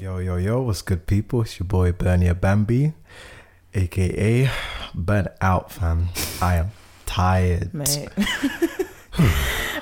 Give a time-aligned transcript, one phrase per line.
[0.00, 1.42] Yo, yo, yo, what's good, people?
[1.42, 2.92] It's your boy Bernia Bambi,
[3.74, 4.50] aka
[4.94, 6.08] Burnt Out, fam.
[6.42, 6.72] I am
[7.06, 7.72] tired.
[7.72, 8.08] mate.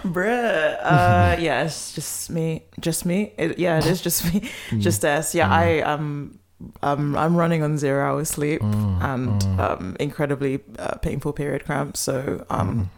[0.04, 0.77] Bruh.
[0.83, 2.64] Uh, yeah, it's just me.
[2.80, 3.33] Just me.
[3.38, 4.51] It, yeah, it is just me.
[4.79, 5.34] just us.
[5.34, 6.38] Yeah, I am.
[6.83, 11.98] Um, I'm running on zero hours sleep and um, incredibly uh, painful period cramps.
[12.01, 12.91] So um,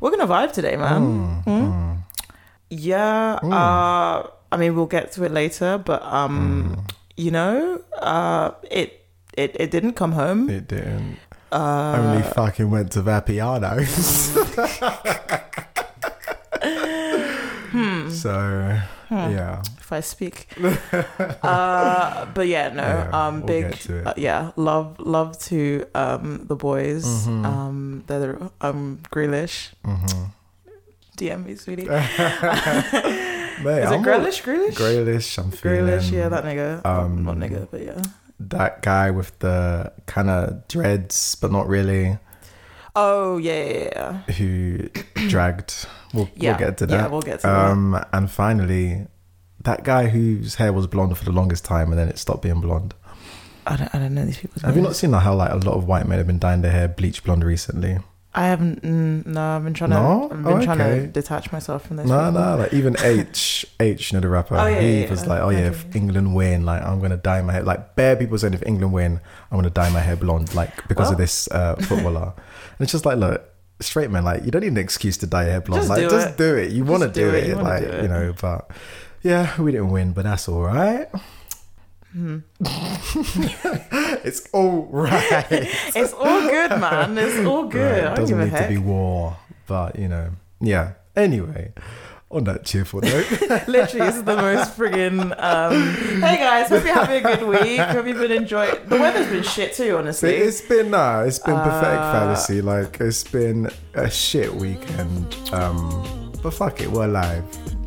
[0.00, 1.42] we're gonna vibe today, man.
[1.44, 1.98] Mm.
[2.70, 3.34] Yeah.
[3.42, 9.04] Uh, I mean, we'll get to it later, but um, you know, uh, it
[9.36, 10.48] it it didn't come home.
[10.48, 11.18] It didn't.
[11.52, 14.32] Uh, Only fucking went to Vapiano's.
[17.68, 18.08] Hmm.
[18.08, 19.60] So, yeah.
[19.78, 20.48] if I speak.
[21.42, 22.82] uh, but yeah, no.
[22.82, 23.70] Yeah, um, we'll big.
[23.72, 24.06] get to it.
[24.06, 27.04] Uh, yeah, love love to um the boys.
[27.04, 27.44] Mm-hmm.
[27.44, 29.74] Um, they're um Grealish.
[29.84, 30.32] hmm
[31.18, 31.88] DM me, sweetie.
[33.60, 34.42] Is it I'm Grealish?
[34.42, 34.74] Grealish?
[34.74, 35.80] Grealish, I'm feeling.
[35.80, 36.10] Grealish.
[36.12, 36.84] Yeah, that nigga.
[36.84, 38.02] um, not nigga, but yeah.
[38.40, 42.18] that guy with the kind of dreads, but not really,
[42.94, 43.88] Oh yeah, yeah,
[44.28, 44.34] yeah.
[44.34, 44.88] who
[45.28, 45.86] dragged.
[46.14, 46.94] We'll, Yeah, we'll get to that.
[46.94, 47.70] yeah, we'll get to that.
[47.70, 49.06] um, And finally,
[49.64, 52.60] that guy whose hair was blonde for the longest time and then it stopped being
[52.60, 52.94] blonde.
[53.66, 55.56] I don't, I don't know these people's Have you not seen the how like a
[55.56, 57.98] lot of white men have been dyeing their hair bleach blonde recently?
[58.38, 58.82] I haven't.
[58.82, 60.28] Mm, no, I've been trying No?
[60.28, 60.34] to.
[60.34, 61.06] I've been Oh, trying to okay.
[61.06, 62.06] detach myself from this.
[62.06, 64.56] No, no, like even H, H, you know the rapper.
[64.56, 65.28] Oh, yeah, he yeah, was yeah.
[65.30, 65.68] like, oh yeah, Okay.
[65.68, 67.62] if England win, like I'm gonna dye my hair.
[67.62, 69.20] Like bare people saying if England win,
[69.50, 72.34] I'm gonna dye my hair blonde, like because of this uh, footballer.
[72.36, 73.42] and it's just like, look,
[73.80, 75.80] straight man, like you don't need an excuse to dye your hair blonde.
[75.80, 76.36] Just like do just it.
[76.36, 76.72] do it.
[76.72, 77.46] You want to do, do it.
[77.48, 78.02] You like do it.
[78.02, 78.34] you know.
[78.38, 78.70] But
[79.22, 81.08] yeah, we didn't win, but that's all right.
[82.12, 82.38] Hmm.
[84.26, 85.46] it's all right.
[85.94, 87.16] It's all good, man.
[87.16, 88.04] It's all good.
[88.04, 90.92] Right, I don't doesn't need to be war, but you know, yeah.
[91.14, 91.72] Anyway,
[92.30, 93.30] on that cheerful note.
[93.68, 97.80] Literally, this is the most friggin' um Hey guys, hope you're having a good week.
[97.80, 100.34] Hope you've been enjoying the weather's been shit too, honestly.
[100.34, 102.60] It's been nah, it's been pathetic Uh, fallacy.
[102.60, 105.34] Like it's been a shit weekend.
[105.52, 107.44] Um, but fuck it, we're alive.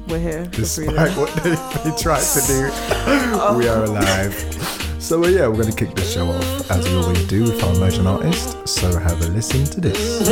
[0.10, 0.42] We're here.
[0.42, 1.54] We're Despite what they,
[1.84, 2.64] they tried to do,
[3.58, 4.34] we are alive.
[4.98, 7.76] So uh, yeah, we're gonna kick the show off as we always do with our
[7.76, 8.68] emerging artist.
[8.68, 10.28] So have a listen to this.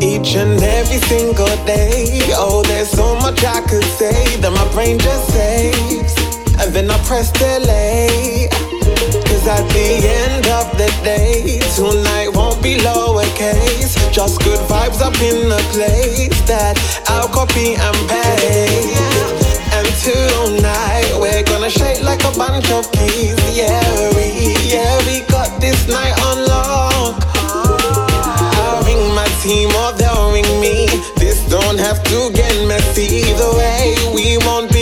[0.00, 2.20] Each and every single day.
[2.32, 6.14] Oh, there's so much I could say that my brain just saves.
[6.64, 8.48] And then I press delay.
[9.48, 13.96] At the end of the day, tonight won't be lowercase.
[14.12, 16.76] Just good vibes up in the place that
[17.08, 19.64] I'll copy and paste.
[19.72, 23.40] And tonight we're gonna shake like a bunch of keys.
[23.56, 23.80] Yeah,
[24.12, 27.16] we, yeah, we got this night on lock.
[27.40, 30.92] I'll ring my team or they'll ring me.
[31.16, 33.24] This don't have to get messy.
[33.24, 34.77] Either way, we won't be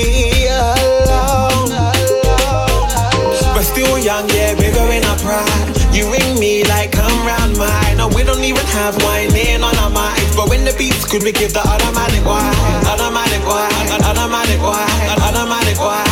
[8.76, 10.36] have wine in on our minds.
[10.36, 12.52] But when the beats good, we give the automatic wine.
[12.84, 13.72] Automatic wine,
[14.04, 16.05] automatic wine, automatic wine,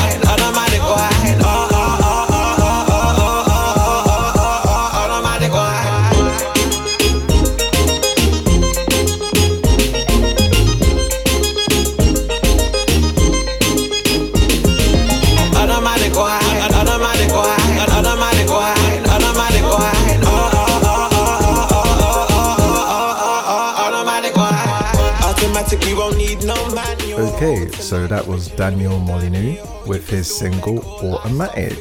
[27.34, 29.56] Okay, so that was Daniel Molyneux
[29.89, 31.77] with his single Automatic.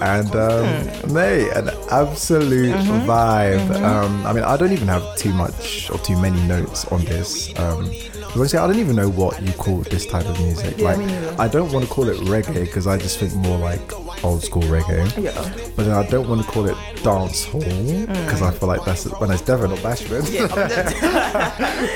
[0.00, 2.74] And um, mate, an absolute
[3.04, 3.70] vibe.
[3.82, 7.56] Um, I mean, I don't even have too much or too many notes on this.
[7.58, 7.90] Um,
[8.36, 10.78] honestly, I don't even know what you call this type of music.
[10.78, 11.38] Yeah, like.
[11.40, 13.80] I don't want to call it reggae because I just think more like
[14.24, 15.06] old school reggae.
[15.22, 15.32] Yeah.
[15.76, 19.04] But then I don't want to call it dance hall because I feel like that's
[19.20, 20.26] when it's definitely not bashment.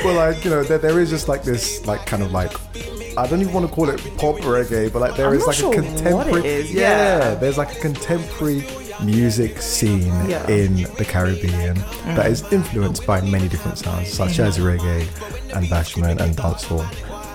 [0.03, 2.53] but like you know, there, there is just like this, like kind of like
[3.19, 5.57] I don't even want to call it pop reggae, but like there I'm is like
[5.57, 6.47] sure a contemporary.
[6.47, 6.81] is, Yeah,
[7.31, 7.35] yeah.
[7.35, 8.61] there's like a contemporary
[9.05, 10.47] music scene Yeah.
[10.49, 12.31] in the Caribbean that mm.
[12.31, 14.45] is influenced by many different sounds, such mm.
[14.45, 15.03] as reggae
[15.57, 16.87] and bashment and dancehall.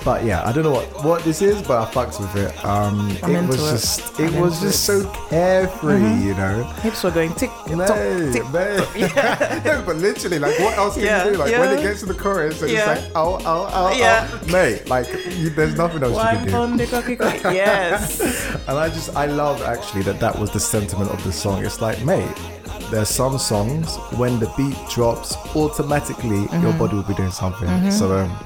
[0.06, 2.64] But yeah, I don't know what, what this is, but I fucks with it.
[2.64, 3.72] Um, it was it.
[3.72, 5.02] just it was just it.
[5.02, 6.64] so carefree, you know.
[6.84, 7.98] Hips were going tick No, tock,
[8.32, 9.64] tick man.
[9.66, 11.38] no, but literally, like, what else can Yeah, you do?
[11.38, 12.92] Like, when it gets to the chorus, and Yeah.
[12.94, 14.30] it's like, oh, oh, oh, Yeah.
[14.32, 16.52] oh, mate, like, you, there's nothing else you can do.
[16.52, 17.56] pon the cocky cocky.
[17.56, 18.22] Yes.
[18.68, 21.66] And I just, I love actually that that was the sentiment of the song.
[21.66, 22.30] It's like, mate,
[22.92, 27.90] there's some songs when the beat drops, automatically your body will be doing something.
[27.90, 28.38] So, um,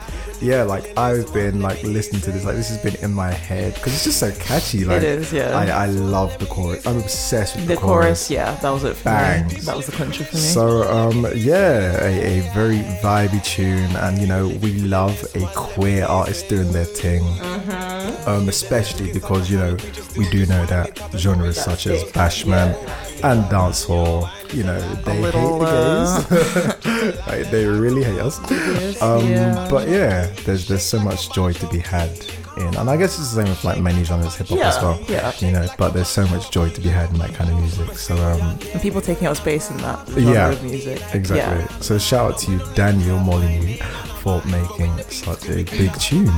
[0.41, 3.73] yeah, like I've been like listening to this, like this has been in my head
[3.75, 4.85] because it's just so catchy.
[4.85, 5.57] Like is, yeah.
[5.57, 6.85] I, I love the chorus.
[6.85, 9.15] I'm obsessed with The the, chorus, yeah, that was it for me.
[9.15, 9.65] Bangs.
[9.65, 10.41] That was the country for me.
[10.41, 16.05] So um yeah, a, a very vibey tune, and you know we love a queer
[16.05, 17.21] artist doing their thing.
[17.23, 18.29] Mm-hmm.
[18.29, 19.77] Um, especially because you know
[20.17, 22.75] we do know that genres such as bashment
[23.23, 26.81] and dancehall, you know, they little, uh, hate the
[27.15, 27.17] gays.
[27.27, 28.39] like, they really hate us.
[28.49, 29.67] Yes, Um, yeah.
[29.69, 32.09] But yeah, there's there's so much joy to be had
[32.57, 34.99] in, and I guess it's the same with like many genres, hip hop as well.
[35.07, 35.31] yeah.
[35.39, 37.97] You know, but there's so much joy to be had in that kind of music.
[37.97, 38.41] So um,
[38.73, 41.01] and people taking up space in that genre Yeah, of music.
[41.13, 41.63] Exactly.
[41.63, 41.79] Yeah.
[41.79, 43.77] So shout out to you, Daniel Molyneux,
[44.19, 46.31] for making such a big tune.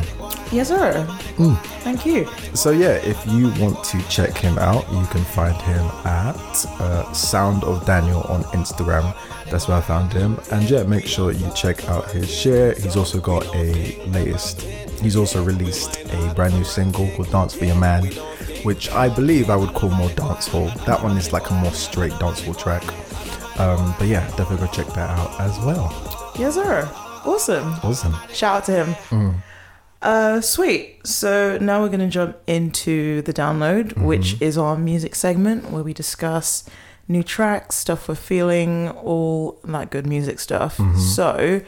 [0.52, 1.06] Yes, sir.
[1.38, 1.58] Mm.
[1.84, 2.28] Thank you.
[2.54, 7.12] So yeah, if you want to check him out, you can find him at uh,
[7.14, 9.16] Sound of Daniel on Instagram.
[9.50, 10.40] That's where I found him.
[10.52, 12.74] And yeah, make sure you check out his share.
[12.74, 14.62] He's also got a latest.
[15.02, 18.06] He's also released a brand new single called "Dance for Your Man,"
[18.64, 20.74] which I believe I would call more dancehall.
[20.86, 22.84] That one is like a more straight dancehall track.
[23.60, 25.92] Um, but yeah, definitely go check that out as well.
[26.38, 26.90] Yes, sir.
[27.26, 27.74] Awesome.
[27.84, 28.16] Awesome.
[28.34, 28.96] Shout out to him.
[29.10, 29.36] Mm.
[30.02, 31.06] Uh, sweet.
[31.06, 34.06] So now we're going to jump into the download, Mm-hmm.
[34.06, 36.64] which is our music segment where we discuss
[37.08, 40.78] new tracks, stuff we're feeling, all that good music stuff.
[40.78, 40.98] Mm-hmm.
[40.98, 41.62] So,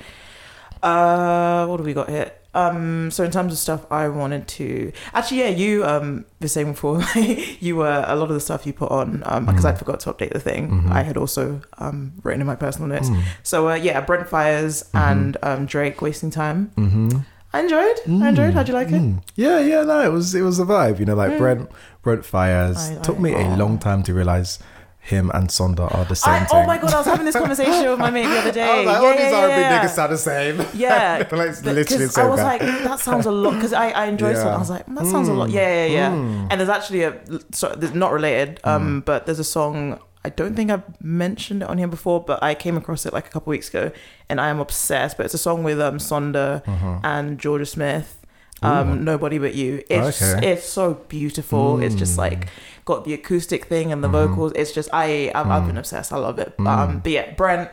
[0.82, 2.32] uh, what do we got here?
[2.56, 6.72] Um, so in terms of stuff I wanted to actually, yeah, you um were saying
[6.74, 9.76] before you were a lot of the stuff you put on um because Mm-hmm.
[9.76, 10.86] I forgot to update the thing.
[10.92, 13.10] I had also um written in my personal notes.
[13.10, 13.24] Mm.
[13.44, 16.72] So uh, yeah, Brent Faiyaz and um Drake wasting time.
[16.78, 17.18] Mm-hmm.
[17.56, 17.98] I enjoyed.
[18.08, 18.54] I enjoyed.
[18.56, 18.94] How'd you like it?
[19.02, 19.22] Mm.
[19.36, 21.00] Yeah, yeah, no, it was it was a vibe.
[21.00, 21.70] You know, like Brent
[22.02, 24.60] Brent Faiyaz I- took I- me a long time to realize
[25.06, 26.48] him and Sonder are the same I, thing.
[26.64, 28.64] oh my god, I was having this conversation with my mate the other day.
[28.72, 29.84] I was like, yeah, all these yeah, R&B yeah.
[29.86, 30.66] niggas sound the same.
[30.74, 32.46] Yeah, like, literally same I was guy.
[32.46, 34.36] like, that sounds a lot because I, I enjoy Yeah.
[34.36, 34.54] something.
[34.54, 35.50] I was like, that sounds a lot.
[35.50, 36.10] Yeah, yeah, yeah.
[36.12, 36.48] Mm.
[36.52, 37.20] And there's actually a
[37.52, 39.06] so there's not related, um, Mm.
[39.06, 40.00] but there's a song.
[40.26, 43.28] I don't think I've mentioned it on here before, but I came across it like
[43.28, 43.92] a couple weeks ago,
[44.30, 45.18] and I am obsessed.
[45.18, 47.00] But it's a song with um Sonder Uh-huh.
[47.04, 48.20] and Jorja Smith.
[48.62, 49.84] Um, Nobody but you.
[49.90, 50.52] It's Okay.
[50.54, 51.82] it's so beautiful.
[51.84, 52.20] It's just Mm.
[52.20, 52.48] like
[52.86, 54.30] got the acoustic thing and the Mm-hmm.
[54.34, 54.52] vocals.
[54.56, 56.12] It's just I I've, I've been obsessed.
[56.14, 56.54] I love it.
[56.60, 57.70] Um, but yeah, Brent,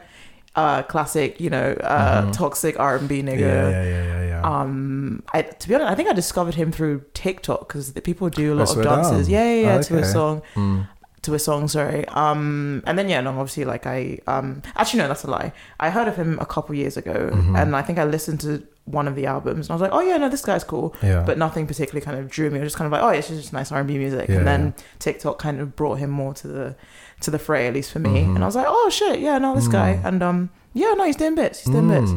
[0.57, 1.41] uh, classic.
[1.41, 3.39] You know, uh, toxic R and B nigga.
[3.41, 4.43] Yeah, yeah, yeah, yeah, yeah.
[4.43, 8.55] Um, I to be honest, I think I discovered him through TikTok because people do
[8.55, 9.27] a lot of dances.
[9.29, 9.35] down.
[9.35, 10.89] Yeah, yeah, yeah, to a song, Mm.
[11.23, 11.69] to a song.
[11.69, 12.07] Sorry.
[12.09, 15.53] Um, and then yeah, no, obviously, like I um, actually no, that's a lie.
[15.79, 17.57] I heard of him a couple years ago, Mm-hmm.
[17.57, 20.01] and I think I listened to one of the albums, and I was like, oh
[20.01, 20.95] yeah, no, this guy's cool.
[21.03, 21.23] Yeah.
[21.25, 22.59] But nothing particularly kind of drew me.
[22.59, 24.29] I was just kind of like, oh, it's just nice R and B music.
[24.29, 24.85] Yeah, and then yeah.
[24.99, 26.77] TikTok kind of brought him more to the
[27.21, 28.21] to the fray, at least for me.
[28.21, 28.37] Mm-hmm.
[28.37, 30.01] And I was like, oh shit, yeah, no, this guy.
[30.05, 31.61] And um, yeah, no, he's doing bits.
[31.61, 32.11] He's doing bits.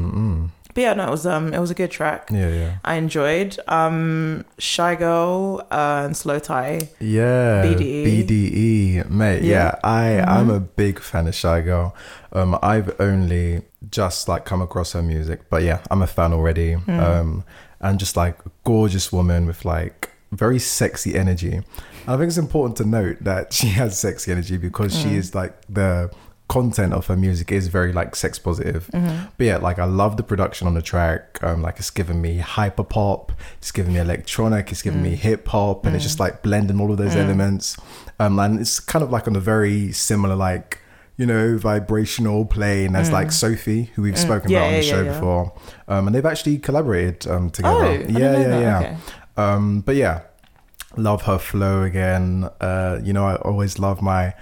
[0.74, 0.76] Mm, mm.
[0.76, 2.30] But yeah, no, it was um, it was a good track.
[2.32, 2.78] Yeah, yeah.
[2.84, 3.58] I enjoyed.
[3.68, 6.90] Um, Shygirl uh, and Slowthai.
[7.00, 8.26] Yeah, BDE.
[8.28, 9.44] BDE, mate.
[9.44, 9.72] Yeah, Yeah.
[9.72, 10.30] Mm-hmm.
[10.30, 11.94] I I'm a big fan of Shygirl.
[12.32, 13.62] Um, I've only
[13.92, 16.74] just like come across her music, but yeah, I'm a fan already.
[16.74, 17.00] Hmm.
[17.00, 17.44] Um,
[17.80, 21.62] and just like gorgeous woman with like very sexy energy.
[22.08, 25.10] I think it's important to note that she has sexy energy because Hmm.
[25.10, 26.10] she is like the
[26.50, 28.90] content of her music is very like sex positive.
[28.94, 29.26] Mm-hmm.
[29.38, 31.40] But yeah, like I love the production on the track.
[31.42, 35.04] Um, like it's giving me hyper pop, it's giving me electronic, it's giving Mm.
[35.04, 37.78] me hip hop, and it's just like blending all of those elements.
[38.20, 40.80] Um, and it's kind of like on a very similar like
[41.16, 44.52] you know vibrational plane as like Sophie, who we've spoken Mm.
[44.52, 45.54] Yeah, about on the yeah, show before.
[45.88, 47.86] Um, and they've actually collaborated um together.
[47.86, 48.80] Oh, yeah, yeah, yeah.
[48.80, 48.98] Okay.
[49.38, 50.22] Um, but yeah,
[50.98, 52.50] love her flow again.
[52.62, 54.34] Uh, you know, I always love my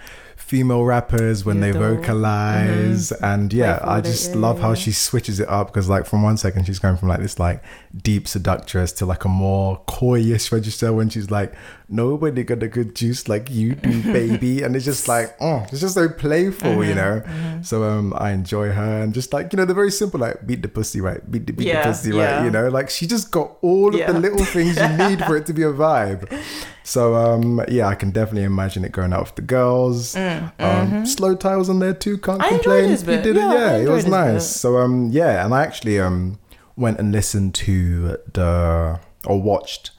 [0.51, 5.67] female rappers when they vocalize, and yeah, I just love how she switches it up
[5.67, 7.63] because, like, from one second she's going from like this like
[7.96, 11.53] deep seductress to like a more coyish register when she's like,
[11.91, 15.81] "Nobody got a good juice like you do, baby," and it's just like, oh, it's
[15.81, 17.62] just so playful, Mm-hmm, you know.
[17.62, 20.62] So um, I enjoy her and just like you know the very simple like beat
[20.62, 23.29] the pussy right, beat the beat Yeah, the pussy right, you know, like she just
[23.31, 24.07] got all Yeah.
[24.10, 26.25] of the little things you need for it to be a vibe.
[26.83, 30.15] So um yeah, I can definitely imagine it going out with the girls.
[30.15, 32.55] Um Slowthai's on there too, can't Mm, mm-hmm.
[32.55, 33.05] I complain.
[33.05, 33.24] bit.
[33.24, 34.33] did Yeah, it, yeah, it was nice.
[34.33, 34.60] bit.
[34.63, 36.39] So um yeah, and I actually um
[36.75, 39.91] went and listened to the or watched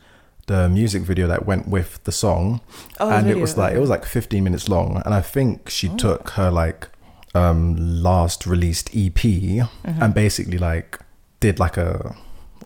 [0.55, 2.61] the music video that went with the song.
[3.01, 5.71] Oh, the and it was like it was like 15 minutes long and I think
[5.77, 5.97] she Oh.
[5.97, 6.89] took her like
[7.35, 10.03] um last released EP Mm-hmm.
[10.03, 10.99] and basically like
[11.41, 12.15] did like a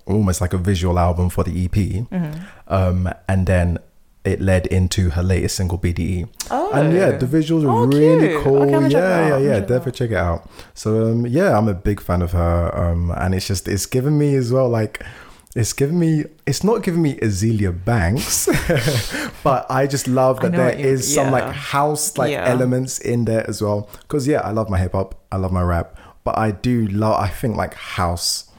[0.07, 1.77] almost like a visual album for the EP.
[2.11, 2.43] Mm-hmm.
[2.79, 3.79] Um and then
[4.25, 6.27] it led into her latest single BDE.
[6.51, 6.71] Oh.
[6.75, 8.43] And yeah, the visuals are Oh, really cute.
[8.43, 8.57] cool.
[8.63, 9.61] Okay, I'm gonna check that yeah, yeah, yeah.
[9.61, 10.41] gonna check that Definitely check it out.
[10.75, 12.59] So um yeah, I'm a big fan of her.
[12.83, 14.97] Um and it's just it's given me as well like
[15.57, 16.25] It's giving me.
[16.47, 18.47] It's not giving me Azealia Banks,
[19.43, 22.31] but I just love that there is there what you- is some like house like
[22.33, 22.45] Yeah.
[22.47, 23.89] elements in there as well.
[24.03, 25.15] Because yeah, I love my hip hop.
[25.33, 27.19] I love my rap, but I do love.
[27.21, 28.51] I think like house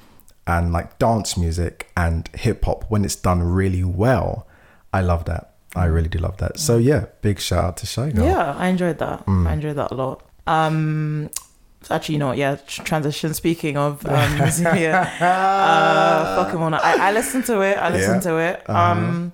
[0.48, 4.48] and like dance music and hip hop when it's done really well.
[4.92, 5.54] I love that.
[5.76, 6.58] I really do love that.
[6.58, 8.26] So yeah, big shout out to Shygirl.
[8.26, 9.24] Yeah, I enjoyed that.
[9.28, 10.24] I enjoyed that a lot.
[10.48, 11.30] Um,
[11.92, 12.38] actually, you know what?
[12.38, 13.34] Yeah, transition.
[13.34, 16.74] Speaking of um, Azealia, uh, fuck on.
[16.74, 17.78] I, I listened to it.
[17.78, 18.32] I listened Yeah.
[18.32, 18.70] to it.
[18.70, 19.34] Um,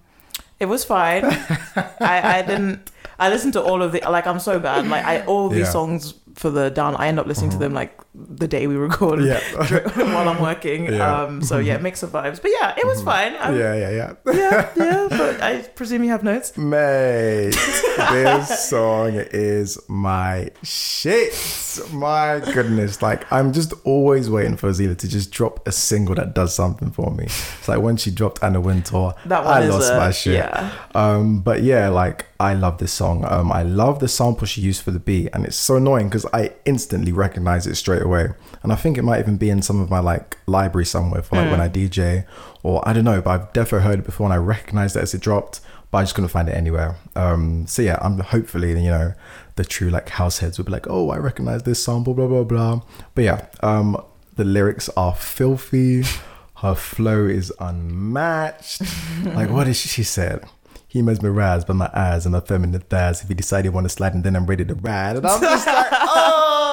[0.59, 1.25] it was fine.
[1.99, 2.91] I, I didn't.
[3.19, 4.27] I listened to all of the like.
[4.27, 4.87] I'm so bad.
[4.87, 5.63] Like I all these Yeah.
[5.65, 5.71] Uh-huh.
[5.71, 6.95] songs for the down.
[6.95, 9.23] I end up listening to them like the day we record.
[9.23, 9.39] Yeah.
[10.13, 10.85] while I'm working.
[10.85, 11.23] Yeah.
[11.23, 12.41] Um, so yeah, mix of vibes.
[12.41, 13.35] But yeah, it was fine.
[13.39, 14.13] Um, yeah, yeah, yeah.
[14.33, 15.07] yeah, yeah.
[15.23, 16.55] But I presume you have notes.
[16.57, 17.51] Mate,
[18.11, 21.33] this song is my shit.
[21.91, 23.01] My goodness.
[23.01, 26.91] Like, I'm just always waiting for Azealia to just drop a single that does something
[26.91, 27.25] for me.
[27.25, 30.35] It's like when she dropped Anna Wintour, That one I lost a- my shit.
[30.35, 30.71] yeah.
[30.93, 33.25] Um, but yeah, like, I love this song.
[33.27, 36.25] Um, I love the sample she used for the beat, and it's so annoying because
[36.33, 38.29] I instantly recognize it straight away.
[38.61, 41.35] And I think it might even be in some of my like library somewhere for
[41.35, 42.25] like when I DJ,
[42.61, 45.13] or I don't know, but I've definitely heard it before and I recognized it as
[45.13, 45.59] it dropped,
[45.91, 46.95] but I just couldn't find it anywhere.
[47.15, 49.13] Um, so yeah, I'm hopefully you know
[49.55, 52.43] the true like house heads will be like, oh, I recognize this sample, blah blah
[52.43, 52.81] blah.
[53.15, 53.97] But yeah, um,
[54.35, 56.03] the lyrics are filthy.
[56.57, 58.81] Her flow is unmatched.
[59.25, 60.45] like what is she, she said?
[60.87, 63.23] He mesmerized by my eyes and my feminine thighs.
[63.23, 65.15] If he decided he want to slide, and then I'm ready to ride.
[65.17, 66.72] And I'm just like, oh,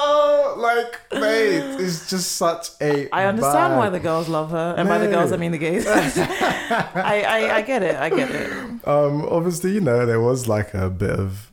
[0.61, 3.09] like, mate, it's just such a.
[3.13, 3.77] I understand vibe.
[3.77, 5.85] why the girls love her, and by the girls I mean the gays.
[5.87, 7.95] I, I I get it.
[7.95, 8.51] I get it.
[8.87, 11.51] Um, obviously, you know, there was like a bit of.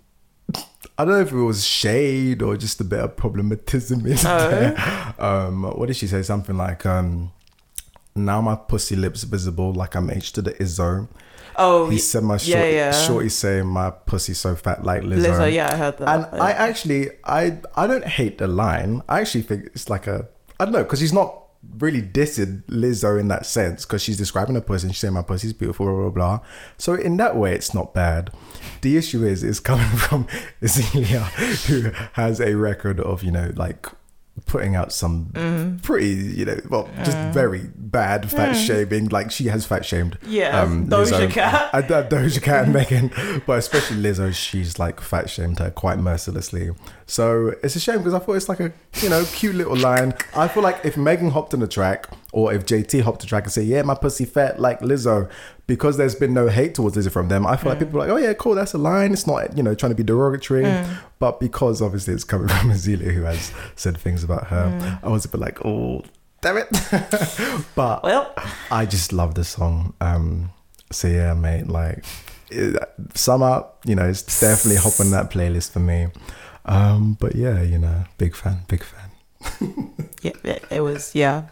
[1.00, 4.50] I don't know if it was shade or just a bit of problematism in Oh.
[4.50, 5.14] there.
[5.18, 6.22] Um, what did she say?
[6.22, 7.30] Something like, um,
[8.16, 11.08] "Now my pussy lips visible, like I'm H to the Izzo."
[11.58, 12.92] Oh, He said my yeah, shorty, yeah.
[12.92, 15.26] shorty saying my pussy so fat like Lizzo.
[15.26, 15.52] Lizzo.
[15.52, 16.30] Yeah, I heard that.
[16.32, 19.02] And I actually, I I don't hate the line.
[19.08, 20.28] I actually think it's like a,
[20.60, 21.34] I don't know, because he's not
[21.78, 25.22] really dissing Lizzo in that sense, because she's describing her pussy and she's saying my
[25.22, 26.40] pussy's beautiful, blah, blah, blah.
[26.78, 28.30] So in that way, it's not bad.
[28.82, 30.26] The issue is, it's coming from
[30.62, 31.22] Azealia,
[31.66, 33.86] who has a record of, you know, like
[34.48, 35.76] putting out some Mm-hmm.
[35.78, 39.06] pretty, you know, well, just very bad fat shaming.
[39.08, 40.18] Like she has fat shamed.
[40.20, 40.26] Mm.
[40.32, 41.30] Yeah, um, Doja Lizzo.
[41.30, 41.70] Cat.
[41.74, 45.98] I, I, Doja Cat and Megan, but especially Lizzo, she's like fat shamed her quite
[45.98, 46.70] mercilessly.
[47.06, 50.14] So it's a shame because I thought it's like a you know cute little line.
[50.34, 53.44] I feel like if Megan hopped on the track or if JT hopped the track
[53.44, 55.30] and said, "Yeah, my pussy fat like Lizzo,"
[55.68, 58.10] because there's been no hate towards Lizzo from them, I feel like people are like,
[58.10, 60.66] "Oh yeah, cool, that's a line." It's not you know trying to be derogatory,
[61.20, 65.24] but because obviously it's coming from Azealia who has said things about her, I was
[65.24, 66.02] a bit like, "Oh."
[66.40, 66.68] Damn it!
[67.74, 68.32] but well,
[68.70, 69.92] I just love the song.
[70.00, 70.52] Um,
[70.92, 72.04] so yeah, mate, like
[72.50, 72.76] it,
[73.28, 76.08] up, you know, it's definitely hop on that playlist for me.
[76.64, 79.10] Um, but yeah, you know, big fan, big fan.
[80.22, 81.48] yeah, it was yeah.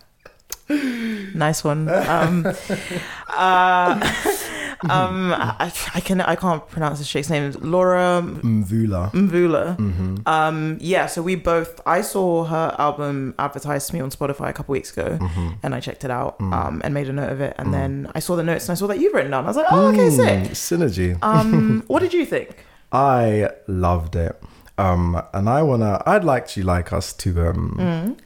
[0.69, 1.89] Nice one.
[1.89, 2.45] Um,
[3.29, 4.01] uh,
[4.91, 7.53] um, I, I can I can't pronounce this chick's name.
[7.61, 9.13] Laura Mvula.
[9.13, 9.77] Mvula.
[9.77, 10.17] Mm-hmm.
[10.27, 11.81] Um, yeah, so we both.
[11.87, 15.49] I saw her album advertised to me on Spotify a couple weeks ago, Mm-hmm.
[15.63, 16.53] and I checked it out Mm.
[16.53, 17.55] um, and made a note of it.
[17.59, 19.45] And then I saw the notes and I saw that you've written down.
[19.45, 20.27] I was like, oh, okay, sick.
[20.27, 21.19] Mm, synergy.
[21.23, 22.57] Um, what did you think?
[22.93, 24.41] I loved it.
[24.79, 28.17] Um, and I wanna, I'd like to like us to, um,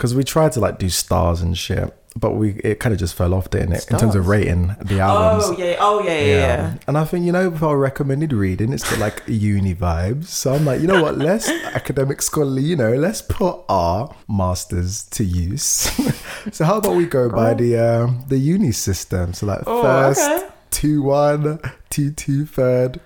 [0.00, 3.14] because we tried to like do stars and shit, but we it kind of just
[3.14, 3.86] fell off, didn't it?
[3.90, 5.44] In terms of rating the albums.
[5.50, 6.74] Oh yeah, oh yeah, yeah, yeah.
[6.86, 10.28] And I think, you know, with our recommended reading, it's got like uni vibes.
[10.28, 11.18] So I'm like, you know what?
[11.28, 15.62] Let's academic scholarly, you know, let's put our masters to use.
[16.50, 19.34] so how about we go by the uh, the uni system?
[19.34, 20.48] So like Oh, first, okay.
[20.70, 23.02] two one, two two third.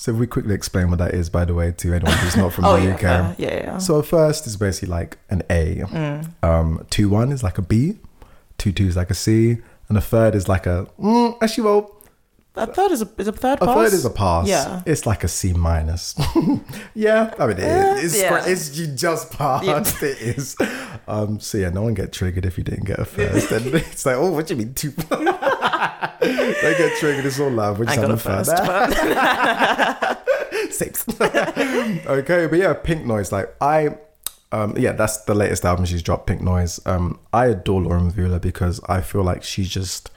[0.00, 2.52] So if we quickly explain what that is, by the way, to anyone who's not
[2.52, 3.00] from Oh the yeah, UK.
[3.00, 3.34] fair.
[3.36, 3.78] yeah, yeah.
[3.78, 5.76] So a first is basically like an A.
[5.80, 6.32] Mm.
[6.44, 7.98] Um, two one is like a B.
[8.58, 11.96] Two two is like a C, and a third is like a mm, actually well
[12.58, 13.74] A third is a is a third a pass.
[13.76, 14.48] third is a pass.
[14.48, 14.82] Yeah.
[14.84, 16.14] It's like a C minus.
[16.94, 18.44] yeah, I mean, it, Uh, it's, yeah.
[18.46, 20.02] it's you just passed.
[20.02, 20.56] It is.
[21.06, 23.50] Um, so yeah, no one get triggered if you didn't get a first.
[23.52, 24.90] and it's like, oh, what do you mean two?
[26.20, 27.24] they get triggered.
[27.24, 27.78] It's all love.
[27.78, 28.44] We're just got having a fun.
[28.44, 30.24] first, but
[30.72, 31.04] Six.
[31.20, 33.32] okay, but yeah, Pink Noise.
[33.32, 33.96] Like I,
[34.52, 36.26] um, yeah, that's the latest album she's dropped.
[36.26, 36.80] Pink Noise.
[36.86, 40.10] Um, I adore Lauren Mvula because I feel like she just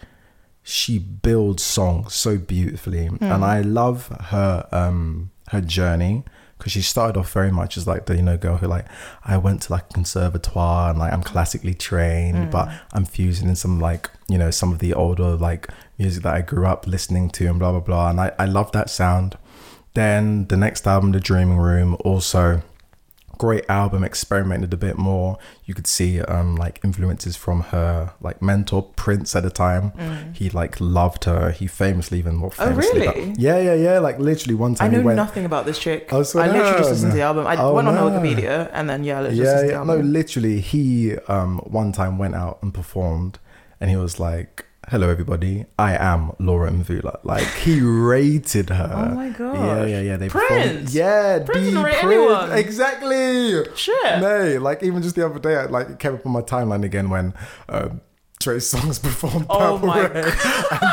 [0.64, 6.24] she builds songs so beautifully, and I love her um her journey
[6.58, 8.86] because she started off very much as like the you know girl who like
[9.26, 12.52] I went to like a conservatoire and like I'm classically trained, Mm.
[12.52, 16.34] but I'm fusing in some like you know some of the older like music that
[16.36, 19.38] I grew up listening to and blah blah blah, and I I love that sound.
[19.94, 22.62] Then the next album, The Dreaming Room, also
[23.46, 25.30] great album experimented a bit more
[25.68, 29.86] you could see um like influences from her like mentor prince at the time
[30.40, 32.60] he like loved her he famously even more Mm.
[32.64, 33.34] Oh, famously really?
[33.46, 36.02] yeah yeah yeah like literally one I time know he went nothing about this chick.
[36.16, 37.44] Oh, I literally just listened to the album.
[37.48, 38.04] I Oh, went on no.
[38.10, 40.86] Wikipedia and then yeah, just yeah yeah the no literally he
[41.36, 43.34] um one time went out and performed
[43.80, 44.54] and he was like
[44.90, 49.56] hello everybody i am laura mvula like he rated her Oh my god.
[49.56, 50.94] yeah yeah yeah they performed- Prince.
[50.94, 52.14] yeah Prince the didn't rate Prince.
[52.32, 52.52] anyone.
[52.52, 54.20] exactly Shit.
[54.22, 56.84] no like even just the other day I, like it came up on my timeline
[56.84, 57.34] again when
[57.70, 58.02] um
[58.42, 60.26] Trey Songz performed Oh Purple my Rain and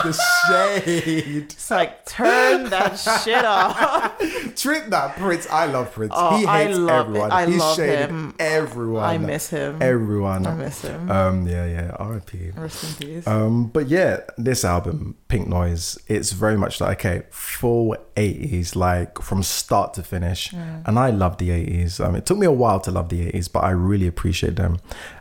[0.04, 0.12] the
[0.46, 1.44] shade.
[1.50, 4.20] It's like turn that shit off.
[4.58, 5.46] Trip that Prince.
[5.50, 6.12] I love Prince.
[6.16, 7.30] Oh, he I hates everyone.
[7.30, 8.34] I He's love shaded him.
[8.38, 9.04] everyone.
[9.04, 9.78] I miss him.
[9.80, 10.46] everyone.
[10.46, 11.10] I miss him.
[11.10, 11.90] Um, yeah, yeah.
[11.98, 12.50] R.I.P.
[12.56, 13.26] Rest in peace.
[13.26, 19.22] Um, but yeah, this album, Pink Noise, it's very much like okay, full eighties, like
[19.22, 20.52] from start to finish.
[20.52, 22.00] And I love the eighties.
[22.00, 24.78] Um, it took me a while to love the eighties, but I really appreciate them.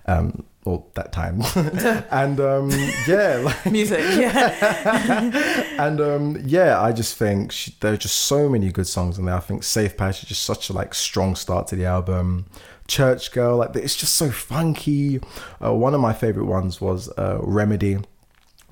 [0.08, 1.42] Um, well, that time,
[2.12, 2.70] and um,
[3.08, 5.64] yeah, like, Music, yeah.
[5.80, 9.26] and um, yeah, I just think she, there are just so many good songs in
[9.26, 9.36] there.
[9.36, 12.46] I think Safe Passage is just such a like strong start to the album.
[12.88, 15.20] Church Girl, like it's just so funky.
[15.64, 18.00] Uh, one of my favorite ones was uh, Remedy.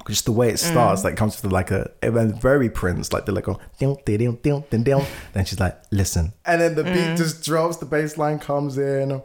[0.08, 3.32] Just the way it starts, like comes with like a, it very Prince, like the
[3.32, 5.06] like go ding ding ding ding ding ding.
[5.34, 9.22] Then she's like, listen, and then the beat just drops, the bass line comes in.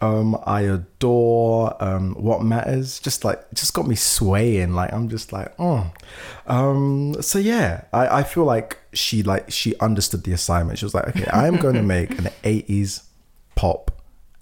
[0.00, 2.98] Um, I adore um, what matters.
[3.00, 4.74] Just like, just got me swaying.
[4.74, 5.90] Like I'm just like, oh.
[6.46, 10.78] Um, so yeah, I, I feel like she like she understood the assignment.
[10.78, 13.02] She was like, okay, I'm going to make an '80s
[13.54, 13.90] pop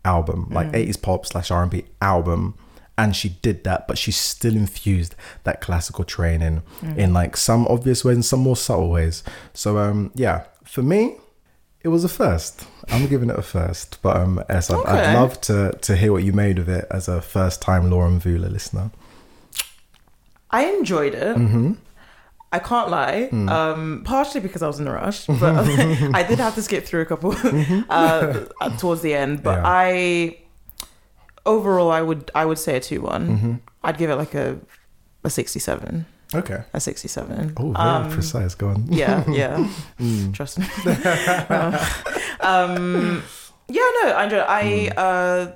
[0.05, 2.55] album, like 80s pop slash R&B album.
[2.99, 6.63] And she did that, but she still infused that classical training
[6.97, 9.25] in like some obvious ways and some more subtle ways.
[9.55, 11.17] So um yeah, for me,
[11.81, 12.67] it was a first.
[12.91, 13.99] I'm giving it a first.
[14.03, 17.09] But um S, I'd, I'd love to to hear what you made of it as
[17.09, 18.91] a first time Lauren Vula listener.
[20.51, 21.37] I enjoyed it.
[21.37, 21.73] Mm-hmm.
[22.55, 23.31] I can't lie.
[23.33, 23.51] Mm.
[23.51, 25.43] Um, partially because I was in a rush, but
[26.15, 27.35] I did have to skip through a couple
[27.89, 28.45] uh,
[28.79, 29.43] towards the end.
[29.43, 29.65] But Mm-hmm.
[29.65, 29.71] Yeah.
[29.71, 30.39] I
[31.47, 33.29] overall, I would I would say a two one.
[33.29, 33.53] Mm-hmm.
[33.85, 34.59] I'd give it like a
[35.25, 36.07] a sixty seven.
[36.35, 36.63] Okay.
[36.73, 37.53] A sixty seven.
[37.57, 38.55] Oh, very precise.
[38.55, 38.87] Go on.
[38.91, 39.69] Yeah, yeah.
[40.01, 40.33] Mm.
[40.35, 40.67] Trust me.
[42.41, 43.23] um,
[43.69, 44.41] yeah, no, I enjoy.
[44.41, 44.93] I Mm.
[44.97, 45.53] uh,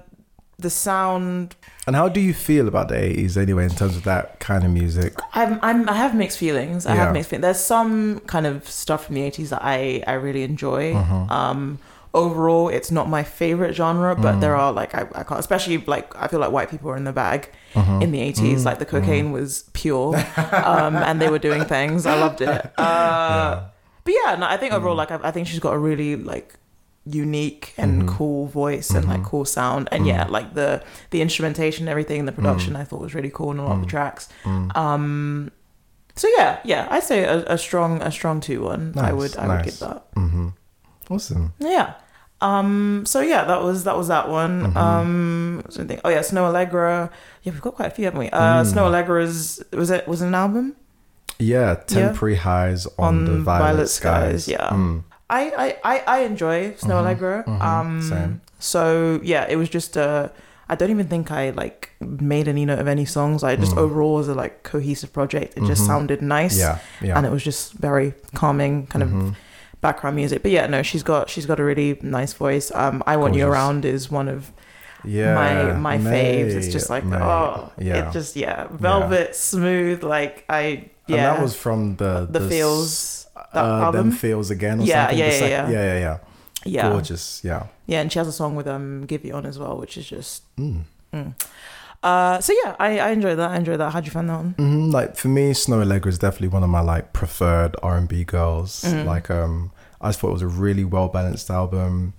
[0.59, 1.57] the sound.
[1.87, 4.70] And how do you feel about the 80s anyway in terms of that kind of
[4.70, 5.14] music?
[5.35, 6.85] I'm, I'm I have mixed feelings.
[6.87, 7.05] I Yeah.
[7.05, 7.42] have mixed feelings.
[7.42, 10.94] There's some kind of stuff from the 80s that I I really enjoy.
[10.94, 11.31] Mm-hmm.
[11.31, 11.79] Um,
[12.24, 14.40] overall, it's not my favorite genre, but Mm.
[14.40, 17.05] there are like I, I can't, especially like I feel like white people are in
[17.05, 17.40] the bag
[17.74, 18.02] Mm-hmm.
[18.05, 18.64] in the 80s.
[18.68, 19.50] Like the cocaine was
[19.81, 20.16] pure,
[20.72, 22.07] um, and they were doing things.
[22.07, 22.61] I loved it.
[22.79, 23.52] Uh,
[24.05, 25.02] But yeah, no, I think overall, Mm.
[25.02, 26.48] like I, I think she's got a really like
[27.24, 28.16] unique and Mm-hmm.
[28.16, 32.72] cool voice and like cool sound and yeah like the the instrumentation everything the production
[32.74, 32.81] Mm.
[32.81, 34.24] i thought was really cool in a lot of the tracks
[34.74, 35.52] um
[36.20, 39.46] so yeah yeah i'd say a, a strong a strong two one i would i
[39.46, 40.48] would give that Mm-hmm.
[41.14, 41.52] Awesome.
[41.61, 41.94] yeah
[42.42, 44.77] um so yeah that was that was that one Mm-hmm.
[44.77, 46.01] um what was I thinking?
[46.05, 47.11] oh yeah Snoh Aalegra
[47.42, 48.72] yeah we've got quite a few haven't we uh Mm.
[48.72, 50.77] Snoh Aalegra's was it was it an album
[51.38, 54.49] Yeah, temporary highs on, the violet, skies.
[54.49, 55.05] yeah Mm.
[55.29, 57.42] I, I, I, I enjoy Snoh Aalegra.
[57.61, 58.40] Um, same.
[58.61, 60.29] So yeah, it was just uh,
[60.68, 63.42] I don't even think I like made any note of any songs.
[63.42, 65.57] I just overall was a like cohesive project.
[65.59, 66.57] It just sounded nice.
[66.57, 67.16] Yeah, yeah.
[67.18, 69.11] And it was just very calming kind of
[69.81, 70.43] background music.
[70.43, 72.71] But yeah, no, she's got she's got a really nice voice.
[72.75, 74.53] Um, I want you around is one of
[75.05, 76.55] yeah, my my faves.
[76.55, 77.21] It's just like mate.
[77.21, 78.09] oh, yeah.
[78.09, 80.03] it just yeah, velvet smooth.
[80.03, 84.11] Like I yeah, And that was from the the s- feels that uh, album.
[84.11, 84.81] them feels again.
[84.81, 85.19] Or Yeah, something?
[85.19, 85.71] yeah, yeah, yeah.
[85.71, 86.19] yeah, yeah, yeah.
[86.65, 87.43] yeah, Gorgeous.
[87.45, 87.67] Yeah.
[87.87, 90.43] Yeah, and she has a song with um Giveon as well, which is just.
[90.57, 90.83] Mm.
[91.12, 91.35] Mm.
[92.07, 93.51] Uh, so yeah, I, I enjoy that.
[93.51, 93.92] I enjoy that.
[93.92, 94.51] How'd you find that one?
[94.59, 98.09] hmm Like for me, Snoh Aalegra is definitely one of my like preferred R and
[98.09, 98.71] B girls.
[98.85, 99.07] Mm-hmm.
[99.09, 102.14] Like um, I just thought it was a really well balanced album.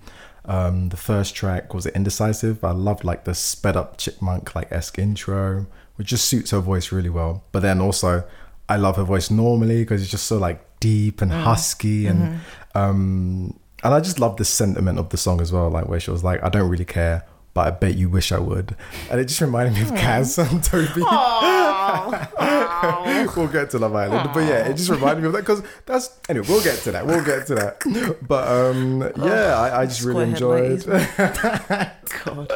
[0.45, 2.63] Um, the first track was it Indecisive.
[2.63, 6.91] I loved like the sped up chipmunk like esque intro, which just suits her voice
[6.91, 7.43] really well.
[7.53, 8.23] But then also,
[8.69, 11.21] I love her voice normally because it's just so like deep Mm.
[11.23, 12.77] and husky and Mm-hmm.
[12.81, 15.69] um, and I just love the sentiment of the song as well.
[15.69, 17.23] Like where she was like, "I don't really care."
[17.57, 18.75] But I bet you wish I would,
[19.09, 21.01] and it just reminded me of Kaz and Toby.
[23.35, 26.15] We'll get to Love Island, but yeah, it just reminded me of that because that's
[26.29, 26.45] anyway.
[26.47, 27.05] We'll get to that.
[27.07, 28.17] We'll get to that.
[28.27, 30.85] But um, yeah, I, I just really enjoyed.
[32.25, 32.51] God.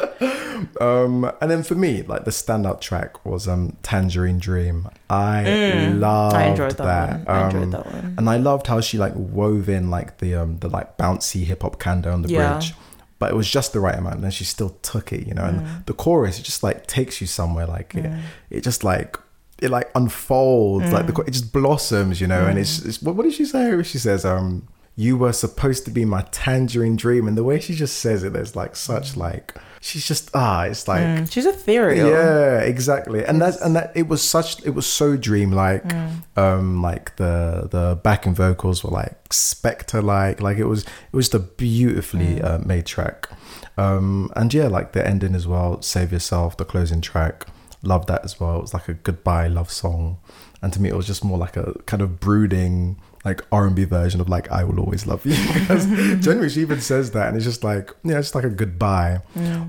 [0.80, 4.88] Um, and then for me, like the standout track was um Tangerine Dream.
[5.10, 6.38] I loved Mm.
[6.38, 7.26] I enjoyed that, that.
[7.26, 7.36] one.
[7.36, 8.14] I enjoyed Um, that one.
[8.18, 11.62] And I loved how she like wove in like the um the like bouncy hip
[11.62, 12.52] hop cando on the Yeah.
[12.58, 12.74] bridge.
[13.22, 15.44] But it was just the right amount, and she still took it, you know.
[15.44, 15.58] Mm.
[15.58, 18.04] And the chorus, it just like takes you somewhere, like it,
[18.50, 19.16] it just like
[19.64, 21.14] it like unfolds, like Mm.
[21.14, 22.44] the it just blossoms, you know.
[22.48, 23.80] And it's, it's what, what did she say?
[23.84, 27.74] She says, um, "You were supposed to be my tangerine dream," and the way she
[27.76, 32.08] just says it, there's like such like she's just ah, it's like Mm, She's ethereal.
[32.08, 33.24] yeah, exactly.
[33.26, 35.82] And that's and that it was such it was so dreamlike.
[35.84, 36.10] Mm.
[36.38, 41.26] Um like the the backing vocals were like spectre like like it was it was
[41.26, 42.44] just a beautifully Mm.
[42.44, 43.28] uh, made track.
[43.76, 47.46] Um and yeah, like the ending as well, Save Yourself, the closing track.
[47.82, 48.58] Loved that as well.
[48.58, 50.18] It was like a goodbye love song.
[50.62, 54.20] And to me it was just more like a kind of brooding like R&B version
[54.20, 55.86] of like I will always love you because
[56.24, 59.20] generally she even says that and it's just like yeah it's just like a goodbye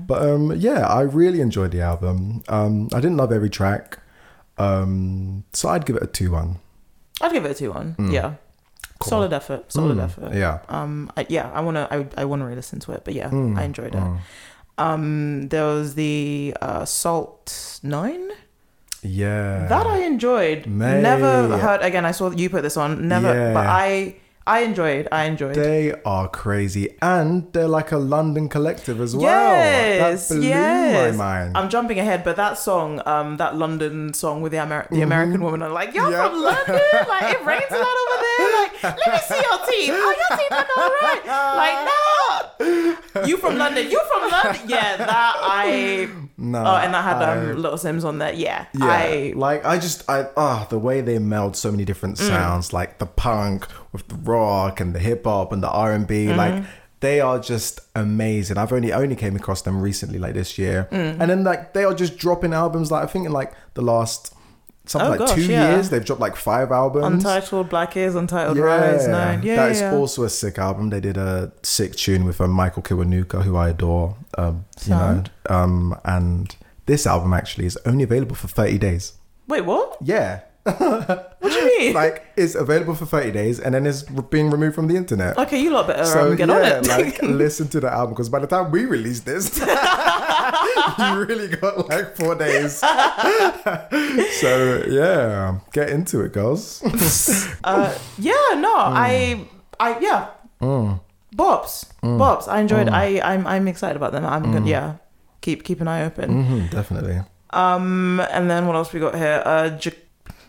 [0.08, 3.98] but um yeah I really enjoyed the album um I didn't love every track
[4.58, 6.56] um so I'd give it a 2-1
[7.20, 7.94] I'd give it a two one.
[8.10, 8.34] Yeah.
[9.02, 9.70] Solid effort.
[9.72, 10.34] Solid Mm, effort.
[10.34, 11.12] yeah Um.
[11.16, 11.48] I, yeah.
[11.54, 11.86] I wanna.
[11.90, 12.06] I.
[12.16, 13.02] I wanna re-listen to it.
[13.04, 14.02] But yeah, Mm, I enjoyed it.
[14.02, 14.18] mm.
[14.78, 15.48] Um.
[15.48, 18.30] There was the uh, SAULT Nine.
[19.04, 20.66] Yeah That I enjoyed.
[20.66, 21.02] Mate.
[21.02, 22.04] Never heard again.
[22.04, 23.06] I saw that you put this on.
[23.08, 23.52] Never, Yeah.
[23.54, 25.08] but I I enjoyed.
[25.10, 25.54] I enjoyed.
[25.54, 31.16] they are crazy and they're like a London collective as well Yes, that blew yes.
[31.16, 34.88] my mind I'm jumping ahead, but that song, um, that London song with the Amer-
[34.90, 36.12] the American woman, I'm like, you're Mm-hmm.
[36.12, 36.28] Yeah.
[36.28, 38.52] from London, like it rains a lot over there.
[38.60, 39.90] Like, let me see your teeth.
[39.94, 41.24] Oh, your teeth are all right.
[41.62, 43.90] Like, no, you from London.
[43.90, 44.62] You from London.
[44.68, 46.08] Yeah, that I.
[46.36, 48.32] no Oh, and that had I- um, Little Simz on there.
[48.34, 49.32] Yeah, Yeah, I.
[49.36, 52.28] like I just I ah the way they meld so many different Mm.
[52.28, 56.06] sounds, like the punk with the rock and the hip hop and the R and
[56.06, 56.36] B, Mm-hmm.
[56.36, 56.64] like
[57.00, 58.58] they are just amazing.
[58.58, 61.20] I've only only came across them recently, like this year, Mm.
[61.20, 62.90] and then like they are just dropping albums.
[62.90, 64.34] Like I think in like the last
[64.86, 65.70] something Oh, like gosh, two yeah.
[65.72, 67.06] years, they've dropped like five albums.
[67.24, 69.42] Untitled Black Is, Untitled Rise, Nine.
[69.42, 69.94] Yeah, that is yeah.
[69.94, 70.90] also a sick album.
[70.90, 74.16] They did a sick tune with um, Michael Kiwanuka, who I adore.
[74.36, 76.54] Um, you know, um, and
[76.86, 79.12] this album actually is only available for thirty days.
[79.46, 79.96] Wait, what?
[80.02, 80.40] Yeah.
[80.64, 81.94] What do you mean?
[82.00, 85.36] like it's available for 30 days and then it's being removed from the internet.
[85.38, 86.86] okay, you lot better So um, get yeah, on it.
[86.88, 89.58] like listen to the album because by the time we release this,
[90.98, 92.76] you really got like four days.
[94.40, 96.82] so yeah, get into it, girls.
[97.64, 98.94] uh, yeah, no, Mm.
[98.96, 99.46] I,
[99.80, 100.28] I, yeah,
[101.32, 102.48] Bobs, Bobs.
[102.48, 102.88] I enjoyed.
[102.88, 104.24] I, I'm, I'm excited about them.
[104.24, 104.52] I'm Mm.
[104.52, 104.94] gonna, yeah,
[105.40, 106.44] keep keep an eye open.
[106.44, 107.20] hmm definitely.
[107.50, 109.42] Um, and then what else we got here?
[109.44, 109.92] Uh, J,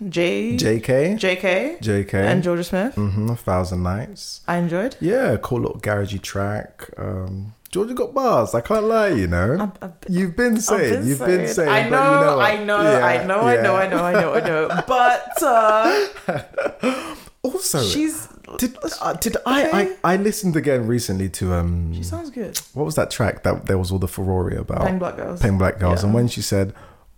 [0.09, 2.95] J, JK, JK, JK, and Jorja Smith.
[2.95, 4.41] hmm A Thousand Nights.
[4.47, 4.95] I enjoyed.
[4.99, 6.89] Yeah, cool little garagey track.
[6.97, 8.53] Um, Jorja got bars.
[8.55, 9.57] I can't lie, you know.
[9.59, 11.69] I've- I've- You've been saying, been you've been saying- saying.
[11.69, 12.39] I know, you know?
[12.39, 13.75] I know, Yeah, I know, I know.
[13.75, 14.83] I know, I know, I know.
[14.87, 17.05] But uh,
[17.43, 18.27] Also, she's
[18.57, 19.95] Did uh, did I.
[20.03, 22.57] I I listened again recently to um she sounds good.
[22.73, 25.41] what was that track that there was all the furore about Paying Black Girls.
[25.41, 26.05] Paying Black Girls Yeah.
[26.07, 26.73] and when she said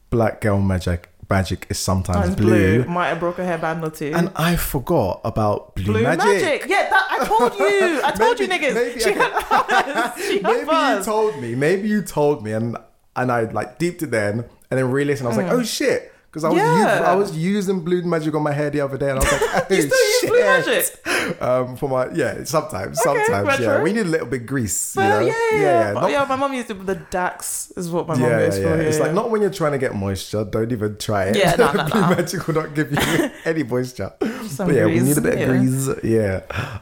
[0.10, 2.92] black girl magic magic is sometimes blue, blue.
[2.92, 4.12] Might have broke a hairband or two.
[4.16, 6.26] and I forgot about blue, Blue magic.
[6.26, 6.66] magic.
[6.68, 8.02] Yeah, that I told you.
[8.04, 8.74] I told you, niggas.
[8.74, 10.14] maybe she had.
[10.16, 11.56] She Maybe you told me.
[11.56, 12.78] Maybe you told me, and
[13.16, 15.28] and I like deeped it then, and then re-listened.
[15.28, 15.60] I was like, mm.
[15.60, 16.14] oh shit.
[16.30, 16.66] Because I was Mm.
[16.66, 16.92] Yeah.
[16.92, 19.32] using, I was using blue magic on my hair the other day, and I was
[19.32, 21.42] like, oh, You still use blue magic?
[21.42, 23.82] Um, for my yeah, sometimes, Okay, sometimes, yeah.
[23.82, 25.20] We need a little bit grease, you know?
[25.22, 25.94] yeah, yeah, yeah.
[25.94, 28.64] not- yeah, my mom used to the Dax is what my mom yeah, goes yeah,
[28.64, 28.82] for.
[28.82, 28.88] yeah.
[28.88, 29.04] It's yeah.
[29.06, 30.44] like not when you're trying to get moisture.
[30.46, 31.38] Don't even try it.
[31.38, 32.10] Yeah, no, no, Blue no.
[32.10, 34.14] magic will not give you any moisture.
[34.48, 35.46] Some but yeah, we need a bit yeah.
[35.46, 35.90] of grease.
[36.04, 36.42] Yeah.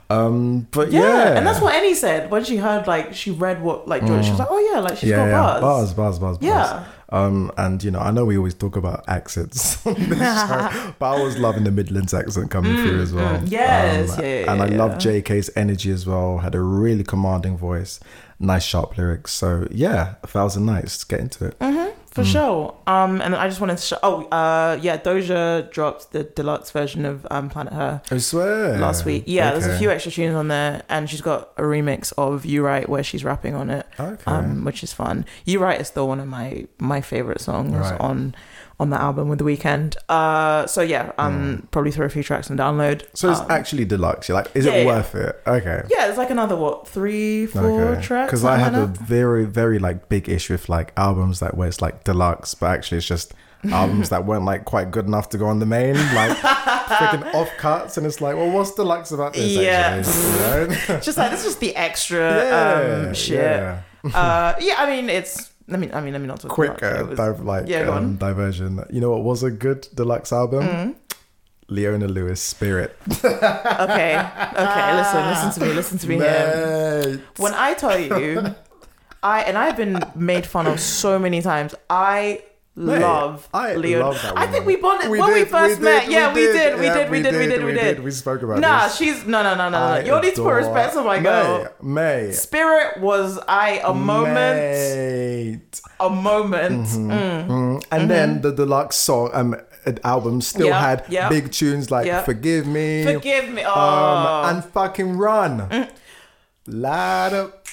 [0.09, 1.01] Um, but yeah.
[1.01, 4.25] yeah, and that's what Annie said when she heard like she read what like George.
[4.25, 5.59] She was like, oh yeah, like she's yeah, got yeah.
[5.59, 5.61] bars.
[5.61, 6.53] bars, bars, bars, Yeah.
[6.63, 6.87] bars.
[7.15, 9.93] Um, and you know, I know we always talk about accents show,
[10.99, 13.37] but I was loving the Midlands accent coming through as well.
[13.39, 13.49] mm.
[13.49, 14.77] Yes, Um, yeah, and I yeah.
[14.77, 16.39] love JK's energy as well.
[16.39, 17.99] Had a really commanding voice,
[18.39, 19.31] nice sharp lyrics.
[19.31, 21.03] So yeah, a thousand nights.
[21.05, 21.94] Get into it.
[22.15, 22.31] For Mm.
[22.31, 22.73] sure.
[22.87, 23.97] Um, and I just wanted to show.
[24.01, 28.77] Oh, uh, yeah, Doja dropped the deluxe version of um, Planet Her I swear.
[28.77, 29.25] last week.
[29.27, 32.63] Yeah, there's a few extra tunes on there, and she's got a remix of "You
[32.65, 34.23] Right" where she's rapping on it, Okay.
[34.27, 35.25] um, which is fun.
[35.43, 37.99] "You Right" is still one of my my favorite songs Right.
[37.99, 38.33] on
[38.79, 39.95] on the album with the Weeknd.
[40.09, 43.05] Uh, so yeah, um, probably throw a few tracks and download.
[43.13, 44.27] So it's Um, actually deluxe.
[44.27, 44.85] You're like, is yeah, it yeah.
[44.85, 45.41] worth it?
[45.47, 45.83] Okay.
[45.89, 48.27] yeah, it's like another what three, four tracks.
[48.31, 51.81] Because I have a very, very like big issue with like albums that where it's
[51.81, 53.33] like deluxe, but actually it's just
[53.71, 57.49] albums that weren't like quite good enough to go on the main, like freaking off
[57.57, 59.53] cuts, and it's like, well, what's deluxe about this?
[59.53, 60.01] Yeah.
[60.05, 60.75] Actually?
[60.75, 60.99] You know?
[61.01, 63.39] Just like this is the extra Yeah, um, shit.
[63.39, 63.81] yeah.
[64.13, 65.51] uh, yeah, I mean it's.
[65.71, 67.89] I mean, I mean, let me not talk Quick uh, It was- dive, like Yeah,
[67.89, 68.17] um, on.
[68.17, 68.83] Diversion.
[68.91, 70.95] You know what was a good deluxe album?
[71.67, 72.95] Leona Lewis, Spirit.
[73.23, 74.95] Okay, okay.
[74.95, 75.73] Listen, listen to me.
[75.73, 77.19] Listen to me here.
[77.37, 78.55] When I tell you,
[79.23, 81.73] I and I've been made fun of so many times.
[81.89, 82.43] I
[82.77, 84.01] Mate, love I Leon.
[84.01, 86.03] love that I think we bonded We when we first we met.
[86.03, 86.53] did, yeah, we did.
[86.53, 86.73] did.
[86.79, 87.09] We did.
[87.09, 87.33] We did.
[87.33, 87.63] We did, did.
[87.65, 87.95] We did.
[87.95, 88.03] did.
[88.03, 88.97] We spoke about Nah, this.
[88.97, 90.05] she's no, no, no, no, no.
[90.05, 91.69] You need to put respect on my girl.
[91.81, 92.33] Mate.
[92.33, 95.81] Spirit was I a moment, Mate.
[96.01, 96.85] a moment.
[96.87, 97.11] Mm-hmm.
[97.11, 97.47] Mm.
[97.47, 97.85] Mm.
[97.91, 99.55] And then the deluxe song um
[100.03, 101.29] album still Yeah, had yeah.
[101.29, 102.23] big tunes like Yeah.
[102.23, 103.63] "Forgive Me," Forgive me.
[103.65, 105.87] Oh, um, and "Fucking Run."
[106.67, 107.64] Light up.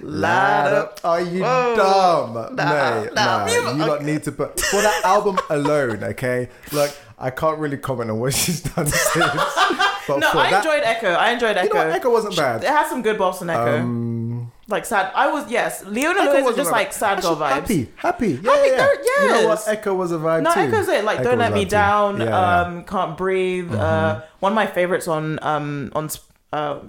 [0.00, 1.00] Light up.
[1.04, 2.34] Are you dumb?
[2.34, 3.46] Nah, Mate, nah.
[3.46, 3.46] nah.
[3.46, 6.48] You- lot need to put for that album alone, okay?
[6.72, 9.16] Like I can't really comment on what she's done since.
[9.16, 11.10] No, I that, enjoyed Echo.
[11.12, 11.68] I enjoyed Echo.
[11.68, 11.96] You know what?
[11.96, 12.62] Echo wasn't bad.
[12.64, 13.80] It had some good bops in Echo.
[13.80, 15.12] Um, like sad.
[15.14, 15.84] I was yes.
[15.84, 17.50] Leona Lewis is wasn't just like sad girl vibes.
[17.50, 18.76] Happy, happy, yeah, Happy, yeah.
[18.76, 19.64] there- You know what?
[19.66, 20.60] Echo was a vibe No, too.
[20.60, 21.04] Echo's it.
[21.04, 22.18] Like, Echo don't let me down.
[22.18, 22.60] Yeah, yeah.
[22.60, 23.74] Um, can't breathe.
[23.74, 26.08] Uh, one of my favorites on um on
[26.52, 26.80] uh,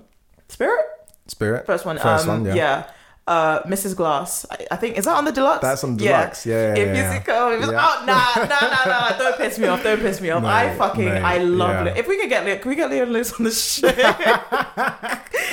[0.47, 0.85] Spirit.
[1.27, 1.65] Spirit.
[1.65, 1.97] First one.
[1.97, 2.89] First um, one, yeah.
[3.29, 4.45] Uh, Misses Glass.
[4.49, 5.61] I, I think is that on the deluxe?
[5.61, 7.13] That's on deluxe, yeah, yeah, If yeah.
[7.13, 7.87] you see oh, it was, Yeah.
[7.87, 9.17] oh, nah, nah, nah, nah.
[9.19, 9.83] Don't piss me off.
[9.83, 10.43] Don't piss me off.
[10.59, 11.91] I fucking, I love yeah.
[11.93, 11.97] it.
[11.99, 13.87] If we could get, Leo, can we get Leon Lewis on the show?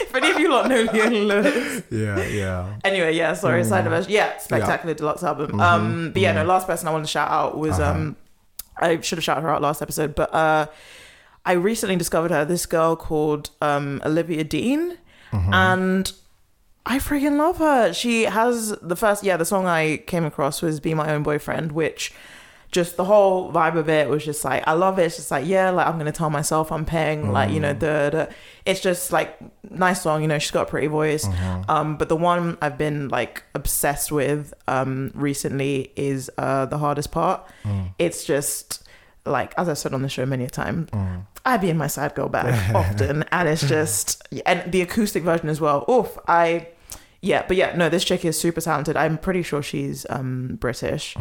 [0.05, 1.83] if any of you lot know Leon Lewis.
[1.91, 2.77] Yeah, yeah.
[2.85, 3.69] Anyway, yeah, sorry, Mm.
[3.69, 4.09] side of us.
[4.09, 5.49] Yeah, spectacular deluxe album.
[5.49, 5.61] Mm-hmm.
[5.61, 7.91] Um, but yeah, no, last person I wanted to shout out was Uh-huh.
[7.93, 8.17] um,
[8.79, 10.67] I should have shouted her out last episode, but uh,
[11.45, 12.45] I recently discovered her.
[12.45, 14.99] This girl called um Olivia Dean,
[15.33, 15.53] Mm-hmm.
[15.55, 16.13] and
[16.89, 17.93] I freaking love her.
[17.93, 21.73] She has the first, yeah, the song I came across was "Be My Own Boyfriend,"
[21.73, 22.13] which
[22.73, 25.05] just the whole vibe of it was just like I love it.
[25.05, 28.11] It's just like yeah, like I'm gonna tell myself I'm paying, like you know the,
[28.13, 28.29] the
[28.65, 29.37] it's just like
[29.69, 30.23] nice song.
[30.23, 31.27] You know she's got a pretty voice.
[31.69, 37.11] Um, but the one I've been like obsessed with um recently is uh the hardest
[37.11, 37.45] part.
[37.99, 38.85] It's just
[39.25, 40.87] like as I've said on the show many a time,
[41.45, 45.49] I be in my sad girl bag often, and it's just and the acoustic version
[45.49, 45.85] as well.
[45.91, 46.69] Oof, I
[47.23, 48.97] yeah, but yeah, no, this chick is super talented.
[48.97, 51.17] I'm pretty sure she's um British.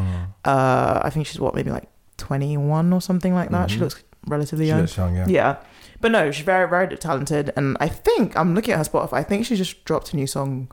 [0.46, 3.72] Uh, I think she's what maybe like 21 or something like that.
[3.72, 4.82] She looks relatively She young.
[4.82, 5.26] looks young, yeah.
[5.28, 5.56] Yeah.
[6.02, 7.52] But no, she's very, very talented.
[7.56, 10.28] And I think, I'm looking at her Spotify, I think she just dropped a new
[10.28, 10.70] song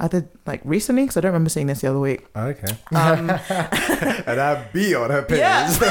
[0.00, 2.26] either like recently, because I don't remember seeing this the other week.
[2.36, 2.68] Okay.
[2.94, 3.30] Um,
[4.26, 5.38] and I be on her page.
[5.38, 5.66] yeah.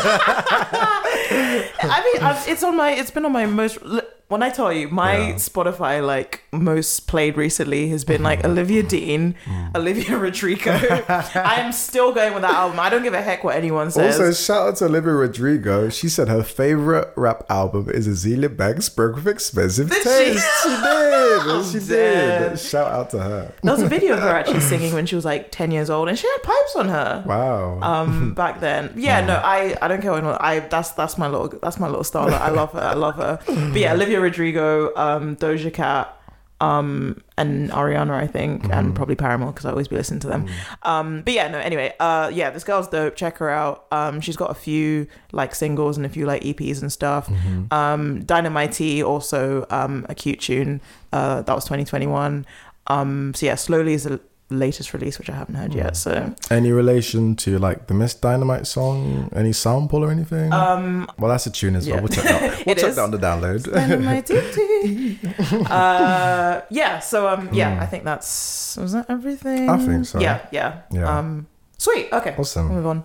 [1.81, 3.79] I mean, I've, it's on my, it's been on my most,
[4.27, 5.33] when I tell you, my Yeah.
[5.35, 9.35] Spotify like most played recently has been like Olivia Dean,
[9.75, 10.71] Olivia Rodrigo.
[11.09, 12.79] I am still going with that album.
[12.79, 14.19] I don't give a heck what anyone says.
[14.19, 15.89] Also, shout out to Olivia Rodrigo.
[15.89, 20.09] She said her favorite rap album is Azealia Banks' Broke with Expensive Did she?
[20.09, 20.63] Taste.
[20.63, 21.65] She, did.
[21.67, 22.59] She did.
[22.59, 23.53] Shout out to her.
[23.61, 26.07] there was a video of her actually singing when she was like 10 years old
[26.09, 27.23] and she had pipes on her.
[27.25, 27.79] Wow.
[27.81, 31.27] um back then yeah no i i don't care what anyone- i that's that's my
[31.27, 34.95] little that's my little star i love her i love her but yeah olivia rodrigo
[34.95, 36.16] um doja cat
[36.59, 40.47] um and ariana i think and probably paramore because i always be listening to them.
[40.81, 43.15] Um but yeah no anyway uh yeah this girl's dope.
[43.15, 43.85] Check her out.
[43.91, 47.29] Um she's got a few like singles and a few like eps and stuff.
[47.71, 50.81] Um dynamite also um a cute tune
[51.13, 52.45] uh that was 2021
[52.87, 56.71] um so yeah slowly is the latest release which i haven't heard yet so Any
[56.71, 59.29] relation to like the Miss Dynamite song?
[59.35, 60.53] Any sample or anything?
[60.53, 61.95] um well, that's a tune as well.
[61.97, 62.01] yeah.
[62.01, 62.41] We'll check that.
[62.65, 63.67] We'll It check that on the download.
[65.69, 66.99] Uh, yeah.
[66.99, 69.69] So um, yeah, I think that's was that everything.
[69.69, 70.19] I think so.
[70.19, 71.17] Yeah, yeah, Yeah.
[71.17, 72.09] Um, sweet.
[72.11, 72.35] Okay.
[72.37, 72.67] Awesome.
[72.69, 73.03] We'll move on.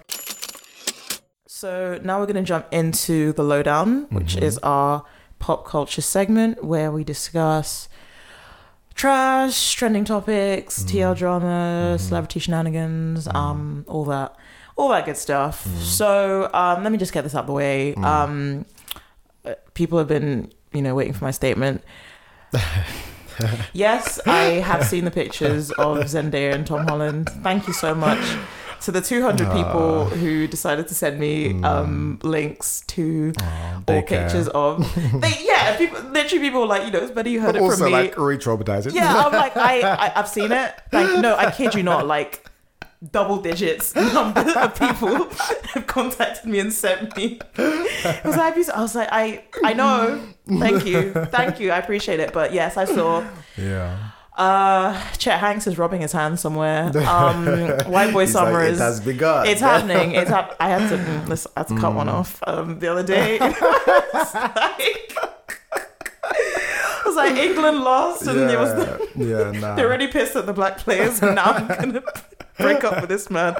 [1.47, 4.45] So now we're gonna jump into the lowdown, which Mm-hmm.
[4.45, 5.05] is our
[5.39, 7.89] pop culture segment where we discuss
[8.95, 10.97] trash, trending topics, Mm-hmm.
[10.99, 14.37] TL drama, celebrity shenanigans, um, all that,
[14.77, 15.65] all that good stuff.
[15.65, 15.79] Mm-hmm.
[15.81, 17.95] So um, let me just get this out of the way.
[17.97, 18.05] Mm.
[18.05, 18.67] Um,
[19.75, 21.83] people have been, you know, waiting for my statement.
[23.73, 27.31] yes, I have seen the pictures of Zendaya and Tom Holland.
[27.43, 28.19] Thank you so much
[28.83, 29.53] to the 200 Ah.
[29.55, 33.85] people who decided to send me um, links to Mm.
[33.89, 34.23] All care.
[34.25, 34.81] pictures of.
[35.21, 37.77] They, yeah, people, literally people were like, you know, it's better you heard it also,
[37.77, 37.93] from me.
[37.93, 38.93] like, re-traumatizing.
[38.95, 40.75] Yeah, I'm like, I, I I've seen it.
[40.93, 42.07] Like, no, I kid you not.
[42.07, 42.49] Like,
[43.11, 45.29] double digits number of people
[45.75, 47.41] have contacted me and sent me.
[47.59, 50.21] It was like, I was like, I, I know.
[50.49, 51.71] Thank you, thank you.
[51.73, 52.33] I appreciate it.
[52.33, 53.25] But yes, I saw.
[53.57, 54.11] yeah.
[54.37, 56.85] Uh, Chet Hanks is rubbing his hands somewhere.
[57.07, 57.45] Um,
[57.91, 58.79] White Boy He's like, Summer it is.
[58.79, 59.47] has begun.
[59.47, 60.13] it's happening.
[60.13, 60.97] It's hap- I had to.
[60.97, 63.39] mm, listen, I had to cut one off um, the other day.
[64.35, 65.13] Like,
[66.35, 69.75] it was like England lost, and it was the, yeah, yeah, nah.
[69.75, 72.03] they're already pissed at the black players, and now I'm gonna
[72.59, 73.55] break up with this man.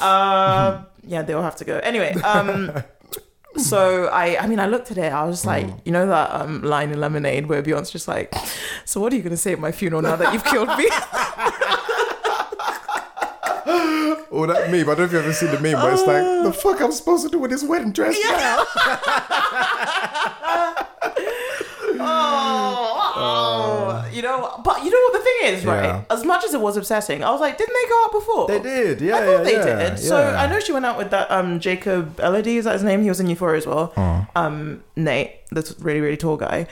[0.00, 2.12] Uh, yeah, they'll have to go anyway.
[2.22, 2.70] Um,
[3.58, 5.12] so I, I mean, I looked at it.
[5.12, 8.34] I was like, you know that um, line in Lemonade where Beyonce's just like,
[8.84, 10.88] "So what are you gonna say at my funeral now that you've killed me?"
[14.28, 14.80] Oh, that meme.
[14.82, 16.92] I don't know if you've ever seen the meme, but it's like, the fuck I'm
[16.92, 18.64] supposed to do with this wedding dress now?
[24.16, 25.84] you know, but you know what the thing is, right?
[25.84, 26.04] Yeah.
[26.10, 28.46] As much as it was upsetting, I was like, didn't they go out before?
[28.48, 29.98] They did, yeah, I thought yeah, they yeah, did.
[29.98, 30.16] So.
[30.16, 33.02] I know she went out with that um Jacob Elordi, is that his name?
[33.02, 33.92] He was in Euphoria as well.
[33.96, 34.26] Oh.
[34.34, 36.66] Um, Nate, this really really tall guy.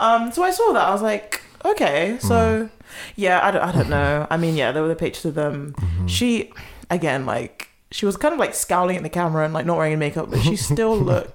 [0.00, 0.86] Um, so I saw that.
[0.88, 2.22] I was like, okay, Mm.
[2.22, 2.70] so
[3.16, 4.26] yeah, I don't, I don't know.
[4.30, 5.74] I mean, yeah, there were the pictures of them.
[5.78, 6.06] Mm-hmm.
[6.06, 6.52] She,
[6.90, 9.92] again, like she was kind of like scowling at the camera and like not wearing
[9.92, 11.32] any makeup, but she still looked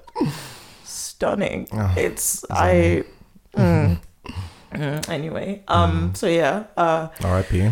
[0.84, 1.68] stunning.
[1.72, 3.04] Oh, it's I.
[3.56, 4.00] Mm,
[4.74, 6.18] mm, anyway, um, Mm.
[6.18, 7.72] so yeah, uh, R.I.P.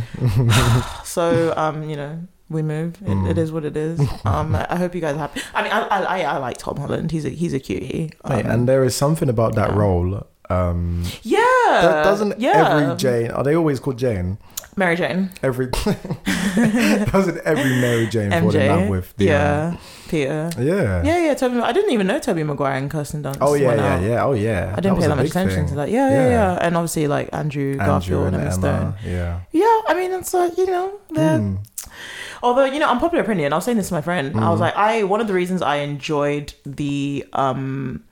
[1.04, 2.96] so um, you know, we move.
[3.02, 3.30] It, Mm.
[3.30, 4.00] it is what it is.
[4.26, 5.42] Um, I hope you guys are happy.
[5.54, 7.12] I mean, I I, I, like Tom Holland.
[7.12, 8.12] He's a he's a cutie.
[8.24, 9.78] Um, Mate, and there is something about that yeah.
[9.78, 10.28] role.
[10.50, 11.40] Um, yeah,
[11.82, 12.78] that doesn't yeah.
[12.82, 13.32] every Jane?
[13.32, 14.38] Are they always called Jane?
[14.78, 15.68] Mary Jane, Every
[17.12, 19.16] doesn't every Mary Jane fall in love with?
[19.18, 19.78] The, yeah, um,
[20.10, 20.50] Peter.
[20.60, 21.60] yeah, Yeah, yeah, Toby.
[21.60, 23.38] I didn't even know Tobey Maguire and Kirsten Dunst.
[23.42, 24.02] Oh yeah, yeah, out.
[24.02, 24.24] yeah.
[24.26, 24.74] Oh yeah.
[24.76, 25.68] I didn't was pay that much attention thing.
[25.70, 25.90] to that.
[25.90, 26.30] Yeah, yeah, Yeah.
[26.30, 28.96] yeah, And obviously, like Andrew, Garfield and and Emma Emma.
[29.02, 29.12] Stone.
[29.12, 29.40] Yeah.
[29.52, 31.58] Yeah, I mean, it's like you know, they're Mm.
[32.44, 34.36] Although, you know, unpopular opinion, I was saying this to my friend.
[34.36, 34.62] I was Mm.
[34.62, 38.04] like, I one of the reasons I enjoyed the um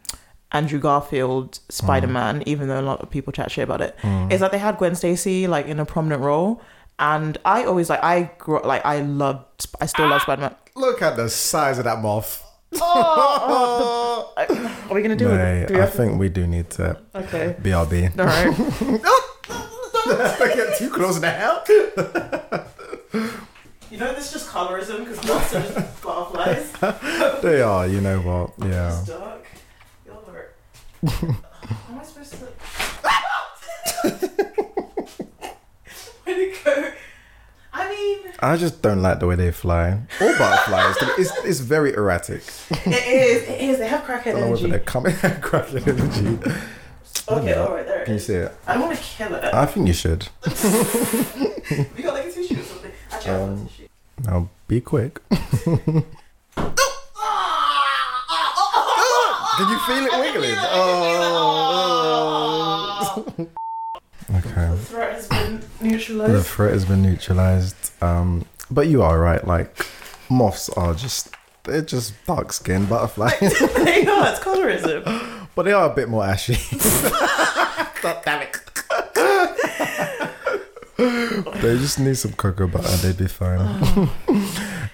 [0.51, 4.31] Andrew Garfield Spider Man, even though a lot of people chat shit about it, Mm.
[4.31, 6.61] is that they had Gwen Stacy like in a prominent role.
[6.97, 10.55] And I always like I grew like I loved I still love Spider Man.
[10.75, 12.43] Look at the size of that moth.
[12.81, 14.25] Are
[14.93, 15.67] we gonna do Mate, it?
[15.69, 17.55] Do I have to- think we do need to Okay.
[17.61, 18.19] BRB.
[18.19, 18.55] All right.
[20.39, 21.61] Don't get too close now.
[23.91, 26.71] You know this is just colorism because moths are just butterflies.
[27.41, 27.87] They are.
[27.87, 28.51] You know what?
[28.69, 28.99] Yeah.
[28.99, 29.43] It's dark.
[30.05, 30.55] You'll hurt.
[30.88, 31.37] How am
[31.99, 32.37] I supposed to?
[36.25, 36.91] Where'd it go?
[37.73, 39.99] I mean, I just don't like the way they fly.
[40.21, 40.95] All butterflies.
[41.17, 42.41] it's, it's very erratic.
[42.71, 43.43] it is.
[43.49, 43.77] It is.
[43.79, 44.69] They have crackhead I don't know energy.
[44.69, 46.39] they're coming cracking energy.
[47.27, 48.51] Okay, all right, there Can you see it?
[48.65, 49.43] I want to kill it.
[49.53, 50.27] I think you should.
[50.45, 52.91] we got like a tissue or something.
[53.11, 53.87] Actually, I have a Um, tissue.
[54.23, 55.21] Now be quick.
[59.59, 60.55] Can you feel it wiggling?
[60.57, 61.25] Oh.
[64.35, 64.69] okay.
[64.71, 66.45] The threat has been The neutralized.
[66.47, 67.91] threat has been neutralized.
[68.01, 69.45] Um, but you are right.
[69.45, 69.85] Like
[70.29, 73.37] moths are just they're just dark skinned butterflies,
[73.75, 74.29] they are.
[74.29, 75.03] It's colorism.
[75.55, 76.53] but they are a bit more ashy.
[78.23, 78.55] Damn it.
[81.61, 82.95] they just need some cocoa butter.
[83.05, 84.07] They'd be fine.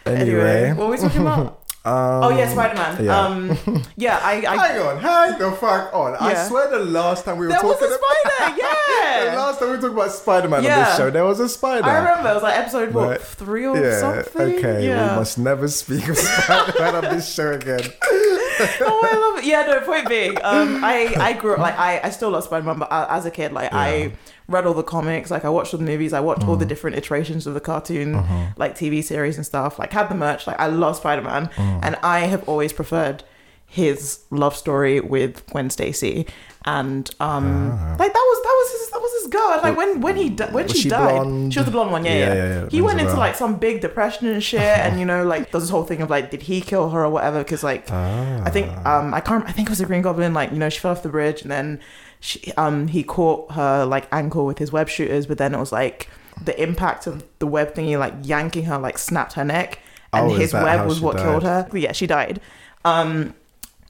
[0.08, 1.65] Anyway, anyway, what were we talking about?
[1.86, 3.06] Um, oh yeah, Spider Man.
[3.06, 3.20] yeah.
[3.20, 4.44] Um, yeah, I.
[4.46, 6.16] I Hang on, hang the fuck on.
[6.20, 8.58] I swear the last time we were there was talking a spider.
[8.62, 11.48] yeah, the last time we talked about Spider Man on this show, there was a
[11.48, 11.88] spider.
[11.88, 13.22] I remember it was like episode what Right.
[13.22, 14.56] three or yeah, something.
[14.58, 14.88] okay.
[14.88, 15.12] Yeah.
[15.12, 17.82] We must never speak of Spider Man on this show again.
[18.02, 19.46] oh, I love it.
[19.46, 19.80] Yeah, no.
[19.82, 22.92] Point being, um, I I grew up like I I still love Spider Man, but
[22.92, 24.14] uh, as a kid, like I
[24.48, 26.50] read all the comics, like I watched all the movies, I watched Mm.
[26.50, 28.46] all the different iterations of the cartoon, Uh-huh.
[28.58, 29.80] like TV series and stuff.
[29.80, 30.46] Like had the merch.
[30.48, 31.80] Like I love Spider Man, Mm.
[31.84, 33.24] and I have always preferred
[33.68, 36.28] his love story with Gwen Stacy.
[36.68, 39.50] And um, like that was that was his that was his girl.
[39.54, 41.54] And, like when when he di- when she, she died, blonde?
[41.54, 42.06] she was the blonde one.
[42.06, 42.34] Yeah, Yeah, yeah.
[42.34, 42.68] yeah, yeah.
[42.70, 45.70] He went into like some big depression and shit, and you know like there's this
[45.72, 47.40] whole thing of like did he kill her or whatever?
[47.40, 48.42] Because like Ah.
[48.46, 50.70] I think um I can't I think it was a Green Goblin like you know
[50.70, 51.80] she fell off the bridge and then
[52.26, 55.72] she um he caught her like ankle with his web shooters but then it was
[55.72, 56.10] like
[56.44, 59.80] the impact of the web thingy like yanking her like snapped her neck
[60.12, 61.70] and Oh, his web was what killed died?
[61.72, 61.78] her.
[61.78, 62.42] Yeah she died.
[62.84, 63.34] Um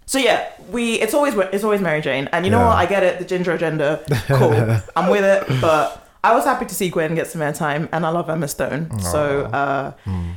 [0.06, 2.28] so yeah we it's always it's always Mary Jane.
[2.34, 2.68] And you know Yeah.
[2.68, 2.78] what?
[2.78, 3.20] I get it.
[3.20, 4.54] The ginger agenda cool.
[4.96, 5.62] I'm with it.
[5.62, 5.86] But
[6.24, 9.00] I was happy to see Gwen get some airtime and I love Emma Stone.
[9.00, 9.22] So
[9.62, 10.32] uh Hmm.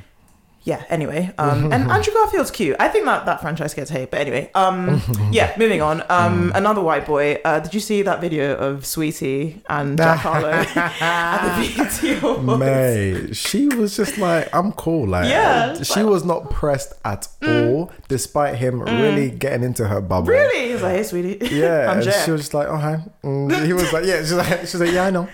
[0.69, 4.21] Yeah anyway um and andrew garfield's cute i think that that franchise gets hate but
[4.21, 5.01] anyway um
[5.33, 9.63] yeah moving on um another white boy uh did you see that video of saweetie
[9.71, 12.59] and jack harlow at the BET Awards?
[12.61, 15.07] Mate, she was just like, I'm cool.
[15.09, 20.01] Like, Yeah, she like- was not pressed at all, despite him really getting into her
[20.03, 20.27] bubble.
[20.29, 23.01] really He's like hey saweetie Yeah, and jack she was just like, oh hi.
[23.25, 25.29] Mm, he was like, yeah, she's like, she's like, yeah, I know.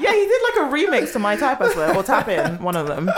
[0.00, 2.76] Yeah, he did like a remix to My Type, I swear, or Tap In, one
[2.76, 3.10] of them.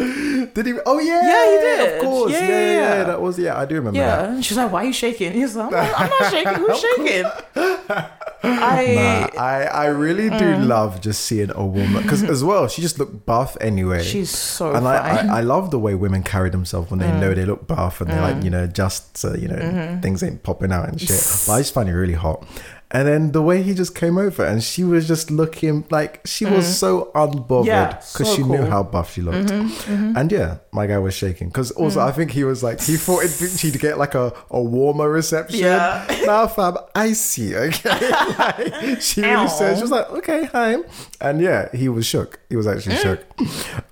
[0.54, 0.74] Did he?
[0.86, 1.94] Oh yeah, Yeah, he did.
[1.96, 3.04] Of course, Yeah, yeah, yeah, yeah, yeah.
[3.04, 3.58] That was yeah.
[3.58, 4.28] I do remember Yeah, that.
[4.30, 6.54] and she's like, "Why are you shaking?" He's like, "I'm not, I'm not shaking.
[6.64, 7.24] Who's shaking?"
[8.42, 8.94] I
[9.34, 10.66] Nah, I I really do Mm.
[10.66, 14.02] love just seeing a woman because as well she just looked buff anyway.
[14.02, 14.96] she's so and I.
[14.98, 15.28] Mm.
[15.30, 18.10] I, I love the way women carry themselves when they know they look buff and
[18.10, 20.00] they're like, you know, just so, you know, Mm-hmm.
[20.00, 21.22] things ain't popping out and shit.
[21.46, 22.46] But I just find it really hot.
[22.92, 26.44] And then the way he just came over and she was just looking like she
[26.44, 27.66] was so unbothered Mm.
[27.66, 28.56] Yeah, because so she knew cool.
[28.58, 29.50] Mm-hmm, how buff she looked.
[29.88, 32.08] And yeah, my guy was shaking because also Mm.
[32.08, 35.60] I think he was like, he thought it'd, she'd get like a, a warmer reception.
[35.60, 36.04] Yeah.
[36.26, 38.10] Now, fam, I see, okay?
[38.38, 40.76] like, she really said, she was like, okay, hi.
[41.20, 42.40] And yeah, he was shook.
[42.48, 43.02] He was actually Mm.
[43.02, 43.24] shook.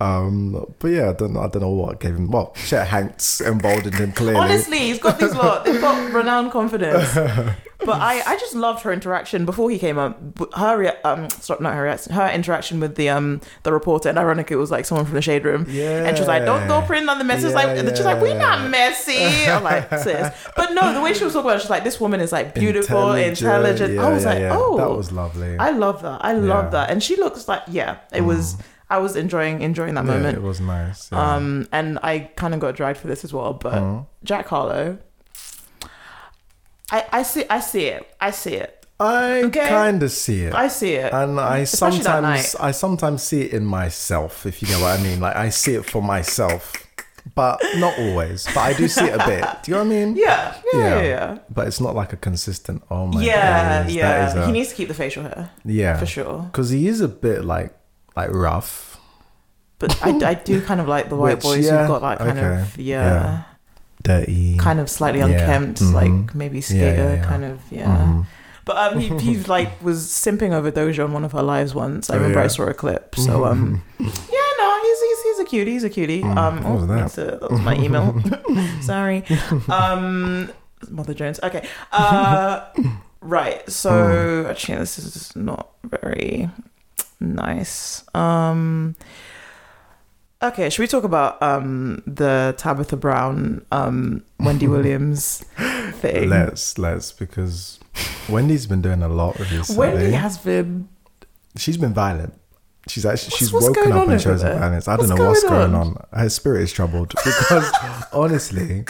[0.00, 2.30] Um, but yeah, I don't, know- I don't know what gave him.
[2.30, 4.36] Well, Chet Hanks emboldened him clearly.
[4.38, 5.64] Honestly, he's got these lot.
[5.64, 7.16] They've got renowned confidence.
[7.84, 10.18] But I, I just loved her interaction before he came up.
[10.56, 12.12] Her, rea- um, stop, not her reaction.
[12.12, 15.22] Her interaction with the um the reporter, and ironically, it was like someone from the
[15.22, 15.64] shade room.
[15.70, 16.04] Yeah.
[16.04, 16.86] And she was like, "Don't go Yeah.
[16.88, 20.28] print on the message." Yeah, like, and she's like, "We're not messy." I'm like, sis.
[20.56, 22.52] But no, the way she was talking about, it, she's like, "This woman is like
[22.52, 24.56] beautiful, intelligent." Yeah, I was yeah, like, yeah.
[24.58, 25.56] "Oh, that was lovely.
[25.56, 26.18] I love that.
[26.24, 26.70] I love Yeah.
[26.70, 28.56] that." And she looks like, yeah, it was.
[28.90, 30.38] I was enjoying enjoying that yeah, moment.
[30.38, 31.12] it was nice.
[31.12, 31.34] yeah.
[31.34, 33.52] Um, and I kind of got dragged for this as well.
[33.52, 34.04] But Mm-hmm.
[34.24, 34.98] Jack Harlow,
[36.90, 38.08] I I see I see it.
[38.20, 38.86] I see it.
[39.00, 39.68] I okay.
[39.68, 40.54] kind of see it.
[40.54, 41.12] I see it.
[41.12, 42.54] and I Especially sometimes.
[42.56, 45.20] I sometimes see it in myself, if you know what I mean.
[45.20, 46.72] Like I see it for myself,
[47.38, 48.44] but not always.
[48.46, 49.44] But I do see it a bit.
[49.62, 50.16] Do you know what I mean?
[50.26, 51.38] yeah, yeah, yeah, yeah.
[51.48, 52.82] But it's not like a consistent.
[52.90, 54.08] Oh my Yeah, days, yeah.
[54.10, 56.42] That is a, he needs to keep the facial hair yeah for sure.
[56.50, 57.70] because he is a bit like
[58.16, 58.98] like rough,
[59.78, 62.18] But I, I do kind of like the white Which, boys yeah, who've got like
[62.18, 63.42] kind okay, of yeah, yeah.
[64.02, 64.56] dirty.
[64.58, 65.92] kind of slightly Yeah, unkempt, mhm.
[65.94, 67.24] like maybe skater yeah, yeah.
[67.24, 67.86] kind of yeah.
[67.86, 68.26] Mhm.
[68.68, 72.10] But um, he, he like was simping over Doja on one of her lives once.
[72.10, 73.14] I Oh, remember I saw a clip.
[73.16, 74.06] So um, yeah,
[74.58, 75.72] no, he's he's, he's a cutie.
[75.72, 76.22] He's a cutie.
[76.22, 76.96] Um, Mm, was oh, that?
[77.00, 78.14] that's a- that was my email.
[78.82, 79.24] Sorry.
[79.68, 80.52] Um,
[80.90, 81.40] Mother Jones.
[81.42, 81.66] Okay.
[81.92, 82.66] Uh,
[83.20, 83.68] right.
[83.70, 84.50] So Mm.
[84.50, 86.48] actually, this is not very
[87.20, 88.04] nice.
[88.14, 88.94] Um.
[90.40, 95.38] Okay, should we talk about um the Tabitha Brown, um Wendy Williams
[96.00, 96.28] thing?
[96.28, 97.77] Let's let's because
[98.28, 99.76] Wendy's been doing a lot recently.
[99.76, 100.88] Wendy has been
[101.56, 102.34] she's been violent.
[102.88, 104.58] She's actually she's what's woken up and chosen there?
[104.58, 104.88] violence.
[104.88, 105.96] I What's don't know what's going on?
[105.96, 106.06] on.
[106.12, 107.70] Her spirit is troubled because
[108.14, 108.84] honestly,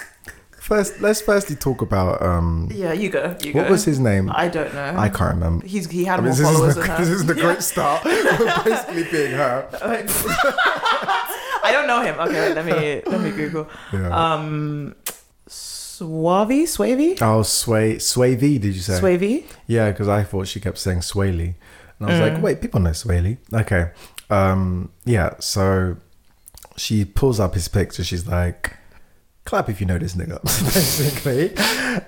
[0.60, 3.34] first let's firstly talk about um Yeah, you go.
[3.42, 3.60] You go.
[3.62, 4.30] what was his name?
[4.32, 4.94] I don't know.
[4.96, 5.66] I can't remember.
[5.66, 6.96] He's he had I mean, more followers than her.
[6.98, 8.04] this isn't a great start.
[8.04, 9.68] We're basically being her.
[11.60, 12.18] I don't know him.
[12.20, 13.68] Okay, let me let me Google.
[13.92, 14.08] Yeah.
[14.34, 14.94] Um,
[15.98, 19.00] Suave, Swavy, oh, Sway Swavey, did you say?
[19.00, 19.44] Swavy.
[19.66, 21.54] Yeah, because I thought she kept saying Swaley.
[21.98, 22.34] And I was Mm.
[22.34, 23.38] like, wait, people know Swaley.
[23.52, 23.90] Okay.
[24.30, 25.96] Um, yeah, so
[26.76, 28.04] she pulls up his picture.
[28.04, 28.76] She's like,
[29.48, 30.42] clap if you know this nigga,
[30.74, 31.54] basically.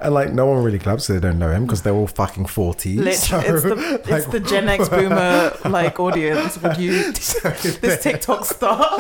[0.01, 2.47] And like, no one really claps so they don't know him because they're all fucking
[2.47, 2.97] 40.
[2.99, 6.61] Literally, So, it's the it's like, the Gen X boomer like audience.
[6.63, 8.99] Would you this TikTok star?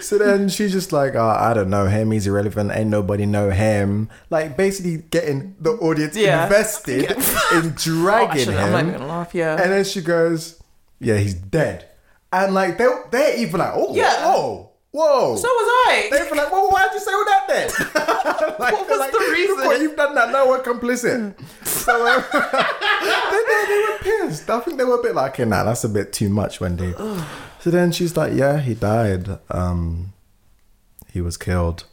[0.00, 2.10] So then she's just like, oh, I don't know him.
[2.10, 2.70] He's irrelevant.
[2.72, 4.08] Ain't nobody know him.
[4.30, 6.44] Like, basically getting the audience Yeah.
[6.44, 7.16] invested in
[7.52, 8.88] Oh, dragging actually, I'm not him.
[8.88, 9.34] even gonna laugh.
[9.34, 9.60] Yeah.
[9.60, 10.60] And then she goes,
[10.98, 11.88] "Yeah, he's dead."
[12.32, 14.26] And like they they're even like, "Oh, Yeah.
[14.32, 14.65] whoa,
[14.96, 16.08] whoa." so was I.
[16.10, 17.68] they're even like, "Well, why'd you say all that then?"
[18.58, 20.30] like, What was like, the "Look reason?" what you've done that.
[20.30, 21.34] No, we're complicit.
[21.66, 22.24] so um,
[23.32, 24.48] they, they, they were pissed.
[24.50, 26.92] I think they were a bit like, "Okay, nah, that's a bit too much, Wendy."
[27.60, 29.38] so then she's like, "Yeah, he died.
[29.50, 30.12] Um,
[31.12, 31.84] he was killed."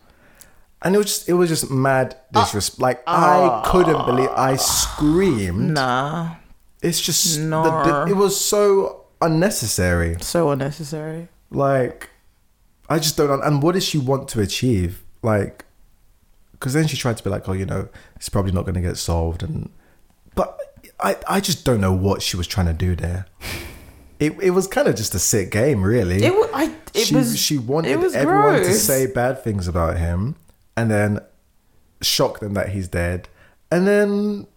[0.85, 2.77] And it was just, it was just mad disrespect.
[2.81, 4.29] like I couldn't believe.
[4.35, 5.73] I screamed.
[5.75, 6.35] Nah,
[6.81, 10.17] It's just the, the- it was so unnecessary.
[10.19, 11.29] so unnecessary.
[11.49, 12.09] Like,
[12.89, 13.41] I just don't.
[13.43, 15.03] And what does she want to achieve?
[15.21, 15.65] Like,
[16.51, 18.81] because then she tried to be like, oh, you know, it's probably not going to
[18.81, 19.69] get solved, and
[20.35, 20.59] but
[20.99, 23.25] I I just don't know what she was trying to do there.
[24.19, 26.23] It it was kind of just a sick game, really.
[26.23, 26.33] It.
[26.53, 26.75] I.
[26.93, 27.39] It she was.
[27.39, 30.35] she wanted was everyone to say bad things about him,
[30.77, 31.19] and then
[32.01, 33.27] shock them that he's dead,
[33.71, 34.47] and then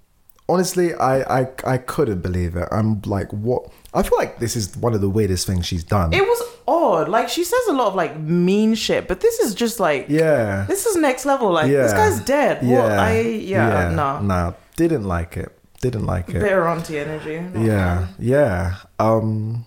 [0.49, 2.69] honestly, I I I couldn't believe it.
[2.71, 3.69] I'm like, what?
[3.95, 6.13] I feel like this is one of the weirdest things she's done.
[6.13, 7.09] It was odd.
[7.09, 10.65] Like she says a lot of like mean shit, but this is just like yeah,
[10.69, 11.51] this is next level.
[11.53, 12.63] Like this guy's dead.
[12.63, 12.93] yeah, What?
[12.93, 14.21] I yeah, no.
[14.21, 15.53] nah, didn't like it.
[15.81, 16.41] Didn't like it.
[16.41, 17.43] Bitter auntie energy.
[17.59, 18.77] Yeah, yeah.
[18.99, 19.67] Um,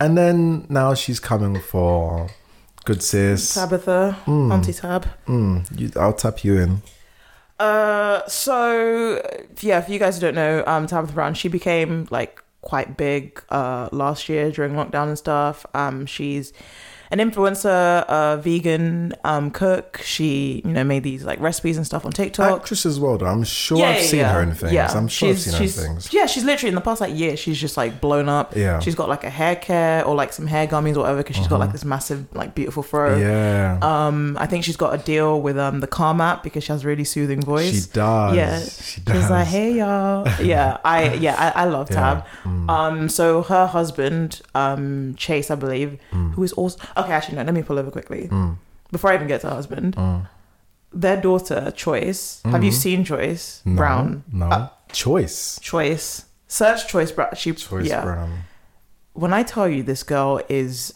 [0.00, 2.28] and then now she's coming for
[2.84, 3.54] good sis.
[3.54, 5.06] Tabitha, Auntie Tab.
[5.26, 6.82] Mm, you, I'll tap you in.
[7.58, 9.22] Uh, so
[9.60, 13.42] yeah, if you guys who don't know, um, Tabitha Brown, she became like quite big
[13.50, 15.66] uh, last year during lockdown and stuff.
[15.74, 16.52] Um, she's
[17.10, 20.00] an influencer, a vegan um, cook.
[20.04, 22.60] She, you know, made these like recipes and stuff on TikTok.
[22.60, 23.26] Actress as well, though.
[23.26, 24.74] I'm sure I've seen her in things.
[24.94, 26.12] I'm sure she's, I've seen she's, her in things.
[26.12, 28.54] Yeah, she's literally in the past like year, she's just like blown up.
[28.56, 28.80] Yeah.
[28.80, 31.48] She's got like a hair care or like some hair gummies or whatever because she's
[31.48, 33.12] got like this massive, like beautiful fro.
[33.12, 33.20] Uh-huh.
[33.20, 33.78] Yeah.
[33.82, 36.84] Um, I think she's got a deal with um the Calm app because she has
[36.84, 37.86] a really soothing voice.
[37.86, 38.36] she does.
[38.36, 39.16] Yeah, She does.
[39.16, 40.28] She's like, hey y'all.
[40.44, 42.24] Yeah, I yeah, I, I love Tab.
[42.44, 42.50] Yeah.
[42.50, 42.68] Mm.
[42.70, 46.32] Um, so her husband, um, Chase, I believe, Mm.
[46.34, 47.12] who is also okay.
[47.12, 47.42] Actually, no.
[47.44, 48.30] Let me pull over quickly
[48.92, 49.96] before I even get to her husband.
[50.92, 52.40] Their daughter, Choyce.
[52.44, 53.70] Have you seen Choyce Mm.
[53.72, 54.24] No, Brown?
[54.32, 54.46] No.
[54.46, 55.58] Uh, Choyce.
[55.60, 56.24] Choyce.
[56.46, 57.30] Search Choyce Brown.
[57.34, 58.02] She Choyce yeah.
[58.04, 58.44] Brown.
[59.14, 60.94] When I tell you this girl is,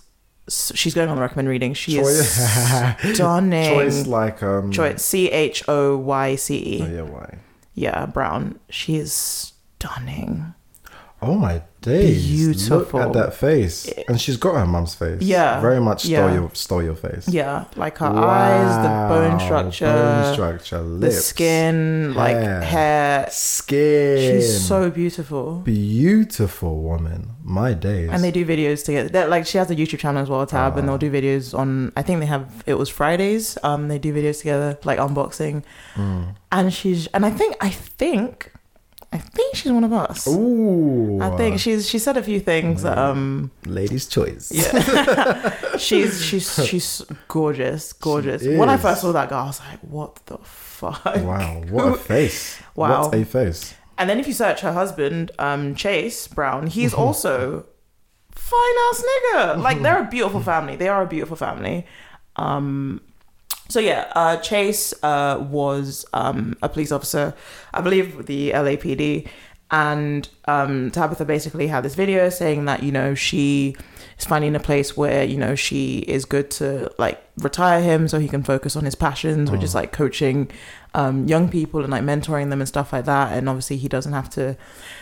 [0.49, 1.75] she's going on the recommend reading.
[1.75, 2.07] She Choyce.
[2.39, 3.75] is stunning.
[3.75, 4.71] Choyce like um.
[4.71, 5.03] Choyce.
[5.05, 6.83] C H O Y C E.
[6.83, 7.03] Oh, yeah.
[7.03, 7.39] Why?
[7.75, 8.61] Yeah, Brown.
[8.71, 10.55] She is stunning.
[11.21, 12.27] Oh my days!
[12.29, 13.01] Beautiful.
[13.01, 15.21] Look at that face, and she's got her mum's face.
[15.21, 16.35] Yeah, very much stole yeah.
[16.35, 17.29] your stole your face.
[17.29, 22.61] Yeah, like her eyes, the bone structure, bone structure, the lips, skin, like hair.
[22.61, 23.27] hair.
[23.31, 24.19] skin.
[24.41, 25.57] She's so beautiful.
[25.61, 27.31] beautiful woman.
[27.43, 28.11] My days.
[28.13, 29.09] And they do videos together.
[29.09, 30.97] They're, like she has a YouTube channel as well, Tab, and Ah.
[30.97, 31.93] they'll do videos on.
[31.97, 32.63] I think they have.
[32.67, 33.59] It was Fridays.
[33.65, 35.65] Um, they do videos together, like unboxing.
[35.95, 36.37] Mm.
[36.53, 38.53] And she's, and I think, I think,
[39.11, 40.29] I think she's one of us.
[40.29, 41.89] Ooh, I think she's.
[41.89, 42.83] She said a few things.
[42.83, 44.53] that, Um, ladies' choice.
[44.53, 45.55] Yeah.
[45.79, 48.43] she's she's she's gorgeous, gorgeous.
[48.43, 51.87] She When I first saw that girl, I was like, "What the fuck?" Wow, what
[51.95, 52.59] a face!
[52.77, 53.05] Wow.
[53.05, 53.75] what a face!
[53.97, 57.01] And then if you search her husband, um, Chase Brown, he's Mm-hmm.
[57.03, 57.67] also
[58.31, 59.63] fine ass nigga.
[59.63, 60.77] Like they're a beautiful family.
[60.77, 61.87] They are a beautiful family.
[62.37, 63.01] Um,
[63.69, 67.35] so yeah, uh, Chase uh, was um, a police officer,
[67.75, 69.29] I believe, with the LAPD,
[69.71, 73.77] and um, Tabitha basically had this video saying that you know she
[74.19, 78.19] is finding a place where you know she is good to like retire him so
[78.19, 80.51] he can focus on his passions, which is like coaching
[80.95, 83.33] um, young people and like mentoring them and stuff like that.
[83.37, 84.57] And obviously, he doesn't have to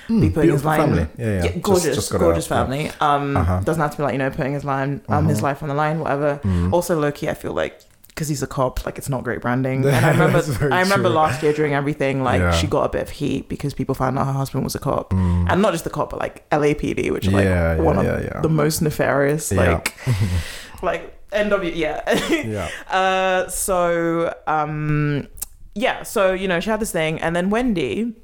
[0.09, 0.81] be putting his line.
[0.81, 1.07] family.
[1.17, 1.43] Yeah, yeah.
[1.53, 2.57] Just- gorgeous, just gotta- gorgeous yeah.
[2.65, 2.91] family.
[3.01, 3.61] Um, Uh-huh.
[3.61, 5.77] doesn't have to be like you know putting his line, um, his life on the
[5.77, 6.41] line, whatever.
[6.73, 7.81] Also, low key, I feel like
[8.17, 9.85] because he's a cop, like it's not great branding.
[9.87, 10.39] And I remember,
[10.73, 11.17] I remember true.
[11.17, 12.51] last year during everything, like Yeah.
[12.53, 15.13] she got a bit of heat because people found out her husband was a cop,
[15.13, 18.21] and not just the cop, but like LAPD, which are like Yeah, one of yeah,
[18.23, 18.41] yeah.
[18.41, 19.95] the most nefarious, like,
[20.83, 22.01] like NW, yeah.
[22.57, 22.69] Yeah.
[22.91, 25.29] Uh, so um,
[25.75, 28.15] yeah, so you know she had this thing, and then Wendy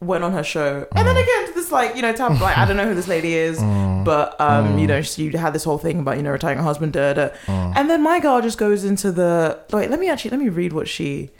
[0.00, 1.14] went on her show, and Mm.
[1.14, 3.34] then again to this like you know tab like I don't know who this lady
[3.34, 3.58] is,
[4.04, 4.80] but um, Mm.
[4.80, 7.28] you know she had this whole thing about you know retiring her husband, da, da.
[7.48, 9.90] and then my girl just goes into the wait.
[9.90, 11.30] Let me actually let me read what she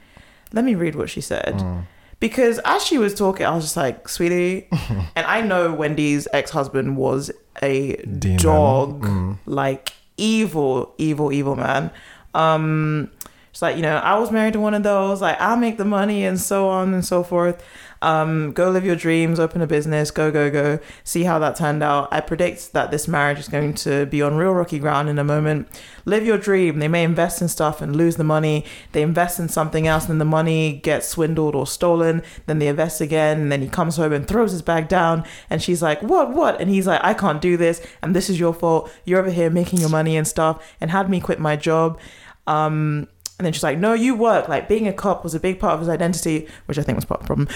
[0.52, 1.54] let me read what she said.
[1.59, 1.82] Mm.
[2.18, 4.68] Because as she was talking, I was just like, sweetie.
[5.14, 7.30] and I know Wendy's ex husband was
[7.62, 8.38] a Demon.
[8.38, 9.36] dog, Mm.
[9.44, 11.90] like evil, evil, evil man.
[12.34, 13.11] Um,
[13.50, 15.84] it's like, you know, I was married to one of those, like, I'll make the
[15.84, 17.62] money and so on and so forth.
[18.03, 20.78] Um, go live your dreams, open a business, go, go, go.
[21.05, 22.09] See how that turned out.
[22.12, 25.24] I predict that this marriage is going to be on real rocky ground in a
[25.24, 25.68] moment.
[26.05, 26.78] Live your dream.
[26.78, 28.64] They may invest in stuff and lose the money.
[28.92, 32.22] They invest in something else, and the money gets swindled or stolen.
[32.47, 35.24] Then they invest again, and then he comes home and throws his bag down.
[35.51, 36.61] And she's like, What, what?
[36.61, 38.90] And he's like, I can't do this, and this is your fault.
[39.05, 41.99] You're over here making your money and stuff, and had me quit my job.
[42.47, 43.09] Um,
[43.39, 45.74] and then she's like, "No, you work." Like being a cop was a big part
[45.74, 47.49] of his identity, which I think was part of the problem.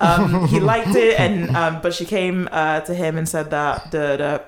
[0.00, 3.90] Um, he liked it, and um, but she came uh, to him and said that
[3.90, 4.44] the, the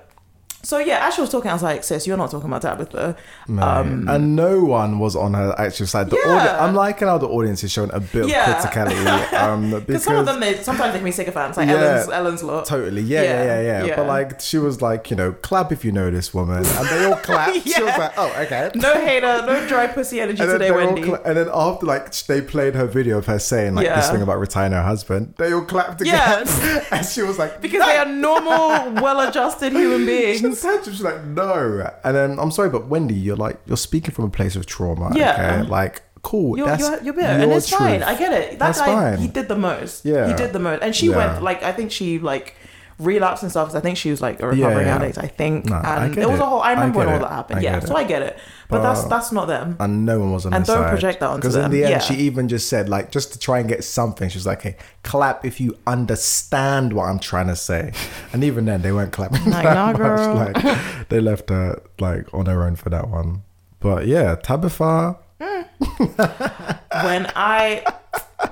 [0.66, 3.16] so yeah, as she was talking, I was like, "Sis, you're not talking about Tabitha."
[3.48, 6.10] Um, and no one was on her actual side.
[6.10, 6.32] The Yeah.
[6.32, 8.50] audi- I'm liking how the audience is showing a bit Yeah.
[8.50, 9.32] of criticality.
[9.32, 11.74] Um, because Because some of them, they, sometimes they can be sycophants, like Yeah.
[11.76, 12.64] Ellen's, Ellen's lot.
[12.66, 13.96] Totally, yeah, yeah, Yeah, yeah, yeah, yeah.
[13.96, 17.04] But like, she was like, you know, clap if you know this woman, and they
[17.04, 17.56] all clapped.
[17.76, 18.70] She was like, oh, okay.
[18.74, 21.02] No hater, no dry pussy energy And today, Wendy.
[21.02, 24.22] cla- and then after like they played her video of her saying like this thing
[24.22, 26.84] about retiring her husband, they all clapped again, Yeah.
[26.90, 30.55] and she was like, because they are normal, well-adjusted human beings.
[30.62, 31.90] Had to- She's like, no.
[32.04, 35.12] And then I'm sorry, but Wendy, you're like, you're speaking from a place of trauma.
[35.14, 35.32] Yeah.
[35.32, 35.61] Okay?
[35.62, 36.57] Um, like, cool.
[36.57, 38.02] You're, that's you're, you're bitter, and it's fine.
[38.02, 38.50] I get it.
[38.52, 39.18] That That's guy, fine.
[39.18, 40.04] he did the most.
[40.04, 40.26] Yeah.
[40.28, 41.16] he did the most, and she Yeah.
[41.16, 42.54] went like I think she like
[42.99, 43.68] relapsed and stuff.
[43.68, 44.97] Cause I think she was like a recovering yeah.
[44.97, 45.18] addict.
[45.18, 46.61] I think, No, I and get it was a whole.
[46.61, 47.59] I I remember when get all that happened.
[47.61, 47.94] I yeah, so.
[47.94, 48.38] I get it,
[48.68, 49.76] but, that's But- that's not them.
[49.80, 50.88] and no one was on And don't side.
[50.88, 51.99] project that onto them Because in the end, Yeah.
[51.99, 54.76] she even just said, like, just to try and get something, she was like, hey,
[55.03, 57.92] clap if you understand what I'm trying to say.
[58.32, 59.97] And even then, they weren't clapping Like, that nah, much.
[59.97, 60.34] girl.
[60.34, 63.42] Like, they left her, like, on her own for that one.
[63.80, 67.84] But yeah, Tabitha, when I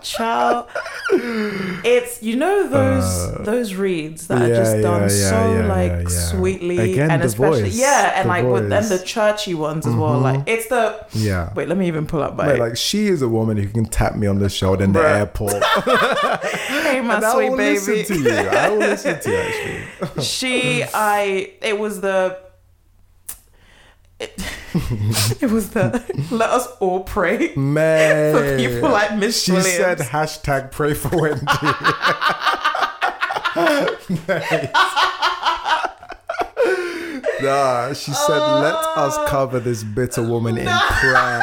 [0.00, 0.66] Child,
[1.84, 5.66] it's you know those those reads that are Uh, just done yeah, yeah, so yeah,
[5.66, 6.08] like yeah, yeah.
[6.08, 10.18] sweetly Again, and especially voice, yeah, and like with and the churchy ones as well.
[10.20, 11.52] Like it's the Yeah.
[11.54, 13.84] wait, let me even pull up my Mate, like she is a woman who can
[13.84, 15.62] tap me on the shoulder in the airport.
[16.82, 17.78] hey my and I sweet will baby.
[17.78, 18.30] listen to you.
[18.48, 19.36] I will listen to you
[20.00, 20.22] actually.
[20.24, 22.38] she I it was the
[24.18, 24.40] it,
[24.74, 28.34] it was the let us all pray Man.
[28.34, 29.76] for people like Miss She Williams.
[29.76, 31.44] said hashtag pray for Wendy.
[37.42, 39.26] nah, she said, let us ah.
[39.28, 41.40] cover this bitter woman in prayer.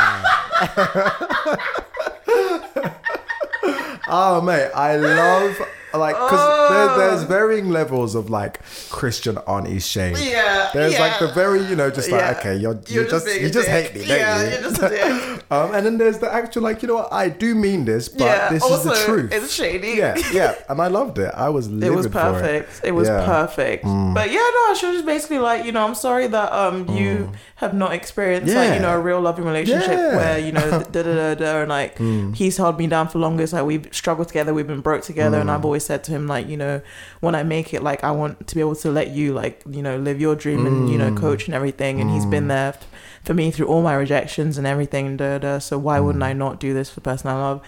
[4.07, 5.57] oh, mate, I love.
[5.93, 10.15] Like, because there, there's varying levels of like Christian auntie shame.
[10.17, 12.37] Yeah, There's like the very, you know, just like, Yeah.
[12.39, 14.49] okay, you're, You're you just just, you just hate me, Yeah, you?
[14.51, 17.55] you're just a um, and then there's the actual, like, you know what, I do
[17.55, 19.31] mean this, but Yeah, this is the truth.
[19.33, 19.89] it's shady.
[19.97, 21.31] Yeah, yeah, and I loved it.
[21.35, 22.81] I was It was perfect.
[22.83, 23.21] It, was Yeah.
[23.21, 23.25] Mm.
[23.25, 23.83] perfect.
[23.83, 24.37] But yeah,
[24.67, 27.93] no, she was just basically like, you know, I'm sorry that um you have not
[27.93, 30.15] experienced like, you know, a real loving relationship Yeah.
[30.15, 31.97] where, you know, da da da da and like
[32.35, 33.53] he's held me down for longest.
[33.53, 36.47] Like we've struggled together, we've been broke together and I've always said to him, like,
[36.47, 36.81] you know,
[37.19, 39.81] when I make it, like I want to be able to let you like, you
[39.81, 41.19] know, live your dream and, you know, mm.
[41.19, 41.99] coach and everything.
[41.99, 42.49] And he's been mm.
[42.49, 42.75] there
[43.23, 45.59] for me through all my rejections and everything, da da.
[45.59, 46.27] So why wouldn't mm.
[46.27, 47.61] I not do this for the person I love?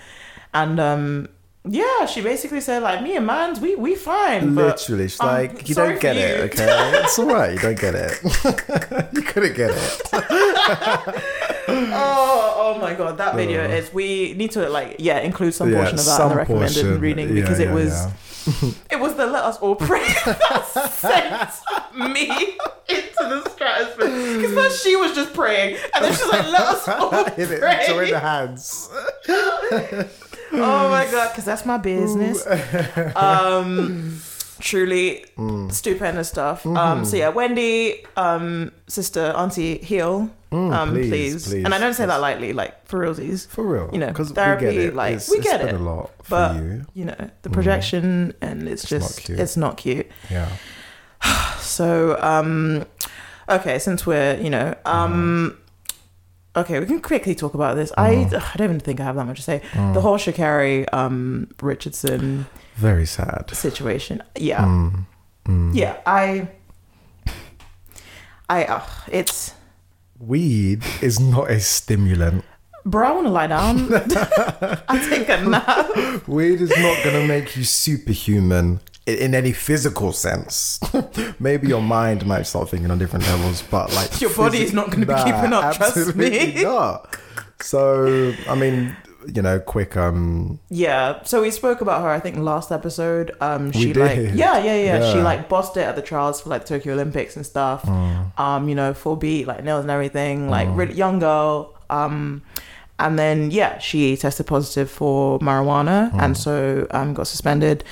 [0.53, 1.29] And um
[1.69, 4.53] yeah, she basically said like me and man's we we fine.
[4.53, 6.91] But Literally, she's I'm like, you don't get it, okay?
[7.03, 8.19] It's all right, you don't get it.
[9.13, 10.01] you couldn't get it.
[11.67, 13.93] oh, oh my god, that video is.
[13.93, 15.71] We need to like yeah include some.
[15.71, 16.99] Yeah, portion of that in the recommended portion.
[16.99, 18.07] reading Yeah, because it was
[18.91, 22.29] it was the let us all pray that sent me
[22.89, 24.35] into the stratosphere.
[24.37, 27.85] Because first she was just praying and then she's like let us all pray.
[27.87, 28.89] join the hands.
[30.53, 32.45] Oh my god, because that's my business.
[33.15, 34.19] um,
[34.59, 35.71] truly Mm.
[35.71, 36.63] stupendous stuff.
[36.63, 36.77] Mm-hmm.
[36.77, 40.29] Um, so yeah, Wendy, um, sister, auntie, heal.
[40.51, 41.65] um, Mm, please, please, please.
[41.65, 43.47] And I don't say that lightly, like for realsies.
[43.47, 43.89] For real.
[43.91, 44.95] You know, because we therapy, get it.
[44.95, 45.81] like, it's, we it's get been it.
[45.81, 46.85] a lot for But you.
[46.93, 49.39] you know, the projection and it's, not just cute.
[49.39, 50.07] it's not cute.
[50.29, 50.49] Yeah.
[51.59, 52.85] So um,
[53.49, 55.57] okay, since we're you know um.
[56.55, 57.91] Okay, we can quickly talk about this.
[57.97, 58.33] I, Mm.
[58.53, 59.61] I don't even think I have that much to say.
[59.73, 62.45] The whole Sha'Carri um, Richardson
[62.75, 63.49] Very sad.
[63.51, 64.21] situation.
[64.37, 64.63] Yeah.
[64.63, 65.05] Mm.
[65.47, 65.71] Mm.
[65.75, 66.47] Yeah, I
[68.49, 68.81] I uh,
[69.11, 69.53] it's
[70.19, 72.45] Weed is not a stimulant.
[72.85, 73.87] bro, I wanna lie down.
[73.93, 76.27] I take a nap.
[76.27, 80.79] Weed is not going to make you superhuman in any physical sense.
[81.39, 84.91] Maybe your mind might start thinking on different levels, but like Your body is not
[84.91, 86.53] gonna be keeping up, trust me.
[86.63, 87.17] Not.
[87.61, 88.95] So, I mean,
[89.33, 89.95] you know, quick.
[89.95, 91.23] Um, Yeah.
[91.23, 93.31] So we spoke about her I think last episode.
[93.41, 94.35] Um We she like did.
[94.35, 97.45] yeah, yeah, yeah, She like bossed it at the trials for like Tokyo Olympics and
[97.45, 97.83] stuff.
[97.83, 98.39] Mm.
[98.39, 101.73] Um, you know, full beat, like nails and everything, like really young girl.
[101.89, 102.41] Um
[102.99, 106.21] and then yeah, she tested positive for marijuana Mm.
[106.23, 107.83] and so um got suspended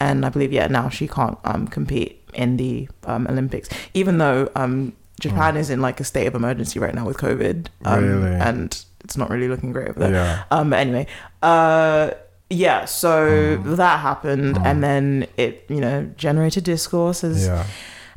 [0.00, 3.68] and I believe yeah, now she can't um compete in the um Olympics.
[3.94, 7.66] Even though um Japan is in like a state of emergency right now with COVID.
[7.84, 8.22] Um Mm.
[8.24, 8.36] Really?
[8.40, 10.12] and it's not really looking great over there.
[10.12, 10.42] yeah.
[10.50, 11.06] Um, but anyway,
[11.42, 12.10] uh,
[12.50, 12.84] yeah.
[12.84, 13.76] So Mm.
[13.76, 17.64] that happened, and then it, you know, generated discourse as Yeah.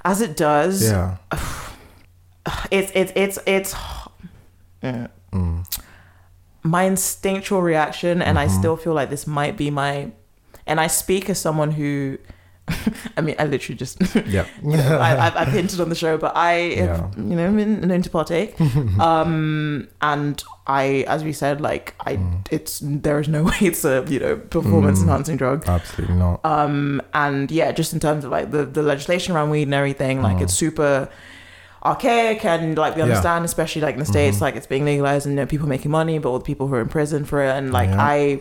[0.03, 0.83] as it does.
[0.91, 1.17] Yeah.
[2.71, 3.73] It's it's it's it's
[4.83, 5.07] mm.
[5.31, 5.79] Mm.
[6.63, 8.55] my instinctual reaction, and Mm-hmm.
[8.55, 10.11] I still feel like this might be my.
[10.71, 12.17] And I speak as someone who,
[13.17, 13.95] I mean, I literally just.
[14.25, 14.45] Yeah.
[15.07, 18.09] I, I've, I've hinted on the show, but I have, you know, been known to
[18.09, 18.51] partake.
[18.99, 22.47] um, and I, as we said, like I, Mm.
[22.51, 25.67] it's there is no way it's a you know performance enhancing drug.
[25.67, 26.39] Absolutely not.
[26.45, 30.21] Um, and yeah, just in terms of like the the legislation around weed and everything,
[30.21, 31.09] like it's super
[31.83, 33.05] archaic and like we Mm.
[33.07, 33.11] Yeah.
[33.15, 34.41] understand, especially like in the states, Mhm.
[34.41, 36.75] like it's being legalized and you know, people making money, but all the people who
[36.75, 38.01] are in prison for it, and like Yeah.
[38.15, 38.39] I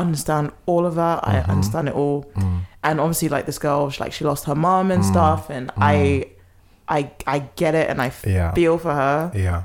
[0.00, 1.20] understand all of that.
[1.26, 1.48] I Mhm.
[1.48, 2.60] understand it all Mm.
[2.82, 6.24] and obviously like this girl she, like she lost her mom and stuff and i
[6.88, 8.52] i i get it and i f- Yeah.
[8.52, 9.62] feel for her Yeah.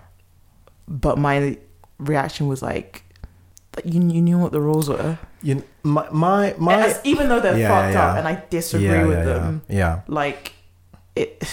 [0.87, 1.57] but my
[1.99, 3.03] reaction was like
[3.85, 6.75] you, you knew what the rules were You, my my my.
[6.87, 9.99] As- even though they're Yeah, fucked yeah, up and i disagree with them Yeah.
[10.07, 10.53] like
[11.15, 11.43] it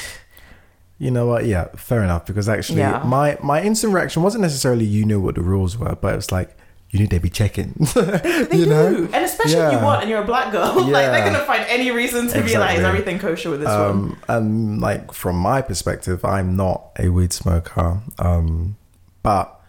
[0.98, 1.46] You know what?
[1.46, 2.26] Yeah, fair enough.
[2.26, 2.82] Because actually,
[3.16, 6.30] my my instant reaction wasn't necessarily you knew what the rules were, but it was
[6.30, 6.50] like
[6.90, 7.72] you need to be checking.
[7.94, 9.08] they you do know?
[9.12, 11.90] and especially if you want and you're a black girl like they're gonna find any
[11.90, 15.62] reason to be like is everything kosher with this one Um, and like from my
[15.62, 18.00] perspective, I'm not a weed smoker.
[18.18, 18.76] Um,
[19.22, 19.60] but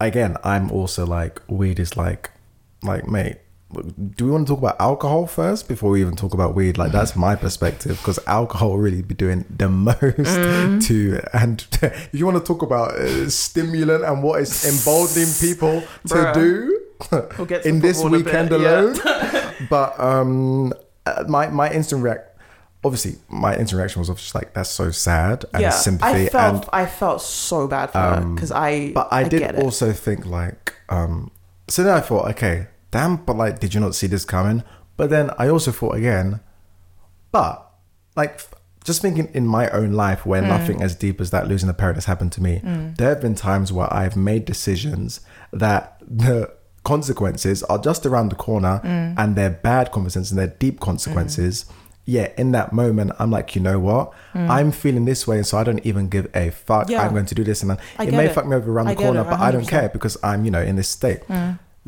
[0.00, 2.30] again, I'm also like weed is like,
[2.82, 3.36] like mate,
[3.82, 6.78] do we want to talk about alcohol first before we even talk about weed?
[6.78, 10.82] Like that's my perspective because alcohol really be doing the most Mm.
[10.86, 11.20] to.
[11.32, 16.14] And if you want to talk about uh, stimulant and what is emboldening people to
[16.14, 16.34] Bruh.
[16.34, 16.80] do
[17.38, 18.96] We'll to in this football in a weekend bit, alone.
[19.04, 19.52] yeah.
[19.68, 20.72] but um,
[21.04, 22.32] uh, my my instant react.
[22.84, 26.54] Obviously, my instant reaction was just like that's so sad and yeah, sympathy I felt
[26.62, 29.62] and I felt so bad for her because I but I, did get it.
[29.64, 31.30] also think like, um,
[31.68, 34.62] so then I thought, okay, damn, but like, did you not see this coming?
[34.96, 36.40] But then I also thought again,
[37.32, 37.70] but
[38.16, 38.40] like,
[38.84, 40.48] just thinking in my own life where Mm.
[40.48, 42.60] nothing as deep as that losing a parent has happened to me,
[42.96, 45.20] there have been times where I've made decisions
[45.52, 46.50] that the
[46.84, 49.14] consequences are just around the corner Mm.
[49.18, 51.66] and they're bad consequences and they're deep consequences.
[52.08, 54.12] Yeah, in that moment, I'm like, you know what?
[54.34, 56.86] I'm feeling this way, so I don't even give a fuck.
[56.86, 56.90] Mm.
[56.90, 57.02] Yeah.
[57.02, 58.32] I'm going to do this, and then it may it.
[58.32, 60.44] fuck me over around the I get corner, it, but I don't care because I'm,
[60.44, 61.22] you know, in this state.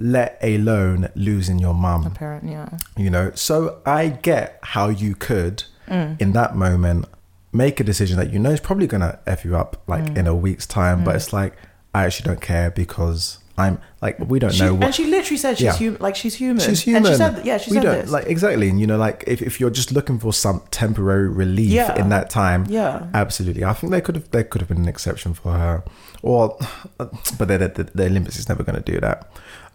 [0.00, 2.68] Let alone losing your mum, parent, yeah.
[2.96, 3.32] you know.
[3.34, 6.20] So I get how you could, Mm.
[6.20, 7.06] in that moment,
[7.52, 10.18] make a decision that you know is probably gonna f you up, like Mm.
[10.18, 11.02] in a week's time.
[11.02, 11.54] But it's like
[11.94, 15.36] I actually don't care because I'm like we don't She, know what and she literally
[15.38, 15.74] said she's Yeah.
[15.74, 16.00] human.
[16.00, 16.60] Like she's human.
[16.62, 17.06] She's human.
[17.06, 18.10] And she said, yeah, she we said don't this.
[18.10, 18.68] like exactly.
[18.68, 21.98] And you know, like if, if you're just looking for some temporary relief Yeah.
[21.98, 23.06] in that time, Yeah.
[23.14, 23.64] absolutely.
[23.64, 25.82] I think they could have there could have been an exception for her,
[26.22, 26.56] or
[26.98, 29.28] but the, the, the Olympics is never going to do that.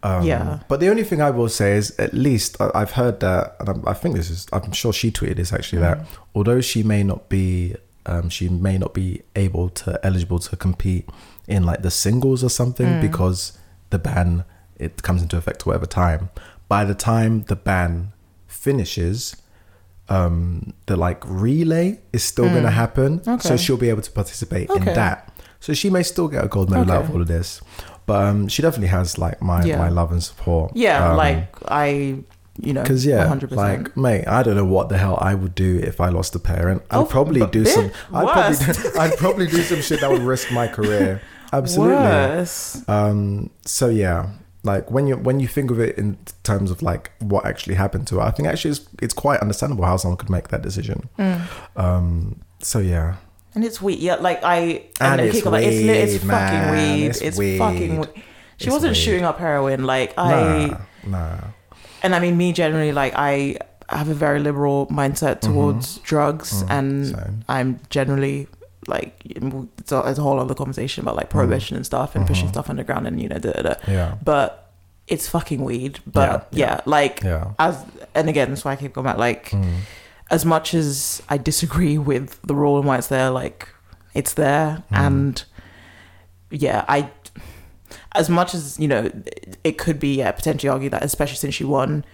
[0.04, 0.60] Um, Yeah.
[0.68, 3.70] But the only thing I will say is, at least I- I've heard that, and
[3.70, 5.86] I'm- I think this is, I'm sure she tweeted this actually Mm.
[5.90, 7.76] that although she may not be,
[8.06, 11.08] um, she may not be able to eligible to compete
[11.48, 13.02] in like the singles or something Mm.
[13.02, 13.54] because
[13.92, 14.44] the ban
[14.78, 16.30] it comes into effect whatever time.
[16.68, 18.12] By the time the ban
[18.48, 19.36] finishes,
[20.10, 23.48] um, the like relay is still going to happen, okay.
[23.48, 23.60] so Mm.
[23.60, 24.94] She'll be able to participate in Okay.
[24.94, 25.30] that.
[25.60, 27.62] So she may still get a gold medal out of all of this,
[28.06, 29.78] but um, she definitely has like my Yeah.
[29.78, 30.72] my love and support.
[30.76, 32.18] yeah, Um, like I,
[32.62, 33.52] you know, because yeah, 100%.
[33.56, 36.40] like mate, I don't know what the hell I would do if I lost a
[36.40, 36.84] parent.
[36.92, 37.92] I'd Oh, probably do some.
[38.14, 41.22] I'd probably, do, I'd probably do some shit that would risk my career.
[41.54, 41.96] Absolutely.
[41.96, 42.82] Worse.
[42.88, 43.50] Um.
[43.66, 44.30] So yeah,
[44.64, 48.08] like when you when you think of it in terms of like what actually happened
[48.08, 51.10] to her, I think actually it's it's quite understandable how someone could make that decision.
[51.20, 51.42] Mm.
[51.76, 52.42] Um.
[52.60, 53.16] So yeah.
[53.56, 54.00] And it's weed.
[54.00, 55.78] Yeah, like I And then it's off, like, it's,
[56.16, 57.06] it's weed, fucking weed.
[57.08, 57.58] It's It's, weed.
[57.58, 58.10] fucking weed.
[58.58, 58.98] She It's wasn't weed.
[59.00, 59.84] shooting up heroin.
[59.86, 61.18] Like I, Nah.
[61.20, 61.38] Nah.
[62.02, 62.92] and I mean me generally.
[62.92, 63.58] Like I
[63.90, 67.16] have a very liberal mindset towards drugs, and Mm-hmm.
[67.20, 67.46] Same.
[67.48, 68.48] I'm generally
[68.88, 72.50] like it's a, it's a whole other conversation about like prohibition and stuff and pushing
[72.50, 73.70] stuff underground and you know da, da, da.
[73.76, 73.92] Mm-hmm.
[73.92, 74.16] Yeah.
[74.24, 74.72] but
[75.08, 76.00] it's fucking weed.
[76.08, 77.52] But Yeah, yeah, like Yeah.
[77.60, 77.78] as
[78.16, 79.18] and again, that's why I keep going back.
[79.18, 79.74] Like Mm.
[80.34, 83.70] As much as I disagree with the rule and why it's there, like
[84.14, 84.98] it's there, Mm.
[85.08, 85.44] and
[86.50, 87.10] yeah, I.
[88.16, 89.12] As much as you know,
[89.64, 92.06] it could be yeah, potentially argued that, especially since she won,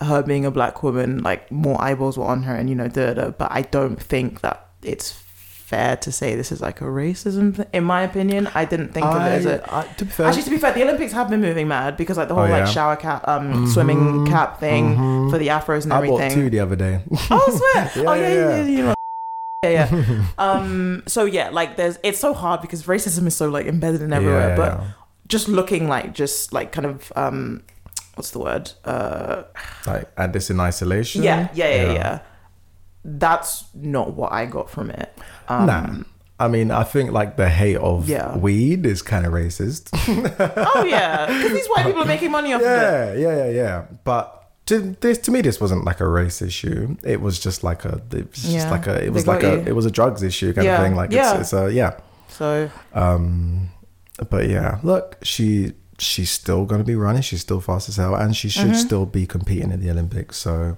[0.00, 3.14] her being a black woman, like more eyeballs were on her, and you know, da,
[3.14, 5.22] da, but I don't think that it's
[5.68, 7.54] fair to say this is like a racism.
[7.56, 9.62] Th- in my opinion, I didn't think of it as a.
[9.74, 12.16] I- to be fair, Actually, to be fair, the Olympics have been moving mad because
[12.16, 12.64] like the whole Oh, yeah?
[12.64, 14.96] like shower cap, um, swimming cap thing
[15.30, 16.44] for the afros and I bought everything.
[16.44, 17.00] two the other day.
[17.30, 17.90] Oh, swear.
[18.04, 18.56] Yeah, oh yeah, yeah, yeah, yeah.
[18.56, 18.64] yeah.
[18.66, 18.94] You know.
[19.64, 20.24] Yeah, yeah.
[20.38, 21.02] um.
[21.08, 21.98] So yeah, like there's.
[22.04, 24.50] It's so hard because racism is so like embedded in everywhere.
[24.50, 24.80] Yeah, but
[25.26, 27.64] just looking like just like kind of um,
[28.14, 28.70] what's the word?
[28.84, 29.42] Uh,
[29.84, 31.24] like at this in isolation.
[31.24, 32.18] yeah, yeah, yeah, yeah.
[33.04, 35.12] That's not what I got from it.
[35.48, 35.88] Um, Nah.
[36.40, 38.36] I mean, I think like the hate of Yeah.
[38.36, 39.88] weed is kind of racist.
[40.76, 42.70] Oh yeah, because these white people are making money off of it.
[42.70, 43.82] yeah, yeah, yeah, yeah.
[44.04, 44.34] But
[44.66, 46.96] to this, to me, this wasn't like a race issue.
[47.02, 49.52] It was just like a, it was just like a, it They was like a,
[49.56, 49.64] you.
[49.66, 50.76] it was a drugs issue kind Yeah.
[50.78, 50.94] of thing.
[50.94, 51.32] Like Yeah.
[51.40, 51.94] it's, it's a, yeah.
[52.28, 53.70] So Um,
[54.30, 57.22] but yeah, look, she she's still gonna be running.
[57.22, 58.74] She's still fast as hell, and she should Mm-hmm.
[58.86, 60.36] still be competing in the Olympics.
[60.36, 60.76] So,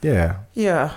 [0.00, 0.88] yeah, yeah,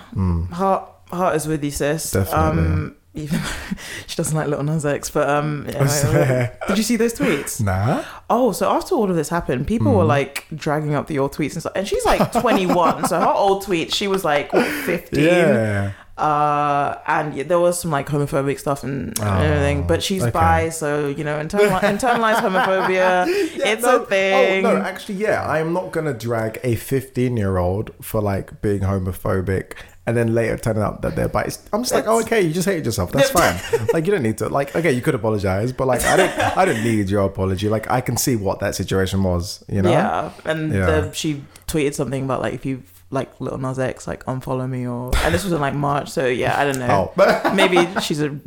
[0.51, 2.11] heart heart is with you, sis.
[2.11, 2.13] Mm.
[2.13, 2.61] Definitely.
[2.61, 3.39] Um, even
[4.07, 7.61] she doesn't like Lil Nas X, but um, yeah, did you see those tweets?
[7.61, 8.03] nah.
[8.29, 9.97] Oh, so after all of this happened, people Mm.
[9.97, 11.73] were like dragging up the old tweets and stuff.
[11.75, 15.23] And she's like 21, so her old tweets, she was like what, 15.
[15.23, 15.91] Yeah.
[16.17, 19.85] Uh, and yeah, there was some like homophobic stuff and, and Oh, everything.
[19.85, 20.31] But she's okay.
[20.31, 24.65] bi, so you know, internal, internalized homophobia, it's no, a thing.
[24.65, 28.61] Oh no, actually, yeah, I am not gonna drag a 15 year old for like
[28.61, 29.73] being homophobic.
[30.07, 31.31] And then later turning out that they're.
[31.73, 33.11] I'm just like, oh, okay, you just hated yourself.
[33.11, 33.59] That's fine.
[33.91, 34.49] like, you don't need to.
[34.49, 37.69] Like, okay, you could apologize, but like, I don't, I don't need your apology.
[37.69, 39.63] Like, I can see what that situation was.
[39.67, 39.89] You know?
[39.91, 40.85] Yeah, and Yeah.
[40.85, 44.85] The, she tweeted something about like if you like Lil Nas X, like unfollow me
[44.87, 45.11] or.
[45.23, 47.11] And this was in like March, so yeah, I don't know.
[47.17, 48.39] Oh, Maybe she's a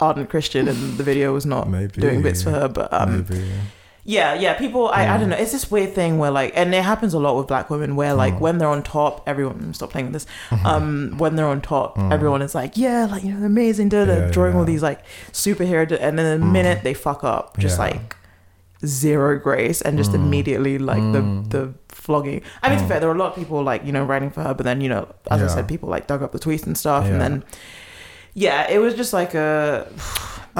[0.00, 2.00] ardent Christian and the video was not Maybe.
[2.00, 3.38] doing bits for her, but um, maybe.
[3.38, 3.52] Yeah,
[4.04, 4.34] yeah.
[4.34, 5.30] Yeah people, I, I don't Mm.
[5.30, 5.36] know.
[5.36, 8.14] It's this weird thing where like, and it happens a lot with black women where
[8.14, 8.40] like Mm.
[8.40, 10.26] when they're on top, everyone stop playing with this.
[10.50, 10.66] Mm-hmm.
[10.66, 13.88] Um, when they're on top, everyone is like, yeah, like you know, amazing.
[13.90, 14.20] Da, da, Mm.
[14.26, 15.00] Yeah, drawing all these like
[15.32, 17.84] superhero, da- and then the minute they fuck up, just Yeah.
[17.86, 18.16] like
[18.86, 22.40] zero grace and just immediately like the the flogging.
[22.62, 24.30] I mean, to be fair, there are a lot of people like you know writing
[24.30, 26.64] for her, but then you know, as I said, people like dug up the tweets
[26.66, 27.12] and stuff, Yeah.
[27.12, 27.44] and then
[28.32, 29.86] yeah, it was just like a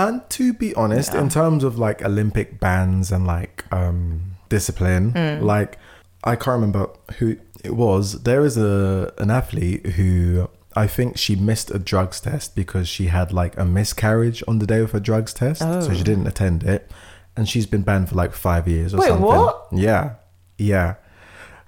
[0.06, 1.20] And to be honest, Yeah.
[1.22, 5.42] in terms of like Olympic bans and like um discipline, Mm.
[5.42, 5.78] like
[6.24, 6.88] I can't remember
[7.18, 8.22] who it was.
[8.22, 13.06] There is a an athlete who I think she missed a drugs test because she
[13.06, 15.94] had like a miscarriage on the day of her drugs test, so Oh.
[15.94, 16.90] she didn't attend it,
[17.36, 19.26] and she's been banned for like five years or Wait, something.
[19.26, 19.66] what?
[19.72, 20.10] Yeah,
[20.58, 20.94] yeah.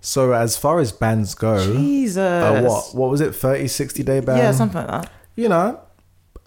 [0.01, 2.17] So as far as bans go, Jesus.
[2.19, 3.35] uh, what what was it?
[3.35, 4.37] 30, 60 day ban?
[4.39, 5.11] Yeah, something like that.
[5.37, 5.79] You know.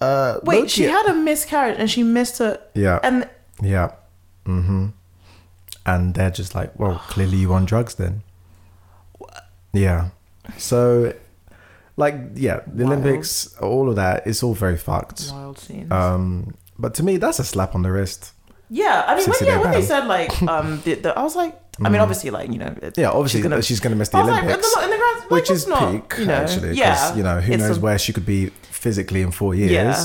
[0.06, 2.60] Uh, Wait, low-key- she had a miscarriage and she missed her.
[2.74, 3.00] yeah.
[3.04, 3.28] And
[3.62, 3.92] Yeah.
[4.46, 4.88] Mm-hmm.
[5.86, 8.22] And they're just like, well, clearly you on drugs then.
[9.74, 10.10] Yeah.
[10.58, 11.14] So,
[11.98, 13.00] like, yeah, the Wild.
[13.00, 15.30] Olympics, all of that, it's all very fucked.
[15.32, 15.92] wild scenes.
[15.92, 18.32] Um, but to me, that's a slap on the wrist.
[18.70, 21.60] yeah, I mean, when, yeah, when they said like, um, the, the, I was like,
[21.84, 22.98] I mean, obviously, like you know, it-.
[22.98, 24.90] Yeah, obviously she's gonna, she's going to miss the was like, in Olympics, the, in
[24.92, 26.74] the like, which is not, peak, you know, actually.
[26.78, 28.52] Yeah, you know, who knows a- where she could be
[28.86, 29.72] physically in four years.
[29.72, 29.98] Yeah,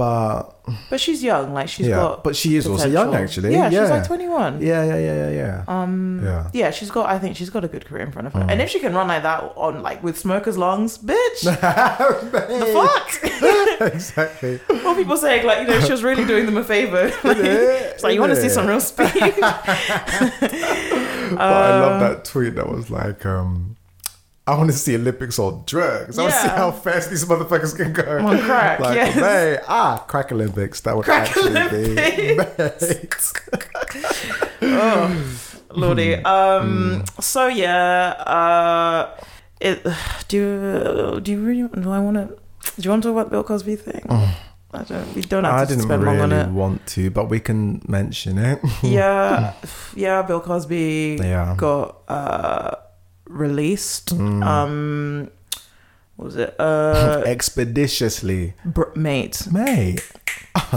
[0.00, 0.42] But
[0.90, 1.46] but she's young.
[1.58, 2.24] Like she's yeah, got.
[2.26, 3.52] but she is also young, actually.
[3.52, 3.82] Yeah, yeah.
[3.82, 4.52] she's like twenty one.
[4.70, 5.56] Yeah, yeah, yeah, yeah, yeah.
[5.74, 6.50] Um, yeah.
[6.60, 7.04] yeah, she's got.
[7.14, 8.40] I think she's got a good career in front of her.
[8.44, 8.50] Mm.
[8.50, 11.40] And if she can run like that on like with smokers' lungs, bitch,
[12.60, 13.08] the fuck.
[13.94, 14.54] exactly.
[14.84, 17.04] What people saying like you know she was really doing them a favor.
[17.28, 19.10] like, it's like you want to see some real speed.
[21.30, 23.76] But I Um, love that tweet that was like, um,
[24.46, 26.18] I want to see Olympics on drugs.
[26.18, 28.18] I want to see how fast these motherfuckers can go.
[28.26, 29.14] On crack, like, yes.
[29.14, 30.80] hey, ah, crack Olympics.
[30.80, 33.32] That would Crack actually be Olympics.
[34.62, 36.16] oh, lordy.
[36.16, 36.26] Hmm.
[36.26, 37.04] Um.
[37.20, 38.10] So yeah.
[38.26, 39.16] Uh.
[39.60, 39.84] It.
[40.28, 41.68] Do you, do you really?
[41.68, 42.24] Do I want to?
[42.76, 44.02] Do you want to talk about the Bill Cosby thing?
[44.72, 45.14] I don't.
[45.14, 45.54] We don't have.
[45.54, 46.48] I to didn't spend long on really it.
[46.48, 48.58] want to, but we can mention it.
[48.82, 49.52] Yeah.
[49.94, 50.22] Yeah.
[50.22, 51.54] Bill Cosby Yeah.
[51.58, 52.74] got uh
[53.30, 54.14] released.
[54.16, 54.44] Mm.
[54.44, 55.30] Um.
[56.16, 56.54] What was it?
[56.58, 57.22] Uh.
[57.26, 58.54] Expeditiously.
[58.64, 59.46] br- mate.
[59.50, 60.00] Mate.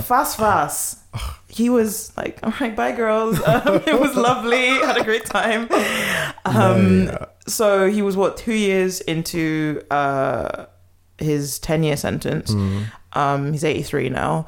[0.03, 0.99] fast fast
[1.47, 5.67] he was like all right bye girls um, it was lovely had a great time
[6.45, 7.17] um Mate.
[7.47, 10.65] so he was what two years into uh
[11.17, 12.83] his 10 year sentence Mm.
[13.13, 14.47] um he's 83 now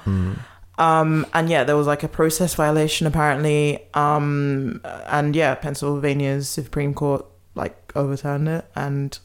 [0.78, 6.94] um and yeah there was like a process violation apparently um and yeah pennsylvania's supreme
[6.94, 7.26] court
[7.56, 9.18] like overturned it and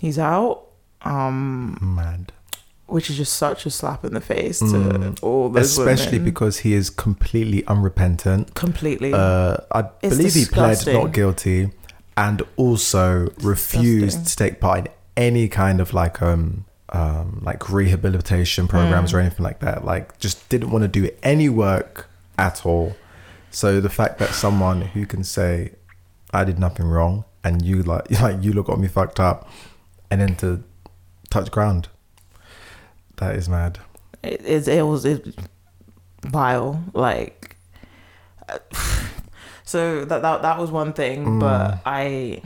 [0.00, 0.62] he's out
[1.02, 2.32] um Mad.
[2.86, 5.18] which is just such a slap in the face to Mm.
[5.22, 6.24] all those Especially women.
[6.32, 8.54] because he is completely unrepentant.
[8.54, 11.70] completely Uh, I It's believe he pled not guilty
[12.16, 14.24] and also refused disgusting.
[14.24, 19.14] to take part in any kind of like um um like rehabilitation programs Mm.
[19.14, 19.84] or anything like that.
[19.84, 22.08] Like just didn't want to do any work
[22.38, 22.96] at all.
[23.50, 25.72] So the fact that someone who can say
[26.32, 29.48] I did nothing wrong and you like like you look got me fucked up
[30.10, 30.62] and then to
[31.30, 31.88] touch ground.
[33.16, 33.78] That is mad.
[34.22, 35.26] it, it, it was it,
[36.22, 37.56] vile like
[38.48, 38.58] uh,
[39.64, 41.40] so that, that that was one thing Mm.
[41.40, 42.40] but i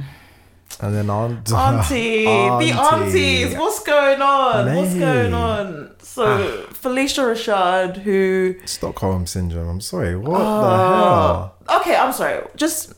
[0.80, 7.99] And then on auntie, the aunties what's going on what's going on so phylicia rashad
[7.99, 9.68] who Stockholm syndrome.
[9.68, 10.16] I'm sorry.
[10.16, 10.61] What Oh.
[10.62, 11.80] the hell?
[11.80, 12.95] okay i'm sorry just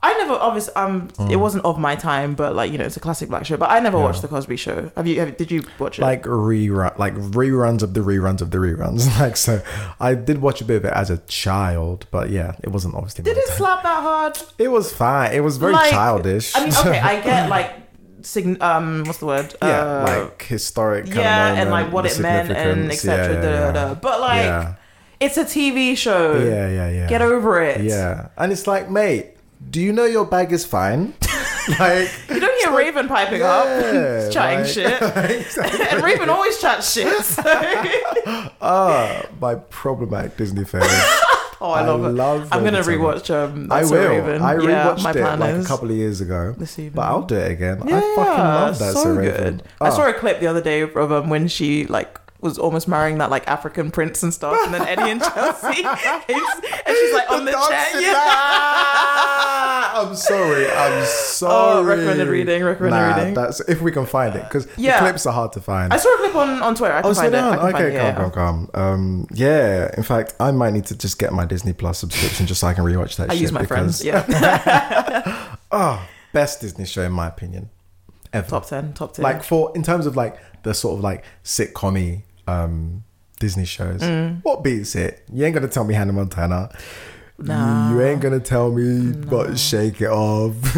[0.00, 1.30] I never, obviously, um, Mm.
[1.32, 3.56] it wasn't of my time, but like you know, it's a classic black show.
[3.56, 4.04] But I never Yeah.
[4.04, 4.92] watched the Cosby Show.
[4.96, 5.18] Have you?
[5.18, 6.02] Have, did you watch it?
[6.02, 9.60] like rerun like reruns of the reruns of the reruns like so
[9.98, 13.24] i did watch a bit of it as a child but yeah it wasn't obviously
[13.24, 13.56] did it time.
[13.56, 14.38] slap that hard?
[14.58, 17.70] it was fine it was very Like, childish I mean, okay, I get like,
[18.22, 19.52] sign, um, what's the word?
[19.60, 23.34] yeah Uh, like historic yeah, of and like what it meant and etc.
[23.34, 23.94] yeah, yeah.
[23.94, 24.76] But like,
[25.18, 26.38] it's a TV show.
[26.38, 27.80] yeah yeah yeah Get over it.
[27.82, 29.34] yeah and it's like mate
[29.70, 31.14] do you know your bag is fine
[31.80, 35.02] like You don't hear Raven piping yeah, up, chatting like- shit.
[35.46, 35.86] exactly.
[35.90, 37.22] and Raven always chats shit.
[37.24, 37.42] so-
[38.60, 40.82] ah my problematic disney fan
[41.60, 42.08] oh, I love it.
[42.10, 43.34] love I'm gonna rewatch.
[43.34, 44.08] Um, I will.
[44.08, 44.42] Raven.
[44.42, 44.58] I yeah,
[44.94, 46.92] rewatched my it plan like a couple of years ago, this evening.
[46.94, 47.82] but I'll do it again.
[47.84, 48.94] Yeah, I fucking love that.
[48.94, 49.34] so So good.
[49.34, 49.62] Raven.
[49.80, 52.86] I Ah, saw a clip the other day of um, when she like was almost
[52.88, 57.30] marrying that like African prince and stuff, and then Eddie and Chelsea, and she's like
[57.30, 58.00] on the, chair.
[58.00, 58.12] Yeah.
[58.16, 60.70] Ah, I'm sorry.
[60.70, 61.78] I'm sorry.
[61.80, 63.34] Oh, recommended reading, recommended Nah, reading.
[63.34, 65.00] That's if we can find it because Yeah.
[65.00, 65.92] the clips are hard to find.
[65.92, 66.94] I saw a clip on, on Twitter.
[66.94, 67.42] I can Oh, find sit it.
[67.42, 68.14] I can find Okay, it.
[68.14, 68.82] calm, calm, calm.
[68.92, 69.90] Um, yeah.
[69.96, 72.74] In fact, I might need to just get my Disney Plus subscription just so I
[72.74, 73.30] can rewatch that.
[73.30, 74.04] I shit use my because, friends.
[74.04, 77.70] Yeah, Oh, best Disney show in my opinion,
[78.32, 78.48] ever.
[78.48, 79.22] top ten, top ten.
[79.24, 83.04] Like for in terms of like the sort of like sitcom um
[83.38, 84.00] Disney shows.
[84.00, 84.40] Mm.
[84.42, 85.22] What beats it?
[85.32, 86.70] You ain't gonna tell me Hannah Montana.
[87.40, 90.76] You ain't gonna tell me but shake it off.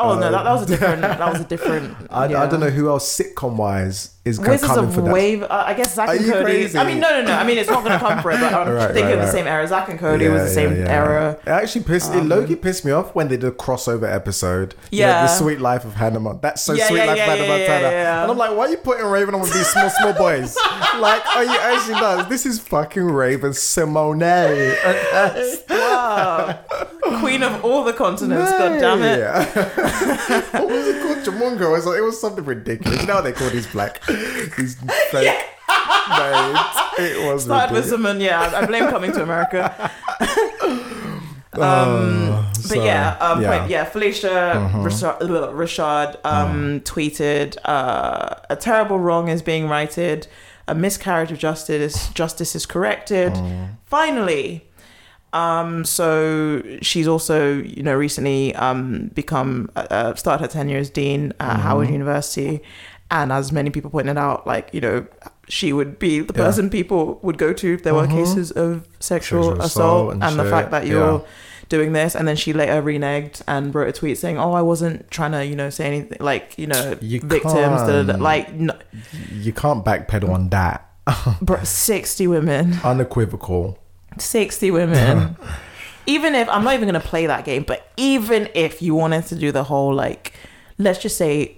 [0.00, 1.02] Oh no, that, that was a different.
[1.02, 1.96] That was a different.
[2.10, 2.42] I, yeah.
[2.42, 5.12] I don't know who else sitcom wise is gonna Wizards come in of for that.
[5.14, 5.42] Wave.
[5.44, 6.44] Uh, I guess Zack Are and you Cody.
[6.44, 6.78] crazy?
[6.78, 7.32] I mean, no, no, no.
[7.32, 8.38] I mean, it's not going to come for it.
[8.38, 9.32] But I'm Right, thinking right, of the right.
[9.32, 9.66] same era.
[9.66, 11.38] Zack and Cody was the same era.
[11.42, 14.74] It actually pissed it Loki pissed me off when they did a crossover episode.
[14.90, 15.22] You know, Yeah.
[15.22, 17.42] the sweet life of Hannah Mon- That's so Yeah, sweet yeah, life yeah, of Hannah
[17.44, 17.80] yeah, Montana.
[17.82, 18.22] yeah, yeah.
[18.24, 20.54] And I'm like, why are you putting Raven on with these small, small boys?
[20.98, 22.28] like, are you actually nuts?
[22.28, 24.76] This is fucking Raven-Symoné.
[25.70, 26.58] Wow,
[27.20, 28.50] queen of all the continents.
[28.52, 29.24] God damn it.
[30.52, 31.18] what was it called?
[31.20, 31.68] Jamungo.
[31.68, 33.00] It was, it was something ridiculous.
[33.00, 34.00] You know what they call these black,
[34.56, 34.76] these
[35.10, 35.46] fake
[36.08, 36.58] names?
[36.98, 38.20] It was Started with someone.
[38.20, 39.90] Yeah, I blame coming to America.
[41.52, 43.58] Oh, But so, yeah, um, yeah.
[43.58, 43.84] Point, yeah.
[43.84, 50.28] Phylicia Rashad, Rashad um, tweeted, uh, "A terrible wrong is being righted.
[50.68, 53.32] A miscarriage of justice justice is corrected.
[53.86, 54.64] Finally."
[55.32, 61.32] Um, so she's also, you know, recently um, become uh, started her tenure as dean
[61.38, 62.62] at Howard University,
[63.10, 65.06] and as many people pointed out, like you know,
[65.48, 66.44] she would be the Yeah.
[66.44, 68.16] person people would go to if there were uh-huh.
[68.16, 71.26] cases of sexual, Sexual assault, and, and the fact that you're yeah.
[71.68, 75.08] doing this and then she later reneged and wrote a tweet saying oh i wasn't
[75.10, 78.16] trying to you know say anything like you know You victims da, da, da.
[78.16, 78.74] like no,
[79.32, 80.90] You can't backpedal on that.
[81.40, 83.78] bro, 60 women Unequivocal.
[84.18, 85.36] 60 women
[86.06, 89.34] even if i'm not even gonna play that game but even if you wanted to
[89.36, 90.32] do the whole like
[90.78, 91.56] let's just say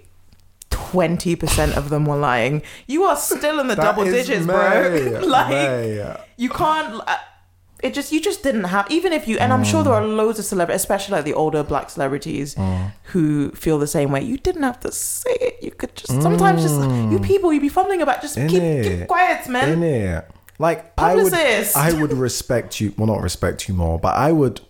[0.92, 5.48] 20% of them were lying you are still in the That double digits bro like
[5.48, 6.16] May.
[6.36, 7.16] you can't uh,
[7.82, 10.38] it just you just didn't have even if you and i'm sure there are loads
[10.38, 12.54] of celebrities especially like the older black celebrities
[13.12, 16.62] who feel the same way you didn't have to say it you could just sometimes
[16.62, 16.80] just
[17.10, 20.22] you people You'd be fumbling about just keep, keep quiet man.
[20.58, 22.94] Like I would, I would respect you.
[22.96, 24.60] Well, not respect you more, but I would.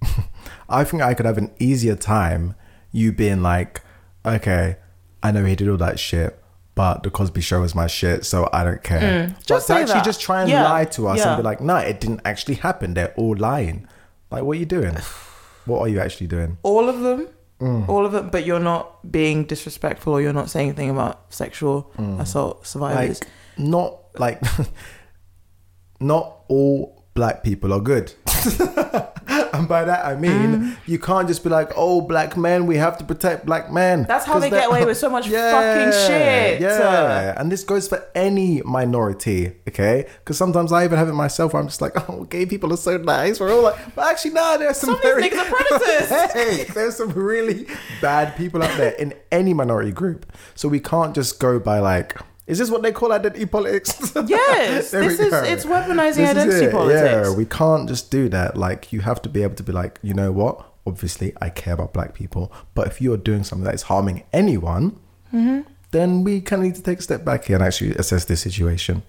[0.68, 2.54] I think I could have an easier time
[2.92, 3.82] you being like,
[4.24, 4.76] okay,
[5.24, 6.38] I know he did all that shit,
[6.76, 9.28] but the Cosby Show was my shit, so I don't care.
[9.28, 9.46] Mm.
[9.46, 10.04] Just to say actually that.
[10.04, 10.64] just try and Yeah.
[10.70, 11.28] lie to us Yeah.
[11.34, 12.94] and be like, no, it didn't actually happen.
[12.94, 13.88] They're all lying.
[14.30, 14.96] Like, what are you doing?
[15.66, 16.58] What are you actually doing?
[16.62, 17.28] all of them
[17.60, 17.88] Mm.
[17.88, 21.90] all of them but you're not being disrespectful or you're not saying anything about sexual
[22.18, 23.22] assault survivors Mm.
[23.22, 24.40] Like, not like,
[26.00, 28.12] not all black people are good.
[29.54, 30.76] and by that I mean mm.
[30.86, 34.26] you can't just be like, "Oh, black men, we have to protect black men." That's
[34.26, 36.60] how they get away with so much fucking shit.
[36.60, 40.06] Yeah, and this goes for any minority, okay?
[40.18, 41.52] Because sometimes I even have it myself.
[41.52, 44.32] Where I'm just like, "Oh, gay people are so nice." We're all like, but actually,
[44.32, 46.32] no, there's some, Some very niggas are predators.
[46.32, 47.66] hey, there's some really
[48.00, 50.26] bad people out there in any minority group.
[50.54, 52.18] So we can't just go by like.
[52.46, 54.14] Is this what they call identity politics?
[54.26, 56.72] Yes, this is it's weaponizing This is identity it.
[56.72, 57.28] politics.
[57.28, 58.56] Yeah, we can't just do that.
[58.56, 60.64] Like, you have to be able to be like, you know what?
[60.86, 64.98] Obviously, I care about black people, but if you're doing something that is harming anyone,
[65.32, 65.62] Mm-hmm.
[65.90, 68.40] then we kind of need to take a step back here and actually assess this
[68.40, 69.02] situation.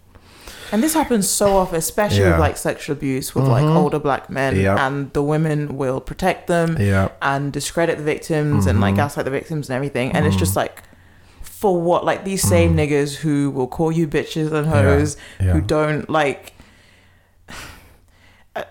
[0.71, 2.31] And this happens so often, especially Yeah.
[2.31, 3.77] with like sexual abuse with like mm-hmm.
[3.77, 6.77] older black men, and the women will protect them
[7.21, 9.03] and discredit the victims and like mm-hmm.
[9.03, 10.11] gaslight the victims and everything.
[10.13, 10.39] And it's mm-hmm.
[10.39, 10.81] just like,
[11.65, 12.05] for what?
[12.05, 12.87] Like these same mm.
[12.87, 15.53] niggas who will call you bitches and hoes, Yeah.
[15.53, 16.53] who don't like.
[18.55, 18.63] Uh,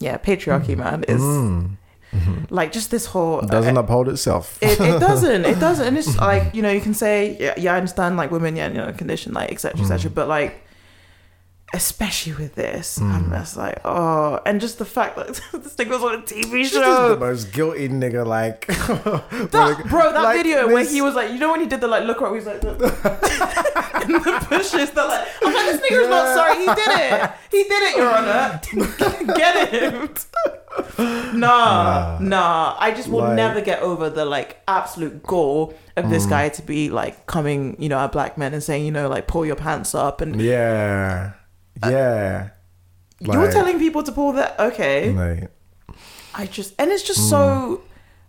[0.00, 0.78] yeah, patriarchy, mm.
[0.78, 1.76] man, is mm.
[2.12, 2.52] mm-hmm.
[2.52, 4.58] like just this whole Doesn't uh, uphold itself.
[4.60, 7.74] it, it doesn't it doesn't and it's like you know you can say yeah, yeah
[7.74, 10.63] i understand like women yeah you know condition like etc etc but like
[11.74, 16.02] especially with this i'm just like oh and just the fact that this nigga was
[16.02, 16.78] on a tv show.
[16.80, 18.66] This is the most guilty nigga, like.
[18.68, 21.88] that, bro that like video where he was like you know when he did the
[21.88, 22.62] like look where he was like
[24.04, 27.62] in the bushes that like i'm like this nigga's not sorry he did it he
[27.64, 28.60] did it your honor
[29.34, 30.08] get him
[31.38, 36.10] nah nah i just will Like- never get over the like absolute goal of Mm.
[36.10, 39.08] this guy to be like coming you know at black men and saying you know
[39.08, 41.32] like pull your pants up and Yeah.
[41.82, 42.50] Yeah.
[43.20, 45.48] you're telling people to pull that okay Mate.
[46.34, 47.30] I just and it's just Mm.
[47.30, 47.80] so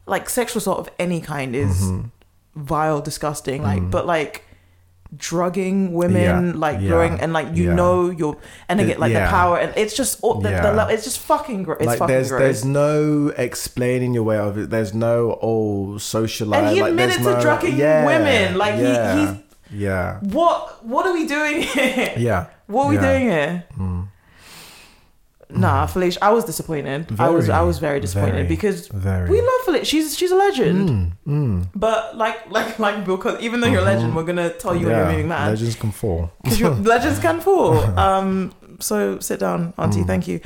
[0.06, 2.08] like sexual assault of any kind is Mm-hmm.
[2.56, 3.64] vile, disgusting.
[3.64, 3.92] Like, Mm.
[3.92, 4.44] but like
[5.16, 7.76] drugging women, Yeah, like yeah, growing and like you yeah.
[7.76, 8.38] know you're
[8.68, 11.64] and again like the power and it's just all the, the le- it's just fucking
[11.64, 11.78] gross.
[11.80, 12.40] It's like fucking there's gross.
[12.42, 14.70] there's no explaining your way of it.
[14.70, 16.60] There's no oh socialize.
[16.64, 18.58] And he like, there's to no, drugging yeah, women.
[18.58, 19.38] Like, he- he's-
[19.72, 22.14] yeah, what what are we doing here?
[22.18, 22.48] yeah.
[22.68, 23.02] What are we yeah.
[23.02, 23.64] doing here?
[25.48, 27.20] Nah, Phylicia, I was disappointed.
[27.20, 29.30] I was I Very, was very disappointed very, because very.
[29.30, 29.86] we love Phylicia.
[29.86, 30.90] She's she's a legend.
[30.90, 31.68] Mm, mm.
[31.76, 34.88] But like like like Bill, Cos- even though you're a legend, we're gonna tell you
[34.88, 36.32] when you're moving mad Legends can fall.
[36.44, 37.76] because legends can fall.
[38.06, 40.02] Um, so sit down, Auntie.
[40.02, 40.42] Mm, Thank you.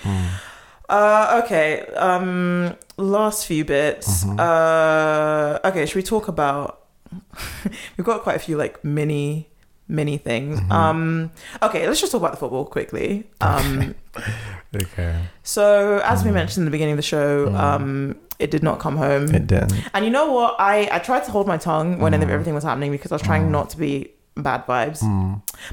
[0.90, 1.82] Uh, okay.
[1.96, 4.26] Um, last few bits.
[4.26, 4.40] Mm-hmm.
[4.40, 5.86] Uh, okay.
[5.86, 6.82] Should we talk about?
[7.98, 9.50] We've got quite a few like mini
[9.90, 10.60] mini things.
[10.60, 10.72] Mm-hmm.
[10.72, 11.32] Um,
[11.62, 11.86] okay.
[11.88, 13.28] Let's just talk about the football quickly.
[13.42, 13.96] Um,
[14.76, 18.80] Okay, so as we mentioned in the beginning of the show, um, it did not
[18.80, 19.28] come home.
[19.28, 19.34] Mm.
[19.36, 19.74] it didn't.
[19.94, 20.56] And you know what?
[20.60, 22.30] I, I tried to hold my tongue when Mm.
[22.30, 25.02] everything was happening because I was trying not to be bad vibes.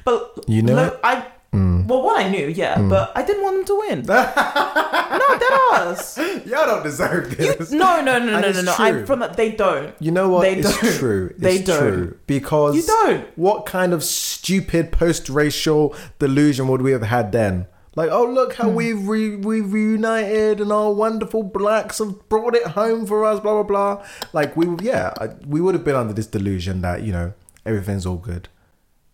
[0.05, 0.99] But You know.
[1.05, 1.27] I
[1.57, 1.87] Mm.
[1.87, 3.99] well, one I knew, yeah, but I didn't want them to win.
[4.07, 6.19] no, dead ass.
[6.45, 7.71] Y'all don't deserve this.
[7.73, 8.75] no, no, no, no, And no, it's no.
[8.75, 8.85] true.
[8.85, 9.37] I'm from that.
[9.37, 9.95] They don't.
[10.01, 10.43] You know what?
[10.43, 10.95] They it's don't.
[10.99, 11.27] true.
[11.31, 11.79] It's They don't.
[11.93, 12.19] true.
[12.27, 13.27] Because You don't.
[13.39, 17.67] What kind of stupid post-racial delusion would we have had then?
[17.95, 18.75] Like, oh look how Hmm.
[18.75, 23.41] we've re- we've reunited and our wonderful blacks have brought it home for us.
[23.41, 24.07] Blah blah blah.
[24.35, 25.15] Like we, yeah,
[25.47, 27.33] we would have been under this delusion that you know
[27.65, 28.49] everything's all good.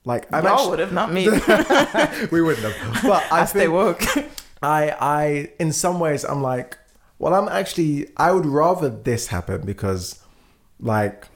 [0.05, 1.28] Like I'm Y'all actually, would have, not me.
[2.32, 3.03] we wouldn't have.
[3.03, 4.03] But I I stay woke.
[4.62, 6.76] I I in some ways I'm like,
[7.18, 10.18] well, I'm actually I would rather this happen because
[10.80, 11.28] like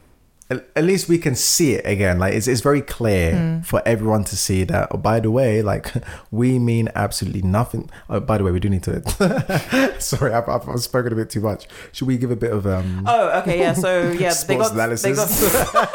[0.49, 2.19] at, at least we can see it again.
[2.19, 3.61] Like it's it's very clear Hmm.
[3.63, 4.89] for everyone to see that.
[4.91, 5.93] Oh, by the way, like
[6.33, 7.89] we mean absolutely nothing.
[8.11, 9.97] Oh, by the way, we do need to.
[10.01, 11.67] Sorry, I've, I've, I've spoken a bit too much.
[11.93, 13.05] Should we give a bit of um?
[13.07, 13.75] Oh, okay, yeah.
[13.75, 15.89] So yeah, they got they got.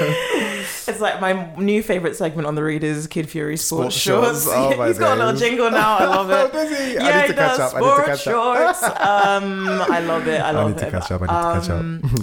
[0.00, 4.46] It's like my new favorite segment on the read is Kid Fury Sports, Sports Shorts.
[4.50, 5.98] Oh, He's got a little jingle now.
[5.98, 6.52] I love it.
[6.52, 6.98] Does he?
[6.98, 7.60] I Yeah, need he to catch does.
[7.60, 7.74] up.
[7.74, 8.78] I need to Sports catch up.
[8.78, 8.82] Shorts.
[9.00, 10.40] Um, I love it.
[10.40, 11.22] I I love need to catch up.
[11.22, 12.20] I need to catch Um, up.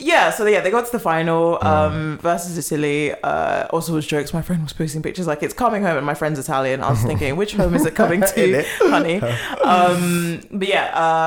[0.00, 1.64] Yeah, so yeah, they got to the final Mm.
[1.66, 3.12] um, versus Italy.
[3.20, 4.32] Uh, also, was jokes.
[4.32, 6.84] My friend was posting pictures like it's coming home, and my friend's Italian.
[6.84, 9.20] I was thinking, which home is it coming to, honey?
[9.64, 10.84] Um, but yeah,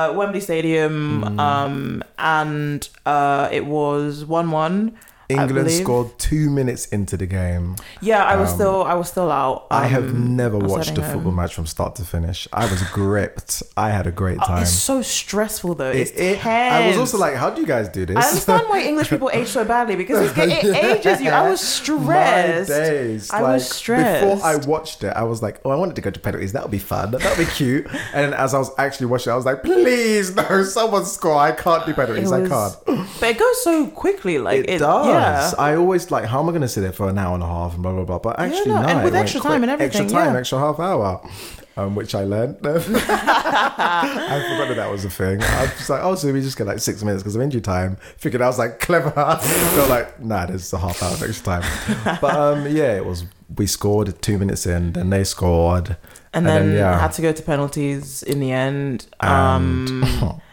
[0.08, 1.38] uh, Wembley Stadium, Mm.
[1.38, 4.96] um, and uh, it was one-one.
[5.32, 7.76] England scored two minutes into the game.
[8.00, 9.66] Yeah, I was still, I was still out.
[9.70, 11.36] I have um, never I watched a football home.
[11.36, 12.46] match from start to finish.
[12.52, 13.62] I was gripped.
[13.76, 14.62] I had a great Oh, time.
[14.62, 15.90] it's so stressful though.
[15.90, 18.16] It's It- it- I was also like, how do you guys do this?
[18.16, 21.30] I understand why English people age so badly because it ages you.
[21.30, 22.70] I was stressed.
[22.70, 23.30] My days.
[23.30, 24.24] I like, was stressed.
[24.24, 26.52] Before I watched it, I was like, oh, I wanted to go to penalties.
[26.52, 27.10] That would be fun.
[27.12, 27.86] That would be cute.
[28.14, 31.36] and as I was actually watching it, I was like, please, no, someone score.
[31.36, 32.30] I can't do penalties.
[32.30, 32.76] It I can't.
[33.20, 34.38] But it goes so quickly.
[34.38, 35.06] Like It, it, does.
[35.06, 35.21] Yeah.
[35.58, 37.46] I always like, how am I going to sit there for an hour and a
[37.46, 38.18] half and blah, blah, blah.
[38.18, 38.88] But actually, no, no.
[38.88, 39.52] and it with extra quick.
[39.52, 40.40] time and everything, Extra time, yeah.
[40.40, 41.28] extra half hour.
[41.74, 42.58] Um, which I learned.
[42.66, 45.42] I forgot that that was a thing.
[45.42, 47.96] I was like, oh, so we just get like six minutes because of injury time.
[48.18, 49.10] Figured I was like clever.
[49.40, 52.18] Felt like, nah, there's a half hour of extra time.
[52.20, 53.24] But um, yeah, it was.
[53.56, 55.96] We scored two minutes in, then they scored,
[56.32, 56.98] and, then, yeah.
[56.98, 59.06] had to go to penalties in the end.
[59.20, 60.40] Um,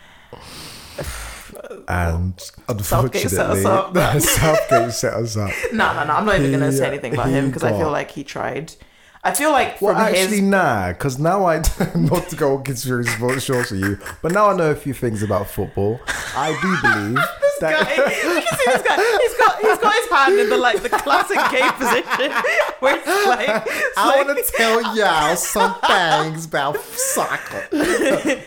[1.90, 2.40] and
[2.82, 4.22] Southgate set us unfortunately, up.
[4.22, 5.52] Southgate set us up.
[5.74, 6.14] no, no, no.
[6.14, 8.74] I'm not even gonna say anything about him because I feel like he tried.
[9.22, 11.58] I feel like Well, actually, his nah, because now I
[11.96, 14.94] not to go on conspiracy sports shorts with you, but now I know a few
[14.94, 16.00] things about football.
[16.08, 17.16] I do believe
[17.60, 17.86] that.
[17.86, 18.96] guy, you can see this guy.
[19.20, 22.32] He's got he's got his hand in the like the classic gay position
[22.80, 27.68] where it's like, it's I like- want to tell y'all some things about soccer.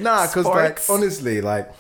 [0.01, 1.73] nah, because like honestly, like Sa-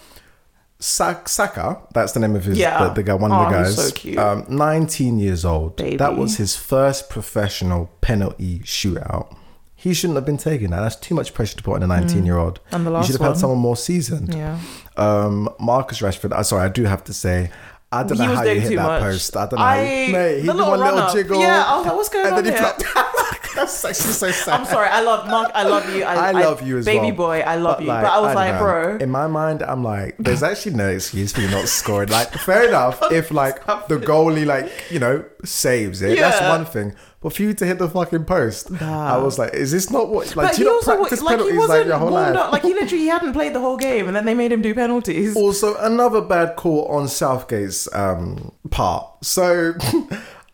[0.84, 2.84] Saka, that's the name of his Yeah.
[2.88, 3.88] the, the guy, one of the Oh, he's guys.
[3.88, 4.18] so cute.
[4.18, 5.76] Um, 19 years old.
[5.76, 5.96] Baby.
[5.96, 9.36] That was his first professional penalty shootout.
[9.74, 10.80] He shouldn't have been taking that.
[10.80, 12.60] That's too much pressure to put on a 19 year old.
[12.70, 13.30] And the you last should have one.
[13.30, 14.34] had someone more seasoned.
[14.34, 14.58] yeah.
[14.96, 16.32] Um, Marcus Rashford.
[16.32, 17.50] I sorry, I do have to say.
[17.90, 19.02] I don't He know how you hit that much.
[19.02, 19.36] post.
[19.36, 19.64] I don't know.
[19.64, 21.40] I- Mate, he the did little one little jiggle.
[21.40, 22.72] Yeah, I was like, what's going and on then he here?
[23.56, 24.60] That's actually so sad.
[24.60, 24.88] I'm sorry.
[24.88, 25.50] I love Mark.
[25.54, 26.04] I love you.
[26.04, 27.16] I, I love you as baby well.
[27.16, 27.40] boy.
[27.40, 27.88] I love But, you.
[27.88, 28.58] like, but I was don't like, know.
[28.60, 28.96] bro.
[28.98, 32.08] In my mind, I'm like, there's actually no excuse for you not scoring.
[32.08, 36.18] Like, fair enough if like the goalie like you know saves it.
[36.18, 36.94] That's one thing.
[37.20, 40.34] But for you to hit the fucking post, I was like, is this not what?
[40.34, 42.34] Like, but do you not also practice like penalties like wasn't your whole life?
[42.36, 42.50] up.
[42.52, 44.74] Like he literally he hadn't played the whole game, and then they made him do
[44.74, 45.36] penalties.
[45.36, 49.06] Also, another bad call on Southgate's um, part.
[49.24, 49.74] So,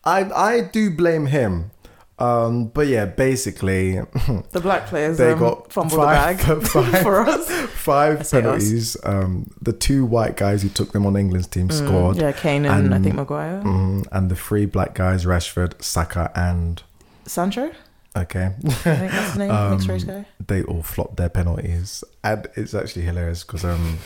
[0.05, 1.71] I I do blame him
[2.19, 3.93] Um, but yeah, basically,
[4.51, 7.49] The black players they um, got fumbled five, the bag five, for us.
[7.69, 8.97] five penalties.
[9.05, 12.65] Um, the two white guys who took them on England's team scored, Mm, Yeah, Kane
[12.65, 13.61] and, I think Maguire.
[13.63, 14.05] Mhm.
[14.11, 16.83] and the three black guys, Rashford, Saka, and
[17.25, 17.71] Sancho,
[18.17, 19.51] okay, I think that's the name.
[19.51, 20.25] Um, mixed race guy.
[20.45, 23.97] they all flopped their penalties, and it's actually hilarious because um,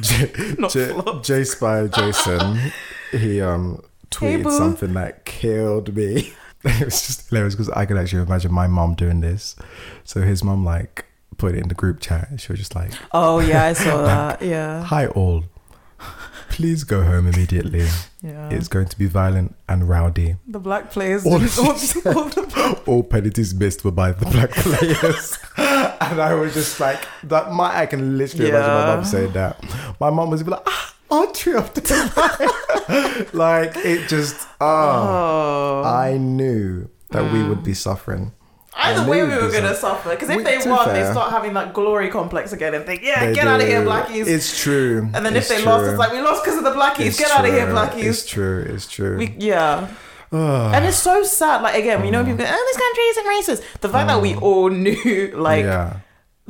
[0.00, 0.92] J, Not J.
[1.22, 2.72] J Spy Jason,
[3.12, 4.56] he um tweeted boo.
[4.58, 6.32] something that killed me.
[6.64, 9.54] it was just hilarious because I could actually imagine my mom doing this.
[10.04, 11.04] So his mom like
[11.36, 12.30] put it in the group chat.
[12.30, 14.42] and She was just like, Oh yeah, I saw that.
[14.42, 15.44] Yeah, "Hi all,
[16.50, 17.86] please go home immediately.
[18.22, 18.48] yeah.
[18.50, 20.36] It's going to be violent and rowdy.
[20.46, 21.24] the black players.
[21.24, 26.54] All all, all, the All penalties missed were by the black players." and I was
[26.54, 29.62] just like, "That my I can literally imagine my mom saying that.
[30.00, 31.80] My mom was like, ah, entry of the
[33.32, 35.82] like it just ah." Oh.
[35.84, 38.32] I knew that we would be suffering.
[38.80, 41.02] Either I way, knew we were gonna suffer because if We- they to won, they
[41.10, 44.26] start having that glory complex again and think, "Yeah, They get out of here, blackies."
[44.28, 45.08] It's true.
[45.14, 47.06] and then It's if they lost, it's like we lost because of the blackies.
[47.06, 48.04] It's get out of here, blackies.
[48.04, 48.64] It's true.
[48.68, 49.16] It's true.
[49.18, 49.88] We, yeah.
[50.30, 50.74] Ugh.
[50.74, 51.62] And it's so sad.
[51.62, 53.26] Like again, you know, people go, "Oh, this country isn't
[53.64, 55.68] racist." The fact that we all knew, like, Mm.
[55.68, 55.92] yeah.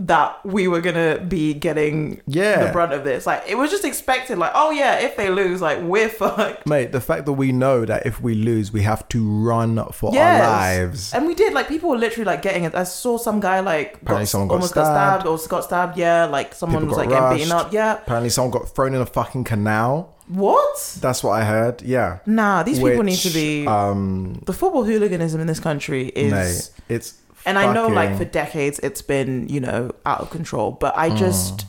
[0.01, 2.67] That we were gonna be getting Yeah.
[2.67, 4.39] the brunt of this, like, it was just expected.
[4.39, 6.67] Like, oh yeah, if they lose, like, we're fucked.
[6.67, 10.13] Mate, the fact that we know that if we lose, we have to run for
[10.15, 10.43] Yes.
[10.43, 11.13] our lives.
[11.13, 11.53] And we did.
[11.53, 12.75] Like, people were literally like getting it.
[12.77, 15.23] I saw some guy like Apparently got, someone got almost got stabbed.
[15.23, 15.99] stabbed or got stabbed.
[15.99, 17.73] Yeah, like someone People was like getting beaten up.
[17.73, 17.95] Yeah.
[17.95, 20.15] Apparently, someone got thrown in a fucking canal.
[20.29, 20.97] What?
[21.01, 21.83] That's what I heard.
[21.83, 22.19] Yeah.
[22.27, 23.67] Nah, these people need to be.
[23.67, 26.31] Um, the football hooliganism in this country is.
[26.33, 27.15] mate, it's.
[27.49, 30.71] And I know, like, for decades it's been, you know, out of control.
[30.85, 30.99] But Mm.
[31.05, 31.67] I just.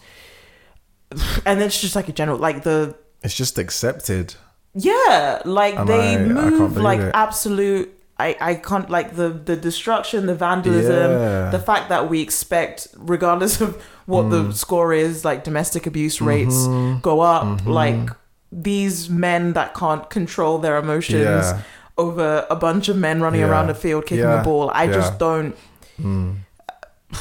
[1.46, 2.96] And it's just like a general, like the.
[3.24, 4.36] it's just accepted.
[4.76, 7.12] Yeah, like And they I- I move believe like it.
[7.14, 7.96] absolute.
[8.20, 11.50] I, I can't like the the destruction, the vandalism, Yeah.
[11.52, 14.32] the fact that we expect, regardless of what Mm.
[14.32, 17.00] the score is, like domestic abuse rates Mm-hmm.
[17.00, 17.66] go up.
[17.66, 18.10] Like
[18.52, 21.62] these men that can't control their emotions Yeah.
[21.98, 23.50] over a bunch of men running Yeah.
[23.50, 24.70] around the field kicking the ball.
[24.74, 25.56] I just don't.
[26.00, 26.36] Mm.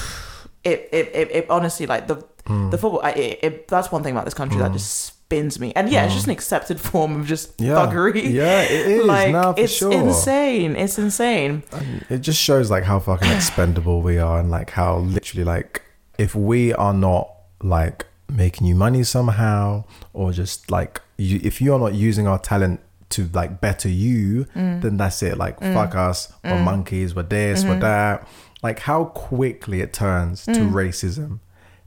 [0.65, 2.17] It, it it it honestly like the
[2.49, 2.71] Mm.
[2.71, 3.01] the football.
[3.05, 5.71] I, it, it, that's one thing about this country that just spins me.
[5.77, 7.67] And yeah, it's just an accepted form of just Mm.
[7.67, 7.75] Yeah.
[7.75, 8.33] thuggery.
[8.33, 9.05] Yeah, it is.
[9.07, 9.93] like for it's sure.
[9.93, 10.75] insane.
[10.75, 11.63] It's insane.
[12.09, 15.83] It just shows like how fucking expendable we are and like how literally like
[16.19, 17.31] if we are not
[17.63, 19.85] like making you money somehow
[20.15, 22.81] or just like you, if you are not using our talent
[23.11, 24.81] to like better you Mm.
[24.83, 27.71] then that's it like fuck us we're monkeys we're this Mm-hmm.
[27.71, 28.29] we're that
[28.63, 30.73] like how quickly it turns to Mm.
[30.73, 31.39] racism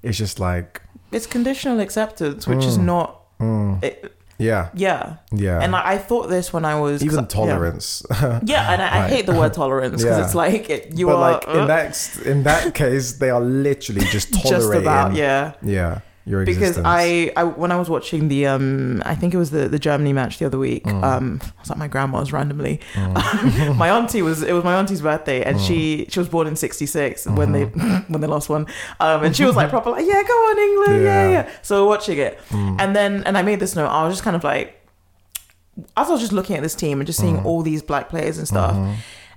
[0.04, 0.82] it's just like
[1.12, 2.84] It's conditional acceptance, which is Mm.
[2.86, 3.18] not.
[3.84, 5.18] It, yeah yeah.
[5.32, 7.28] yeah And I, I thought this when I was even I- yeah.
[7.28, 8.04] tolerance
[8.44, 10.26] Yeah, and I, I hate the word tolerance because Yeah.
[10.26, 13.42] it's like it, you but are like uh, in that in that case they are
[13.42, 15.54] literally just tolerating just about yeah.
[15.62, 16.78] yeah your because.
[16.84, 20.14] I, I when I was watching the um I think it was the the Germany
[20.14, 21.04] match the other week Mm.
[21.04, 25.44] um I was at my grandma's randomly my auntie was it was my auntie's birthday
[25.44, 25.68] and Mm.
[25.68, 28.12] she she was born in 66 when they Mm-hmm.
[28.14, 28.68] when they lost one
[29.00, 31.30] um and she was like proper like yeah go on England yeah Yeah.
[31.32, 32.76] yeah, so we're watching it Mm.
[32.82, 34.78] and then and I made this note I was just kind of like
[35.98, 37.24] as I was just looking at this team and just Mm.
[37.24, 38.94] seeing all these black players and stuff Mm-hmm.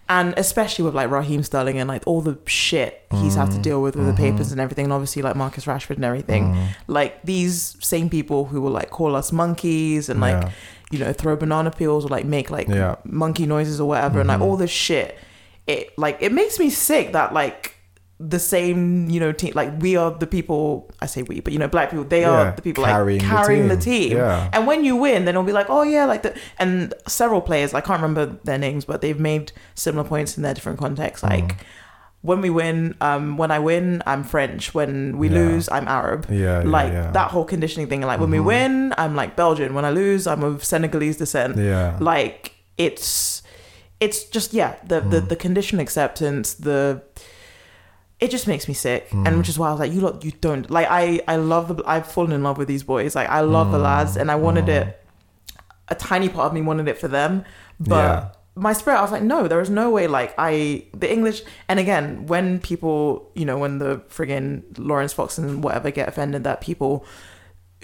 [0.09, 3.63] And especially with like Raheem Sterling and like all the shit he's had to mm.
[3.63, 4.33] deal with with the mm-hmm.
[4.33, 6.55] papers and everything, and obviously like Marcus Rashford and everything.
[6.55, 6.69] Mm.
[6.89, 10.51] Like these same people who will like call us monkeys and like Yeah.
[10.91, 12.97] you know throw banana peels or like make like Yeah.
[13.05, 14.49] monkey noises or whatever, and like mm-hmm.
[14.49, 15.19] all this shit.
[15.67, 17.74] It like it makes me sick that like
[18.27, 21.59] the same you know team like we are the people I say we but you
[21.59, 24.09] know black people they Yeah, are the people carrying like the carrying the team.
[24.11, 24.51] team, Yeah.
[24.55, 27.75] and when you win, then it'll be like, oh yeah, like the and several players,
[27.75, 31.25] I can't remember their names, but they've made similar points in their different contexts.
[31.27, 31.31] Mm.
[31.31, 31.57] Like
[32.23, 34.73] when we win, um, when I win, I'm French.
[34.73, 35.35] When we Yeah.
[35.41, 36.27] lose, I'm Arab.
[36.31, 36.93] Yeah, like.
[36.93, 37.13] Mm-hmm.
[37.13, 38.01] that whole conditioning thing.
[38.01, 39.75] Like when we win, I'm like Belgian.
[39.75, 41.57] When I lose, I'm of Senegalese descent.
[41.59, 41.99] Yeah.
[42.01, 43.43] Like it's
[44.01, 45.29] it's just yeah, the the, Mm.
[45.29, 47.03] the condition acceptance, the
[48.25, 49.27] it just makes me sick Mm.
[49.27, 51.65] and which is why i was like you lot you don't like i i love
[51.71, 53.73] the i've fallen in love with these boys like i love Mm.
[53.77, 54.87] the lads and i wanted it
[55.95, 57.33] a tiny part of me wanted it for them
[57.95, 58.29] but Yeah.
[58.69, 60.53] my spirit i was like no there is no way like i
[61.03, 61.39] the english
[61.69, 66.41] and again when people you know when the friggin laurence fox and whatever get offended
[66.45, 67.05] that people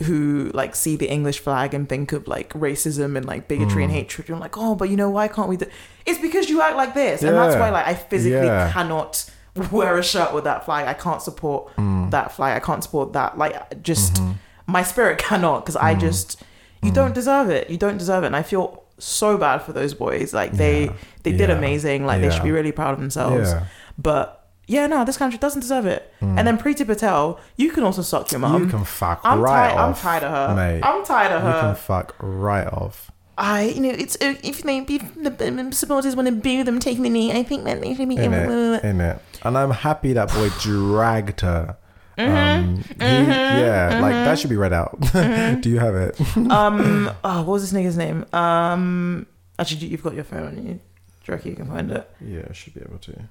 [0.07, 3.87] who like see the English flag and think of like racism and like bigotry Mm.
[3.87, 4.29] and hatred.
[4.29, 5.59] You're like, oh, but you know why can't we?
[5.59, 5.67] Do-?
[6.07, 8.73] It's because you act like this, and that's why like I physically Yeah.
[8.73, 9.13] cannot
[9.73, 10.87] wear a shirt with that flag.
[10.89, 12.11] I can't support Mm.
[12.11, 12.57] that flag.
[12.57, 13.39] I can't support that.
[13.39, 14.33] Like just Mm-hmm.
[14.67, 16.87] my spirit cannot because I just Mm.
[16.87, 17.69] you don't deserve it.
[17.71, 20.33] You don't deserve it, and I feel so bad for those boys.
[20.35, 20.93] Like they Yeah.
[21.25, 21.57] they did Yeah.
[21.57, 22.07] amazing.
[22.07, 23.51] Like they should be really proud of themselves.
[23.53, 23.65] Yeah.
[23.99, 26.13] But yeah, no, this country doesn't deserve it.
[26.21, 28.63] And then Priti Patel, you can also suck your mum.
[28.63, 29.79] you can fuck I'm right tired.
[29.81, 30.55] I'm tired of her.
[30.55, 30.81] Mate.
[30.85, 31.49] I'm tired of her.
[31.57, 33.10] you can fuck right off.
[33.41, 37.03] I, you know, it's uh, if they if the supporters want to boo them taking
[37.03, 38.17] the knee, I think that they should be.
[38.17, 39.19] In it, in it.
[39.43, 41.77] And I'm happy that boy dragged her.
[42.19, 42.59] Mm-hmm.
[42.61, 45.01] Um, he- yeah, like that should be read out.
[45.13, 46.21] Do you have it?
[46.37, 48.27] Um, oh, what was this nigga's name?
[48.35, 49.27] Um,
[49.59, 50.75] actually, you've got your phone on you.
[50.75, 52.11] Do you reckon you can find it?
[52.21, 53.23] Yeah, I should be able to.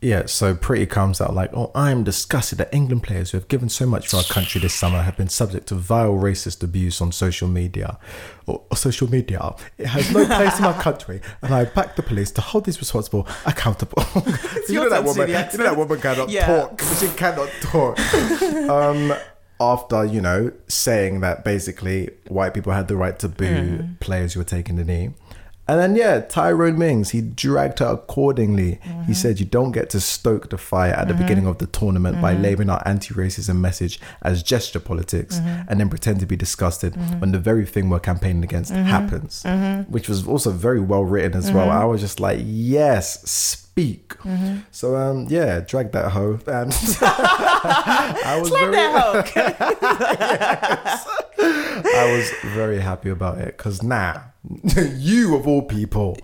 [0.00, 3.48] Yeah, so Priti comes out like, oh, I am disgusted that England players who have
[3.48, 7.00] given so much for our country this summer have been subject to vile racist abuse
[7.00, 7.98] on social media.
[8.46, 9.56] Or, or social media.
[9.76, 12.78] It has no place in our country, and I back the police to hold these
[12.78, 14.00] responsible accountable.
[14.68, 15.28] you know that woman.
[15.28, 16.46] You know that woman cannot Yeah.
[16.46, 16.80] talk.
[17.00, 17.98] She cannot talk.
[18.70, 19.12] um,
[19.60, 23.98] after you know saying that basically white people had the right to boo Mm.
[23.98, 25.10] players who were taking the knee.
[25.68, 28.80] And then yeah, Tyrone Mings, he dragged her accordingly.
[28.84, 29.02] Mm-hmm.
[29.02, 32.22] He said you don't get to stoke the fire at the beginning of the tournament
[32.22, 32.42] by Mm-hmm.
[32.42, 35.68] labeling our anti-racism message as gesture politics Mm-hmm.
[35.68, 38.84] and then pretend to be disgusted when the very thing we're campaigning against Mm-hmm.
[38.86, 39.44] happens.
[39.88, 41.70] Which was also very well written as well.
[41.70, 44.08] I was just like, yes, speak.
[44.18, 44.58] Mm-hmm.
[44.70, 46.38] So um yeah, drag that hoe.
[46.46, 48.76] And I was very
[51.40, 54.32] I was very happy about it because now
[54.96, 56.16] you of all people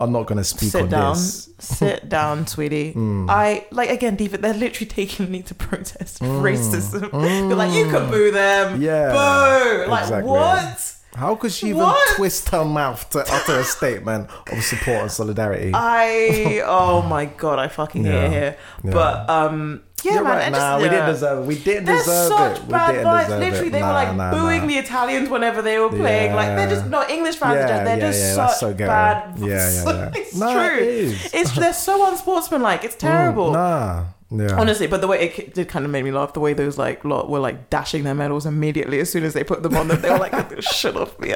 [0.00, 1.50] are not going to speak Sit on down, this.
[1.58, 2.94] sit down, sweetie.
[3.28, 4.42] I like again, David.
[4.42, 7.10] They're literally taking me to protest racism.
[7.10, 9.90] They're like, you can boo them, Yeah, boo.
[9.90, 10.30] Like exactly.
[10.30, 10.94] what?
[11.18, 12.16] How could she even What?
[12.16, 15.72] twist her mouth to utter a statement of support and solidarity?
[15.74, 18.24] I oh my god, I fucking hate Yeah.
[18.26, 18.56] it here.
[18.84, 18.92] Yeah.
[18.92, 20.46] But um, yeah, You're man, right.
[20.46, 20.90] I Nah, just, we yeah.
[20.94, 21.46] didn't deserve it.
[21.48, 22.64] We didn't They're deserve such it.
[22.66, 23.24] We bad didn't vibes.
[23.26, 23.70] deserve Literally, it.
[23.72, 24.66] they Nah, were like nah, booing nah.
[24.68, 26.34] the Italians whenever they were playing.
[26.34, 27.56] Like they're just not English fans.
[27.56, 28.90] are Yeah, they're yeah, just yeah, such so ghetto.
[28.90, 29.38] bad.
[29.38, 29.84] Yeah, yeah,
[30.14, 30.20] yeah.
[30.20, 30.76] it's Nah, true.
[30.78, 31.34] it is.
[31.34, 32.84] It's they're so unsportsmanlike.
[32.84, 33.50] It's terrible.
[33.52, 34.04] Nah.
[34.30, 34.60] Yeah.
[34.60, 36.34] Honestly, but the way it did kind of make me laugh.
[36.34, 39.42] The way those like lot were like dashing their medals immediately as soon as they
[39.42, 40.02] put them on them.
[40.02, 41.32] They were like, "Get this shit off me!"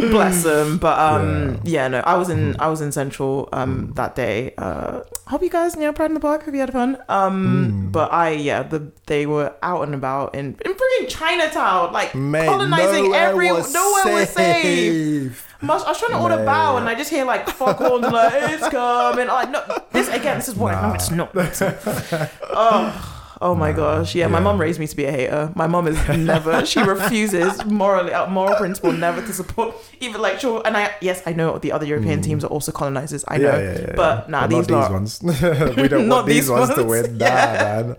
[0.00, 0.78] Bless them.
[0.84, 1.88] But um, yeah.
[1.88, 4.54] no, I was in I was in Central um that day.
[4.58, 6.44] Uh, hope you guys, you know, Pride in the Park.
[6.44, 6.98] Hope you had fun.
[7.08, 12.14] Um, but I yeah, the they were out and about in in freaking Chinatown, like
[12.14, 15.36] Mate, colonizing nowhere every was nowhere was safe.
[15.36, 15.48] safe.
[15.62, 18.68] I was trying to order bow and I just hear like fuck horns like it's
[18.68, 19.28] coming.
[19.28, 19.62] Like no,
[19.92, 20.36] this again.
[20.38, 21.30] This is what no, it's not.
[21.34, 24.14] oh, oh my gosh.
[24.14, 25.52] Yeah, my mom raised me to be a hater.
[25.54, 26.64] My mom is never.
[26.66, 30.62] she refuses morally, out moral principle, never to support even like sure.
[30.64, 33.24] And I yes, I know the other European teams are also colonizers.
[33.28, 33.58] I know, Mm.
[33.64, 33.92] Yeah, yeah, yeah.
[33.96, 35.22] but nah, But these not these ones.
[35.76, 37.18] we don't want these these ones, to win.
[37.18, 37.96] Nah, man.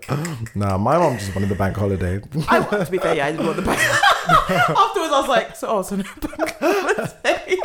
[0.54, 2.20] Nah, my mom just wanted the bank holiday.
[2.48, 3.78] I, to be fair, yeah, I did want the back.
[4.28, 7.56] Afterwards, I was like, so, oh, so no bank holiday.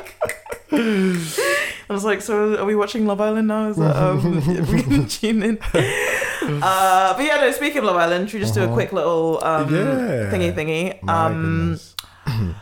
[1.91, 3.67] I was like, so are we watching Love Island now?
[3.67, 4.35] Is that, um,
[4.71, 5.59] we can tune in.
[6.41, 9.41] Uh, but yeah, no, speaking of Love Island, should we just do a quick little
[9.43, 9.75] um, Uh-huh.
[9.75, 10.31] Yeah.
[10.31, 11.07] thingy thingy?
[11.07, 11.79] Um,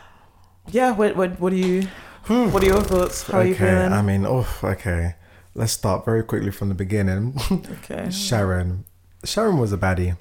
[0.70, 1.88] yeah, what, what, what do you,
[2.26, 3.22] what are your thoughts?
[3.26, 3.92] How are you okay, feeling?
[3.92, 5.14] I mean, oh, okay.
[5.54, 7.40] Let's start very quickly from the beginning.
[7.50, 8.10] okay.
[8.10, 8.84] Sharon.
[9.24, 10.16] Sharon was a baddie.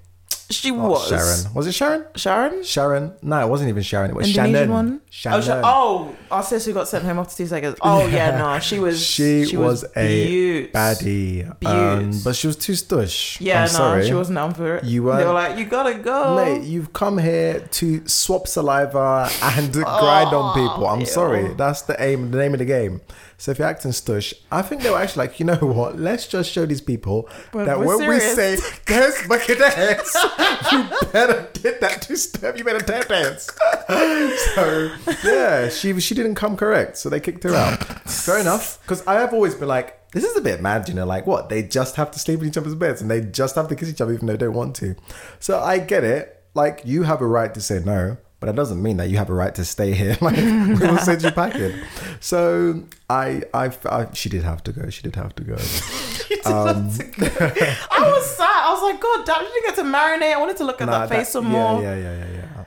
[0.52, 1.08] She Not was.
[1.10, 1.54] Sharon.
[1.54, 2.06] Was it Sharon?
[2.16, 2.64] Sharon?
[2.64, 3.14] Sharon?
[3.22, 4.10] No, it wasn't even Sharon.
[4.10, 4.72] It was Indonesian Shannon.
[4.74, 5.02] one?
[5.12, 5.40] Shannon.
[5.40, 7.76] Oh, Sha- oh, our sister got sent home after two seconds.
[7.84, 9.00] Oh yeah, no, she was.
[9.00, 10.74] She, was, a beaut.
[10.74, 11.48] baddie.
[11.66, 12.24] Um, Beaut.
[12.24, 13.40] but she was too stush.
[13.40, 14.08] Yeah, I'm no, sorry.
[14.08, 14.86] she wasn't down for it.
[14.86, 19.72] You weren't- were like, you gotta go, Mate, you've come here to swap saliva and
[19.74, 20.88] grind on people.
[20.88, 21.06] I'm ew.
[21.06, 21.54] sorry.
[21.54, 23.02] That's the aim, the name of the game.
[23.40, 25.98] So if you're acting stush, I think they were actually like, you know what?
[25.98, 28.36] Let's just show these people But that when we serious.
[28.36, 30.14] say dance bucket dance,
[30.74, 30.84] you
[31.14, 32.58] better get that two step.
[32.58, 33.50] You better tap dance.
[34.56, 34.92] so
[35.24, 37.82] yeah, she she didn't come correct, so they kicked her out.
[38.10, 41.06] Fair enough, because I have always been like, this is a bit mad, you know,
[41.06, 41.48] like what?
[41.48, 43.90] They just have to sleep in each other's beds and they just have to kiss
[43.90, 44.96] each other even though they don't want to.
[45.40, 46.44] So I get it.
[46.56, 49.30] Like you have a right to say no, but that doesn't mean that you have
[49.30, 50.18] a right to stay here.
[50.22, 51.74] Like we will send you packing.
[52.20, 54.90] So I, I, I, she did have to go.
[54.90, 55.56] She did have to go.
[56.46, 58.48] Um, I was sad.
[58.48, 60.34] I was like, God, damn, she didn't get to marinate.
[60.34, 61.82] I wanted to look at Nah, that face some yeah, more.
[61.82, 62.64] Yeah, yeah, yeah, yeah.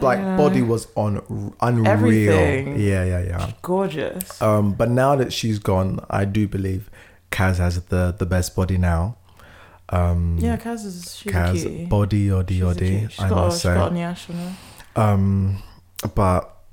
[0.00, 1.86] Like body was on unreal.
[1.86, 2.80] Everything.
[2.80, 3.52] Yeah, yeah, yeah.
[3.62, 4.40] Gorgeous.
[4.42, 6.90] Um, but now that she's gone, I do believe
[7.30, 9.16] Kaz has the the best body now.
[9.90, 11.84] Um, yeah, Kaz is she's a Kaz cutie.
[11.86, 13.08] body oddy a oddy.
[13.18, 14.52] I got, must she's got say.
[14.96, 15.62] Um,
[16.14, 16.54] but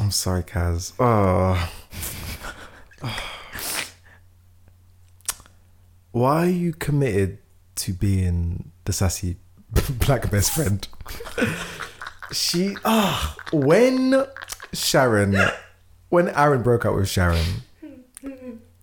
[0.00, 0.92] I'm sorry, Kaz.
[0.98, 1.70] Oh.
[6.12, 7.38] Why are you committed
[7.76, 9.36] to being the sassy
[9.90, 10.86] black best friend?
[12.32, 14.24] she ah when
[14.72, 15.36] Sharon,
[16.08, 17.62] when Aaron broke up with Sharon,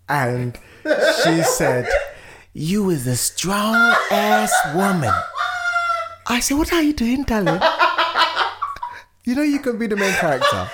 [0.09, 0.57] and
[1.23, 1.87] she said,
[2.53, 3.75] "You is a strong
[4.11, 5.13] ass woman."
[6.29, 7.59] I said, "What are you doing, darling?"
[9.23, 10.69] You know you can be the main character.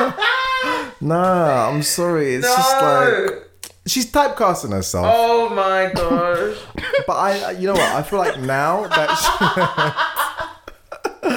[1.00, 2.34] nah, I'm sorry.
[2.34, 3.48] It's just like
[3.86, 5.06] she's typecasting herself.
[5.08, 6.56] Oh my gosh.
[7.06, 7.92] But I, you know what?
[7.94, 9.08] I feel like now that
[11.22, 11.30] she,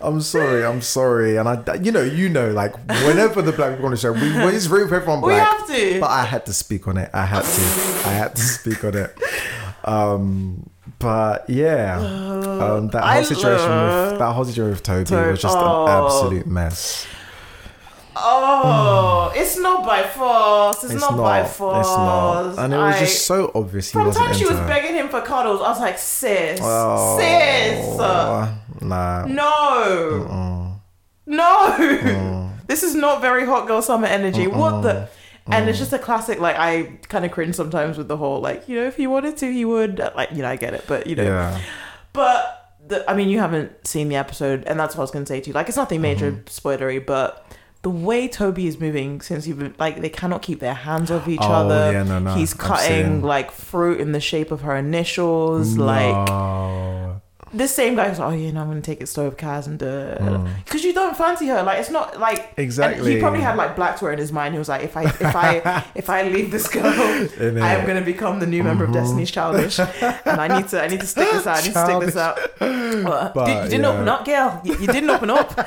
[0.00, 3.86] I'm sorry, I'm sorry, and I, you know, you know, like whenever the black people
[3.86, 5.66] on the show, we we just root for everyone black.
[5.68, 6.00] We have to.
[6.00, 7.10] But I had to speak on it.
[7.12, 8.08] I had to.
[8.08, 9.14] I had to speak on it.
[9.84, 15.04] Um, but yeah, um, that whole I situation love- with that whole situation with Toby
[15.04, 15.86] Toby- was just oh.
[15.86, 17.06] an absolute mess.
[18.16, 20.84] Oh, it's not by force.
[20.84, 21.22] It's, It's not, not.
[21.22, 21.86] by It's force.
[21.86, 24.58] not, and it was I- just so obvious he From the wasn't time she was
[24.58, 24.66] her.
[24.66, 27.96] begging him for cuddles, I was like, sis, Oh, sis,
[28.82, 29.24] nah.
[29.26, 30.80] no,
[31.26, 32.50] no.
[32.66, 34.46] this is not very hot girl summer energy.
[34.48, 35.08] What the?
[35.46, 36.38] And it's just a classic.
[36.40, 39.36] Like I kind of cringe sometimes with the whole like you know if he wanted
[39.38, 41.60] to he would like you know I get it, but you know Yeah.
[42.12, 42.56] But
[42.86, 45.28] the, I mean, you haven't seen the episode, and that's what I was going to
[45.28, 45.52] say to you.
[45.54, 46.44] Like, it's nothing major Mm-hmm.
[46.46, 47.46] spoilery, but
[47.82, 51.28] the way Toby is moving since you've been like, they cannot keep their hands off
[51.28, 51.92] each Oh, other.
[51.92, 55.78] yeah, no, no, He's cutting like fruit in the shape of her initials.
[55.78, 57.09] Like No.
[57.52, 59.66] This same guy was, oh, you know, I'm going to take it slow with Kaz
[59.66, 60.48] and Mm.
[60.64, 61.62] because you don't fancy her.
[61.64, 63.14] Like, it's not like and Exactly.
[63.14, 64.54] he probably had like Blacktour in his mind.
[64.54, 67.98] He was like, if I if I if I leave this girl, I am going
[67.98, 68.98] to become the new member of Mm-hmm.
[69.00, 71.58] Destiny's Childish, and I need to I need to stick this out.
[71.58, 72.38] I need to stick this out.
[72.60, 73.88] But, But, you didn't yeah.
[73.92, 74.60] open up, girl.
[74.64, 75.56] You, you didn't open up.
[75.56, 75.64] Nah,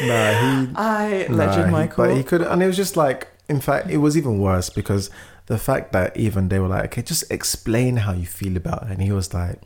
[0.00, 2.04] he I Nah, legend he- Michael.
[2.06, 5.10] But he could, and it was just like, in fact, it was even worse because
[5.46, 8.92] the fact that even they were like, okay, just explain how you feel about her.
[8.92, 9.60] And he was like,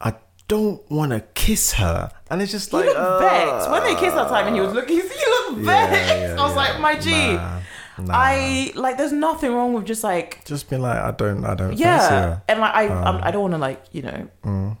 [0.00, 0.14] I
[0.48, 2.10] don't want to kiss her.
[2.30, 4.62] And it's just He like, looked uh, vexed when they kissed that time, and he
[4.62, 4.96] was looking.
[5.00, 6.08] He looked yeah, vexed.
[6.08, 6.56] yeah, I was yeah.
[6.56, 7.10] like, my G.
[7.10, 7.60] Nah,
[7.98, 8.14] nah.
[8.14, 8.96] I like.
[8.98, 12.60] There's nothing wrong with just like just being like, I don't, I don't yeah, and
[12.60, 14.28] like I Um, I don't want to like you know.
[14.44, 14.76] mm.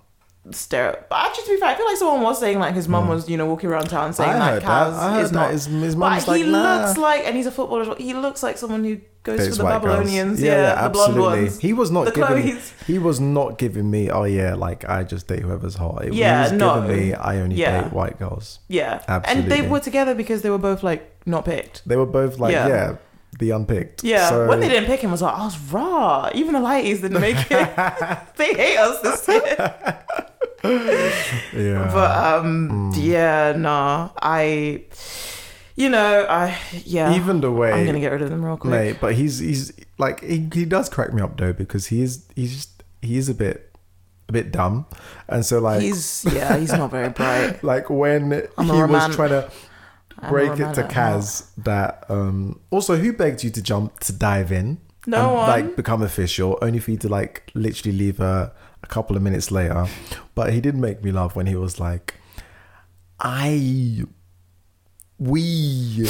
[0.52, 3.04] Stare, but actually, to be fair, I feel like someone was saying like his mum
[3.04, 3.10] hmm.
[3.10, 4.30] was, you know, walking around town saying.
[4.30, 4.92] I like that.
[4.92, 5.36] I heard is that.
[5.36, 5.50] not.
[5.50, 6.84] His, his but like, he nah.
[6.84, 7.82] looks like, and he's a footballer.
[7.82, 9.96] as well, He looks like someone who goes Dates for the white girls.
[9.96, 11.58] Babylonians, yeah, the blonde ones.
[11.58, 12.50] He was not The giving.
[12.50, 12.72] Chloes.
[12.86, 14.08] He was not giving me.
[14.08, 16.04] Oh yeah, like I just date whoever's hot.
[16.04, 16.80] It, Yeah, he was no.
[16.80, 17.14] giving me.
[17.14, 17.82] I only Yeah.
[17.82, 18.60] date white girls.
[18.68, 19.60] Yeah, Absolutely and Absolutely.
[19.60, 21.86] they were together because they were both like not picked.
[21.86, 22.68] They were both like, Yeah.
[22.68, 22.96] yeah,
[23.38, 24.02] the unpicked.
[24.04, 26.30] Yeah, So- when they didn't pick him, I was like, I was raw.
[26.34, 27.76] Even the lighties didn't make it.
[28.36, 30.02] they hate us this year.
[30.64, 31.90] yeah.
[31.92, 32.94] But um, Mm.
[32.96, 34.84] yeah, nah, I,
[35.76, 37.14] you know, I yeah.
[37.14, 38.70] even the way, I'm gonna get rid of them real quick.
[38.70, 38.96] mate.
[39.00, 42.52] But he's he's like he, he does crack me up though because he is he's
[42.54, 43.70] just he is a bit
[44.28, 44.86] a bit dumb,
[45.28, 47.62] and so like he's yeah, he's not very bright.
[47.62, 49.50] like when I'm he was trying to
[50.30, 50.82] break it to.
[50.84, 55.48] Kaz that um also who begged you to jump to dive in No and one.
[55.48, 58.52] like become official only for you to like literally leave her
[58.82, 59.86] a couple of minutes later
[60.34, 62.14] but he did make me laugh when he was like
[63.20, 64.02] I
[65.18, 66.06] we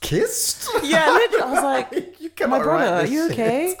[0.00, 3.78] kissed Yeah, literally, I was like, you my brother, are you shit.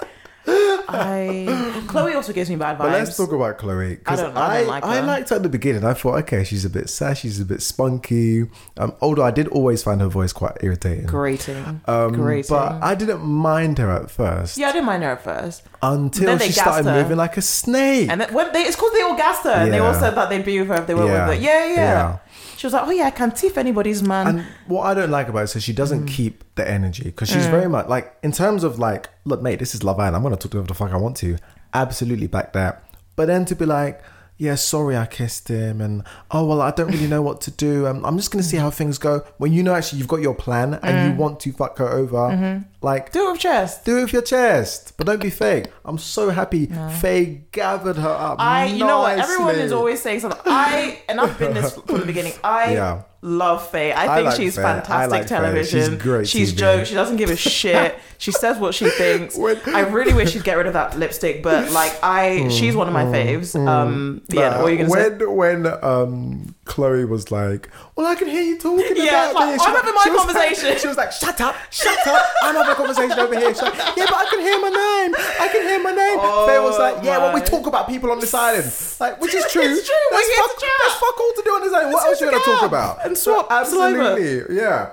[0.48, 1.46] Okay?
[1.48, 2.78] I Chloe also gives me bad vibes.
[2.78, 5.36] But let's talk about Chloe because I don't- I, I don't like I liked her
[5.36, 5.84] at the beginning.
[5.84, 8.46] I thought, okay, she's a bit sassy, she's a bit spunky.
[8.76, 11.06] Um, although I did always find her voice quite irritating.
[11.06, 12.54] grating, Um, grating.
[12.54, 16.38] but I didn't mind her at first yeah, I didn't mind her at first, until
[16.38, 17.02] she gassed started her.
[17.02, 18.08] moving like a snake.
[18.10, 20.00] and then when they, it's because they all gassed her, and they all Yeah.
[20.00, 21.28] said that they'd be with her if they were Yeah.
[21.28, 21.42] with her.
[21.42, 22.16] Yeah, yeah, Yeah.
[22.56, 24.26] She was like, oh yeah, I can tiff anybody's man.
[24.26, 26.08] and what I don't like about it is she doesn't Mm.
[26.08, 29.74] keep the energy because she's very much like in terms of like, look, mate, this
[29.74, 30.16] is Love Island.
[30.16, 31.36] I'm gonna talk to whoever the fuck I want to.
[31.74, 32.82] Absolutely back that.
[33.16, 34.02] But then to be like,
[34.38, 37.86] yeah, sorry, I kissed him, and oh well, I don't really know what to do.
[37.86, 39.24] Um, I'm just gonna see how things go.
[39.38, 41.10] When you know actually you've got your plan and Mm.
[41.10, 42.62] you want to fuck her over, Mm-hmm.
[42.82, 43.84] like Do it with chest.
[43.84, 45.66] do it with your chest, but don't be fake.
[45.84, 46.66] I'm so happy
[47.00, 48.36] Faye gathered her up.
[48.38, 49.18] I, you know what?
[49.18, 50.40] Everyone is always saying something.
[50.44, 52.34] I, and I've been this from the beginning.
[52.44, 53.02] I Yeah.
[53.26, 53.92] Love Faye.
[53.92, 54.62] I I think like she's Faye.
[54.62, 55.28] Fantastic like Faye.
[55.28, 55.80] television.
[55.90, 56.56] She's great She's TV.
[56.58, 56.88] jokes.
[56.88, 57.98] She doesn't give a shit.
[58.18, 59.36] she says what she thinks.
[59.36, 62.86] When- I really wish she'd get rid of that lipstick, but like I, she's one
[62.88, 63.54] of my faves.
[63.54, 64.48] Um, yeah.
[64.50, 65.24] Nah, What are you gonna say?
[65.26, 69.54] when when um Chloe was like, "Well, I can hear you talking Yeah, about like,
[69.54, 70.68] this." I'm having my she conversation.
[70.70, 72.26] Like, she was like, "Shut up, shut up!
[72.42, 75.14] I'm having a conversation over here." She's like, "Yeah, but I can hear my name.
[75.40, 78.10] I can hear my name." Oh, Faye was like, "Yeah, well, we talk about people
[78.10, 78.70] on this island,
[79.00, 79.62] like, which is true.
[79.62, 81.92] It's true, we're here to fuck, there's fuck all to do on this island.
[81.92, 84.90] What Let's else you gonna talk about?" and swap absolutely, yeah.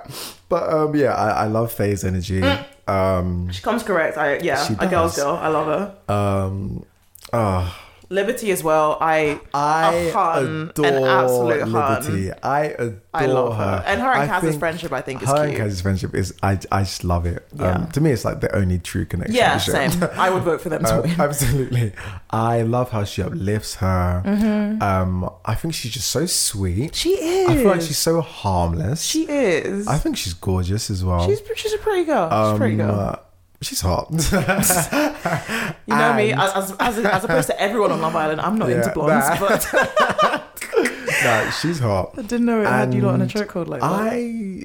[0.48, 2.42] But um, yeah, I, I love Faye's energy.
[2.86, 4.16] Um, She comes correct.
[4.18, 5.34] I yeah, a girl's girl.
[5.36, 6.14] I love her.
[6.14, 6.84] um,
[7.32, 7.80] oh,
[8.10, 8.98] Liberty as well.
[9.00, 12.02] I I hun, adore an absolute hun.
[12.04, 12.32] Liberty.
[12.42, 13.64] I adore I love her.
[13.64, 13.84] her.
[13.86, 15.60] And her and I Kaz's friendship, I think, is her and cute.
[15.60, 16.34] Kaz's friendship is.
[16.42, 17.46] I, I just love it.
[17.54, 17.72] Yeah.
[17.72, 19.34] Um, to me, it's like the only true connection.
[19.36, 19.88] yeah, of the show.
[19.88, 20.10] same.
[20.18, 21.20] I would vote for them to Um, win.
[21.20, 21.92] absolutely.
[22.30, 24.22] I love how she uplifts her.
[24.24, 24.82] Mm-hmm.
[24.82, 26.94] Um, I think she's just so sweet.
[26.94, 27.48] She is.
[27.48, 29.02] I feel like she's so harmless.
[29.02, 29.86] She is.
[29.86, 31.26] I think she's gorgeous as well.
[31.26, 32.28] she's she's a pretty girl.
[32.28, 33.00] She's a pretty Um, girl.
[33.00, 33.16] uh,
[33.64, 34.08] she's hot.
[35.86, 38.76] You know me, as, as, as opposed to everyone on Love Island, I'm not Yeah,
[38.76, 39.38] into blondes, nah.
[39.38, 40.44] but
[41.24, 42.14] no, she's hot.
[42.16, 43.86] I didn't know it had you lot in a And chokehold like that.
[43.90, 44.64] I,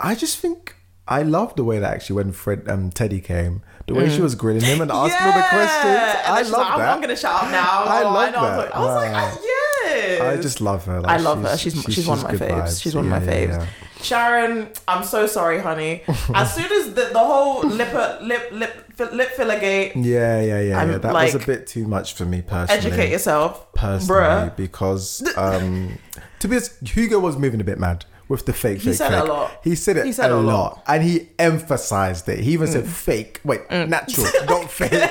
[0.00, 0.76] I just think
[1.06, 4.34] I love the way that actually when Fred um, Teddy came, the way she was
[4.34, 5.98] grilling him and asking all the questions.
[5.98, 6.28] Mm.
[6.30, 6.94] I love like, I'm, that.
[6.94, 7.84] I'm gonna shout out now.
[7.84, 8.38] I Oh, love know.
[8.38, 8.56] I was that.
[8.56, 9.32] like, I was like, Wow.
[9.34, 10.20] ah, yes.
[10.38, 11.00] I just love her.
[11.02, 11.56] Like, I love her.
[11.58, 12.62] She's she's, one of my good faves.
[12.62, 12.82] vibes.
[12.82, 13.60] She's one of my Yeah, yeah, faves.
[13.60, 13.66] yeah.
[14.04, 16.02] Sharon, I'm so sorry, honey.
[16.34, 20.78] As soon as the, the whole lip lip lip lip filler gate, Yeah, yeah, yeah,
[20.78, 20.98] I'm yeah.
[20.98, 22.86] That was a bit too much for me personally.
[22.86, 24.20] educate yourself, personally
[24.50, 24.56] bruh.
[24.56, 25.98] because um
[26.40, 29.12] to be honest, Hugo was moving a bit mad with the fake He fake said
[29.12, 29.60] it a lot.
[29.62, 30.44] He said it He said a lot.
[30.44, 30.84] lot.
[30.86, 30.94] Mm.
[30.94, 32.40] and he emphasized it.
[32.40, 33.40] He even said fake.
[33.44, 35.10] Wait, natural, not fake.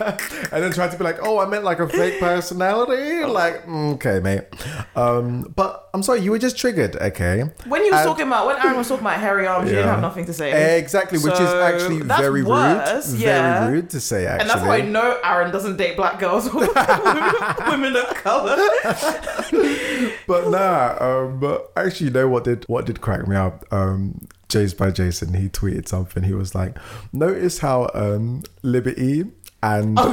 [0.00, 3.94] And then tried to be like, "Oh, I meant like a fake personality." Like, mm,
[3.94, 4.42] okay, mate.
[4.96, 6.96] Um, but I'm sorry, you were just triggered.
[6.96, 7.44] Okay.
[7.66, 9.90] When you was And- talking about when Aaron was talking about hairy arms, you didn't
[9.90, 10.78] have nothing to say.
[10.78, 13.20] Exactly, which is actually very worse, rude.
[13.20, 13.60] yeah.
[13.64, 14.26] Very rude to say.
[14.26, 16.60] Actually, And that's why I know Aaron doesn't date black girls or
[17.70, 18.56] women of color.
[20.26, 23.64] But nah, um, but actually, you know what did what did crack me up?
[23.70, 26.22] Um, Jays by Jason, he tweeted something.
[26.22, 26.76] He was like,
[27.12, 29.24] "Notice how um, Liberty
[29.64, 30.12] and Oh,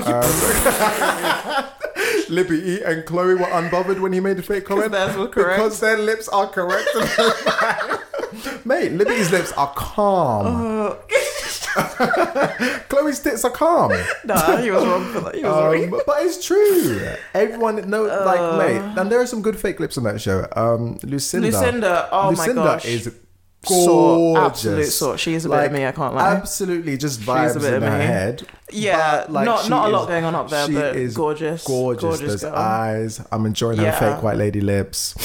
[1.60, 1.66] um,
[2.30, 5.58] Liberty and Chloe were unbothered when he made the fake comment theirs were correct.
[5.58, 6.88] because their lips are correct."
[8.66, 10.96] Mate, Liberty's lips are calm.
[12.90, 13.92] Chloe's tits are calm.
[14.26, 15.36] nah, he was wrong for that.
[15.36, 15.94] He was wrong.
[15.94, 17.02] Um, but it's true.
[17.34, 18.82] Everyone know, like, mate.
[19.00, 20.48] And there are some good fake lips on that show.
[20.56, 21.48] Um, Lucinda.
[21.48, 22.86] Lucinda, oh my Lucinda gosh.
[22.86, 23.14] is
[23.64, 23.86] Sort,
[24.38, 24.44] gorgeous.
[24.50, 25.20] absolute sort.
[25.20, 26.34] She is a bit of me, I can't lie.
[26.36, 28.06] Absolutely, just vibes in of her me.
[28.06, 28.48] head.
[28.72, 31.16] Yeah, But, like, not- not a lot is- going on up there, she but is
[31.16, 32.02] gorgeous, gorgeous.
[32.02, 32.56] gorgeous Those girl.
[32.56, 33.22] eyes.
[33.32, 35.16] I'm enjoying her fake white lady lips.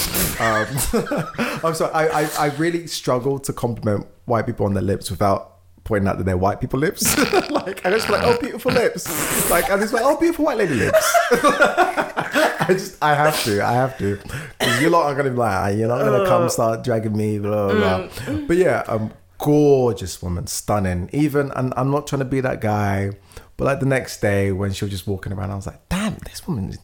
[0.40, 0.66] Um,
[1.64, 1.92] I'm sorry.
[1.94, 5.52] I, I I really struggle to compliment white people on their lips without
[5.84, 7.16] pointing out that they're white people lips.
[7.50, 9.48] like I just like, oh, beautiful lips.
[9.48, 11.16] Like I'm just like, oh, beautiful white lady lips.
[12.60, 14.16] I just, I have to, I have to,
[14.58, 17.72] because you're not gonna be like, "Ah, you're not gonna come start dragging me, blah
[17.72, 18.08] blah.
[18.08, 18.36] blah.
[18.46, 21.08] But yeah, um, gorgeous woman, stunning.
[21.12, 23.10] Even, and I'm not trying to be that guy,
[23.56, 26.16] but like the next day when she was just walking around, I was like, damn,
[26.24, 26.74] this woman.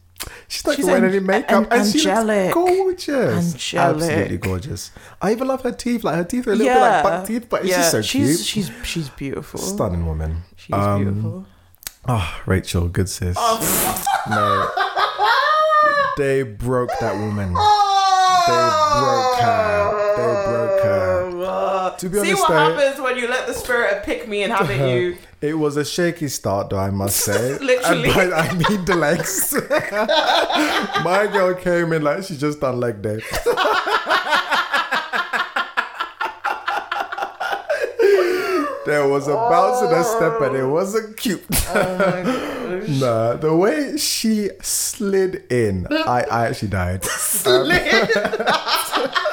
[0.47, 2.55] She's not She's wearing an- any makeup, an- and she angelic.
[2.55, 4.03] looks gorgeous, Angelic.
[4.03, 4.91] absolutely gorgeous.
[5.21, 6.05] I even love her teeth.
[6.05, 7.91] Like her teeth are a little yeah, bit like buck teeth, but it's yeah, just
[7.91, 8.69] so she's, cute.
[8.71, 9.59] She's she's beautiful.
[9.59, 10.43] Stunning woman.
[10.55, 11.47] She's Um, beautiful.
[12.07, 13.37] Oh, Rachel, good sis.
[13.39, 14.05] Oh.
[14.31, 14.71] No,
[16.17, 17.49] they broke that woman.
[17.55, 18.69] They
[19.01, 20.15] broke her.
[20.17, 21.97] They broke her.
[21.99, 24.53] To be See honest, what though, happens when you let the spirit pick me and
[24.53, 25.17] have it you.
[25.41, 27.59] It was a shaky start, though I must say.
[27.59, 28.05] Literally.
[28.09, 29.55] And by- I mean the legs.
[31.05, 33.21] My girl came in like she just done leg day.
[38.85, 41.45] there was a bounce in her step, and it wasn't cute.
[41.69, 47.05] Oh nah, the way she slid in, I, I actually died.
[47.47, 47.71] Um,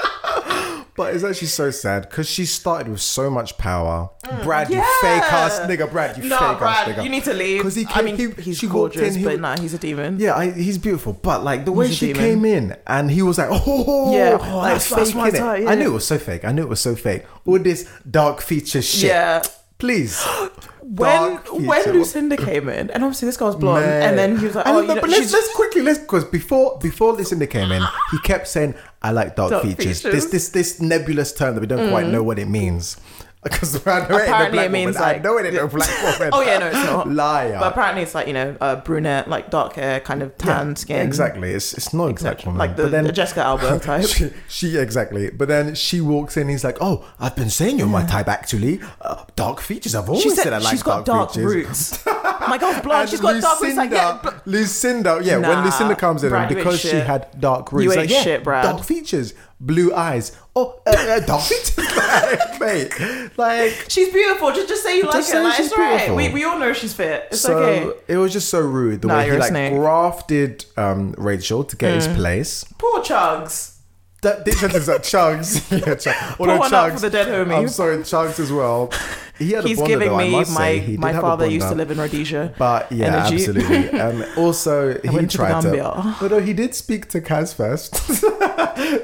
[1.00, 4.10] But it's actually so sad because she started with so much power.
[4.44, 5.00] Brad, you Mm.
[5.00, 7.04] Fake ass nigga, Brad, you No, fake ass nigga.
[7.06, 7.60] you need to leave.
[7.60, 9.78] Because he I came- mean, he- he's she gorgeous, in, he but nah, he's a
[9.78, 10.20] demon.
[10.20, 13.38] Yeah, I, he's beautiful, but like the way He's she came in and he was
[13.38, 15.70] like, oh, Yeah, like oh, that's- that's my type, yeah.
[15.70, 16.44] I knew it was so fake.
[16.44, 17.24] I knew it was so fake.
[17.46, 19.10] All this dark feature shit.
[19.12, 19.42] Yeah.
[19.78, 20.22] Please.
[20.82, 21.36] When
[21.68, 21.84] when.
[21.94, 24.02] Lucinda came in, and obviously this girl's blonde, Man.
[24.10, 26.80] and then he was like, And "Oh, you know, let's, let's quickly let's because before
[26.82, 30.04] before Lucinda came in, he kept saying, "I like dark, Dark features." features.
[30.04, 30.12] Mm.
[30.12, 32.98] This this this nebulous term that we don't quite know what it means.
[33.44, 35.02] Because I know it ain't a Apparently it means woman.
[35.02, 36.30] I like- know it ain't a black woman.
[36.34, 37.10] Oh yeah, no, it's not.
[37.10, 37.57] Liar.
[37.60, 41.07] But apparently it's like you know, uh, brunette, like dark hair, kind of tan skin.
[41.07, 41.52] Exactly.
[41.53, 42.45] It's it's not a black Exactly.
[42.48, 42.60] woman.
[42.60, 44.06] Like the, but then the Jessica Alba type.
[44.07, 45.30] she, she exactly.
[45.30, 46.49] But then she walks in.
[46.49, 48.28] He's like, "Oh, I've been saying you're my type.
[48.28, 49.95] Actually, uh, dark features.
[49.95, 52.06] I've always She said, said I like she's got dark features." roots.
[52.06, 53.10] My God, blonde.
[53.10, 53.78] She's got dark roots.
[53.78, 57.99] Like, yeah, Lucinda, Lucinda, yeah, when Lucinda comes in, because she had dark roots, You
[58.02, 58.64] like, yeah, shit, Brad.
[58.66, 63.86] dark features, blue eyes, oh, uh, uh, like, mate, like.
[63.90, 64.52] she's beautiful.
[64.53, 65.44] Just just say you like her.
[65.44, 66.15] Like, it's alright.
[66.15, 67.27] We we all know she's fit.
[67.31, 67.99] It's so okay.
[68.07, 69.73] it was just so rude the Nah, way he like snake.
[69.73, 72.15] grafted um, Rachel to get his Mm.
[72.15, 72.64] place.
[72.77, 73.76] Poor Chuggs.
[74.22, 75.72] That this sentence like Chuggs.
[75.72, 76.40] yeah, Chuggs.
[76.40, 77.56] Although one Chuggs, for the dead homie.
[77.57, 78.91] I'm sorry, Chuggs as well.
[79.40, 82.53] He had he's giving though, me my my father used to live in Rhodesia.
[82.57, 83.90] But yeah, absolutely.
[83.99, 85.68] And also, he went to tried to.
[85.68, 86.16] Gambia.
[86.20, 87.94] But no, he did speak to Kaz first.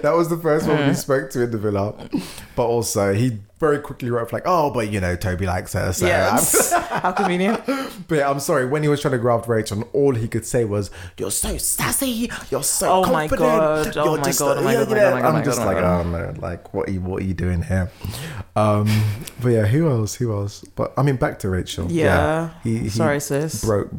[0.03, 1.95] that was the first one he spoke to in the villa.
[2.56, 6.06] But also, he very quickly wrote like, "Oh, but you know, Toby likes her." So
[6.80, 7.62] how convenient.
[8.07, 8.66] But yeah, I'm sorry.
[8.66, 12.30] When he was trying to graft Rachel, all he could say was, "You're so sassy.
[12.49, 13.40] You're so Oh my confident.
[13.40, 15.16] God, oh You're my just God, oh my yeah, God, oh my yeah." God, oh
[15.16, 17.22] my God, I'm oh just oh like, my oh no, like what are you, what
[17.22, 17.91] are you doing here?
[18.56, 18.88] Um,
[19.41, 20.16] but yeah, who else?
[20.16, 20.64] Who else?
[20.76, 21.91] But I mean, back to Rachel.
[21.91, 22.52] Yeah.
[22.64, 23.64] he, he Sorry, sis.
[23.64, 23.91] broke,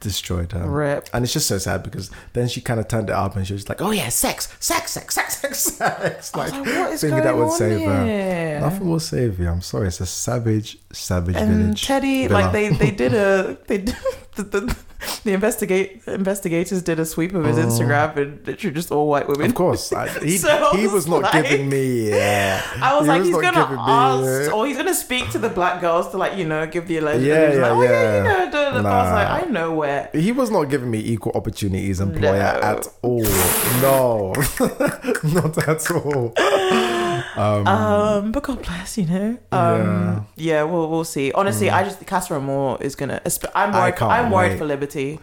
[0.00, 0.68] destroyed her.
[0.68, 1.08] Rip.
[1.12, 3.52] And it's just so sad because then she kind of turned it up and she
[3.52, 7.18] was like, "Oh yeah, sex, sex, sex, sex, sex, sex." Like, like, what is thinking
[7.18, 8.60] that going would on save her.
[8.60, 9.48] Nothing will save you.
[9.48, 9.88] I'm sorry.
[9.88, 11.86] It's a savage, savage and village.
[11.86, 12.40] Teddy, villa.
[12.40, 13.96] like they they did a they did,
[14.36, 14.76] the, the
[15.24, 19.42] the investigate investigators did a sweep of his Instagram and literally just all white women.
[19.42, 19.48] Oh.
[19.50, 22.10] Of course, I, he, So he was was not like- giving me.
[22.10, 25.38] Yeah, I was He like, he's gonna me, ask, uh, or he's gonna speak to
[25.38, 27.24] the black girls to like, you know, give the alleged.
[27.24, 28.16] Yeah, he was yeah, like, oh, yeah, yeah.
[28.16, 28.70] you know, da, da, da.
[28.70, 29.14] I was Nah.
[29.14, 30.10] like, I know where.
[30.12, 32.60] He was not giving me equal opportunities employer No.
[32.60, 33.22] at all.
[33.80, 34.32] No,
[35.22, 36.32] not at all.
[37.36, 39.38] Um, but God bless, you know.
[39.52, 41.32] Um, yeah, we'll we'll see.
[41.32, 43.20] Honestly, I just Casa Amor is gonna.
[43.54, 43.74] I'm Mm.
[43.74, 44.02] Worried.
[44.02, 44.58] I'm worried wait.
[44.58, 45.20] for Liberty.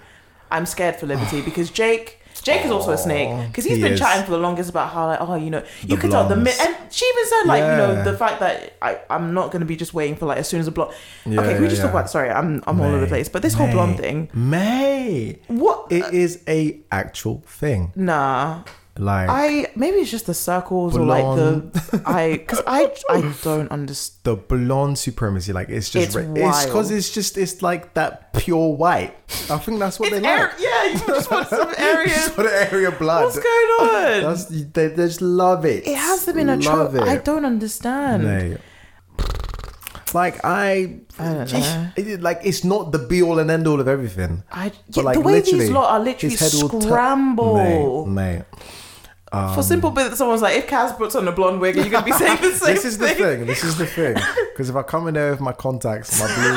[0.51, 2.21] I'm scared for Liberty because Jake.
[2.43, 3.99] Jake is also a snake because he's he been is.
[3.99, 6.35] chatting for the longest about how like oh you know you The could tell the
[6.35, 9.65] mi- and she even said like you know the fact that I I'm not gonna
[9.65, 10.93] be just waiting for like as soon as a blonde
[11.25, 13.29] Yeah, okay can we yeah, just talk about sorry I'm I'm all over the place
[13.29, 15.39] but this whole blonde thing May.
[15.47, 17.91] what It is a actual thing.
[17.95, 18.61] nah
[18.97, 23.69] Like I maybe it's just the circles or like the I because I I don't
[23.69, 25.51] understand the blonde supremacy.
[25.51, 29.13] Like it's just It's it's because it's just it's like that pure white.
[29.49, 30.59] I think that's what it's they air, like.
[30.59, 33.25] yeah you just want some area Just the area blood.
[33.25, 33.45] what's going
[33.81, 35.85] on That's they, they just love it.
[35.85, 36.95] it has to be a trope.
[36.95, 38.57] I don't understand Mate.
[40.13, 41.89] Like I, I don't know.
[41.97, 44.43] it- like it's not the be all and end all of everything.
[44.49, 48.05] I yeah, like, the way these literally, lot are literally his head will tu- scramble
[48.05, 48.43] mate,
[49.35, 49.53] mate.
[49.53, 51.83] for um, simple bit that someone's like if Kaz puts on a blonde wig are
[51.83, 53.45] you gonna be saying the same This is the thing thing.
[53.45, 54.15] This is the thing.
[54.55, 56.53] Because if I come in there with my contacts, my blue,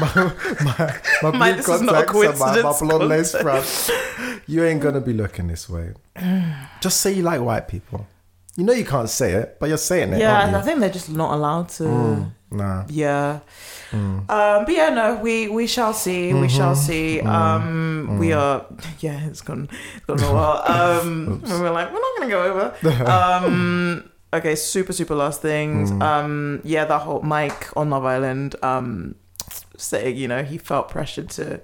[0.00, 0.34] my,
[0.64, 3.88] my, my blue Mate, this is not a contacts, and my, my blonde lace fronts,
[4.48, 5.92] you ain't gonna be looking this way.
[6.80, 8.04] Just say you like white people.
[8.56, 10.18] You know you can't say it, but you're saying it.
[10.18, 12.30] yeah I think they're just not allowed to mm.
[12.50, 12.84] Nah.
[12.88, 13.40] Yeah.
[13.90, 14.30] Mm.
[14.30, 16.32] Um, but yeah, no, we we shall see.
[16.32, 16.80] We shall Mm-hmm.
[16.86, 17.20] see.
[17.22, 17.26] Mm.
[17.26, 18.64] Um, we are.
[19.00, 19.68] Yeah, it's gone.
[19.96, 20.62] It's gone a while.
[21.02, 23.04] Um, and we're like, we're not gonna go over.
[23.10, 25.90] Um, okay, super super last things.
[25.90, 26.02] Mm.
[26.02, 28.54] Um, yeah, that whole Mike on Love Island.
[28.62, 29.16] Um,
[29.76, 31.60] saying you know he felt pressured to.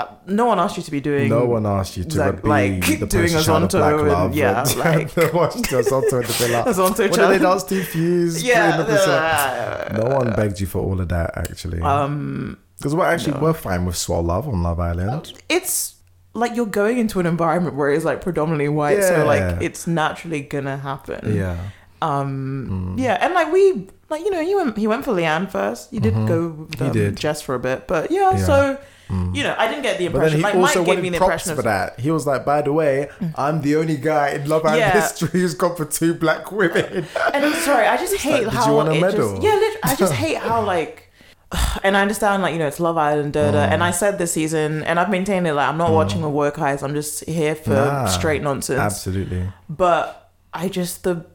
[0.00, 1.28] Uh, no one asked you to be doing.
[1.28, 4.34] No one asked you to Exact- be like, the doing poster child of Azonto and-
[4.34, 6.64] yeah, and- like- Azonto in the villa.
[6.64, 7.82] Azonto What did they dance to?
[7.84, 8.42] Fuse.
[8.42, 8.84] Yeah.
[8.84, 10.02] 300%.
[10.02, 11.80] no one begged you for all of that, actually.
[11.82, 15.32] Um, Because we're actually we're fine with swell love on Love Island.
[15.48, 15.96] it's
[16.32, 20.40] like you're going into an environment where it's like predominantly white, so like it's naturally
[20.42, 21.34] gonna happen.
[21.36, 21.56] Yeah.
[22.02, 22.94] Um.
[22.98, 25.92] Yeah, and like we, like you know, you went, he went for Leanne first.
[25.92, 26.84] You did go with Mm-hmm.
[26.86, 27.16] Um, did.
[27.16, 28.30] Jess for a bit, but yeah.
[28.36, 28.76] Yeah.
[29.10, 29.34] Mm.
[29.34, 30.40] You know, I didn't get the impression.
[30.40, 31.64] But then he Like also Mike gave me the impression for Mm.
[31.64, 32.00] that.
[32.00, 35.00] He was like, by the way, I'm the only guy in Love Island Yeah.
[35.00, 37.06] history who's gone for two black women.
[37.34, 39.30] And I'm sorry, I just hate like, did you how want a medal?
[39.32, 41.06] just yeah, literally, I just hate how like.
[41.82, 43.72] And I understand, like you know, it's Love Island, da, da, Mm.
[43.72, 45.54] and I said this season, and I've maintained it.
[45.54, 46.82] Like I'm not watching the work highs.
[46.84, 48.06] I'm just here for Nah.
[48.06, 48.78] straight nonsense.
[48.80, 49.42] Absolutely.
[49.68, 51.26] but I just the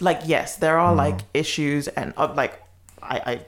[0.00, 0.82] like yes, there Mm.
[0.84, 2.54] are like issues and uh, like
[3.02, 3.40] I I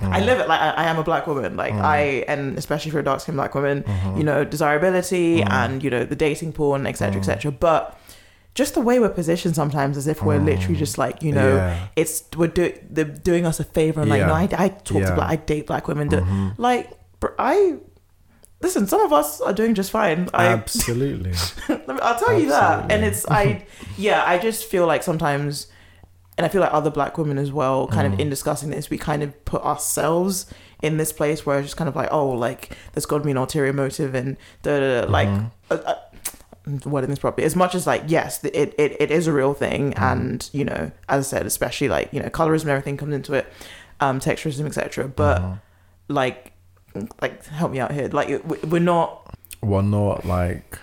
[0.00, 0.12] Mm.
[0.12, 2.98] I live it like I, I am a black woman like I and especially for
[2.98, 4.18] a dark skinned black woman Mm-hmm.
[4.18, 5.50] you know desirability Mm.
[5.50, 7.98] and you know the dating porn, etc etc but
[8.54, 11.56] just the way we're positioned sometimes as if we're literally just like you know Mm.
[11.56, 11.86] Yeah.
[11.96, 14.26] it's we're do, they're doing us a favor and like Yeah.
[14.26, 15.04] no I, I talk to Yeah.
[15.06, 15.14] Mm-hmm.
[15.16, 16.20] black I date black women do,
[16.58, 16.90] like
[17.38, 17.76] I
[18.62, 21.32] listen some of us are doing just fine I Absolutely.
[22.00, 22.90] I'll tell you that.
[22.92, 23.66] And it's I
[23.96, 25.68] yeah, I just feel like sometimes
[26.38, 28.14] and I feel like other black women as well, kind Mm.
[28.14, 30.46] of in discussing this, we kind of put ourselves
[30.82, 33.30] in this place where it's just kind of like, oh, like there's got to be
[33.30, 35.46] an ulterior motive and da, da, da, like Mm-hmm.
[35.70, 35.94] uh, uh,
[36.84, 37.44] wording this properly.
[37.46, 40.02] As much as like, yes, it, it, it is a real thing, Mm-hmm.
[40.04, 43.32] and you know, as I said, especially like you know, colorism and everything comes into
[43.34, 43.46] it,
[44.00, 45.08] um, texturism, etc.
[45.08, 45.54] But Mm-hmm.
[46.08, 46.52] like,
[47.22, 48.08] like help me out here.
[48.08, 50.78] Like we- we're not, We're not like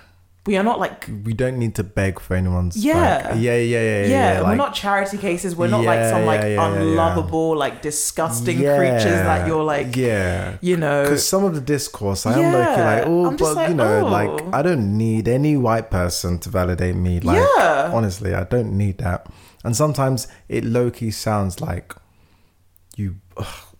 [0.46, 3.30] we are not like we don't need to beg for anyone's Yeah.
[3.32, 4.08] like, yeah, yeah, yeah, yeah.
[4.08, 5.56] yeah, we're not charity cases.
[5.56, 6.80] We're not like some like yeah, yeah, yeah, yeah.
[6.82, 10.58] unlovable, like disgusting yeah, creatures that you're like, yeah.
[10.60, 11.04] you know.
[11.04, 12.96] Because some of the discourse, I am like, Yeah.
[12.96, 14.10] like, oh, I'm but like, you know, oh.
[14.10, 17.22] like, I don't need any white person to validate me.
[17.22, 17.92] Like, Yeah.
[17.94, 19.28] honestly, I don't need that.
[19.64, 21.96] And sometimes it low key sounds like
[22.98, 23.16] you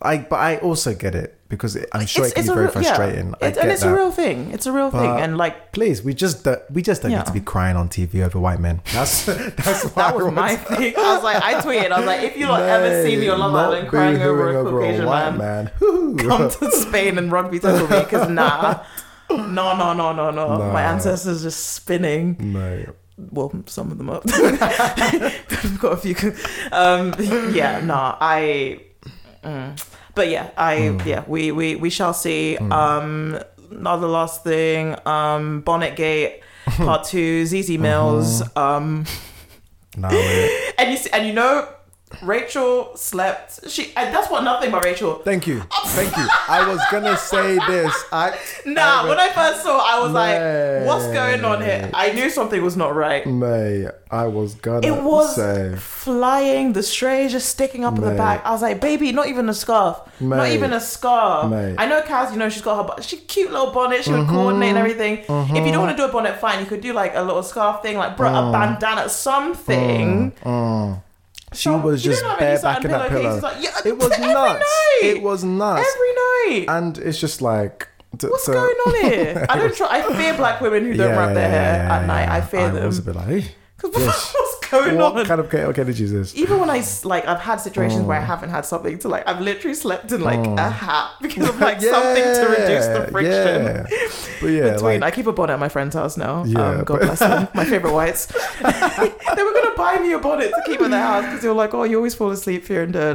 [0.02, 2.70] I but I also get it because it, I'm sure it can be very real-
[2.72, 3.34] frustrating.
[3.40, 3.92] I It- and it's that.
[3.92, 4.50] a real thing.
[4.52, 5.00] It's a real thing.
[5.20, 7.18] And like Please, we just don't, we just don't Yeah.
[7.18, 8.80] need to be crying on TV over white men.
[8.92, 9.24] That's
[9.64, 10.94] that's that was my thing.
[10.96, 11.90] I was like, I tweeted.
[11.90, 14.64] I was like, if you not ever see me on Love Island crying over a
[14.64, 15.70] Caucasian man, man.
[15.80, 18.82] Come to Spain and rugby tackle me because nah,
[19.30, 20.48] no, no, no, no, no.
[20.72, 20.92] My Nah.
[20.92, 22.36] ancestors just spinning.
[22.38, 22.94] no.
[23.30, 24.22] Well, some of them up.
[24.26, 26.16] I've got a few.
[26.72, 27.14] Um,
[27.54, 28.80] yeah, no, I.
[29.44, 29.93] mm.
[30.14, 31.06] But yeah, I Mm.
[31.06, 32.56] yeah, we we we shall see.
[32.58, 33.38] Um,
[33.98, 34.94] the last thing.
[35.06, 36.40] Um, Bonnet Gate.
[36.76, 38.40] Part two, ZZ Mills.
[38.42, 38.58] Mm-hmm.
[38.58, 39.04] Um,
[39.96, 40.08] No.
[40.78, 41.68] and you see, and you know,
[42.22, 43.68] Rachel slept.
[43.70, 45.14] She and that's what nothing about Rachel.
[45.24, 45.62] Thank you.
[45.86, 46.26] Thank you.
[46.48, 47.94] I was gonna say this.
[48.12, 50.78] I Nah, when I first saw, I was Mate.
[50.80, 53.26] like, "What's going on here?" I knew something was not right.
[53.26, 56.72] May I was gonna It was say flying.
[56.72, 58.44] The stray just sticking up in the back.
[58.44, 59.98] I was like, "Baby, not even a scarf.
[60.20, 62.32] Not even a scarf." I know Kaz.
[62.32, 64.04] You know she's got her, bo- she cute little bonnet.
[64.04, 64.34] She would Mm-hmm.
[64.34, 65.18] coordinate and everything.
[65.18, 66.60] If you don't want to do a bonnet, fine.
[66.60, 68.48] You could do like a little scarf thing, like bro, Mm.
[68.48, 70.32] a bandana, something.
[71.56, 73.40] She Some- was just don't have any bareback in that pillow.
[73.40, 74.60] like, yeah, it was nuts.
[74.60, 75.00] night.
[75.02, 75.88] It was nuts.
[75.94, 76.66] Every night.
[76.68, 79.46] and it's just like to- What's to- going on here?
[79.50, 79.88] I don't try.
[79.90, 82.28] I fear black women who don't Yeah, wrap their hair at night.
[82.28, 82.86] I fear them.
[82.86, 83.54] was a bit like,
[83.92, 85.26] hey, What's going what on?
[85.26, 86.34] kind of chaotic energy is this?
[86.34, 88.06] Even when I like, I've had situations Mm.
[88.06, 89.26] where I haven't had something to like.
[89.28, 93.64] I've literally slept in like a hat because of like something to reduce the friction.
[93.64, 93.86] Yeah.
[94.40, 96.44] But yeah, Between, like, I keep a bonnet at my friend's house now.
[96.44, 97.48] Yeah, um, God but- bless them.
[97.54, 98.26] My favorite whites.
[98.26, 101.54] they were gonna buy me a bonnet to keep in the house because they were
[101.54, 103.14] like, "Oh, you always fall asleep here and there."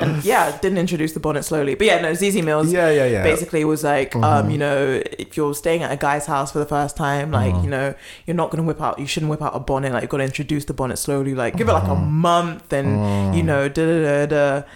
[0.00, 1.74] And yeah, didn't introduce the bonnet slowly.
[1.74, 2.72] But yeah, no, ZZ Mills.
[2.72, 3.22] yeah, yeah, yeah.
[3.22, 6.66] basically was like um you know if you're staying at a guy's house for the
[6.66, 7.94] first time like you know
[8.26, 10.64] you're not gonna whip out you shouldn't whip out a bonnet like you're gonna introduce
[10.64, 11.96] the bonnet slowly like give it like a oh.
[11.96, 13.44] month and you oh.
[13.44, 14.66] know da da da da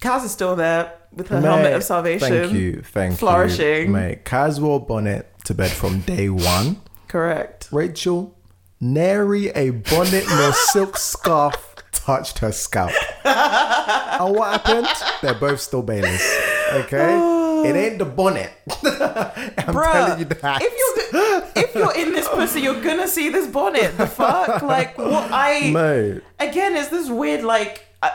[0.00, 3.88] Kaz is still there with her helmet Mate, of salvation Thank you, thank flourishing.
[3.88, 4.24] you, mate.
[4.24, 6.80] Casual bonnet to bed from day one.
[7.08, 8.38] correct Rachel,
[8.80, 12.92] nary a bonnet nor silk scarf touched her scalp.
[13.24, 14.86] and what happened?
[15.20, 16.22] They're both still Baileys.
[16.72, 17.39] Okay, oh.
[17.64, 18.50] It ain't the bonnet.
[18.70, 20.62] I'm Bruh, telling you that.
[20.62, 20.72] if
[21.12, 25.28] you're if you're in this pussy you're gonna see this bonnet the fuck like what
[25.32, 28.10] I mate, again it's this weird like uh,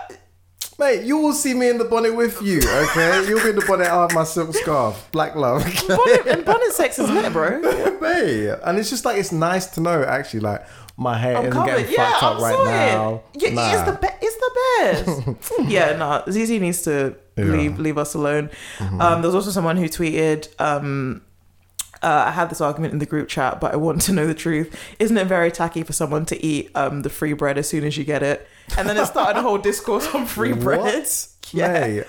[0.80, 2.58] mate, you will see me in the bonnet with you.
[2.58, 3.88] Okay, you'll be in the bonnet.
[3.88, 5.64] I have my silk scarf, black love.
[5.88, 7.60] bonnet and bonnet sex is lit bro
[8.02, 10.66] mate, and it's just like it's nice to know actually like
[10.98, 11.78] my hair I'm isn't covered.
[11.78, 13.24] getting Yeah, fucked up I'm right now.
[13.34, 13.74] Yeah, Nah.
[13.74, 14.52] it's the be- it's the
[15.36, 15.52] best.
[15.70, 17.44] yeah, no, ZZ needs to Yeah.
[17.44, 17.52] Mm-hmm.
[17.58, 18.50] leave leave us alone.
[18.80, 20.48] Um, there was also someone who tweeted.
[20.60, 21.22] Um,
[22.04, 24.34] uh, I had this argument in the group chat, but I want to know the
[24.36, 24.76] truth.
[25.00, 27.98] Isn't it very tacky for someone to eat um, the free bread as soon as
[27.98, 28.48] you get it?
[28.78, 31.06] And then it started a whole discourse on free bread.
[31.52, 31.80] Yeah.
[31.88, 32.04] Mate,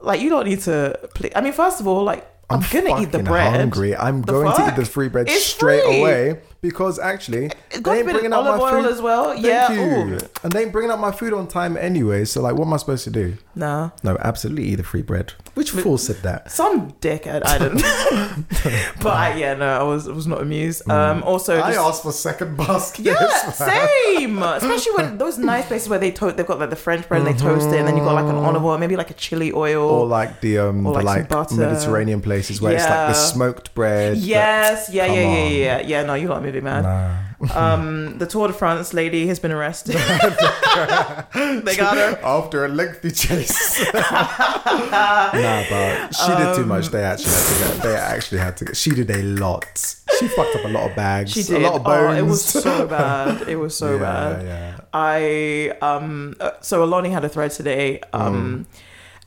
[0.00, 0.98] Like you don't need to.
[1.14, 1.30] Play.
[1.34, 3.54] I mean, first of all, like I'm, gonna eat the bread.
[3.56, 3.94] Hungry.
[3.96, 4.76] I'm The going to eat fuck?
[4.76, 6.00] the free bread It's straight free.
[6.00, 8.90] away because actually they ain't bringing out my olive oil food.
[8.92, 9.32] as well.
[9.32, 9.72] Thank yeah.
[9.72, 9.80] you.
[10.14, 10.18] ooh.
[10.42, 12.24] And they ain't bringing out my food on time anyway.
[12.24, 13.36] So like, what am I supposed to do?
[13.54, 15.32] No, No, absolutely eat the free bread.
[15.54, 16.50] Which fool said that?
[16.50, 17.42] Some dickhead.
[17.44, 17.82] I didn't.
[19.02, 20.88] but I, yeah, no, I was I was not amused.
[20.90, 21.62] Um, also, Mm.
[21.62, 23.04] I just- asked for second basket.
[23.04, 24.38] yeah, same.
[24.42, 27.34] Especially when those nice places where they to- they've got like the French bread and
[27.34, 29.52] they toast it, and then you got like an olive oil, maybe like a chili
[29.52, 29.88] oil.
[29.88, 31.50] Or like the um Or the like some like.
[31.52, 34.16] Mediterranean places where it's like the smoked bread.
[34.18, 36.02] yes, yeah, yeah, yeah, yeah, yeah.
[36.04, 36.82] No, you got movie man.
[36.82, 37.74] Nah.
[37.74, 39.94] Um, the Tour de France lady has been arrested.
[41.64, 42.18] they got her.
[42.22, 43.80] After a lengthy chase.
[43.92, 46.88] nah, but she did too much.
[46.88, 47.82] They actually had to get.
[47.82, 48.76] They actually had to get.
[48.76, 49.96] She did a lot.
[50.18, 51.32] She fucked up a lot of bags.
[51.32, 51.62] She did.
[51.62, 52.18] A lot of bones.
[52.18, 53.48] Oh, it was so bad.
[53.48, 54.46] It was so yeah, bad.
[54.46, 54.80] Yeah.
[54.92, 58.00] I um uh, so Aloni had a thread today.
[58.12, 58.66] Um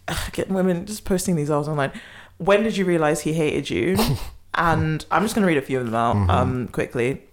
[0.08, 0.32] Mm.
[0.34, 1.92] getting women just posting these hours online.
[2.38, 3.98] When did you realize he hated you?
[4.56, 6.30] and I'm just gonna read a few of them out Mm-hmm.
[6.30, 7.24] um quickly.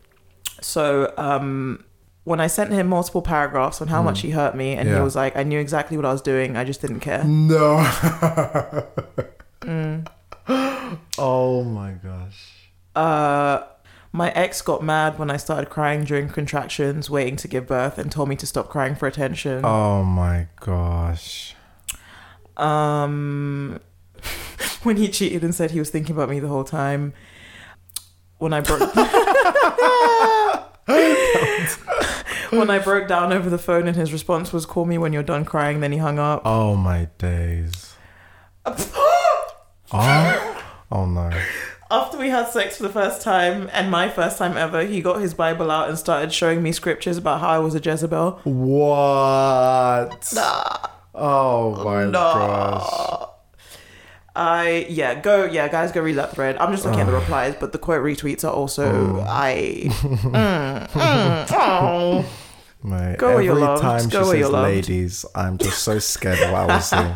[0.61, 1.85] So um
[2.25, 5.03] when I sent him multiple paragraphs on how much he hurt me, and he Mm.
[5.03, 7.25] Was like, I knew exactly what I was doing, I just didn't care.
[7.25, 7.79] No.
[9.63, 10.07] Mm.
[11.19, 12.71] Oh my gosh.
[12.97, 13.63] Uh,
[14.13, 18.11] my ex got mad when I started crying during contractions, waiting to give birth, and
[18.11, 19.63] told me to stop crying for attention.
[19.65, 21.55] Oh my gosh.
[22.57, 23.81] Um,
[24.83, 27.13] when he cheated and said he was thinking about me the whole time.
[28.39, 28.95] When I broke.
[32.51, 35.23] when I broke down over the phone and his response was "Call me when you're
[35.23, 36.43] done crying." Then he hung up.
[36.45, 37.95] Oh my days.
[39.91, 40.63] Oh.
[40.93, 41.31] Oh no.
[41.91, 45.23] After we had sex for the first time and my first time ever, he got
[45.23, 48.33] his Bible out and started showing me scriptures about how I was a Jezebel.
[48.45, 50.31] What?
[51.15, 52.11] Oh my No.
[52.13, 53.29] gosh.
[54.39, 56.57] I yeah go yeah guys go read that thread.
[56.59, 59.87] I'm just looking at the replies, but the quote retweets are also I.
[60.29, 62.25] Mm, mm, oh.
[62.83, 63.83] Mate, Go where every loved.
[63.83, 67.15] time Go she says ladies, I'm just so scared of what I was saying.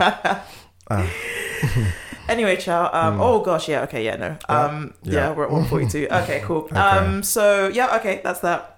[2.28, 2.89] Anyway, ciao.
[2.93, 4.36] Um, Oh gosh, yeah, okay, yeah, no.
[4.49, 5.15] Um, yeah.
[5.15, 5.32] Yeah.
[5.32, 6.09] we're at 142.
[6.11, 6.69] okay, cool.
[6.73, 8.72] Um, so yeah, okay, that's that.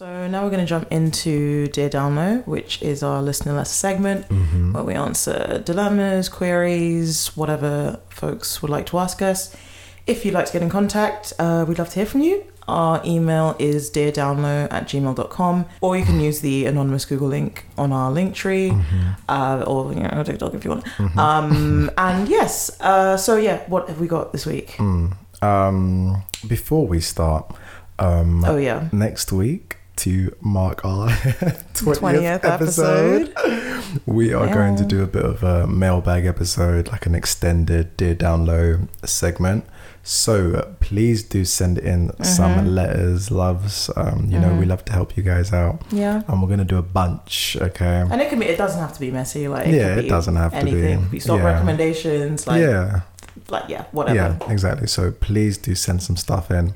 [0.00, 4.26] So now we're going to jump into Dear Download, which is our listener letter segment
[4.30, 4.72] Mm-hmm.
[4.72, 9.54] where we answer dilemmas, queries, whatever folks would like to ask us.
[10.06, 12.42] If you'd like to get in contact, uh, we'd love to hear from you.
[12.66, 17.92] Our email is deardownload at gmail.com, or you can use the anonymous Google link on
[17.92, 18.72] our link tree,
[19.28, 21.18] uh, or you know, TikTok if you want.
[21.18, 24.80] Um, and yes, uh, so yeah, what have we got this week?
[25.42, 27.54] Um, before we start,
[27.98, 28.88] um, Oh, yeah.
[28.92, 31.08] next week to mark our
[31.74, 33.34] 20th, 20th episode,
[34.06, 38.14] we are going to do a bit of a mailbag episode, like an extended Dear
[38.14, 39.64] Download segment.
[40.02, 42.24] So please do send in Mm-hmm.
[42.24, 43.90] some letters, loves.
[43.96, 45.82] Um, you know, we love to help you guys out.
[45.92, 46.22] Yeah.
[46.28, 48.04] And we're going to do a bunch, okay?
[48.10, 49.48] And it can be, it doesn't have to be messy.
[49.48, 50.70] Like, Yeah, it doesn't have to be.
[50.72, 50.98] anything.
[50.98, 51.44] It could be stock Yeah.
[51.52, 53.00] recommendations, like, yeah.
[53.50, 54.16] Like, yeah, whatever.
[54.16, 54.86] Yeah, exactly.
[54.86, 56.74] So please do send some stuff in,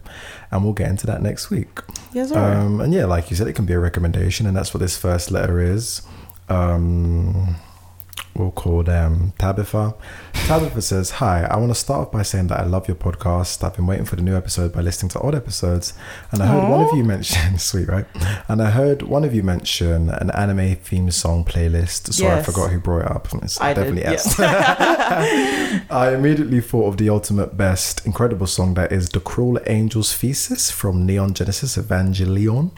[0.51, 1.80] and we'll get into that next week.
[2.12, 2.32] Yes.
[2.32, 4.96] Um, and yeah, like you said, it can be a recommendation, and that's what this
[4.96, 6.02] first letter is.
[6.48, 7.56] Um,
[8.35, 9.95] we'll call them um, Tabitha.
[10.47, 13.62] Tabitha says, Hi, I want to start off by saying that I love your podcast.
[13.62, 15.95] I've been waiting for the new episode by listening to old episodes.
[16.32, 18.07] And I heard one of you mention, sweet, right?
[18.49, 22.12] And I heard one of you mention an anime theme song playlist.
[22.12, 23.28] Sorry, I forgot who brought it up.
[23.43, 24.12] It's I did, definitely yeah.
[24.12, 24.41] S.
[25.91, 30.70] I immediately thought of the ultimate best incredible song that is The Cruel Angel's Thesis
[30.70, 32.73] from Neon Genesis Evangelion.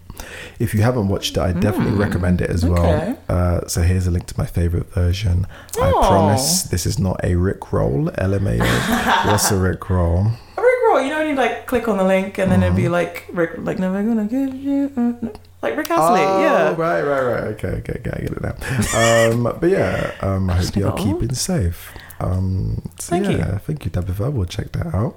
[0.59, 2.73] If you haven't watched it, I definitely recommend it as okay.
[2.73, 3.19] well.
[3.29, 5.47] Uh, so here's a link to my favorite version.
[5.81, 6.03] I Oh.
[6.07, 8.61] promise this is not a Rick roll, LMAO.
[9.27, 10.25] What's a Rick roll?
[10.57, 12.83] Rick Roll, you know when you like click on the link and then it'd Mm-hmm.
[12.83, 15.29] be like Rick, like never gonna give you, uh,
[15.63, 16.75] like Rick Astley, Oh, yeah.
[16.77, 17.45] right, right, right.
[17.55, 18.11] Okay, okay, okay.
[18.13, 18.55] I get it now.
[18.97, 20.95] Um, but yeah, um, I hope you're Oh.
[20.95, 21.93] keeping safe.
[22.21, 23.37] Um, so Thank you.
[23.39, 24.31] yeah, thank you, Tabitha.
[24.31, 25.17] We'll check that out.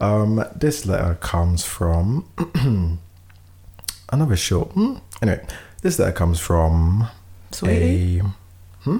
[0.00, 2.24] Um, this letter comes from
[4.14, 4.70] another short.
[4.72, 4.94] Hmm?
[5.22, 5.44] Anyway,
[5.82, 7.08] this letter comes from
[7.52, 8.20] Sweetie.
[8.84, 8.96] a.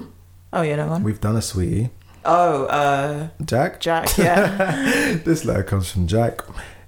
[0.53, 1.03] Oh yeah, no one.
[1.03, 1.89] We've done a sweetie,
[2.23, 3.79] Oh, uh, Jack.
[3.79, 5.17] Jack, yeah.
[5.25, 6.41] this letter comes from Jack.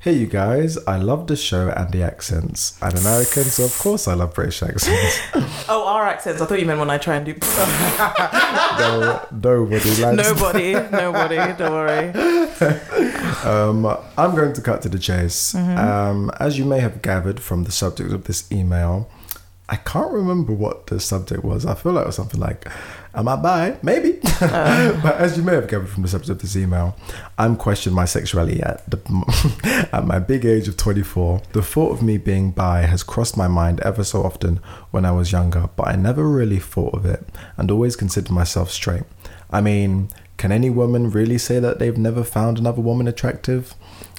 [0.08, 2.82] Hey, you guys, I love the show and the accents.
[2.82, 5.20] I'm American, so of course I love British accents.
[5.68, 6.42] oh, our accents.
[6.42, 7.34] I thought you meant when I try and do.
[8.80, 11.36] no, nobody likes nobody, nobody.
[11.58, 12.08] Don't worry.
[13.44, 13.86] Um,
[14.18, 15.52] I'm going to cut to the chase.
[15.52, 15.78] Mm-hmm.
[15.78, 19.10] Um, as you may have gathered from the subject of this email,
[19.68, 21.66] I can't remember what the subject was.
[21.66, 22.66] I feel like it was something like,
[23.18, 23.78] Am I bi?
[23.82, 24.20] Maybe.
[24.40, 24.94] Uh.
[25.04, 26.96] but as you may have gathered from the subject of this email,
[27.40, 31.42] I'm questioning my sexuality at, the, at my big age of 24.
[31.54, 34.58] The thought of me being bi has crossed my mind ever so often
[34.92, 37.26] when I was younger, but I never really thought of it
[37.58, 39.06] and always considered myself straight.
[39.50, 43.74] I mean, can any woman really say that they've never found another woman attractive?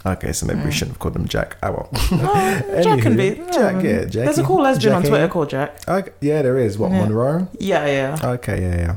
[0.08, 1.56] Okay, so maybe we shouldn't have called him Jack.
[1.62, 1.88] I will.
[2.10, 3.30] Oh, Jack can be.
[3.52, 4.10] Jack, yeah, Jackie.
[4.24, 5.86] There's a cool lesbian on Twitter called Jack.
[5.88, 6.78] Okay, yeah, there is.
[6.78, 7.00] What, Yeah.
[7.04, 7.48] Monroe?
[7.58, 8.30] Yeah, yeah.
[8.34, 8.96] Okay, yeah,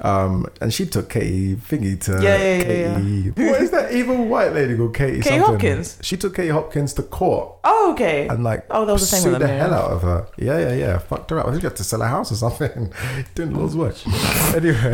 [0.00, 3.30] Um, and she took Katie Thingy to Yeah, yeah, yeah, Katie.
[3.50, 5.20] What is that evil white lady called Katie?
[5.20, 5.44] Katie something?
[5.52, 5.98] Hopkins?
[6.02, 8.26] She took Katie Hopkins to court Oh, okay.
[8.28, 10.26] and like Oh, that was the thing sued with the them, hell out of her.
[10.38, 10.98] Yeah, yeah, yeah.
[10.98, 11.46] Fucked her up.
[11.46, 12.92] I think you have to sell a house or something.
[13.34, 13.94] Doing Lord's work.
[14.54, 14.92] anyway,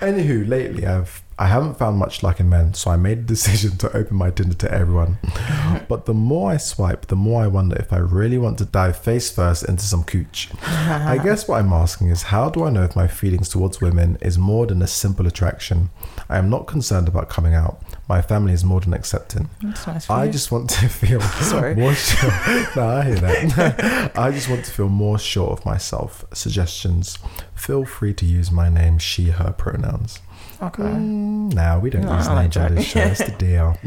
[0.00, 3.76] anywho, lately I've I haven't found much luck in men, so I made a decision
[3.78, 5.18] to open my Tinder to everyone.
[5.88, 8.96] but the more I swipe, the more I wonder if I really want to dive
[8.96, 10.48] face first into some cooch.
[10.62, 14.16] I guess what I'm asking is how do I know if my feelings towards women
[14.20, 15.90] is more than a simple attraction?
[16.28, 17.82] I am not concerned about coming out.
[18.08, 19.48] My family is more than accepting.
[19.62, 20.32] Nice I you.
[20.32, 21.74] just want to feel Sorry.
[21.74, 22.30] more sure.
[22.76, 24.12] no, I hear that.
[24.16, 26.24] I just want to feel more sure of myself.
[26.32, 27.18] Suggestions.
[27.54, 30.20] Feel free to use my name, she, her pronouns.
[30.62, 30.82] Okay.
[30.82, 33.00] Mm, no, we don't No, use names on this show.
[33.00, 33.76] That's the deal.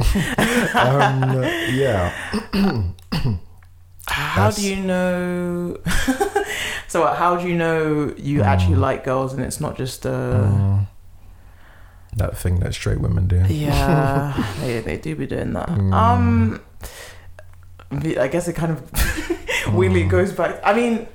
[0.75, 2.11] um, yeah.
[4.07, 5.77] How do you know?
[6.87, 8.79] so, what, how do you know you actually Mm.
[8.81, 10.09] like girls and it's not just uh
[10.47, 10.87] Mm,
[12.15, 13.43] that thing that straight women do.
[13.47, 15.69] Yeah, they they do be doing that.
[15.69, 15.93] Mm.
[15.93, 16.61] Um,
[17.91, 20.59] I guess it kind of weirdly goes back.
[20.63, 21.07] I mean,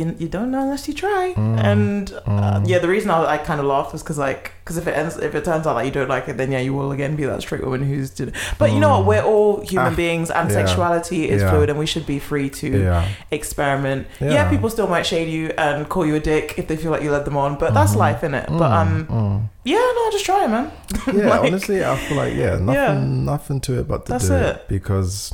[0.00, 1.34] you, you don't know unless you try.
[1.36, 1.58] Mm.
[1.70, 4.86] And uh, yeah, the reason I, I kind of laughed was because like because if
[4.86, 6.90] it ends if it turns out that you don't like it, then yeah, you will
[6.92, 8.34] again be that straight woman who's did.
[8.58, 9.06] But you know what?
[9.06, 10.54] We're all human Ah, beings, and yeah.
[10.60, 11.50] sexuality is Yeah.
[11.50, 13.08] fluid, and we should be free to Yeah.
[13.30, 14.06] experiment.
[14.20, 14.48] Yeah.
[14.50, 17.10] People still might shade you and call you a dick if they feel like you
[17.10, 17.96] led them on, but that's Mhm.
[18.06, 18.46] life, in it.
[18.48, 19.48] But um, Mm.
[19.64, 20.70] yeah, no, just try it, man.
[21.12, 24.34] Yeah, Like, honestly, I feel like yeah, nothing, nothing to it but to That's do
[24.34, 24.56] it.
[24.56, 24.68] it.
[24.68, 25.32] because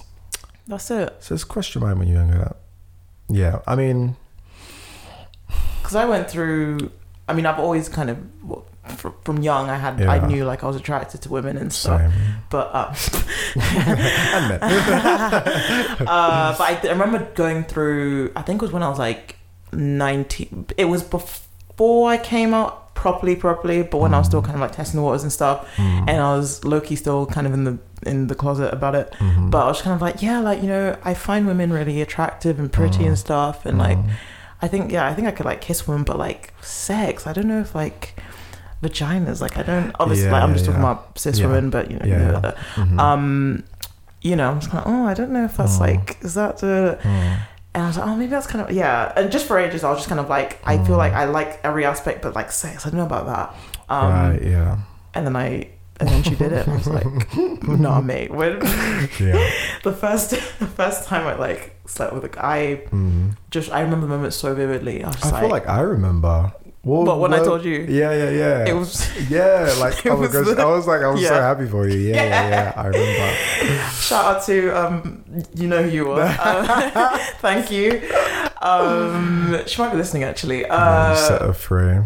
[0.68, 1.14] that's it.
[1.20, 2.54] so it's question mind when you're younger.
[3.28, 4.16] Yeah, I mean,
[5.86, 6.90] because I went through.
[7.28, 8.18] I mean, I've always kind of
[9.24, 9.68] from young.
[9.70, 12.00] I had I knew like I was attracted to women and stuff.
[12.00, 12.12] same.
[12.50, 12.94] But uh,
[15.16, 18.32] uh, but I, I remember going through.
[18.36, 19.36] I think it was when I was like
[19.72, 20.66] nineteen.
[20.76, 23.82] It was before I came out properly, properly.
[23.82, 26.04] But when I was still kind of like testing the waters and stuff, Mm.
[26.08, 29.12] and I was low key still kind of in the in the closet about it.
[29.18, 29.50] Mhm.
[29.50, 32.58] But I was kind of like, yeah, like you know, I find women really attractive
[32.58, 33.08] and pretty Mm.
[33.08, 33.98] and stuff, and like.
[34.62, 37.46] I think yeah, I think I could like kiss women, but like sex, I don't
[37.48, 38.14] know if like
[38.82, 40.90] vaginas, like I don't obviously Yeah, like I'm yeah, just talking yeah.
[40.92, 42.98] about cis women, but you know, Yeah, uh, Mhm.
[43.00, 43.64] um,
[44.22, 45.80] you know, I'm just of oh, I don't know if that's Mm.
[45.80, 47.38] like is that the Mm.
[47.74, 49.90] and I was like oh maybe that's kind of yeah, and just for ages I
[49.90, 51.04] was just kind of like I feel Mm.
[51.04, 53.54] like I like every aspect, but like sex, I don't know about that.
[53.88, 54.78] Um, right, yeah,
[55.14, 55.68] and then I
[56.00, 57.36] eventually did it, and I was like,
[57.68, 58.52] nah, mate, when
[59.20, 59.50] yeah.
[59.84, 63.36] the first the first time I like slept with a guy, Mm.
[63.50, 65.04] just I remember the moment so vividly.
[65.04, 66.52] I I just feel like I remember.
[66.86, 68.94] Well, But when I told you, yeah, yeah, yeah, it was
[69.36, 71.88] yeah, like it oh my was the- I was like, I was so happy for
[71.88, 71.98] you.
[71.98, 72.72] Yeah, yeah, yeah.
[72.76, 73.28] I remember.
[74.06, 75.24] shout out to um
[75.60, 76.22] you know who you are.
[76.46, 77.88] Uh, thank you.
[78.62, 80.60] Um, she might be listening actually.
[80.62, 81.98] Yeah, you set Uh, her free.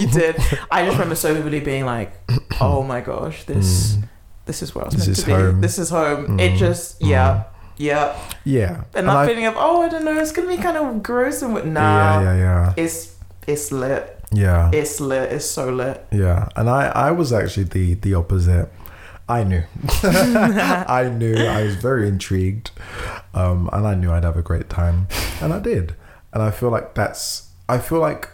[0.00, 0.36] you did.
[0.70, 2.12] I just remember so vividly being like,
[2.60, 4.08] oh my gosh, this Mm.
[4.46, 5.60] this is where I was This meant to be.
[5.60, 6.40] This is home.
[6.40, 6.58] It Mm.
[6.58, 7.44] just yeah
[7.76, 10.76] yeah, Yeah, and that I- feeling of oh I don't know, it's gonna be kind
[10.76, 11.64] of gross and what.
[11.66, 13.14] Nah, yeah, yeah, yeah, it's
[13.48, 14.04] it's lit.
[14.30, 14.70] yeah.
[14.72, 15.32] It's lit.
[15.32, 16.06] It's so lit.
[16.12, 18.68] Yeah, and I, I was actually the the opposite.
[19.30, 19.62] I knew,
[20.02, 21.36] I knew.
[21.36, 22.70] I was very intrigued,
[23.34, 25.06] um, and I knew I'd have a great time,
[25.42, 25.94] and I did.
[26.32, 27.48] And I feel like that's.
[27.68, 28.28] I feel like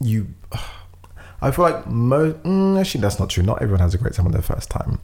[0.00, 0.28] you.
[1.42, 2.32] I feel like mo.
[2.32, 3.42] Mm, actually, that's not true.
[3.44, 5.00] Not everyone has a great time on their first time.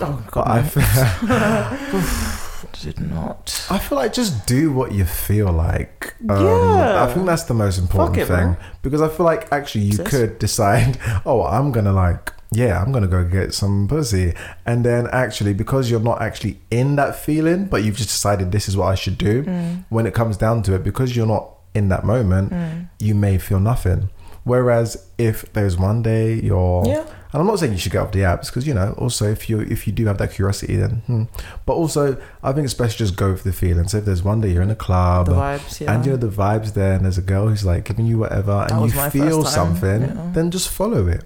[0.00, 0.82] Oh god, I, feel,
[2.82, 3.66] did not.
[3.70, 6.14] I feel like just do what you feel like.
[6.28, 7.04] Um, Yeah.
[7.04, 8.56] I think that's the most important it, thing man.
[8.82, 10.08] because I feel like actually you Sis.
[10.08, 14.34] could decide, oh, I'm gonna like, yeah, I'm gonna go get some pussy,
[14.66, 18.68] and then actually because you're not actually in that feeling, but you've just decided this
[18.68, 19.42] is what I should do.
[19.44, 19.84] Mm.
[19.88, 22.88] When it comes down to it, because you're not in that moment, Mm.
[23.00, 24.08] you may feel nothing.
[24.44, 27.04] Whereas if there's one day you're Yeah.
[27.34, 29.50] And I'm not saying you should get off the apps because you know also if
[29.50, 31.24] you if you do have that curiosity then hmm.
[31.66, 34.22] but also I think it's best to just go for the feeling so if there's
[34.22, 35.92] one day you're in a club vibes, yeah.
[35.92, 38.64] and you know the vibes there and there's a girl who's like giving you whatever
[38.68, 40.30] That and you feel something yeah.
[40.32, 41.24] then just follow it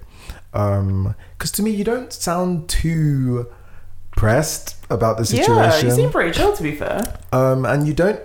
[0.53, 3.47] um because to me you don't sound too
[4.19, 7.01] pressed about the situation Yeah, you seem pretty chill to be fair.
[7.31, 8.19] um, and you don't.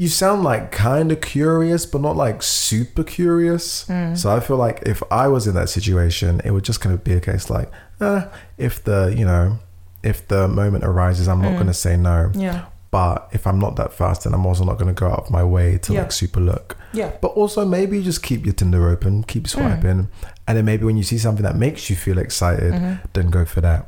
[0.00, 3.86] You sound like kind of curious, but not like super curious.
[3.86, 4.14] Hmm.
[4.14, 7.04] So I feel like if I was in that situation, it would just kind of
[7.04, 7.70] be a case like,
[8.00, 8.22] eh,
[8.56, 9.58] if the you know,
[10.02, 11.44] if the moment arises, I'm Hmm.
[11.48, 12.30] not going to say no.
[12.34, 12.64] Yeah.
[12.90, 15.30] But if I'm not that fast, then I'm also not going to go out of
[15.30, 16.00] my way to Yeah.
[16.02, 16.76] like super look.
[16.94, 17.10] Yeah.
[17.20, 20.08] But also maybe just keep your Tinder open, keep swiping,
[20.48, 22.94] and then maybe when you see something that makes you feel excited, Mm-hmm.
[23.12, 23.82] then go for that.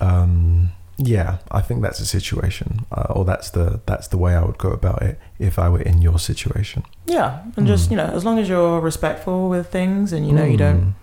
[0.00, 4.44] Um, yeah, I think that's a situation, uh, or that's the that's the way I
[4.44, 6.84] would go about it if I were in your situation.
[7.06, 7.42] Yeah.
[7.56, 10.56] And just, you know, as long as you're respectful with things and you know you
[10.56, 10.94] don't,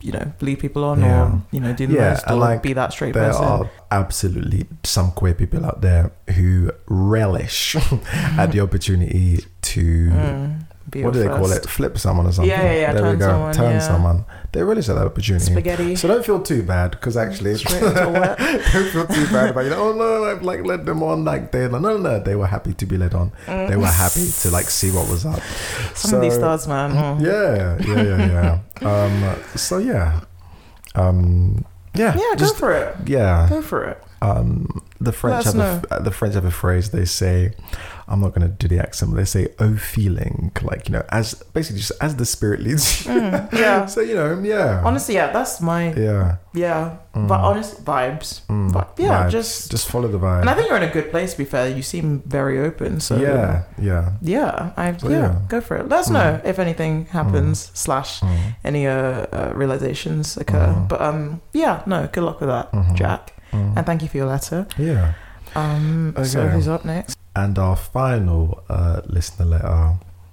[0.00, 1.00] you know, lead people on.
[1.00, 1.22] Yeah.
[1.22, 3.44] or, you know, do the Yeah, most or like, be that straight There person.
[3.44, 7.76] are absolutely some queer people out there who relish
[8.38, 9.80] at the opportunity to
[10.10, 11.66] Mm, what do they call it?
[11.66, 12.50] Flip someone or something.
[12.50, 13.26] Yeah, yeah, yeah, There we go.
[13.26, 13.78] someone, turn yeah.
[13.78, 14.24] someone.
[14.52, 15.46] They really at that opportunity.
[15.46, 15.96] Spaghetti.
[15.96, 19.92] So don't feel too bad because actually don't feel too bad about you know, oh
[19.92, 22.74] no, I've like led them on like they like, no no no they were happy
[22.74, 23.32] to be led on.
[23.46, 25.40] They were happy to like see what was up.
[25.40, 25.96] Mm.
[25.96, 26.92] Some of these stars, man.
[26.92, 27.20] mm.
[27.20, 28.88] Yeah, yeah, yeah, yeah.
[29.04, 30.20] um so yeah.
[30.94, 32.16] Um yeah.
[32.16, 32.96] Yeah, go for it.
[33.06, 33.46] yeah.
[33.48, 34.02] Go for it.
[34.28, 35.58] Um the French have
[35.90, 37.52] a, the French have a phrase they say
[38.08, 41.34] I'm not gonna do the accent, but they say oh feeling like, you know, as
[41.56, 43.12] basically just as the spirit leads you.
[43.12, 43.86] Mm, yeah.
[43.86, 44.82] so, you know, yeah.
[44.84, 46.36] Honestly, yeah, that's my yeah.
[46.52, 46.96] yeah.
[47.14, 48.42] But honest vibes.
[48.48, 49.30] Mm, But yeah, vibes.
[49.30, 50.40] just just follow the vibe.
[50.42, 51.32] and I think you're in a good place.
[51.32, 53.00] To be fair, you seem very open.
[53.00, 54.12] So yeah, yeah.
[54.20, 55.34] yeah, I So, yeah, yeah.
[55.48, 55.88] go for it.
[55.88, 58.38] Let us know if anything happens slash Mm.
[58.64, 60.68] any uh, uh realizations occur.
[60.72, 60.88] Mhm.
[60.88, 62.94] But um, yeah, no, good luck with that, Mhm.
[62.96, 63.76] Jack, Mm.
[63.76, 64.66] and thank you for your letter.
[64.78, 65.14] Yeah.
[65.54, 66.52] Um, so Okay.
[66.54, 67.16] who's up next?
[67.36, 69.94] And our final uh, listener letter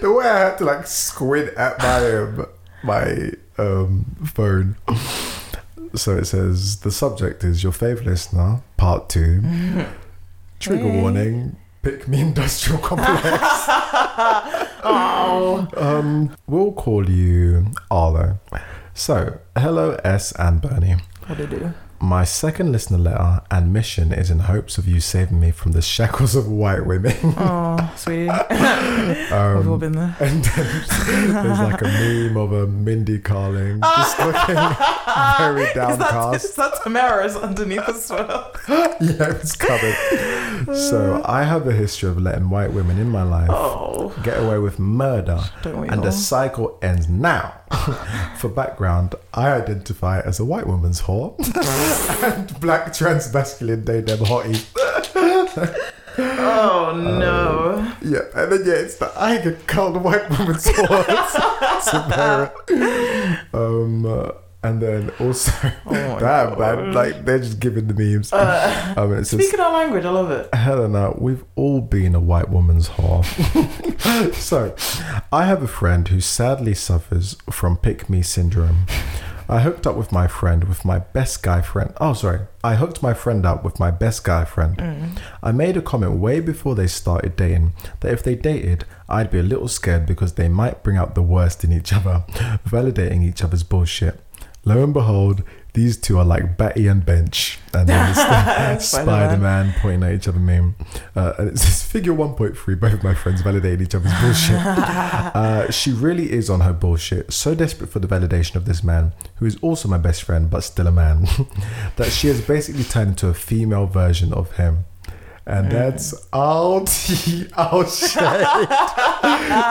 [0.00, 2.46] the way I had to like squint at my um,
[2.82, 4.76] my um, phone.
[5.94, 9.84] So it says the subject is your favorite listener, part 2
[10.60, 11.00] Trigger Hey.
[11.00, 13.42] warning: pick me industrial complex.
[14.88, 15.66] Oh.
[15.76, 18.38] um, we'll call you Arlo.
[18.96, 20.96] So hello, S and Bernie.
[21.26, 21.74] What to do?
[21.98, 25.80] My second listener letter and mission is in hopes of you saving me from the
[25.80, 27.14] shackles of white women.
[27.38, 28.28] Oh, sweetie.
[28.28, 28.48] Um,
[29.58, 30.14] We've all been there.
[30.20, 34.56] And there's like a meme of a Mindy Kaling just looking
[35.38, 36.44] very downcast.
[36.44, 38.52] is that Tamara's underneath as well?
[38.68, 40.76] yeah, it's covered.
[40.76, 44.58] So I have a history of letting white women in my life Oh, get away
[44.58, 46.04] with murder, don't we and all?
[46.04, 47.60] the cycle ends now.
[48.36, 51.34] For background, I identify as a white woman's whore
[52.22, 54.64] and black trans masculine day them hottie.
[56.18, 57.92] Oh no.
[58.02, 61.80] Yeah, and then yeah, it's the I get called a white woman's whore.
[61.80, 62.52] Samara.
[63.52, 64.30] Um, uh,
[64.66, 65.52] and then also,
[65.86, 68.32] Oh man, like they're just giving the memes.
[68.32, 70.52] Uh, it says, Speaking our language, I love it.
[70.54, 73.24] Helena, we've all been a white woman's whore.
[74.34, 74.74] so,
[75.32, 78.86] I have a friend who sadly suffers from pick me syndrome.
[79.48, 81.92] I hooked up with my friend with my best guy friend.
[82.00, 82.40] Oh, sorry.
[82.64, 85.20] I hooked my friend up with my best guy friend.
[85.40, 89.38] I made a comment way before they started dating that if they dated, I'd be
[89.38, 92.24] a little scared because they might bring out the worst in each other,
[92.66, 94.20] validating each other's bullshit.
[94.66, 95.44] Lo and behold,
[95.74, 99.74] these two are like Betty and Bench, and then it's the Spider-Man.
[99.78, 100.74] Pointing at each other meme.
[101.14, 104.56] Uh, and it says figure 1.3, both of my friends validating each other's bullshit.
[104.56, 109.12] uh, she really is on her bullshit, so desperate for the validation of this man,
[109.36, 111.28] who is also my best friend, but still a man,
[111.96, 114.84] that she has basically turned into a female version of him.
[115.48, 118.68] And that's all tea, all shade.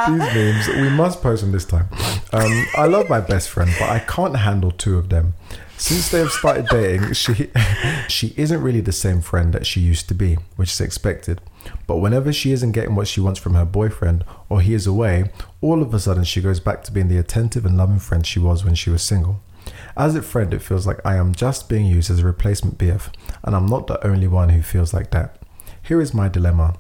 [0.07, 1.89] These memes, we must post them this time.
[2.31, 5.34] Um, I love my best friend, but I can't handle two of them.
[5.77, 7.49] Since they have started dating, she
[8.07, 11.41] she isn't really the same friend that she used to be, which is expected.
[11.88, 15.31] But whenever she isn't getting what she wants from her boyfriend or he is away,
[15.60, 18.39] all of a sudden she goes back to being the attentive and loving friend she
[18.39, 19.41] was when she was single.
[19.97, 23.10] As a friend, it feels like I am just being used as a replacement BF,
[23.43, 25.38] and I'm not the only one who feels like that.
[25.85, 26.73] Here is my dilemma.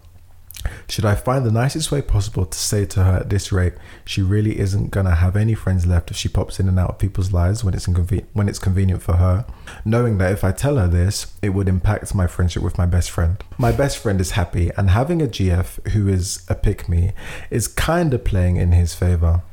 [0.89, 3.73] Should I find the nicest way possible to say to her at this rate,
[4.03, 6.97] she really isn't gonna have any friends left if she pops in and out of
[6.97, 9.45] people's lives when it's inconven- when it's convenient for her,
[9.85, 13.11] knowing that if I tell her this, it would impact my friendship with my best
[13.11, 13.37] friend.
[13.59, 17.13] My best friend is happy, and having a GF who is a pick me
[17.51, 19.43] is kinda playing in his favor.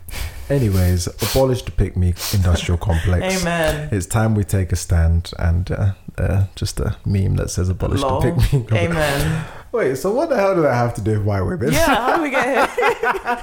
[0.50, 3.40] Anyways, abolish the pick me industrial complex.
[3.42, 3.88] Amen.
[3.92, 8.00] It's time we take a stand and uh, uh, just a meme that says abolish
[8.02, 8.20] Lol.
[8.20, 8.78] the pick me.
[8.78, 9.44] Amen.
[9.72, 11.72] Wait, so what the hell did that have to do with white women?
[11.72, 13.42] Yeah, how do we get here?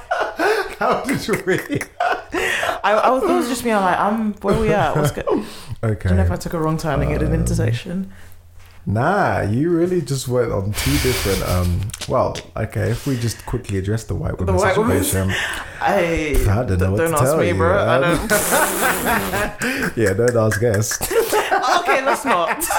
[0.78, 1.58] How did we?
[2.82, 3.72] I, I was, that was just me.
[3.72, 4.96] I'm like, I'm where we at?
[4.96, 5.26] What's good?
[5.28, 5.44] I
[5.88, 6.08] Okay.
[6.08, 8.12] don't know if I took a wrong turning at an Um, intersection.
[8.86, 11.42] Nah, you really just went on two different.
[11.48, 11.80] Um.
[12.08, 12.90] Well, okay.
[12.90, 15.04] If we just quickly address the white women white women.
[15.04, 15.30] situation,
[15.80, 17.76] I, I don't know what don't to ask tell me, you, bro.
[17.76, 19.96] I um, don't.
[19.96, 20.98] yeah, don't ask us.
[21.80, 22.64] okay, let's not.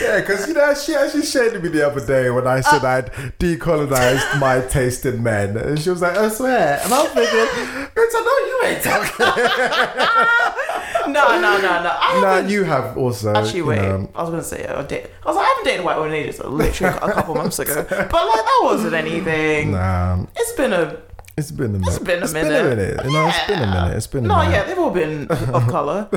[0.00, 2.88] Yeah, because you know she actually shared me the other day when I said uh.
[2.88, 3.06] I'd
[3.40, 7.46] decolonized my taste in men, and she was like, "I swear," and I'm thinking,
[7.94, 10.62] "Bitch, I know you ain't talking."
[11.12, 11.90] No, no, no, no.
[12.00, 13.32] I Nah, you have also.
[13.32, 13.76] Actually, wait.
[13.80, 15.06] know, I was gonna say uh, I date.
[15.24, 16.40] I was like, I haven't dated white woman in ages.
[16.40, 17.86] Literally a couple months ago.
[17.88, 19.70] But like that wasn't anything.
[19.72, 21.00] nah, It's been a.
[21.36, 21.88] it's been a minute.
[21.88, 22.48] It's been a It's minute.
[22.50, 23.04] been a minute.
[23.04, 23.96] You know, it's been a minute.
[23.96, 24.52] It's been a No, minute.
[24.52, 26.08] yeah, they've all been of color.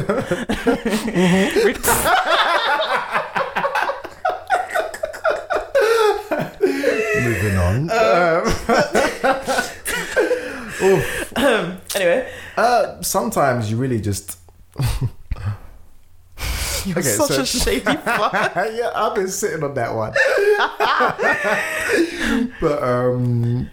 [6.62, 7.90] Moving on.
[11.36, 14.38] Um, anyway, uh, sometimes you really just.
[16.86, 18.32] you're Okay, such so- a shady fuck.
[18.34, 20.14] yeah, I've been sitting on that one.
[22.62, 23.70] but um,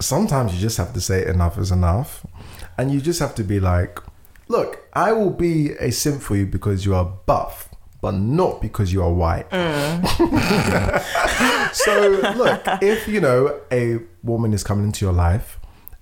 [0.00, 2.26] sometimes you just have to say enough is enough,
[2.76, 4.00] and you just have to be like,
[4.48, 7.68] "Look, I will be a simp for you because you are buff."
[8.02, 9.50] But not because you are white.
[9.50, 10.06] Mm.
[11.74, 15.58] so, look, if you know a woman is coming into your life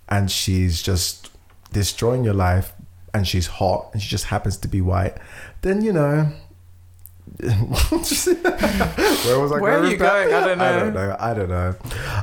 [0.09, 1.33] and she's just
[1.73, 2.73] destroying your life
[3.13, 5.17] and she's hot and she just happens to be white,
[5.63, 6.33] then you know.
[9.27, 10.35] Where was I Where going are you going?
[10.35, 10.65] I don't know.
[10.65, 11.17] I don't know.
[11.19, 11.75] I don't know.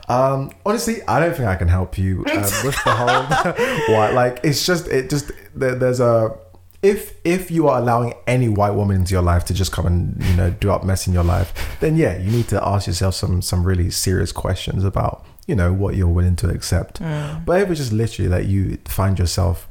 [0.08, 4.12] Um, honestly, I don't think I can help you um, with the whole white.
[4.14, 6.38] Like, it's just, it just there, there's a
[6.82, 10.24] if if you are allowing any white woman into your life to just come and
[10.24, 13.16] you know do up mess in your life, then yeah, you need to ask yourself
[13.16, 17.00] some some really serious questions about you know what you're willing to accept.
[17.00, 19.68] But if it's just literally that you find yourself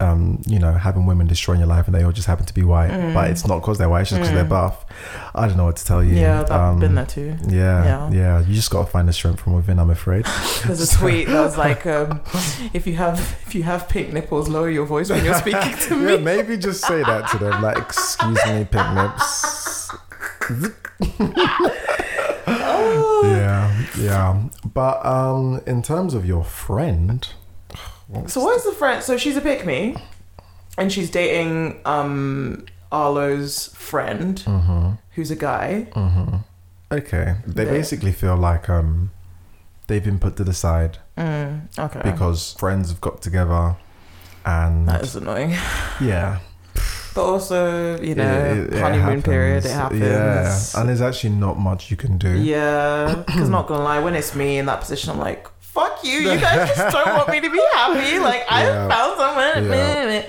[0.00, 2.62] um, you know, having women destroying your life and they all just happen to be
[2.62, 4.84] white, but it's not because they're white, it's just because they're buff.
[5.34, 6.14] I don't know what to tell you.
[6.16, 7.36] Yeah, I've Um, been there too.
[7.48, 8.40] Yeah, yeah, Yeah.
[8.40, 9.78] You just got to find the strength from within.
[9.80, 10.24] I'm afraid.
[10.66, 12.20] There's a tweet that was like, um,
[12.72, 15.96] if you have if you have pink nipples, lower your voice when you're speaking to
[15.96, 16.12] me.
[16.12, 17.60] yeah, maybe just say that to them.
[17.62, 19.90] Like, excuse me, pink nips.
[22.46, 24.42] yeah, yeah.
[24.72, 27.28] But um, in terms of your friend,
[28.26, 29.02] So what is the friend?
[29.02, 29.96] So she's a pick me,
[30.78, 34.90] and she's dating um Arlo's friend, Mm-hmm.
[35.12, 35.88] who's a guy.
[36.90, 39.10] okay, they basically feel like um,
[39.88, 43.76] they've been put to the side Mm, okay, because friends have got together,
[44.46, 45.50] and that is annoying.
[46.00, 46.38] yeah,
[47.14, 50.00] But also, you know, it- it honeymoon period, it happens.
[50.00, 50.72] happens.
[50.74, 52.30] Yeah, and there's actually not much you can do.
[52.40, 55.46] Yeah, because not gonna lie, when it's me in that position, I'm like,
[55.78, 56.18] fuck you.
[56.30, 58.18] You guys just don't want me to be happy.
[58.18, 58.88] Like I Yeah.
[58.92, 59.78] found someone.
[59.78, 60.22] Yeah.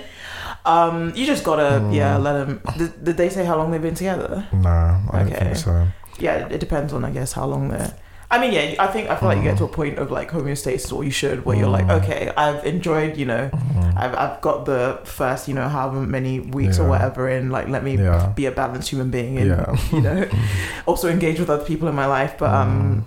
[0.64, 2.22] Um, you just gotta, yeah, Mm.
[2.22, 2.60] let them.
[2.78, 4.46] Did, did they say how long they've been together?
[4.52, 5.44] No, I don't Okay.
[5.44, 5.86] think so.
[6.18, 7.94] Yeah, it depends on, I guess, how long they're.
[8.32, 10.30] I mean, yeah, I think I feel like you get to a point of like
[10.30, 11.98] homeostasis, or you should, where you're like, Mm.
[12.02, 13.50] okay, I've enjoyed, you know,
[13.96, 17.82] I've I've got the first, you know, however many weeks or whatever in, like, let
[17.82, 18.26] me Yeah.
[18.36, 19.66] be a balanced human being and Yeah.
[19.96, 20.28] you know
[20.86, 23.06] also engage with other people in my life but um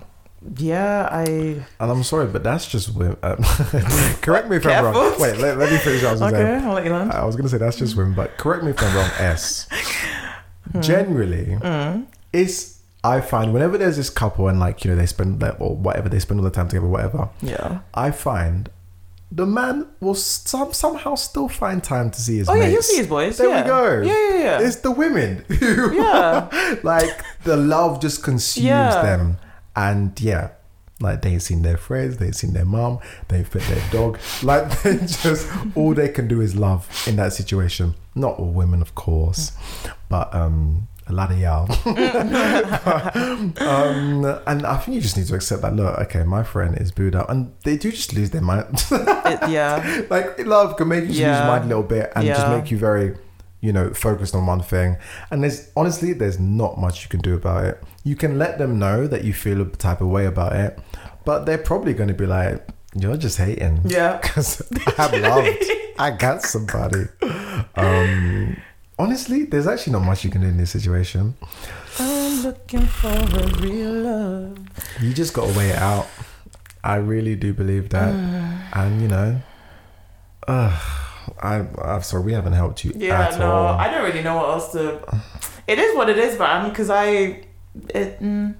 [0.58, 3.16] yeah i And I'm sorry, but that's just women.
[3.22, 3.36] Um,
[4.22, 5.14] correct me if I'm wrong.
[5.18, 7.10] Wait, let, let me finish what I was going to okay i'll let you learn
[7.10, 9.10] I was going to say that's just women, but correct me if I'm wrong.
[9.18, 9.66] S.
[10.80, 12.06] Generally, Mm.
[12.32, 16.08] it's I find whenever there's this couple and like you know they spend or whatever
[16.08, 17.28] they spend all the time together, whatever.
[17.42, 18.70] yeah I find
[19.30, 22.48] the man will some, somehow still find time to see his.
[22.48, 22.88] oh yeah he'll mates.
[22.88, 23.62] see his boys There yeah.
[23.62, 24.00] we go.
[24.02, 26.48] yeah yeah yeah It's the women who Yeah.
[26.82, 27.10] like
[27.44, 29.02] the love just consumes Yeah.
[29.02, 29.36] them,
[29.76, 30.50] and yeah,
[31.00, 32.98] like they ain't seen their friends, they ain't seen their mom,
[33.28, 34.18] they ain't fed their dog.
[34.42, 37.94] Like they just all they can do is love in that situation.
[38.14, 39.52] Not all women, of course,
[40.08, 40.88] but um.
[41.06, 41.70] A lot of y'all,
[43.60, 45.74] um, and I think you just need to accept that.
[45.76, 48.82] Look, okay, my friend is booed up, and they do just lose their mind.
[48.90, 52.24] It- yeah like love can make you just lose your mind a little bit and
[52.36, 53.16] just make you very
[53.64, 54.96] you know focused on one thing.
[55.30, 57.82] And there's honestly there's not much you can do about it.
[58.04, 60.78] You can let them know that you feel a type of way about it
[61.24, 63.80] but they're probably going to be like you're just hating.
[63.84, 64.18] Yeah.
[64.22, 64.62] Because
[64.98, 65.64] i'm loved
[65.98, 67.06] i got somebody.
[67.74, 68.56] Um
[68.98, 71.34] honestly there's actually not much you can do in this situation.
[71.98, 74.58] I'm looking for a real love.
[75.00, 76.06] You just got to weigh it out.
[76.82, 78.12] I really do believe that.
[78.74, 79.40] And you know
[80.46, 80.78] uh,
[81.44, 83.74] I, I'm sorry, we haven't helped you yeah no all.
[83.84, 85.00] i don't really know what else to
[85.66, 87.06] it is what it is man because i
[88.00, 88.54] it mm,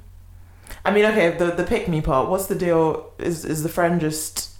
[0.85, 4.01] i mean okay the the pick me part what's the deal is is the friend
[4.01, 4.51] just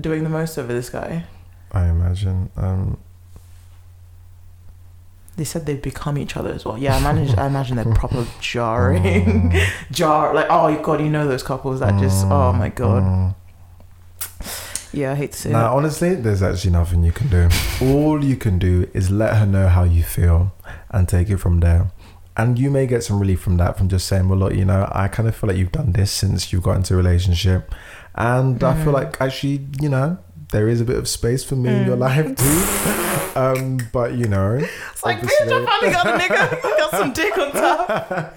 [0.00, 1.24] doing the most over this guy
[1.70, 2.48] I imagine.
[2.56, 2.96] Um,
[5.36, 6.78] They said they'd become each other as well.
[6.78, 7.36] Yeah, I manage.
[7.36, 9.52] I imagine they're proper jarring,
[9.90, 10.34] jar.
[10.34, 12.24] Like, oh god, you know those couples that just.
[12.26, 13.02] Oh my god.
[13.02, 13.34] mm.
[14.92, 17.48] Yeah, I hate to say Now, honestly, there's actually nothing you can do.
[17.82, 20.52] All you can do is let her know how you feel
[20.90, 21.90] and take it from there.
[22.36, 24.88] And you may get some relief from that, from just saying, well, look, you know,
[24.92, 27.74] I kind of feel like you've done this since you've got into a relationship.
[28.14, 28.84] And I Mm.
[28.84, 30.18] feel like actually, you know,
[30.52, 32.00] there is a bit of space for me in your Mm.
[32.00, 33.38] life too.
[33.38, 36.62] Um, but, you know, It's like, bitch, I finally got a nigga.
[36.78, 38.34] got some dick on top.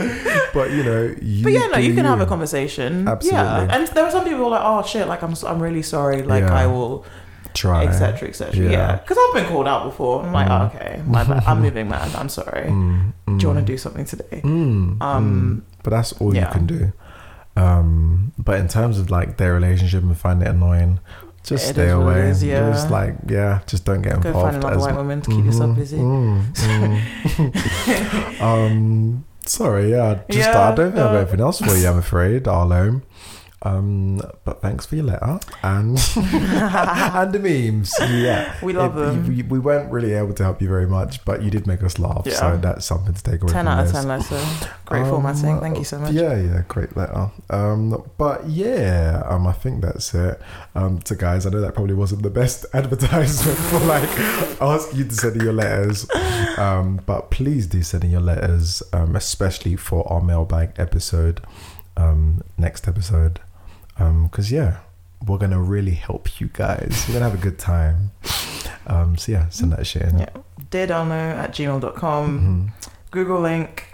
[0.53, 1.43] but, you know, you.
[1.43, 3.07] But yeah, no, you can have a conversation.
[3.07, 3.39] Absolutely.
[3.39, 6.21] Yeah, and there were some people who like, oh shit, like I'm, I'm really sorry.
[6.21, 6.53] Like Yeah.
[6.53, 7.05] I will,
[7.53, 7.85] Try.
[7.85, 8.27] etc.
[8.29, 8.55] etc.
[8.63, 8.69] Yeah.
[8.71, 10.23] Yeah, because I've been called out before.
[10.23, 10.61] I'm like, Mm.
[10.61, 11.43] oh, okay, my bad.
[11.47, 12.11] I'm moving, man.
[12.15, 12.67] I'm sorry.
[12.69, 13.65] Mm, Do you want mm.
[13.65, 14.41] to do something today?
[14.43, 15.61] Mm, Um, mm.
[15.83, 16.47] but that's all yeah.
[16.47, 16.91] you can do.
[17.57, 20.99] Um, but in terms of like their relationship and finding it annoying,
[21.43, 22.29] just It stay is what it away.
[22.29, 22.69] is, yeah.
[22.71, 24.51] Just like yeah, just don't get Go involved.
[24.51, 25.97] find another white woman to keep yourself Mhm, busy.
[25.97, 28.41] mm, mm.
[28.41, 31.87] um, sorry, yeah, just Yeah, I don't have anything else for you.
[31.87, 33.01] I'm afraid, Arlo.
[33.63, 37.93] Um, but thanks for your letter and and the memes.
[37.99, 39.27] Yeah, We love It- them.
[39.27, 41.99] We, we weren't really able to help you very much, but you did make us
[41.99, 42.27] laugh.
[42.27, 43.53] So that's something to take away.
[43.53, 44.41] 10 from out of 10 letter.
[44.85, 45.59] Great Um, formatting.
[45.59, 46.11] Thank you so much.
[46.11, 47.29] Yeah, yeah, great letter.
[47.51, 50.41] Um, but yeah, um, I think that's it.
[50.73, 54.09] Um, to guys, I know that probably wasn't the best advertisement for like
[54.59, 56.07] asking you to send in your letters.
[56.57, 61.41] Um, but please do send in your letters, um, especially for our mailbag episode,
[61.95, 63.39] um, next episode.
[63.97, 64.79] Um, cause yeah,
[65.25, 67.05] we're gonna really help you guys.
[67.07, 68.11] We're gonna have a good time.
[68.87, 70.19] Um, so yeah, send that shit in.
[70.19, 70.29] Yeah.
[70.71, 72.39] deardownload at gmail.com.
[72.39, 72.67] Mm-hmm.
[73.11, 73.87] Google link.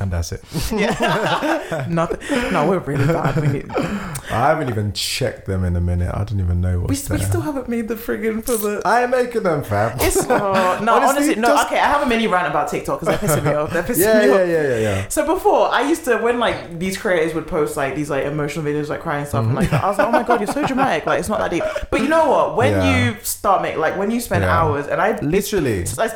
[0.00, 0.42] And that's it.
[0.72, 1.86] Yeah.
[1.90, 2.52] Nothing.
[2.52, 3.36] No, we're really bad.
[3.36, 6.10] We need, I haven't even checked them in a minute.
[6.14, 7.26] I don't even know we, what's we there.
[7.28, 8.80] still haven't made the friggin' for the.
[8.84, 9.98] I ain't making them, fam.
[10.00, 11.48] It's uh, no, honestly, Honestly, no.
[11.48, 13.72] just- Okay, I have a mini rant about TikTok because they're pissing me off.
[13.72, 14.38] They're pissing yeah, me yeah, off.
[14.38, 14.78] yeah, yeah, yeah.
[14.78, 15.08] yeah.
[15.08, 18.64] So before, I used to when like these creators would post like these like emotional
[18.64, 21.04] videos, like crying stuff, and like I was like, oh my god, you're so dramatic.
[21.06, 21.62] Like it's not that deep.
[21.90, 22.56] But you know what?
[22.56, 23.08] When Yeah.
[23.10, 25.80] you start making like when you spend hours, and I Literally.
[25.80, 26.12] it's like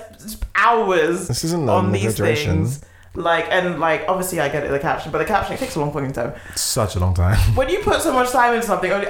[0.55, 2.81] hours This isn't on these things.
[3.15, 5.81] Like and like obviously I get it the caption, but the caption it takes a
[5.81, 6.33] long fucking time.
[6.57, 7.37] Such a long time.
[7.55, 9.07] When you put so much time into something, only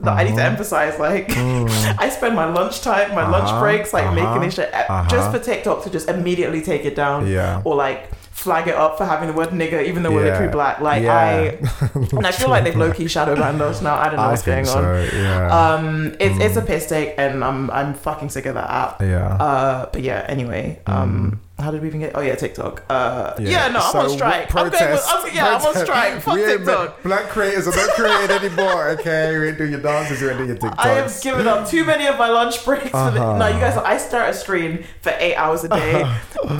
[0.00, 0.52] that I need to Mhm.
[0.52, 1.96] emphasize, like Mm.
[1.98, 4.84] I spend my lunch time, my lunch Uh-huh, breaks, like uh-huh, making this shit uh,
[4.88, 5.08] uh-huh.
[5.10, 7.60] just for TikTok to just immediately take it down Yeah.
[7.64, 10.80] or like flag it up for having the word nigger, even though we're literally black.
[10.80, 11.18] Like Yeah.
[11.18, 11.58] I,
[12.16, 13.96] and I feel like they've low key shadow banned us now.
[13.98, 15.08] I don't know I what's going think on.
[15.12, 15.74] Yeah.
[15.74, 19.02] Um, it's it's a piss take, and I'm I'm fucking sick of that app.
[19.02, 19.34] yeah.
[19.34, 20.24] Uh, but yeah.
[20.28, 22.12] Anyway, um, how did we even get?
[22.14, 22.84] Oh yeah, TikTok.
[22.88, 24.54] Uh, yeah, no, I'm So on strike.
[24.54, 26.20] I'm with, I'm, yeah, I'm on strike.
[26.22, 27.02] Fuck we TikTok.
[27.02, 28.88] Black creators are not creating anymore.
[28.90, 30.74] Okay, we ain't doing your dances, we ain't doing your TikToks.
[30.78, 32.84] I have given up too many of my lunch breaks.
[32.90, 33.38] For the, Uh-huh.
[33.38, 33.76] no, you guys.
[33.76, 36.04] I stare at a screen for eight hours a day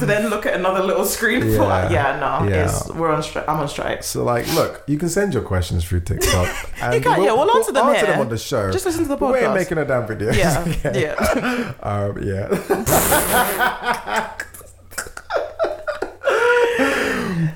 [0.01, 1.69] to then look at another little screen for.
[1.69, 1.91] Yeah.
[1.91, 2.65] Yeah, no, Yeah.
[2.65, 3.49] it's we're on strike.
[3.49, 4.03] I'm on strike.
[4.03, 6.49] So like, look, you can send your questions through TikTok.
[6.81, 8.13] And can, yeah, we'll answer them answer here.
[8.15, 8.71] them on the show.
[8.71, 9.55] Just listen to the But We ain't podcast.
[9.55, 10.31] making a damn video.
[10.33, 10.65] Yeah,
[10.95, 11.73] yeah.
[11.83, 12.49] Um, yeah.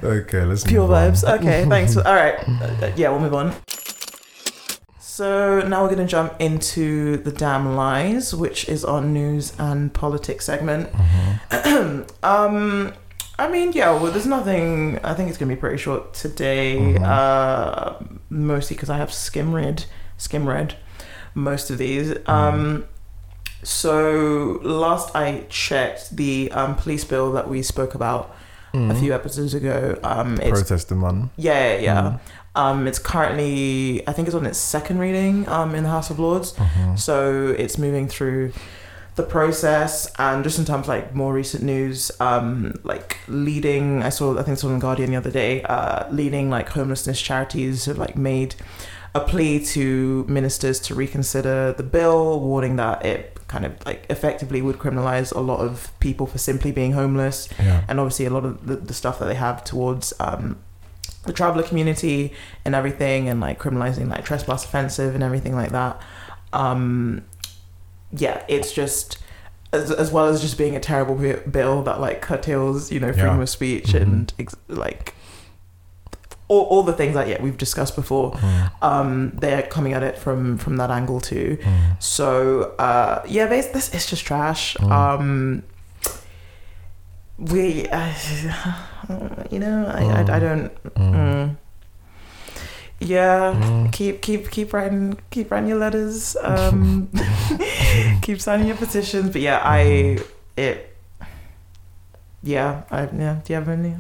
[0.02, 1.24] Okay, let's Pure vibes.
[1.38, 1.96] Okay, thanks.
[1.96, 2.36] All right.
[2.48, 3.54] Uh, yeah, we'll move on.
[4.98, 9.92] So now we're going to jump into the damn lies, which is our news and
[9.92, 10.88] politics segment.
[12.22, 12.92] um,
[13.38, 13.90] I mean, yeah.
[13.92, 14.98] Well, there's nothing.
[15.04, 16.76] I think it's going to be pretty short today.
[16.78, 17.02] Mhm.
[17.02, 19.84] Uh, mostly because I have skim read,
[20.16, 20.76] skim read
[21.34, 22.14] most of these.
[22.26, 22.86] Um,
[23.62, 28.34] so last I checked, the um, police bill that we spoke about
[28.72, 28.98] a Mhm.
[28.98, 29.98] few episodes ago.
[30.02, 31.30] Um, it's protesting one.
[31.36, 31.80] yeah, yeah.
[31.80, 32.02] yeah.
[32.02, 32.20] Mhm.
[32.54, 36.18] Um, it's currently, I think it's on its second reading um, in the House of
[36.18, 36.52] Lords.
[36.52, 36.98] Mhm.
[36.98, 38.52] So it's moving through
[39.14, 44.08] the process, and just in terms of, like more recent news, um, like leading, I
[44.08, 47.84] saw, I think it's on the Guardian the other day, uh, leading like homelessness charities
[47.86, 48.54] have like made
[49.14, 54.60] a plea to ministers to reconsider the bill, warning that it kind of like effectively
[54.66, 55.72] would criminalize a lot of
[56.06, 57.84] people for simply being homeless Yeah.
[57.88, 60.44] and obviously a lot of the, the stuff that they have towards um,
[61.26, 62.32] the traveler community
[62.64, 65.94] and everything and like criminalizing like trespass offensive and everything like that
[66.52, 67.22] um,
[68.24, 69.18] yeah it's just
[69.72, 71.14] as, as well as just being a terrible
[71.50, 73.42] bill that like curtails you know freedom Yeah.
[73.42, 74.02] of speech Mhm.
[74.02, 75.14] and ex- like
[76.52, 78.70] all, all the things that yeah we've discussed before Mm.
[78.90, 79.08] um,
[79.42, 82.02] they're coming at it from from that angle too Mm.
[82.14, 82.22] so
[82.86, 84.76] uh, yeah, this this is just trash.
[84.80, 84.90] Mm.
[85.00, 85.62] Um,
[87.38, 88.12] we, uh,
[89.50, 90.70] you know, I, I, I don't.
[90.94, 91.14] Mm.
[91.14, 91.56] Mm.
[93.00, 93.92] Yeah, Mm.
[93.92, 96.36] keep keep keep writing keep writing your letters.
[96.40, 97.08] Um,
[98.22, 99.32] keep signing your petitions.
[99.32, 100.18] But yeah, I
[100.56, 100.91] it.
[102.42, 103.40] Yeah, I yeah.
[103.44, 103.94] Do you have any?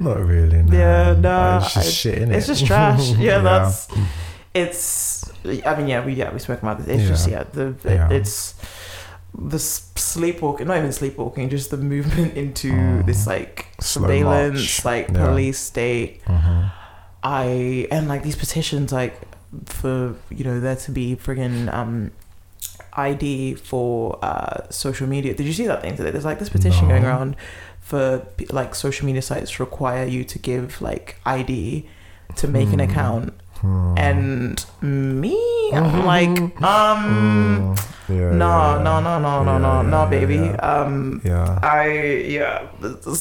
[0.00, 0.62] Not really.
[0.62, 0.76] No.
[0.76, 1.58] Yeah, no.
[1.62, 2.36] It's just I- shit in it.
[2.36, 3.10] it's just trash.
[3.18, 3.88] Yeah, that's
[4.54, 5.30] it's.
[5.66, 6.88] I mean, yeah, we yeah we spoke about this.
[7.00, 7.38] It's just Yeah.
[7.38, 8.08] yeah the Yeah.
[8.10, 8.54] it's
[9.38, 13.06] the sleepwalking, not even sleepwalking, just the movement into Mm.
[13.06, 14.84] this like Slow surveillance, march.
[14.84, 15.26] like Yeah.
[15.26, 16.22] police state.
[16.24, 16.72] Mhm.
[17.24, 19.14] I and like these petitions, like
[19.66, 22.10] for you know there to be friggin' um
[22.94, 25.34] ID for uh social media.
[25.34, 26.10] Did you see that thing today?
[26.10, 26.94] There's like this petition No.
[26.94, 27.36] going around
[27.92, 28.04] for
[28.58, 31.06] like social media sites require you to give like
[31.36, 31.52] ID
[32.40, 32.88] to make an Hmm.
[32.90, 33.26] account
[33.62, 33.94] Hmm.
[34.08, 35.36] and me
[35.78, 36.36] i'm like
[36.74, 37.78] um Mm.
[38.08, 38.82] Yeah, no yeah.
[38.86, 40.70] no no no no Yeah, no no baby yeah.
[40.72, 41.58] um Yeah.
[41.62, 41.86] i
[42.38, 42.56] yeah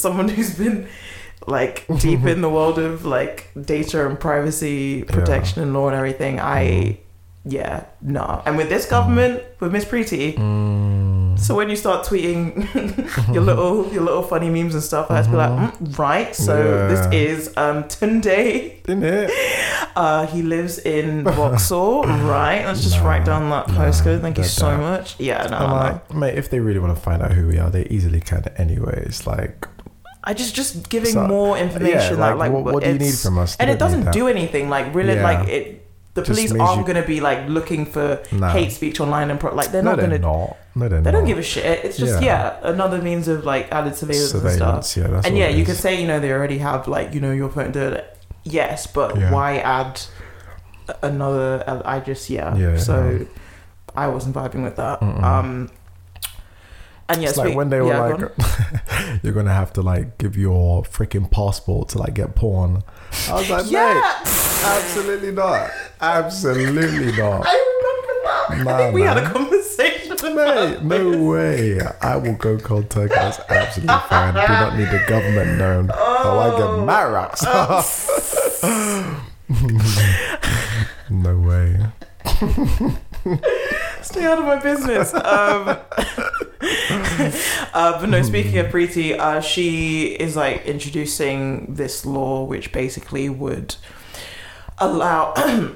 [0.04, 0.78] someone who's been
[1.58, 1.76] like
[2.06, 3.38] deep in the world of like
[3.76, 6.98] data and privacy protection and law and everything i Mhm.
[7.58, 7.76] yeah
[8.18, 11.21] no and with this government with miss Priti Mm.
[11.42, 12.56] So when you start tweeting
[13.34, 15.78] your little your little funny memes and stuff, I have to be like, Mhm.
[15.78, 16.36] mm, right.
[16.36, 16.88] So Yeah.
[16.88, 18.84] this is um Tunde.
[18.84, 19.32] Didn't it?
[19.94, 22.64] Uh, he lives in Vauxhall, right?
[22.66, 24.22] Let's just Nah, write down that nah, postcode.
[24.22, 25.20] Thank you so much.
[25.20, 25.76] Yeah, no, I'm no.
[25.76, 28.46] like, mate, if they really want to find out who we are, they easily can
[28.56, 29.04] anyway.
[29.06, 29.68] It's like,
[30.24, 32.20] I just just giving So, more yeah, information.
[32.22, 33.58] like, like what, what do you need from us?
[33.60, 34.70] And it doesn't do anything.
[34.70, 35.24] Like really, Yeah.
[35.24, 35.81] like it.
[36.14, 38.22] The Just police aren't you- going to be like looking for
[38.52, 40.20] hate speech online and pro- like they're no, not going to.
[40.20, 41.12] No, They not.
[41.12, 41.86] don't give a shit.
[41.86, 42.58] It's just Yeah.
[42.62, 44.98] yeah, another means of like added surveillance, and stuff.
[44.98, 45.68] Yeah, and yeah, you is.
[45.70, 47.72] could say you know they already have like you know your phone.
[47.72, 48.02] Da,
[48.44, 49.32] yes, but Yeah.
[49.32, 50.02] why add
[51.02, 51.64] another?
[51.86, 52.56] I just yeah.
[52.56, 53.26] Yeah, so.
[53.94, 55.02] I wasn't vibing with that.
[55.02, 55.22] Mm-mm.
[55.22, 55.70] Um,
[57.10, 59.20] and yeah, It's like speak- when they were yeah, like, on.
[59.24, 62.84] "You're gonna have to like give your freaking passport to like get porn."
[63.30, 63.94] I was like, Yeah.
[63.94, 64.04] "Mate,
[64.66, 65.70] absolutely not,
[66.00, 68.68] absolutely not, I remember that.
[68.68, 70.18] I think we had a conversation.
[70.36, 71.82] mate, no way.
[72.02, 73.14] I will go cold turkey.
[73.16, 74.34] That's absolutely fine.
[74.34, 75.90] Do not need the government known.
[75.94, 76.86] Oh, I get oh.
[76.86, 77.44] mad rocks.
[77.46, 77.84] Oh.
[81.10, 81.80] no way.
[84.02, 85.14] Stay out of my business.
[85.14, 85.22] Um,
[87.74, 93.30] uh, but no, speaking of Priti, uh, she is like introducing this law which basically
[93.30, 93.76] would
[94.78, 95.34] allow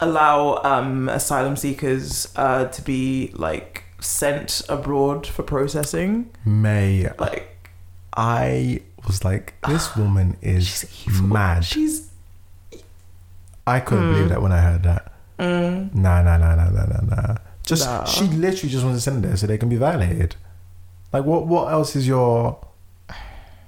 [0.00, 6.30] allow um, asylum seekers uh, to be like sent abroad for processing.
[6.44, 7.70] May Like
[8.16, 11.64] I was like, this woman is she's mad.
[11.64, 12.10] She's
[13.66, 15.12] I couldn't believe that when I heard that.
[15.38, 17.34] Mm, Nah, nah, nah, nah, nah, nah, nah.
[17.64, 18.04] Just Nah.
[18.04, 20.36] she literally just wants to send it there so they can be violated.
[21.12, 21.46] Like what?
[21.46, 22.58] What else is your?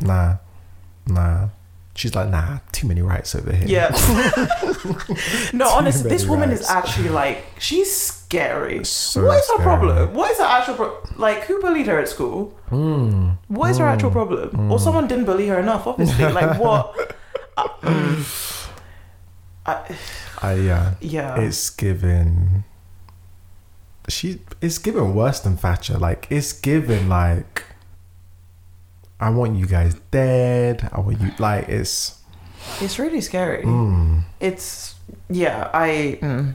[0.01, 0.37] Nah,
[1.07, 1.49] nah.
[1.95, 2.59] She's like, nah.
[2.73, 3.67] Too many rights over here.
[3.69, 3.89] yeah.
[5.53, 8.85] no, honestly, this woman is actually like she's scary.
[8.85, 10.15] So what is her problem?
[10.15, 11.43] What is her actual pro- like?
[11.45, 12.55] Who bullied her at school?
[12.71, 13.37] Mm.
[13.49, 14.71] What is her actual problem?
[14.73, 16.25] Or someone didn't bully her enough, obviously.
[16.33, 16.97] like what?
[17.83, 18.25] Mm.
[19.67, 19.97] I,
[20.43, 20.95] I yeah.
[21.01, 21.41] yeah.
[21.41, 22.65] It's given.
[24.09, 25.99] She it's given worse than Thatcher.
[25.99, 27.65] Like it's given like.
[29.19, 30.89] I want you guys dead.
[30.93, 32.19] I want you like it's.
[32.81, 33.65] it's really scary.
[33.65, 34.23] Mm.
[34.41, 34.95] It's
[35.29, 35.71] yeah.
[35.75, 36.55] I mm.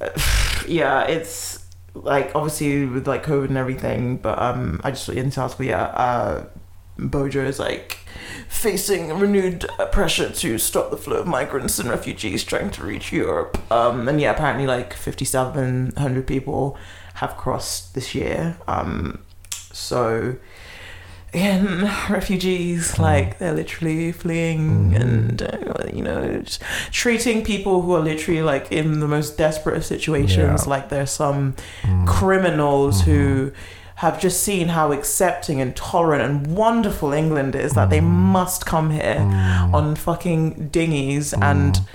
[0.68, 1.02] yeah.
[1.02, 5.60] It's like obviously with like COVID and everything, but um, I just saw in South
[5.60, 5.84] yeah.
[5.84, 6.46] Uh,
[6.98, 7.98] Bojo is like
[8.48, 13.58] facing renewed pressure to stop the flow of migrants and refugees trying to reach Europe.
[13.72, 16.76] Um, and yeah, apparently like 5,700 people
[17.14, 18.56] have crossed this year.
[18.68, 19.18] Um,
[19.72, 20.36] so
[21.34, 26.42] again, refugees like they're literally fleeing and uh, you know
[26.90, 30.70] treating people who are literally like in the most desperate situations Yeah.
[30.70, 31.54] like they're some
[32.06, 33.52] criminals who
[33.98, 38.04] have just seen how accepting and tolerant and wonderful England is that they mm.
[38.04, 39.74] must come here mm.
[39.74, 41.86] on fucking dinghies and mm.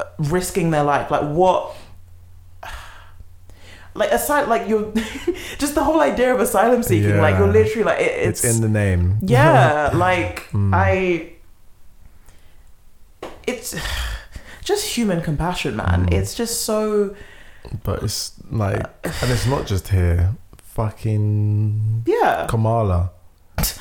[0.00, 1.12] uh, risking their life.
[1.12, 1.76] Like what?
[3.94, 4.92] Like aside, like you're
[5.58, 7.18] just the whole idea of asylum seeking.
[7.18, 9.18] Like you're literally like it, It's, it's, in the name.
[9.22, 9.92] yeah.
[9.94, 11.34] Like I,
[13.46, 13.76] it's
[14.64, 16.08] just human compassion, man.
[16.10, 17.14] It's just so
[17.84, 20.34] But it's like, and it's not just here.
[20.78, 22.46] Fucking yeah.
[22.48, 23.10] Kamala,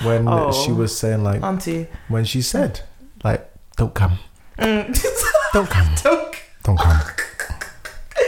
[0.02, 0.52] when Oh.
[0.52, 2.82] she was saying like, Auntie, when she said
[3.24, 4.18] like, "Don't come,
[4.58, 4.88] Mm.
[5.54, 7.02] don't come, Don't- don't come,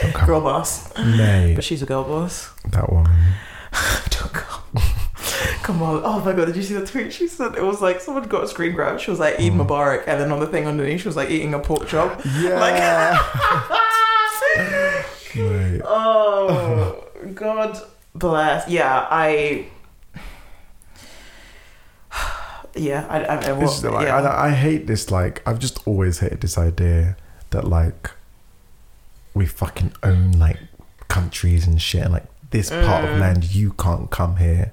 [0.02, 2.52] don't come." girl boss, Nay, but she's a girl boss.
[2.70, 3.10] that one
[4.12, 4.82] Don't go.
[5.64, 6.02] Come on.
[6.06, 7.12] Oh my god, did you see the tweet?
[7.12, 9.00] She said it was like someone got a screen grab.
[9.00, 11.56] She was like eating Mubarak and then on the thing underneath she was like eating
[11.56, 12.22] a pork chop.
[12.40, 13.18] Yeah.
[14.56, 15.82] Mate.
[15.86, 17.82] oh God
[18.16, 18.68] bless.
[18.70, 19.68] Yeah, I
[22.76, 24.16] Yeah, I I, I well, like, yeah.
[24.22, 25.10] I, I hate this.
[25.12, 27.18] Like, I've just always hated this idea
[27.50, 28.12] that like
[29.34, 30.58] we fucking own like
[31.08, 33.14] countries and shit, and like this part Mm.
[33.14, 34.72] of land you can't come here.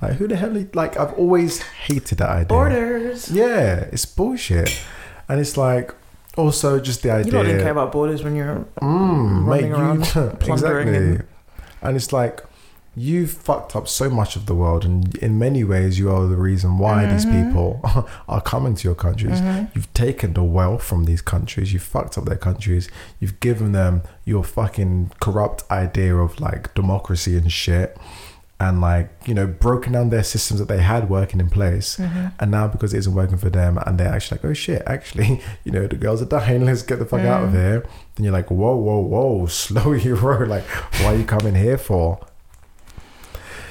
[0.00, 0.56] Like, who the hell?
[0.56, 2.46] Is, like, I've always hated that idea.
[2.46, 3.30] Borders.
[3.30, 4.82] Yeah, it's bullshit,
[5.28, 5.94] and it's like
[6.36, 7.26] also just the idea.
[7.26, 10.96] You don't even care about borders when you're Mm, mate, running around you, plundering exactly.
[11.16, 11.24] and-
[11.82, 12.40] And it's like
[12.94, 16.36] you've fucked up so much of the world, and in many ways, you are the
[16.36, 17.48] reason why these Mm-hmm.
[17.48, 17.80] people
[18.28, 19.40] are coming to your countries.
[19.74, 21.72] You've taken the wealth from these countries.
[21.72, 22.90] You've fucked up their countries.
[23.18, 27.96] You've given them your fucking corrupt idea of like democracy and shit.
[28.62, 32.26] And like you know, broken down their systems that they had working in place, Mm-hmm.
[32.40, 35.40] and now because it isn't working for them, and they're actually like, oh shit, actually,
[35.64, 36.64] you know, the girls are dying.
[36.68, 37.46] Let's get the fuck out Mm.
[37.48, 37.80] of here.
[38.14, 40.46] Then you're like, whoa, whoa, whoa, slow your roll.
[40.46, 40.64] Like,
[41.00, 42.20] why are you coming here for?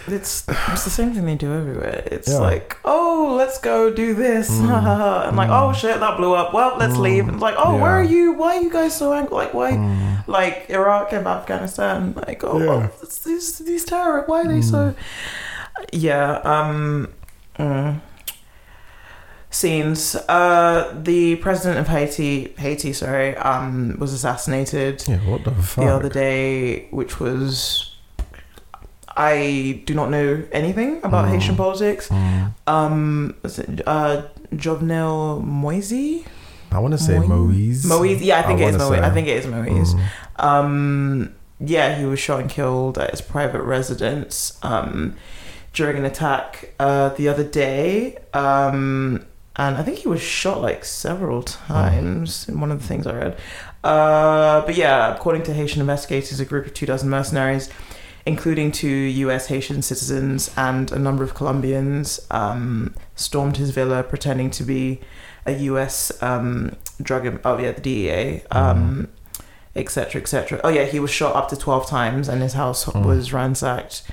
[0.07, 2.03] It's it's the same thing they do everywhere.
[2.11, 2.39] It's Yeah.
[2.39, 5.27] like, oh, let's go do this, Mm.
[5.27, 6.53] and like, oh shit, that blew up.
[6.53, 7.25] Well, let's leave.
[7.27, 8.33] And it's like, oh, where are you?
[8.33, 9.35] Why are you guys so angry?
[9.35, 9.71] Like, why?
[9.73, 10.27] Mm.
[10.27, 12.13] Like Iraq and Afghanistan.
[12.15, 12.69] Like, oh, Yeah.
[12.71, 14.23] oh, it's these these terror.
[14.27, 14.95] Why are they so?
[15.93, 16.39] Yeah.
[16.43, 17.07] Um.
[17.59, 17.99] mm.
[19.49, 20.15] Scenes.
[20.29, 25.83] Uh, the president of Haiti, Haiti, sorry, um, was assassinated Yeah, what the fuck?
[25.85, 27.90] the other day, which was
[29.17, 31.29] I do not know anything about Mm.
[31.31, 32.07] Haitian politics.
[32.09, 32.53] Mm.
[32.67, 33.35] Um,
[33.85, 34.21] uh,
[34.55, 36.23] Jovenel Moise?
[36.71, 37.85] I want to say Moise?
[37.85, 38.21] Moise.
[38.21, 38.99] Yeah, I think it is Moise.
[38.99, 39.93] I think it is Moise.
[39.93, 40.43] Mm.
[40.43, 45.15] Um, yeah, he was shot and killed at his private residence um,
[45.73, 48.17] during an attack uh, the other day.
[48.33, 49.25] Um,
[49.57, 53.13] and I think he was shot like several times in one of the things I
[53.13, 53.38] read.
[53.83, 57.69] Uh, but yeah, according to Haitian investigators, a group of two dozen mercenaries,
[58.26, 64.49] including two US Haitian citizens and a number of Colombians, um, stormed his villa pretending
[64.52, 64.99] to be
[65.45, 69.07] a US um, drug, em- oh yeah, the DEA, um,
[69.76, 70.60] et cetera, et cetera.
[70.64, 73.06] Oh yeah, he was shot up to 12 times and his house Mm.
[73.06, 74.03] was ransacked.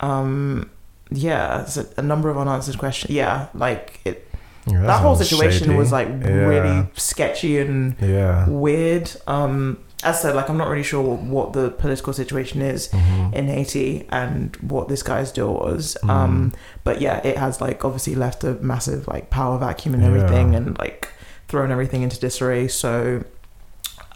[0.00, 0.70] Um,
[1.10, 3.12] yeah, a, a number of unanswered questions.
[3.14, 4.28] Yeah, like it,
[4.66, 5.76] Yeah, that whole situation shady.
[5.78, 6.28] was like Yeah.
[6.28, 8.46] really sketchy and Yeah.
[8.48, 9.10] weird.
[9.26, 13.34] Um, as I said, like I'm not really sure what the political situation is Mhm.
[13.34, 15.96] in Haiti and what this guy's deal was.
[16.04, 16.10] Mm.
[16.10, 16.52] Um,
[16.84, 20.08] but yeah, it has like obviously left a massive like power vacuum and Yeah.
[20.10, 21.08] everything, and like
[21.48, 22.68] thrown everything into disarray.
[22.68, 23.24] So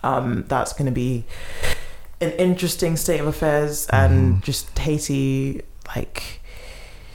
[0.05, 1.25] um, that's going to be
[2.21, 4.43] an interesting state of affairs, and Mhm.
[4.43, 5.63] just Haiti,
[5.97, 6.41] like.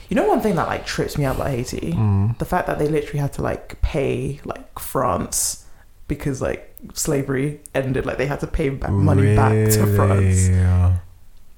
[0.09, 1.91] You know one thing that like trips me out about Haiti?
[1.93, 2.37] Mm.
[2.37, 5.65] the fact that they literally had to like pay like France
[6.07, 10.93] because like slavery ended like they had to pay back money back to France Really?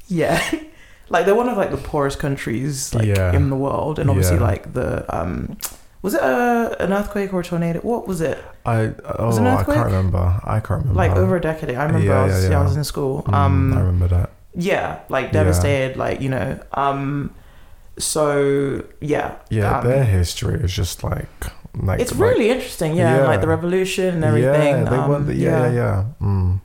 [0.08, 0.52] yeah
[1.10, 3.34] like they're one of like the poorest countries like Yeah.
[3.34, 4.44] in the world and obviously Yeah.
[4.44, 5.58] like the um
[6.02, 9.42] was it a, an earthquake or a tornado what was it I oh Was it
[9.42, 10.40] an I can't remember.
[10.44, 10.94] I can't remember.
[10.94, 13.74] like over a decade i remember Yeah, I, was, I was in school Mm, um
[13.74, 14.30] I remember that.
[14.56, 17.32] yeah like devastated like you know um
[17.98, 21.28] so yeah Yeah, um, their history is just like
[21.76, 23.24] like it's like- really interesting yeah, Yeah.
[23.28, 26.04] like the revolution and everything Yeah, they um, the, yeah, yeah, yeah.
[26.22, 26.62] Mm.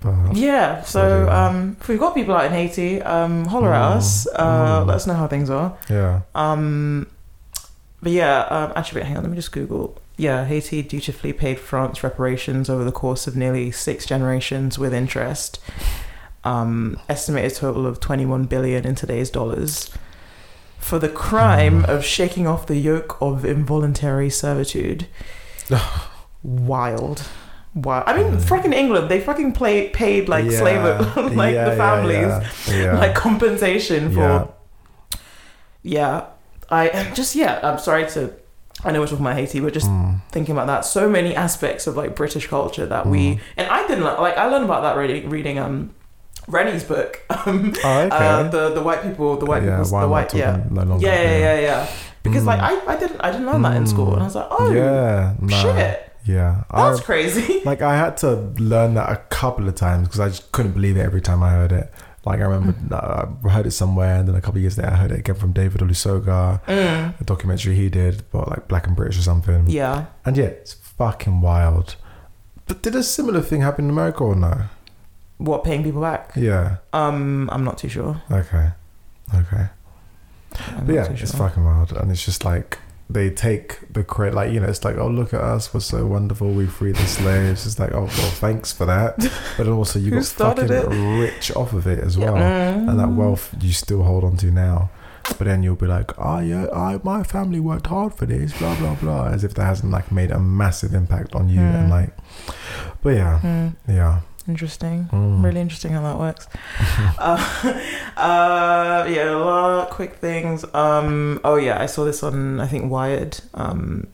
[0.00, 3.96] But, Yeah, so um, if we've got people out in Haiti, um, holler at Mm,
[3.96, 4.26] us.
[4.34, 4.86] Uh, mm.
[4.86, 5.76] Let us know how things are.
[5.88, 6.20] yeah.
[6.34, 7.06] Um,
[8.02, 9.96] but yeah, um, actually, wait, hang on, let me just Google.
[10.18, 15.58] Yeah, Haiti dutifully paid France reparations over the course of nearly six generations with interest.
[16.44, 19.90] Um, estimated total of 21 billion in today's dollars
[20.84, 25.06] for the crime of shaking off the yoke of involuntary servitude.
[26.42, 27.22] Wild.
[27.74, 28.04] Wow.
[28.06, 30.58] I mean, fucking England, they fucking play, paid like Yeah.
[30.58, 30.82] slave,
[31.34, 32.32] like Yeah, the families,
[32.70, 32.98] Yeah.
[32.98, 34.20] like compensation for.
[34.20, 34.46] Yeah.
[35.82, 36.24] Yeah.
[36.70, 38.32] I just, yeah, I'm sorry to,
[38.84, 40.20] I know we're talking about Haiti, but just Mm.
[40.32, 43.40] thinking about that, so many aspects of like British culture that we, Mm.
[43.56, 45.90] and I didn't, like, I learned about that reading, reading, um,
[46.48, 47.20] Reni's book.
[47.46, 48.16] Um, Oh, okay.
[48.16, 50.64] uh, the, the white people, the white yeah, people, the white, yeah.
[50.70, 51.06] no longer?
[51.06, 51.86] Yeah, yeah, yeah, yeah.
[52.22, 52.88] Because like, Mm.
[52.88, 54.12] I, I didn't, I didn't learn that in school.
[54.14, 56.12] And I was like, oh, yeah, nah, shit.
[56.24, 56.64] yeah.
[56.70, 57.60] I, That's crazy.
[57.66, 60.96] like I had to learn that a couple of times because I just couldn't believe
[60.96, 61.92] it every time I heard it.
[62.24, 62.92] Like I remember Mm.
[62.92, 65.18] uh, I heard it somewhere, and then a couple of years later I heard it
[65.18, 67.20] again from David Olusoga, Mm.
[67.20, 69.68] a documentary he did about like Black and British or something.
[69.68, 70.06] Yeah.
[70.24, 71.96] And yeah, it's fucking wild.
[72.66, 74.62] But did a similar thing happen in America or no?
[75.38, 76.32] What, paying people back?
[76.36, 76.76] Yeah.
[76.92, 78.22] Um, I'm not too sure.
[78.30, 78.70] Okay.
[79.34, 79.66] Okay.
[80.76, 82.78] I'm But yeah, too it's fucking wild, and it's just like
[83.10, 86.06] they take the credit, like you know, it's like, oh look at us, we're so
[86.06, 87.66] wonderful, we freed the slaves.
[87.66, 89.16] It's like, oh well, thanks for that,
[89.56, 92.30] but also you got fucking rich off of it as Yeah.
[92.30, 93.16] well, and that Mm.
[93.16, 94.90] wealth you still hold on to now.
[95.26, 98.76] But then you'll be like, oh yeah, I my family worked hard for this, blah
[98.76, 101.90] blah blah, as if that hasn't like made a massive impact on you, and Hmm.
[101.90, 102.16] like,
[103.02, 103.74] but yeah, Mm.
[103.88, 105.08] yeah, Interesting.
[105.10, 105.42] Mm.
[105.42, 106.48] Really interesting how that works.
[107.18, 107.80] uh,
[108.16, 110.64] uh, yeah, a lot of quick things.
[110.74, 114.06] Um, oh yeah, I saw this on I think Wired um,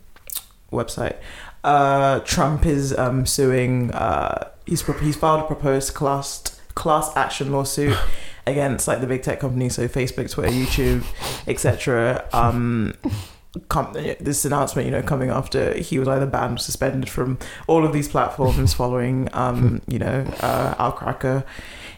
[0.72, 1.16] website.
[1.64, 3.90] Uh, Trump is um, suing.
[3.90, 7.96] Uh, he's pro- he's filed a proposed class class action lawsuit
[8.46, 11.04] against like the big tech companies, so Facebook, Twitter, YouTube,
[11.48, 12.24] etc.
[13.68, 17.84] Com- this announcement, you know, coming after he was either banned or suspended from all
[17.84, 21.44] of these platforms following, um, you know, uh, Al Cracker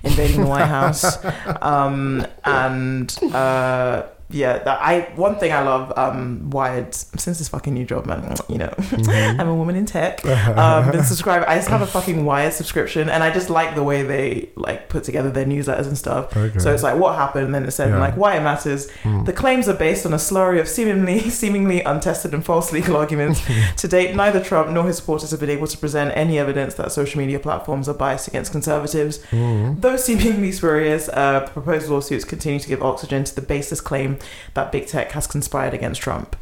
[0.02, 1.22] invading the White House,
[1.62, 7.72] um, and uh, yeah, that I one thing I love um, Wired since this fucking
[7.74, 8.34] new job, man.
[8.48, 9.38] You know, Mhm.
[9.40, 10.22] I'm a woman in tech.
[10.62, 11.46] Um, been subscribed.
[11.46, 14.88] I just have a fucking Wired subscription, and I just like the way they like
[14.88, 16.36] put together their newsletters and stuff.
[16.36, 16.58] okay.
[16.58, 17.98] So it's like what happened, and then it said Yeah.
[18.00, 18.88] like why it matters.
[19.02, 19.24] Mm.
[19.26, 23.40] The claims are based on a slurry of seemingly seemingly untested and false legal arguments.
[23.76, 26.92] to date, neither Trump nor his supporters have been able to present any evidence that
[26.92, 29.18] social media platforms are biased against conservatives.
[29.30, 29.80] Mm.
[29.80, 34.18] Though seemingly spurious, uh, the proposed lawsuits continue to give oxygen to the baseless claim
[34.54, 36.36] that big tech has conspired against Trump.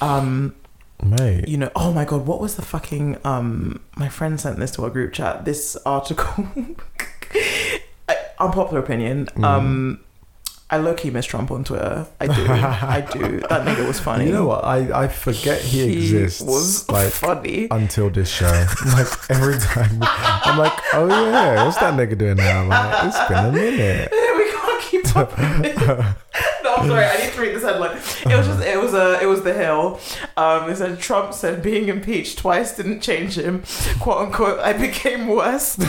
[0.00, 0.54] Um,
[1.02, 1.48] mate.
[1.48, 3.80] you know, oh my god, what was the fucking um?
[3.96, 5.44] My friend sent this to our group chat.
[5.44, 6.48] This article,
[8.38, 9.26] unpopular opinion.
[9.26, 9.44] Mm.
[9.44, 10.00] Um,
[10.70, 12.06] I low key miss Trump on Twitter.
[12.20, 12.46] I do.
[12.48, 13.40] I do.
[13.48, 14.26] That nigga was funny.
[14.26, 14.64] You know what?
[14.64, 16.42] I, I forget he, exists.
[16.42, 17.68] was like funny.
[17.70, 18.46] until this show.
[18.92, 22.62] like every time, I'm like, oh yeah, what's that nigga doing now?
[22.62, 24.10] I'm like, it's been a minute.
[24.12, 26.18] we can't keep up.
[26.82, 26.94] With it.
[26.94, 27.04] no, I'm sorry.
[27.04, 27.96] I need to read this headline.
[27.96, 28.62] It was just.
[28.62, 29.20] It was a.
[29.22, 30.00] It was the Hill.
[30.36, 33.62] Um, it said Trump said being impeached twice didn't change him.
[34.00, 35.78] "Quote unquote." I became worse.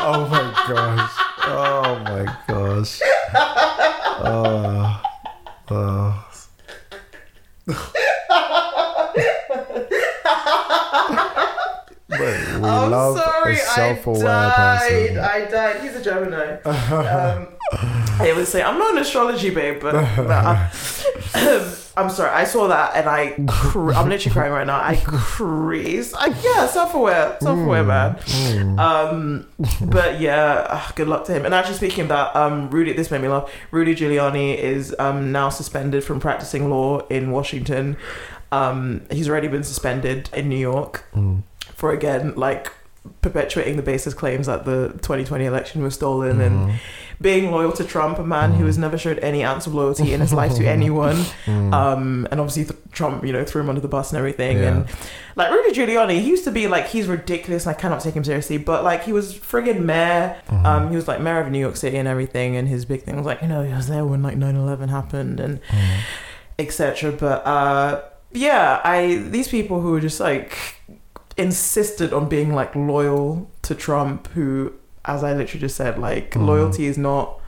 [0.00, 1.10] Oh my gosh.
[1.42, 3.00] Oh my gosh.
[4.24, 5.02] Oh.
[5.70, 6.24] Oh.
[12.10, 13.56] I'm love sorry.
[13.56, 14.88] a I self-aware died.
[15.08, 15.18] person.
[15.18, 15.80] I died.
[15.82, 16.54] He's a Gemini.
[16.64, 17.48] um,
[18.20, 20.70] I would say I'm not an astrology babe, but, but I'm,
[21.98, 22.30] I'm sorry.
[22.30, 23.34] I saw that and I.
[23.46, 24.80] Cr- I'm literally crying right now.
[24.80, 26.14] I creased.
[26.16, 28.78] I, yeah, self-aware, self-aware man.
[28.78, 29.46] Um,
[29.82, 31.44] but yeah, ah, good luck to him.
[31.44, 33.50] And actually, speaking of that, um, Rudy, this made me laugh.
[33.70, 37.98] Rudy Giuliani is um now suspended from practicing law in Washington.
[38.50, 41.04] Um, he's already been suspended in New York
[41.78, 42.72] for again like
[43.22, 46.78] perpetuating the baseless claims that the 2020 election was stolen and
[47.20, 50.20] being loyal to Trump, a man who has never showed any ounce of loyalty in
[50.20, 51.16] his life to anyone.
[51.46, 54.58] Um, and obviously th- Trump, you know, threw him under the bus and everything.
[54.58, 54.68] Yeah.
[54.68, 54.86] And
[55.36, 57.66] like Rudy Giuliani, he used to be like he's ridiculous.
[57.66, 60.36] and I cannot take him seriously, but like he was friggin' mayor.
[60.50, 62.56] Um, he was like mayor of New York City and everything.
[62.56, 65.40] And his big thing was like, you know, he was there when like 9/11 happened
[65.40, 65.60] and
[66.58, 67.12] etc.
[67.12, 68.02] But uh,
[68.32, 70.77] yeah, I these people who are just like
[71.38, 74.72] insisted on being like loyal to Trump, who,
[75.04, 77.40] as I literally just said, like loyalty is not.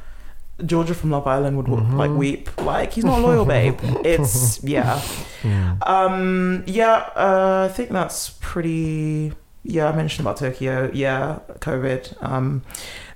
[0.67, 2.55] Georgia from Love Island would like weep.
[2.61, 3.79] Like he's not loyal, babe.
[4.05, 5.01] It's yeah,
[5.83, 7.09] um, yeah.
[7.17, 9.33] Uh, I think that's pretty.
[9.63, 10.91] Yeah, I mentioned about Tokyo.
[10.95, 12.23] Yeah, COVID.
[12.23, 12.63] Um,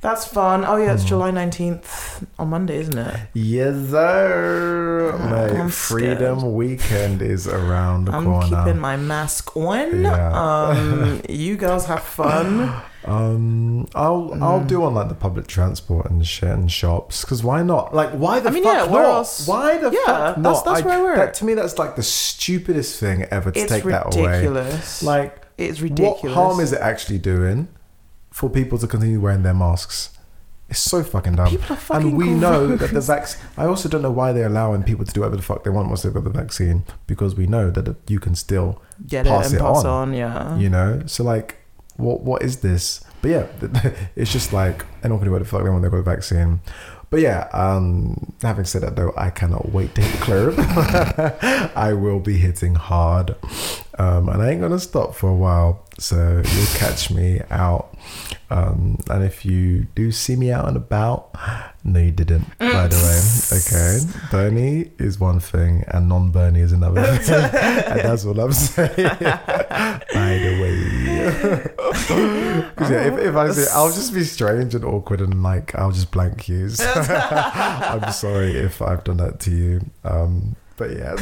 [0.02, 0.64] that's fun.
[0.66, 3.16] Oh yeah, it's July nineteenth on Monday, isn't it?
[3.32, 5.16] Yes, sir.
[5.18, 6.52] Mate, I'm Freedom scared.
[6.52, 8.28] Weekend is around the corner.
[8.56, 10.02] I'm keeping my mask on.
[10.02, 10.32] Yeah.
[10.68, 12.74] Um, you girls have fun.
[13.06, 14.66] Um, I'll I'll Mm.
[14.68, 17.94] do on like the public transport and shit and shops because why not?
[17.94, 19.14] Like, why the I mean, fuck yeah, where not?
[19.14, 20.06] else- Why the Yeah, fuck
[20.36, 20.64] that's- not?
[20.64, 21.34] that's I- where we're that- at.
[21.34, 24.26] to me, that's like the stupidest thing ever to It's take that away.
[24.26, 25.02] ridiculous.
[25.02, 26.22] Like, it's ridiculous.
[26.22, 27.68] what harm is it actually doing
[28.30, 30.10] for people to continue wearing their masks?
[30.68, 31.48] It's so fucking dumb.
[31.50, 33.06] People are fucking and we know that the gross.
[33.06, 33.42] vaccine.
[33.56, 35.88] I also don't know why they're allowing people to do whatever the fuck they want
[35.88, 39.56] once they've got the vaccine because we know that you can still Get pass it
[39.56, 40.14] it pass on, on.
[40.14, 40.56] Yeah.
[40.56, 41.58] you know so like
[41.96, 43.46] what what is this but yeah
[44.16, 46.60] it's just like anyone can do what the fuck they want They've got the vaccine
[47.14, 51.92] but yeah um having said that though i cannot wait to hit the club i
[51.92, 53.36] will be hitting hard.
[54.00, 57.96] Um and i ain't gonna stop for a while so you'll catch me out
[58.50, 61.30] um and if you do see me out and about
[61.84, 63.20] no you didn't by the way.
[63.58, 63.98] Okay
[64.30, 67.34] bernie is one thing and non-bernie is another thing.
[67.94, 68.90] And that's what i'm saying.
[68.96, 71.70] By the way.
[72.76, 75.92] 'Cause yeah, if, if I say, I'll just be strange and awkward and like I'll
[75.92, 76.68] just blank you.
[76.70, 79.90] So I'm sorry if I've done that to you.
[80.04, 81.14] Um, but yeah,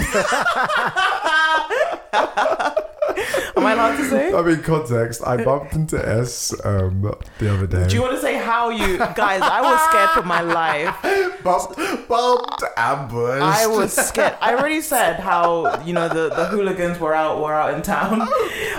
[3.56, 4.32] Am I allowed to say?
[4.32, 5.22] I mean context.
[5.26, 7.86] I bumped into S um, the other day.
[7.88, 9.40] Do you want to say how you guys?
[9.42, 10.96] I was scared for my life.
[11.44, 11.76] bumped,
[12.08, 13.42] bumped, ambushed.
[13.42, 14.36] I was scared.
[14.40, 18.22] I already said how you know the, the hooligans were out were out in town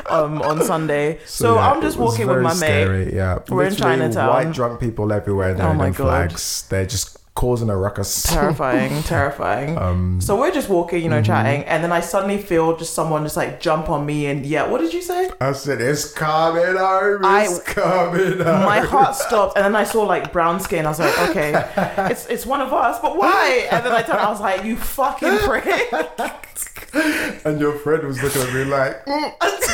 [0.10, 1.20] um, on Sunday.
[1.26, 3.14] So, yeah, I'm just walking with my mate.
[3.14, 4.30] Yeah, We're in Chinatown.
[4.30, 5.54] White drunk people everywhere.
[5.54, 5.98] They're Oh my God.
[5.98, 6.68] flags.
[6.70, 8.24] They're just causing a ruckus.
[8.24, 9.78] Terrifying, terrifying.
[9.78, 11.26] Um, so we're just walking, you know, Mm-hmm.
[11.26, 14.68] chatting, and then I suddenly feel just someone just like jump on me and yeah.
[14.68, 15.32] What did you say?
[15.42, 17.26] I said, it's coming home.
[17.26, 18.64] I- It's coming home.
[18.66, 20.86] my heart stopped and then I saw like brown skin.
[20.86, 21.54] I was like, okay,
[22.12, 23.68] it's it's one of us, but why?
[23.72, 25.92] And then I turned, I was like, you fucking prick.
[27.46, 29.34] And your friend was looking at me like, "Mm."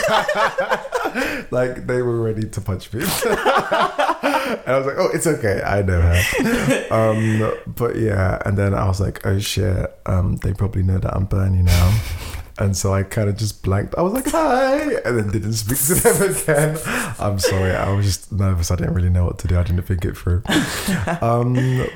[1.51, 3.01] like they were ready to punch me.
[3.03, 5.61] and I was like, oh, it's okay.
[5.63, 6.87] I know her.
[6.89, 11.15] Um, but yeah, and then I was like, oh shit, um, they probably know that
[11.15, 11.99] I'm Bernie now.
[12.57, 13.95] And so I kind of just blanked.
[13.97, 16.77] I was like, hi, and then didn't speak to them again.
[17.17, 17.71] I'm sorry.
[17.71, 18.69] I was just nervous.
[18.69, 19.57] I didn't really know what to do.
[19.57, 20.43] I didn't think it through.
[21.21, 21.53] Um,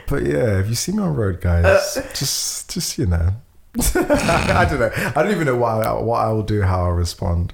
[0.07, 3.33] but yeah, if you see me on road, guys, just, just, you know,
[3.95, 4.91] I don't know.
[4.93, 7.53] I don't even know what I, what I will do, how I'll respond.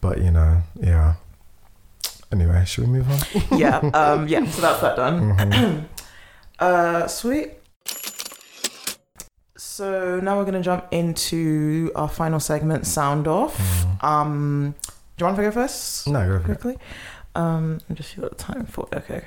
[0.00, 1.14] But you know, yeah.
[2.32, 3.58] Anyway, should we move on?
[3.58, 4.44] yeah, um, yeah.
[4.46, 5.36] So that's that done.
[5.36, 5.84] Mm-hmm.
[6.58, 7.52] uh, sweet.
[9.56, 13.56] So now we're gonna jump into our final segment, sound off.
[13.56, 14.06] Mm-hmm.
[14.06, 14.74] Um,
[15.16, 16.08] do you want to go first?
[16.08, 16.44] No, go for it.
[16.44, 16.78] quickly.
[17.34, 18.88] Um, just see what the time for.
[18.92, 19.24] Okay.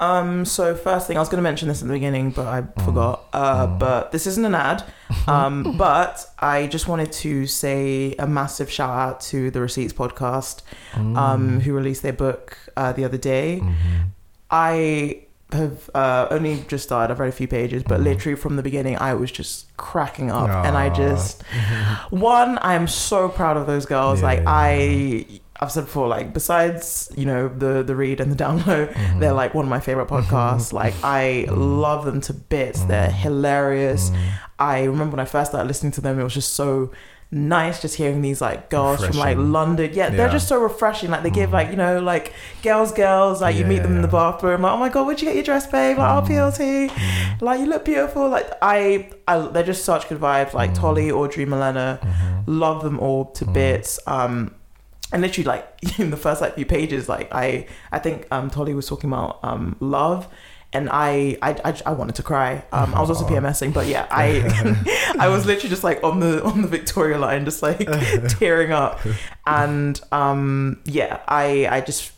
[0.00, 2.62] Um, so first thing, I was going to mention this in the beginning, but I
[2.84, 3.24] forgot.
[3.32, 4.84] Uh, but this isn't an ad.
[5.26, 10.62] Um, but I just wanted to say a massive shout out to the Receipts podcast,
[10.94, 13.62] um, who released their book uh, the other day.
[14.50, 15.22] I
[15.52, 17.12] have uh, only just started.
[17.12, 20.48] I've read a few pages, but literally from the beginning, I was just cracking up,
[20.64, 21.42] and I just
[22.10, 24.20] one, I am so proud of those girls.
[24.20, 28.32] Yeah, like yeah, I, I've said before, like besides you know the the read and
[28.32, 29.20] the download, Mm-hmm.
[29.20, 30.72] they're like one of my favorite podcasts.
[30.72, 32.80] like I love them to bits.
[32.84, 33.22] They're Mm-hmm.
[33.22, 34.10] hilarious.
[34.58, 36.90] I remember when I first started listening to them, it was just so
[37.32, 39.90] nice just hearing these like girls from like London.
[39.92, 40.32] Yeah, they're Mm-hmm.
[40.32, 41.10] just so refreshing.
[41.10, 42.32] Like they give like you know like
[42.62, 43.40] girls, girls.
[43.42, 44.62] Like you meet them in the bathroom.
[44.62, 45.98] Like oh my god, where'd you get your dress, babe?
[45.98, 46.88] Like oh PLT.
[46.88, 47.44] Mm-hmm.
[47.44, 48.28] Like you look beautiful.
[48.30, 50.54] Like I, I they're just such good vibes.
[50.54, 50.80] Like Mm-hmm.
[50.80, 52.00] Tolly, Audrey, Milena,
[52.46, 54.00] love them all to bits.
[54.06, 54.54] Um,
[55.12, 55.66] and literally like
[55.98, 59.40] in the first like few pages, like I, I think um Tolly was talking about
[59.42, 60.28] um love.
[60.72, 62.64] And I, I, I, I wanted to cry.
[62.70, 66.44] Um, I was also PMSing, but yeah, I, I was literally just like on the
[66.44, 67.88] on the Victoria line, just like
[68.38, 69.00] tearing up.
[69.44, 72.12] And um, yeah, I, I just,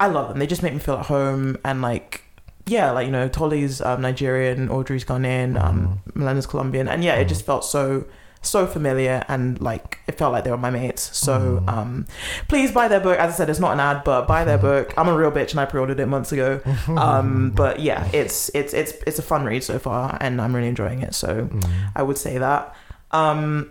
[0.00, 0.38] I love them.
[0.38, 2.24] They just make me feel at home and like
[2.66, 7.26] yeah, like you know, Tolly's um, Nigerian, Audrey's Ghanaian, um, Milena's Colombian, and yeah, it
[7.26, 8.04] just felt so
[8.42, 11.16] so familiar and like it felt like they were my mates.
[11.16, 12.06] So um,
[12.48, 13.18] please buy their book.
[13.18, 14.94] As I said, it's not an ad, but buy their book.
[14.96, 16.60] I'm a real bitch, and I pre-ordered it months ago.
[16.90, 20.68] Um, but yeah, it's it's it's it's a fun read so far, and I'm really
[20.68, 21.14] enjoying it.
[21.14, 21.48] So
[21.94, 22.74] I would say that.
[23.10, 23.70] Um,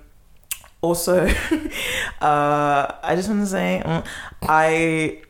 [0.82, 1.28] also,
[2.22, 4.06] uh, I just want to say, mm,
[4.44, 5.22] I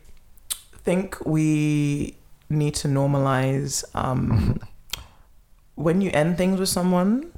[0.84, 2.16] think we
[2.48, 4.60] need to normalize um,
[5.74, 7.32] when you end things with someone.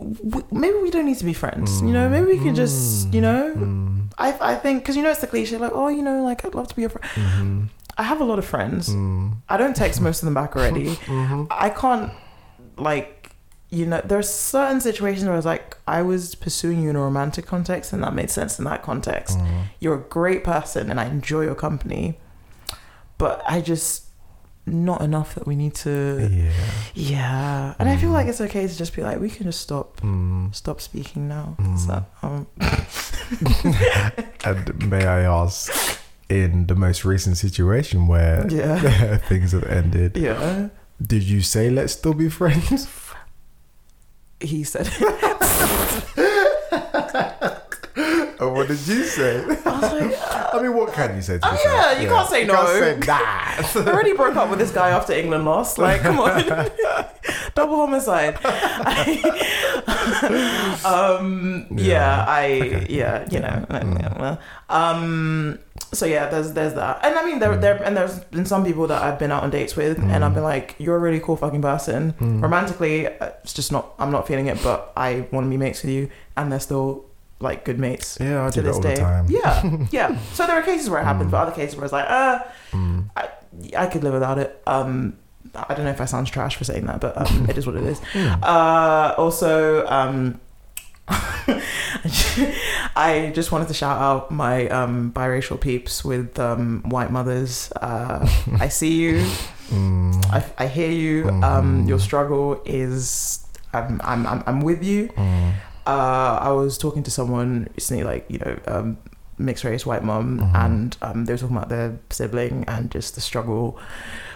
[0.00, 1.80] W- Maybe we don't need to be friends.
[1.82, 3.14] You know, maybe we can just, mm.
[3.14, 4.12] you know, mm.
[4.18, 6.54] I I think because you know it's the cliche like, oh, you know, like I'd
[6.54, 7.06] love to be your friend.
[7.14, 7.64] Mm-hmm.
[7.98, 8.88] I have a lot of friends.
[8.88, 9.36] Mm.
[9.48, 10.86] I don't text most of them back already.
[11.10, 11.44] Mm-hmm.
[11.50, 12.12] I can't
[12.76, 13.32] like
[13.70, 16.96] you know there are certain situations where I was like I was pursuing you in
[16.96, 19.38] a romantic context and that made sense in that context.
[19.38, 19.60] Mm-hmm.
[19.80, 22.18] You're a great person and I enjoy your company,
[23.18, 24.09] but I just
[24.70, 26.52] not enough that we need to Yeah.
[26.94, 30.00] yeah and I feel like it's okay to just be like we can just stop
[30.00, 30.54] Mm.
[30.54, 32.46] stop speaking now so um
[34.44, 35.70] And may I ask,
[36.28, 39.16] in the most recent situation where Yeah.
[39.28, 40.68] things have ended, yeah
[41.04, 42.88] did you say let's still be friends?
[44.40, 44.88] he said
[48.40, 49.44] Or what did you say?
[49.66, 50.18] I like
[50.54, 52.54] I mean, what can you say to Oh, be yeah, you can't say You no.
[52.54, 53.72] can't say that.
[53.76, 55.78] I already broke up with this guy after England lost.
[55.78, 56.42] Like, come on.
[57.54, 58.36] Double homicide.
[60.84, 63.64] um, yeah, I, yeah, you know,
[64.18, 65.58] well, um,
[65.92, 67.00] so yeah, there's, there's that.
[67.04, 69.50] And I mean, there, there, and there's been some people that I've been out on
[69.50, 72.14] dates with and I've been like, you're a really cool fucking person.
[72.20, 75.82] Romantically, uh, it's just not, I'm not feeling it, but I want to be mates
[75.82, 76.10] with you.
[76.36, 77.04] And they're still
[77.40, 78.94] like good mates Yeah, I to this all day.
[78.96, 79.26] the time.
[79.28, 80.18] Yeah, yeah.
[80.34, 82.40] So there are cases where it happened, but other cases where it's like, uh,
[83.16, 83.28] I,
[83.76, 84.60] I could live without it.
[84.66, 85.16] Um,
[85.54, 87.76] I don't know if I sound trash for saying that, but um, it is what
[87.76, 88.00] it is.
[88.14, 90.38] Uh, also, um,
[92.96, 97.72] I just wanted to shout out my um, biracial peeps with um, white mothers.
[97.80, 98.28] Uh,
[98.60, 99.14] I see you.
[99.70, 100.24] Mm.
[100.32, 101.28] I, I hear you.
[101.42, 103.44] Um, your struggle is.
[103.72, 105.08] I'm, I'm, I'm, I'm with you.
[105.08, 105.52] Mm.
[105.86, 108.98] Uh, I was talking to someone recently, like you know, um,
[109.38, 110.56] mixed race white mom, Mm-hmm.
[110.56, 113.78] and um, they were talking about their sibling and just the struggle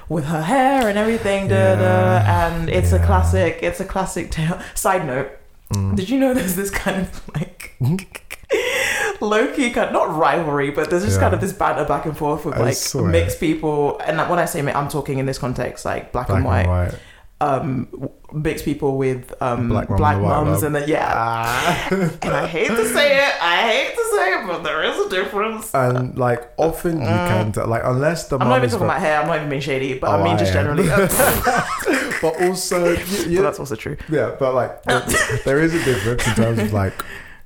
[0.08, 1.48] with her hair and everything.
[1.48, 3.58] Da, da, and it's a classic.
[3.62, 4.60] It's a classic tale.
[4.74, 5.30] Side note:
[5.72, 5.96] Mm.
[5.96, 7.74] Did you know there's this kind of like
[9.20, 11.22] low key kind of, not rivalry, but there's just Yeah.
[11.22, 13.98] kind of this banter back and forth with I like mixed people.
[14.00, 16.60] And when I say I'm talking in this context, like black, Black and white.
[16.60, 16.94] and white.
[17.44, 21.88] Um, mixed people with um, Black black, and mums, and then yeah, Ah.
[22.22, 25.08] and I hate to say it, I hate to say it, but there is a
[25.10, 25.72] difference.
[25.74, 28.42] and like often you can tell, like unless the Mm.
[28.42, 29.20] I'm not even talking about hair.
[29.20, 30.76] I'm not even being shady, but Oh, I mean just I am.
[30.76, 30.88] generally.
[30.88, 31.10] but
[32.22, 33.96] but also you, you, that's also true.
[34.08, 35.04] yeah but like there-
[35.44, 36.94] there is a difference in terms of like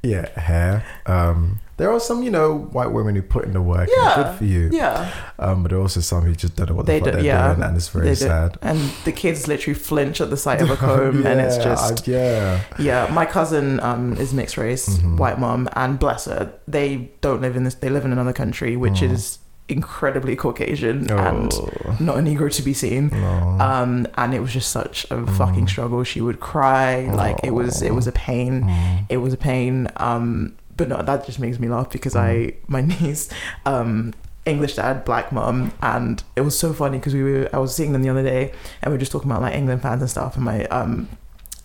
[0.03, 3.89] yeah hair um there are some you know white women who put in the work
[3.89, 6.69] and Yeah, good for you Yeah, um but there are also some who just don't
[6.69, 7.55] know what They the fuck do- they're yeah.
[7.55, 10.71] doing and it's very They sad and the kids literally flinch at the sight of
[10.71, 13.09] a comb, and it's just I- yeah yeah.
[13.13, 15.17] My cousin um is mixed race, Mm-hmm.
[15.17, 17.75] white mom, and bless her, they don't live in this.
[17.77, 21.97] They live in another country, which is incredibly Caucasian and Oh.
[22.01, 23.09] not a Negro to be seen.
[23.13, 23.57] No.
[23.61, 26.03] Um, and it was just such a fucking struggle.
[26.05, 28.55] She would cry, like it was, it was a pain.
[29.11, 29.89] It was a pain.
[29.99, 33.29] Um, but no, that just makes me laugh because I, my niece,
[33.67, 34.15] um,
[34.47, 37.93] English dad, black mum, and it was so funny because we were I was seeing
[37.93, 40.37] them the other day and we were just talking about like England fans and stuff,
[40.37, 41.09] and my um.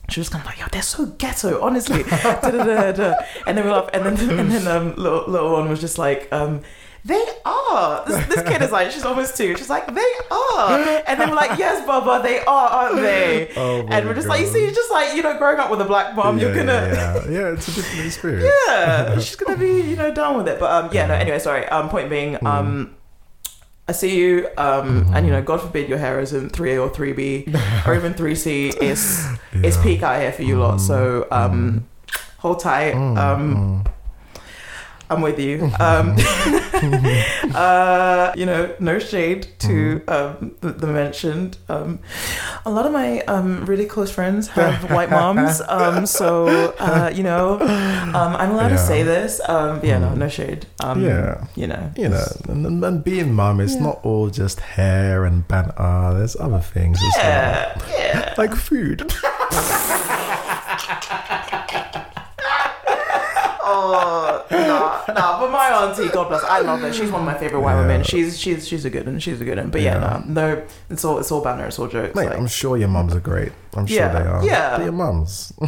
[0.10, 4.06] She was kind of like, "Yo, they're so ghetto, honestly." And then we laugh, and
[4.06, 6.62] then and then um, little, little one was just like, um,
[7.06, 9.56] "They are." This, this kid is like, she's almost two.
[9.58, 13.86] She's like, "They are," and then we're like, "Yes, Baba, they are, aren't they?" Oh
[13.90, 14.54] and we're just like, "You God.
[14.54, 16.74] see, it's just like you know, growing up with a black mom, yeah, you're gonna."
[16.74, 17.30] yeah, yeah.
[17.30, 18.54] yeah, it's a different experience.
[18.68, 20.60] yeah, she's gonna be, you know, down with it.
[20.60, 21.14] But um, yeah, no.
[21.16, 21.66] Anyway, sorry.
[21.68, 22.48] Um, point being, Mm.
[22.48, 22.96] um,
[23.86, 25.28] I see you, um, and you Mm-hmm.
[25.32, 27.46] know, God forbid your hair isn't three A or three B
[27.86, 28.70] or even three C.
[28.70, 30.78] It's it's peak out here for you lot.
[30.80, 31.86] So um,
[32.38, 32.94] hold tight.
[32.94, 33.84] Mm, Um,
[35.14, 35.72] I'm with you.
[35.80, 36.16] Um,
[37.56, 41.58] uh, you know, no shade to um, the, the mentioned.
[41.70, 42.00] Um,
[42.66, 46.48] a lot of my um, really close friends have white moms, um, so
[46.80, 49.40] uh, you know, um, I'm allowed to say this.
[49.48, 50.66] Um, yeah, no, no shade.
[50.80, 51.46] Um, Yeah.
[51.56, 56.14] you know, You know, and, and- being mum, it's not all just hair and banter.
[56.18, 57.26] There's other things as well.
[57.28, 58.34] yeah, yeah.
[58.38, 59.12] Like food.
[63.66, 65.40] Oh, nah, nah.
[65.40, 66.92] But my auntie, God bless, I love her.
[66.94, 67.82] She's one of my favorite white Yeah.
[67.82, 68.04] women.
[68.04, 69.20] She's she's she's a good one.
[69.20, 69.70] She's a good one.
[69.70, 70.24] But yeah, Yeah.
[70.28, 71.66] no, no, it's all it's all banner.
[71.66, 72.16] It's all jokes.
[72.16, 73.52] Mate, like, I'm sure your mums are great.
[73.76, 74.46] I'm sure Yeah, they are.
[74.46, 74.76] yeah.
[74.78, 75.54] They're your mums.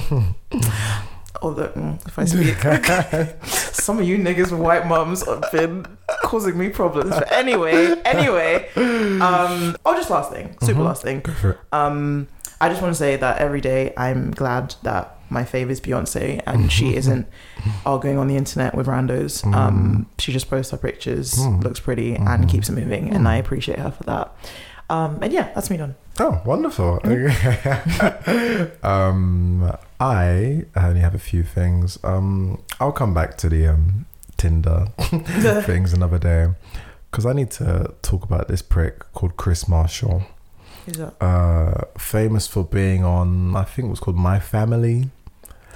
[1.42, 5.86] although mm, if I speak, some of you niggas with white mums have been
[6.24, 7.12] causing me problems.
[7.12, 11.24] But anyway, anyway, um, oh, just last thing, super last thing.
[11.72, 12.28] Um,
[12.62, 16.42] I just want to say that every day I'm glad that my fave is Beyonce
[16.46, 17.28] and she isn't
[17.86, 19.46] arguing on the internet with randos.
[19.54, 23.80] Um, she just posts her pictures, looks pretty, and keeps it moving, and I appreciate
[23.80, 24.36] her for that.
[24.90, 25.96] Um, and yeah, that's me done.
[26.20, 27.00] Oh, wonderful.
[27.04, 28.86] Mm-hmm.
[28.86, 32.00] um, I only have a few things.
[32.04, 34.06] Um, I'll come back to the um,
[34.38, 34.88] Tinder
[35.64, 36.50] things another day
[37.10, 40.24] because I need to talk about this prick called Kris Marshall.
[40.86, 41.22] Who's that?
[41.22, 45.10] Uh, famous for being on, I think it was called My Family.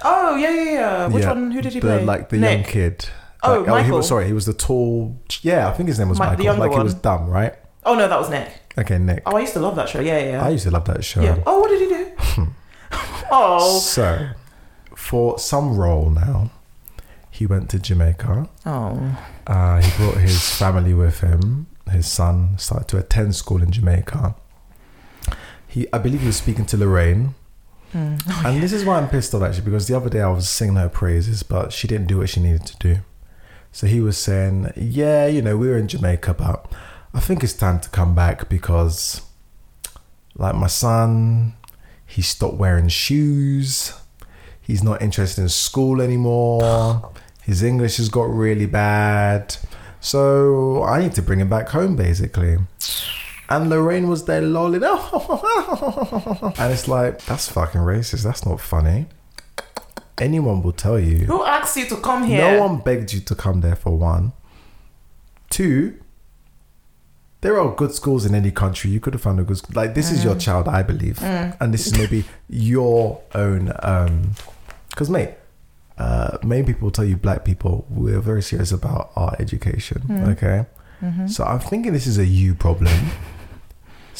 [0.02, 1.06] Oh yeah, yeah, yeah.
[1.08, 1.50] Which Yeah, one?
[1.50, 2.04] Who did he the, play?
[2.04, 2.58] Like the Nick.
[2.66, 3.08] young kid.
[3.42, 3.96] Oh, Like, he Michael.
[3.98, 4.26] was sorry.
[4.26, 5.18] He was the tall.
[5.42, 6.56] Yeah, I think his name was Mi- the Michael.
[6.56, 7.54] Like he was dumb, right?
[7.84, 8.50] Oh no, that was Nick.
[8.78, 9.22] Okay, Nick.
[9.26, 10.00] Oh, I used to love that show.
[10.00, 10.44] Yeah, yeah.
[10.44, 11.22] I used to love that show.
[11.22, 11.42] yeah.
[11.46, 12.46] Oh, what did he do?
[13.30, 13.78] oh.
[13.80, 14.28] So,
[14.94, 16.50] for some role now,
[17.30, 18.48] he went to Jamaica.
[18.66, 19.18] Oh.
[19.46, 21.66] Uh, he brought his family with him.
[21.90, 24.36] His son started to attend school in Jamaica.
[25.66, 27.34] He, I believe, he was speaking to Lorraine.
[27.92, 28.16] Hmm.
[28.28, 30.48] Oh, and this is why I'm pissed off actually, because the other day I was
[30.48, 32.96] singing her praises, but she didn't do what she needed to do.
[33.72, 36.72] So he was saying, "Yeah, you know, we were in Jamaica, but
[37.14, 39.22] I think it's time to come back because,
[40.36, 41.54] like my son,
[42.06, 43.92] he stopped wearing shoes.
[44.60, 47.10] He's not interested in school anymore.
[47.42, 49.56] His English has got really bad.
[50.00, 52.58] So I need to bring him back home, basically."
[53.50, 54.84] And Lorraine was there lolling.
[56.58, 58.22] and it's like, that's fucking racist.
[58.22, 59.06] That's not funny.
[60.18, 61.24] Anyone will tell you.
[61.26, 62.52] Who asked you to come here?
[62.52, 64.32] No one begged you to come there for one.
[65.48, 65.98] Two,
[67.40, 68.90] there are good schools in any country.
[68.90, 69.72] You could have found a good school.
[69.74, 70.40] Like, this is your Mm.
[70.40, 71.20] child, I believe.
[71.22, 73.72] And this is maybe your own.
[73.82, 74.32] um
[74.90, 75.30] Because, mate,
[75.98, 80.02] uh, many people tell you black people, we're very serious about our education.
[80.06, 80.28] Mm.
[80.32, 80.66] Okay?
[81.02, 81.26] Mm-hmm.
[81.28, 82.92] So I'm thinking this is a you problem.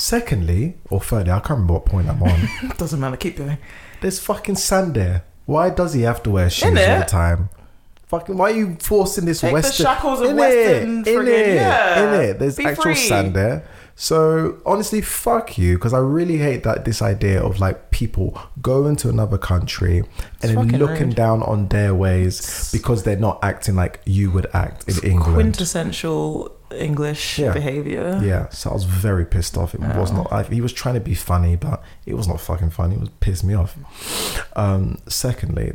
[0.01, 2.49] Secondly, or thirdly, I can't remember what point I'm on.
[2.79, 3.17] Doesn't matter.
[3.19, 3.59] Keep going.
[4.01, 5.25] There's fucking sand there.
[5.45, 7.51] Why does he have to wear shoes all the time?
[8.07, 9.85] Fucking, why are you forcing this Take the Western?
[9.87, 11.55] shackles of In Western friggin- Innit?
[11.55, 11.99] yeah.
[11.99, 12.39] Innit?
[12.39, 12.95] There's Be actual free.
[12.97, 13.63] sand there.
[14.01, 18.97] So honestly, fuck you, because I really hate that this idea of like people going
[18.97, 19.99] to another country
[20.43, 21.15] and then looking rude.
[21.17, 25.35] down on their ways because they're not acting like you would act in England.
[25.35, 27.53] Quintessential English Yeah.
[27.53, 28.19] behavior.
[28.25, 29.75] Yeah, so I was very pissed off.
[29.75, 30.33] It was not.
[30.33, 32.95] I, he was trying to be funny, but it was not fucking funny.
[32.95, 33.77] It was pissed me off.
[34.57, 35.75] Um, secondly,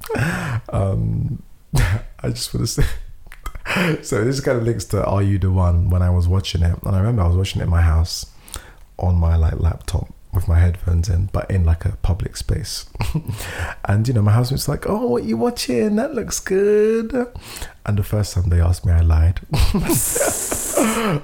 [0.72, 1.44] um,
[1.76, 2.84] I just want to say.
[4.02, 6.82] So this kind of links to "Are You the One?" When I was watching it,
[6.82, 8.26] and I remember I was watching it in my house
[8.98, 12.86] on my like laptop with my headphones in, but in like a public space.
[13.84, 15.96] and you know, my housemate's like, "Oh, what you watching?
[15.96, 17.12] That looks good."
[17.84, 19.40] And the first time they asked me, I lied.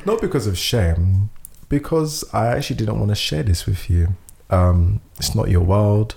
[0.06, 1.30] Not because of shame,
[1.68, 4.16] because I actually didn't want to share this with you.
[4.50, 6.14] Um, it's not your world.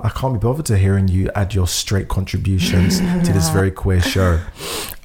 [0.00, 4.00] I can't be bothered to hearing you add your straight contributions to this very queer
[4.00, 4.40] show.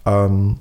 [0.09, 0.59] Um,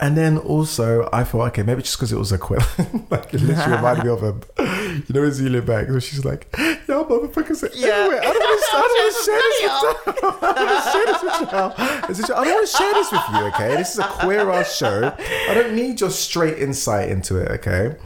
[0.00, 2.58] and then also, I thought, okay, maybe just because it was a queer,
[3.10, 4.26] like it literally reminded me of a.
[4.58, 6.48] you know, Azealia Banks, where she's like,
[6.88, 7.88] "Yo, motherfuckers, Yeah.
[7.88, 10.42] anyway, I don't want to, I don't want to share this with y'all.
[10.46, 12.38] I don't want to share this with y'all.
[12.38, 13.76] I don't want to share this with you, okay?
[13.76, 15.14] This is a queer ass show.
[15.50, 17.96] I don't need your straight insight into it, okay?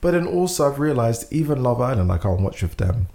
[0.00, 3.08] But then also, I've realized even Love Island, I can't watch with them.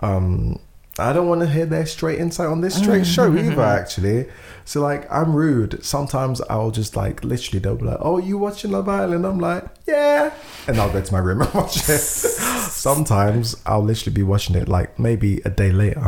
[0.00, 0.60] Um,
[0.98, 4.28] I don't want to hear their straight insight on this straight show either, actually.
[4.66, 5.84] So, like, I'm rude.
[5.84, 9.24] Sometimes I'll just, like, literally, they'll be like, Oh, you watching Love Island?
[9.24, 10.34] I'm like, Yeah.
[10.66, 11.98] And I'll go to my room and watch it.
[12.00, 16.00] Sometimes I'll literally be watching it, like, maybe a day later,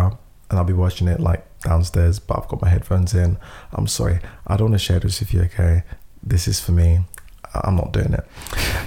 [0.50, 3.38] and I'll be watching it, like, downstairs, but I've got my headphones in.
[3.72, 4.18] I'm sorry.
[4.46, 5.84] I don't want to share this with you, okay?
[6.20, 7.00] This is for me.
[7.54, 8.26] I'm not doing it.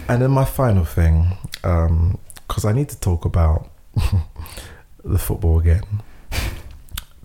[0.10, 3.70] And then my final thing, um, because I need to talk about
[5.06, 5.84] the football again.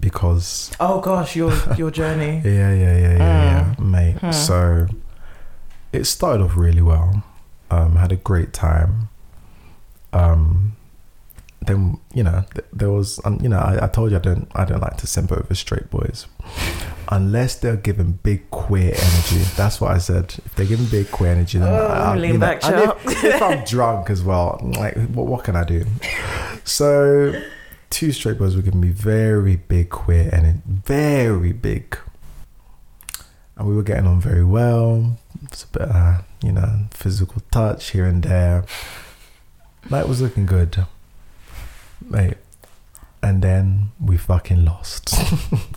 [0.01, 2.41] Because Oh gosh, your your journey.
[2.45, 4.33] yeah, yeah, yeah, yeah, yeah, mate.
[4.35, 4.87] So
[5.93, 7.25] it started off really well.
[7.71, 9.09] Um, had a great time.
[10.13, 10.77] Um,
[11.63, 14.49] then you know th- there was, um, you know, I, I told you I don't,
[14.55, 16.27] I don't like to simp over straight boys,
[17.09, 19.43] unless they're giving big queer energy.
[19.57, 20.35] That's what I said.
[20.45, 23.25] If they're giving big queer energy, then Oh, I, I- lean you know, back, if,
[23.25, 25.85] if I'm drunk as well, like what, what can I do?
[26.65, 27.33] So
[27.91, 31.99] two straight boys were giving me very big queer energy, very big
[33.57, 35.19] and we were getting on very well.
[35.45, 38.65] It's a bit, uh, you know, physical touch here and there.
[39.91, 40.85] Night was looking good,
[42.05, 42.37] mate.
[43.23, 45.15] And then we fucking lost.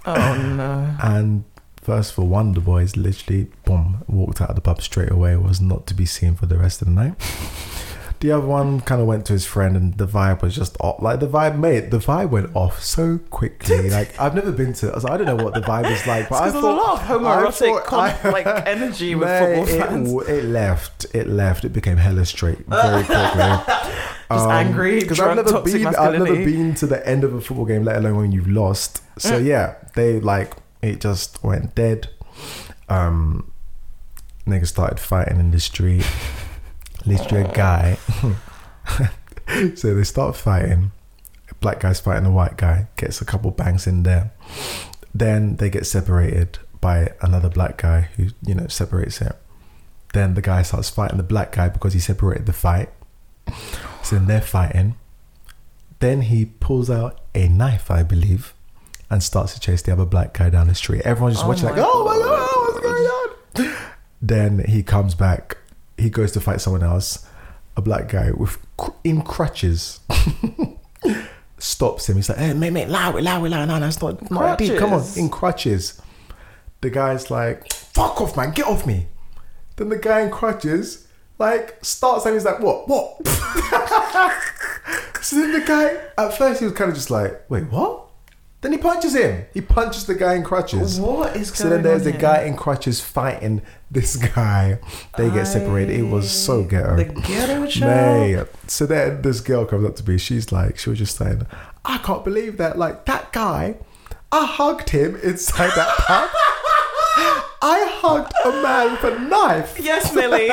[0.05, 0.95] Oh no.
[1.03, 1.45] and
[1.81, 5.11] first of all, one of the boys literally, boom, walked out of the pub straight
[5.11, 5.35] away.
[5.37, 7.15] Was not to be seen for the rest of the night.
[8.21, 11.01] The other one kind of went to his friend, and the vibe was just off.
[11.01, 13.89] Like the vibe, mate, the vibe went off so quickly.
[13.89, 14.91] like I've never been to.
[14.91, 16.99] I, like, I don't know what the vibe is like, but I there's a lot
[17.01, 20.13] of homoerotic I thought- like energy with Mate, football fans.
[20.13, 21.05] It, it left.
[21.15, 21.63] It left.
[21.63, 23.41] It became hella straight very quickly.
[24.31, 25.87] Just angry, Because I've never been.
[25.87, 29.01] I've never been to the end of a football game, let alone when you've lost.
[29.17, 32.09] So yeah, they like it just went dead.
[32.89, 33.51] Um,
[34.45, 36.05] niggas started fighting in the street.
[37.09, 37.97] Literally a guy.
[39.75, 40.91] so they start fighting.
[41.49, 42.87] A black guy's fighting a white guy.
[42.95, 44.31] Gets a couple bangs in there.
[45.13, 49.35] Then they get separated by another black guy who you know separates it.
[50.13, 52.89] Then the guy starts fighting the black guy because he separated the fight.
[54.03, 54.95] So then they're fighting.
[55.99, 58.53] Then he pulls out a knife, I believe,
[59.09, 61.01] and starts to chase the other black guy down the street.
[61.01, 63.77] Everyone's just Oh watching, like, oh my god, what's going on?
[64.21, 65.57] Then he comes back.
[65.99, 67.25] He goes to fight someone else,
[67.75, 68.57] a black guy with
[69.03, 69.99] in crutches.
[71.57, 72.15] Stops him.
[72.15, 73.65] He's like, "Hey, mate, mate, allow it, allow it, allow it.
[73.67, 74.77] No, it's not, not deep.
[74.77, 76.01] Come on, in crutches."
[76.81, 79.07] The guy's like, "Fuck off, man, get off me."
[79.75, 82.87] Then the guy in crutches like starts and he's like, "What?
[82.87, 83.27] What?"
[85.21, 88.05] so then the guy at first he was kind of just like, "Wait, what?"
[88.61, 89.45] Then he punches him.
[89.53, 90.99] He punches the guy in crutches.
[90.99, 92.19] What is So then there's on a here?
[92.21, 93.61] guy in crutches fighting
[93.91, 94.79] this guy.
[95.17, 95.99] They get separated.
[95.99, 96.95] It was so ghetto.
[96.97, 98.49] The ghetto child.
[98.67, 100.17] So then this girl comes up to me.
[100.17, 101.45] She's like, she was just saying,
[101.85, 102.77] I can't believe that.
[102.77, 103.77] Like that guy,
[104.31, 106.29] I hugged him inside that pub.
[107.61, 109.77] I hugged a man with a knife.
[109.81, 110.49] Yes, Millie,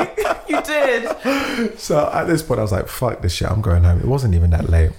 [0.49, 1.79] you did.
[1.79, 3.51] So at this point, I was like, fuck this shit.
[3.51, 4.01] I'm going home.
[4.01, 4.91] It wasn't even that late.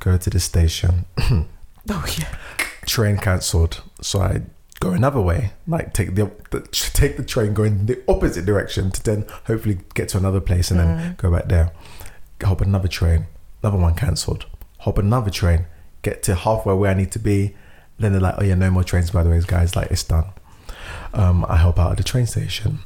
[0.00, 1.04] Go to the station.
[1.90, 2.28] Oh yeah.
[2.86, 4.42] train cancelled, so I
[4.82, 8.90] go another way, like take the, the take the train, go in the opposite direction
[8.90, 11.72] to then hopefully get to another place and then go back there.
[12.42, 13.26] Hop another train,
[13.62, 14.46] another one cancelled.
[14.78, 15.66] Hop another train,
[16.02, 17.54] get to halfway where I need to be.
[17.98, 19.76] Then they're like, oh yeah, no more trains by the way, guys.
[19.76, 20.24] Like it's done.
[21.14, 22.80] Um, I help out at the train station.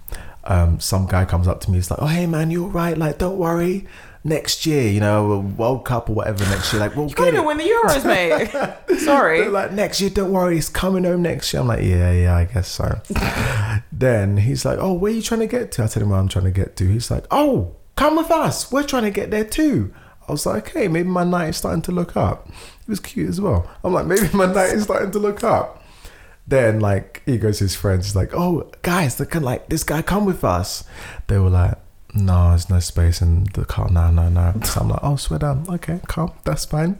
[0.45, 1.79] Um, some guy comes up to me.
[1.79, 2.97] He's like, "Oh, hey man, you're right.
[2.97, 3.87] Like, don't worry.
[4.27, 6.45] Next year, you know, World Cup or whatever.
[6.47, 8.05] Next year, like, we'll You get it." win the Euros,
[8.89, 8.99] mate.
[9.01, 9.41] Sorry.
[9.43, 11.61] They're like, next year, don't worry, it's coming home next year.
[11.63, 13.01] I'm like, yeah, yeah, I guess so.
[13.93, 15.85] then he's like, oh, where are you trying to get to?
[15.85, 16.89] I tell him where I'm trying to get to.
[16.89, 18.73] He's like, oh, come with us.
[18.73, 19.95] We're trying to get there too.
[20.29, 22.49] I was like, okay, maybe my night is starting to look up.
[22.51, 23.71] He was cute as well.
[23.85, 25.85] I'm like, maybe my night is starting to look up.
[26.49, 28.07] Then like he goes to his friends.
[28.07, 30.01] He's like, "Oh, guys, look at like this guy.
[30.03, 30.85] Come with us."
[31.27, 31.75] They were like,
[32.17, 33.89] "No, there's no space in the car.
[33.91, 35.65] No, no, no." So I'm like, "Oh, swear down.
[35.69, 36.33] Um, okay, calm.
[36.45, 36.99] That's fine."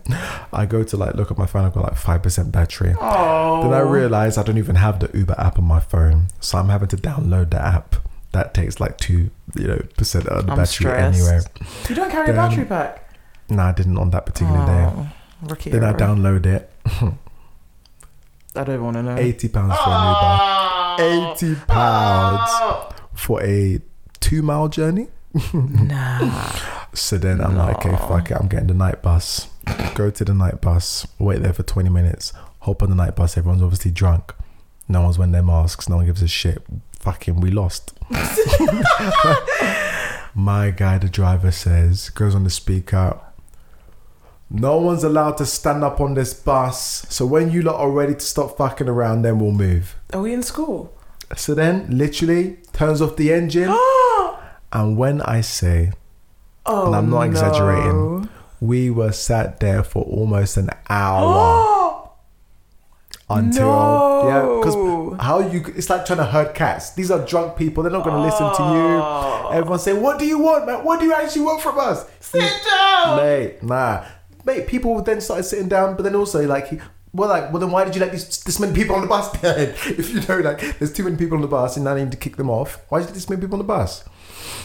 [0.53, 1.65] I go to like look at my phone.
[1.65, 2.95] I've got like five percent battery.
[3.01, 3.63] Oh.
[3.63, 3.89] Then I oh.
[3.89, 6.97] realize I don't even have the Uber app on my phone, so I'm having to
[6.97, 7.97] download the app.
[8.33, 11.19] That takes like two, you know, percent of the I'm battery stressed.
[11.19, 11.41] anyway.
[11.89, 13.03] You don't carry a battery pack.
[13.49, 14.91] No, I didn't on that particular day.
[14.93, 15.09] Oh,
[15.43, 16.71] rookie Then I download it.
[18.57, 19.17] I don't want to know.
[19.17, 21.33] Eighty pounds for an Uber.
[21.33, 22.95] Eighty pounds ah!
[23.15, 23.81] for a
[24.27, 25.07] two mile journey.
[25.53, 26.51] Nah.
[26.95, 29.49] So then I'm like, okay, fuck it, I'm getting the night bus.
[29.95, 33.37] Go to the night bus, wait there for 20 minutes, hop on the night bus.
[33.37, 34.35] Everyone's obviously drunk.
[34.89, 35.89] No one's wearing their masks.
[35.89, 36.65] No one gives a shit.
[36.99, 37.93] Fucking, we lost.
[40.35, 43.21] My guy, the driver, says, goes on the speaker.
[44.49, 47.07] No one's allowed to stand up on this bus.
[47.11, 49.97] So when you lot are ready to stop fucking around, then we'll move.
[50.13, 50.97] Are we in school?
[51.37, 53.69] So then, literally, turns off the engine.
[54.77, 55.93] and when I say,
[56.67, 57.31] Oh, and I'm not oh, no.
[57.31, 58.29] exaggerating,
[58.61, 62.11] we were sat there for almost an hour
[63.31, 64.29] until No.
[64.29, 66.91] yeah, because how you it's like trying to herd cats.
[66.95, 67.83] These are drunk people.
[67.83, 69.01] They're not going to listen to you.
[69.03, 69.51] Ah.
[69.51, 70.85] Everyone say, "What do you want, man?
[70.85, 73.17] What do you actually want from us?" Sit down.
[73.19, 73.63] mate.
[73.63, 74.05] Nah,
[74.45, 74.67] mate.
[74.67, 76.69] People then started sitting down, but then also like.
[76.69, 76.81] he-
[77.15, 79.27] Well, like, well, then why did you let these, this many people on the bus?
[80.01, 82.13] If you know, like, there's too many people on the bus and now you need
[82.13, 82.71] to kick them off.
[82.91, 84.05] Why did you let this many people on the bus?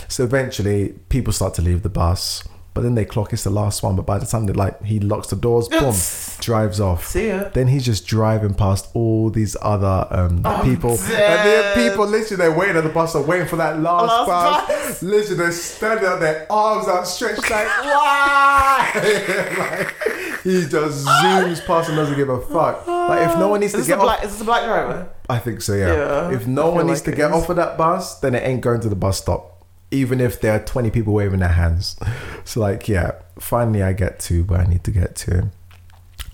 [0.08, 2.43] So eventually, people start to leave the bus,
[2.74, 3.95] but then they clock it's the last one.
[3.95, 5.93] But by the time they like, he locks the doors, boom,
[6.41, 7.06] drives off.
[7.06, 7.50] See ya.
[7.53, 12.38] Then he's just driving past all these other um, people, and there are people literally
[12.38, 14.67] they're waiting at the bus, are waiting for that last, Last bus.
[14.67, 15.03] bus.
[15.03, 18.91] Literally, they're standing out there, arms outstretched, like why?
[19.58, 22.88] like, he just zooms past and doesn't give a fuck.
[22.88, 25.09] Like if no one needs Is to get a off, is this a black driver?
[25.30, 25.93] I think so, yeah.
[25.93, 27.35] Yeah, if no one needs like to get is.
[27.43, 29.60] off of that bus, then it ain't going to the bus stop.
[29.91, 31.97] Even if there are 20 people waving their hands.
[32.45, 35.49] So, like, yeah, finally I get to where I need to get to.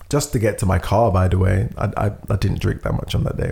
[0.10, 1.68] Just to get to my car, by the way.
[1.78, 3.52] I, I, I didn't drink that much on that day.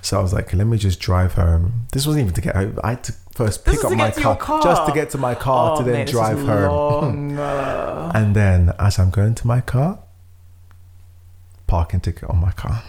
[0.00, 1.86] So I was like, let me just drive home.
[1.92, 2.78] This wasn't even to get home.
[2.84, 4.62] I had to first pick up my to car, car.
[4.62, 7.38] Just to get to my car to Oh, then mate, drive home.
[7.38, 9.98] And then as I'm going to my car,
[11.66, 12.82] parking ticket on my car.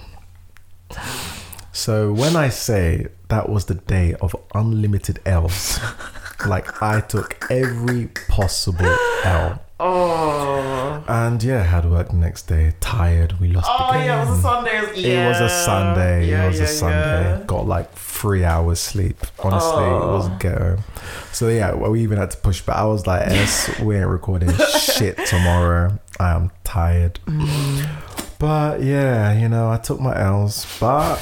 [1.72, 5.80] So when I say that was the day of unlimited L's,
[6.46, 9.62] like I took every possible L.
[9.80, 11.04] oh.
[11.08, 14.08] And yeah, had work the next day, tired, we lost Oh, the game.
[14.08, 14.78] yeah, it was a Sunday.
[15.16, 16.28] It was a Sunday.
[16.30, 17.40] Yeah, it was yeah, a Sunday.
[17.40, 17.44] yeah.
[17.48, 19.18] Got like three hours sleep.
[19.40, 20.38] Honestly, it was Oh.
[20.40, 20.78] ghetto.
[21.32, 24.52] So yeah, we even had to push But I was like, "S, we ain't recording
[24.80, 25.98] shit tomorrow.
[26.20, 27.88] I am tired." Mm.
[28.40, 30.66] But yeah, you know, I took my L's.
[30.80, 31.20] But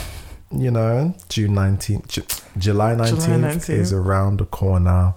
[0.52, 2.26] you know, June nineteenth, Ju-
[2.58, 3.70] July nineteenth 19th.
[3.70, 5.14] is around the corner,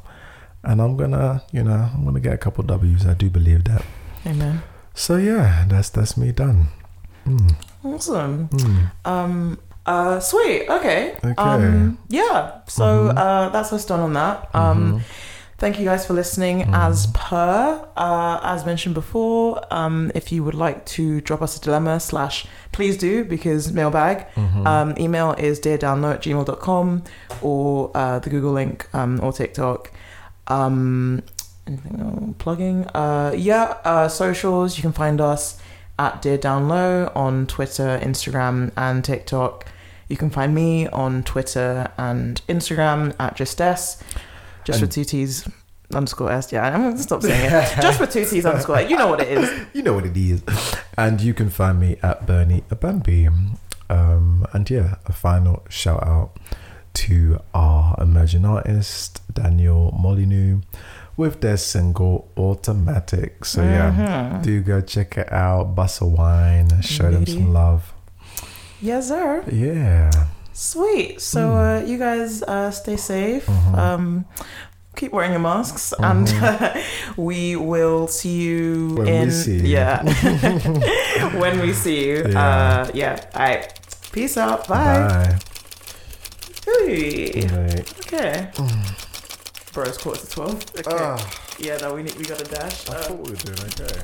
[0.63, 3.07] and I'm gonna, you know, I'm gonna get a couple W's.
[3.07, 3.85] I do believe that.
[4.27, 4.63] Amen.
[4.95, 6.67] So yeah, that's that's me done.
[7.27, 8.49] Mm, Awesome.
[8.49, 8.91] mm.
[9.05, 9.59] Um.
[9.87, 10.21] Uh.
[10.21, 10.69] Sweet.
[10.69, 11.17] Okay.
[11.25, 11.35] Okay.
[11.37, 11.99] Um.
[12.09, 12.61] Yeah.
[12.67, 13.17] So Mhm.
[13.17, 14.49] uh, that's us done on that.
[14.55, 15.01] Um.
[15.01, 15.03] Mhm.
[15.61, 16.63] Thank you guys for listening.
[16.73, 21.61] As per, uh, as mentioned before, um, if you would like to drop us a
[21.61, 24.27] dilemma, slash, please do because mailbag.
[24.37, 24.67] Mm-hmm.
[24.67, 27.05] Um, email is deardownload at gmail.com
[27.43, 29.93] or uh, the Google link um, or TikTok.
[30.47, 31.23] Um,
[31.67, 32.35] anything else?
[32.39, 32.87] plugging?
[32.95, 34.79] Uh, yeah, uh, socials.
[34.79, 35.61] You can find us
[35.99, 39.67] at Dear Download on Twitter, Instagram, and TikTok.
[40.09, 44.03] You can find me on Twitter and Instagram at just s,
[44.65, 45.49] just And- with two t's
[45.95, 46.53] underscore s.
[46.53, 47.73] Yeah, I'm gonna stop saying it.
[47.83, 48.81] just with two t's underscore.
[48.83, 49.51] You know what it is.
[49.73, 50.43] You know what it is.
[50.97, 53.29] And you can find me at Bernie Abambi.
[53.89, 56.37] Um, and yeah, a final shout out
[56.93, 60.61] to our emerging artist, Daniel Molyneux,
[61.17, 63.45] with their single Automatic.
[63.45, 64.43] So yeah, Mhm.
[64.43, 65.75] do go check it out.
[65.75, 67.93] Bust a wine, show them some love.
[68.81, 69.43] Yes, sir.
[69.51, 70.11] Yeah.
[70.61, 71.21] Sweet.
[71.23, 73.47] So uh, you guys uh, stay safe.
[73.47, 73.79] Mhm.
[73.79, 74.25] Um,
[74.95, 76.29] keep wearing your masks, and
[77.17, 79.73] we will see you When we in see you.
[79.81, 80.05] yeah
[81.41, 82.27] when we see you.
[82.29, 82.45] Yeah.
[82.45, 83.25] Uh, yeah.
[83.35, 83.73] All right.
[84.13, 84.69] Peace out.
[84.69, 85.09] Bye.
[85.09, 85.39] Bye.
[86.67, 87.47] Hey.
[87.49, 87.89] Right.
[88.05, 88.51] Okay.
[89.73, 90.61] Bro, it's quarter to twelve.
[90.77, 90.91] Okay.
[90.93, 91.17] Ah,
[91.59, 91.79] yeah.
[91.81, 92.17] No, we need.
[92.21, 92.85] We got a dash.
[92.91, 93.97] I Uh, thought we were doing okay.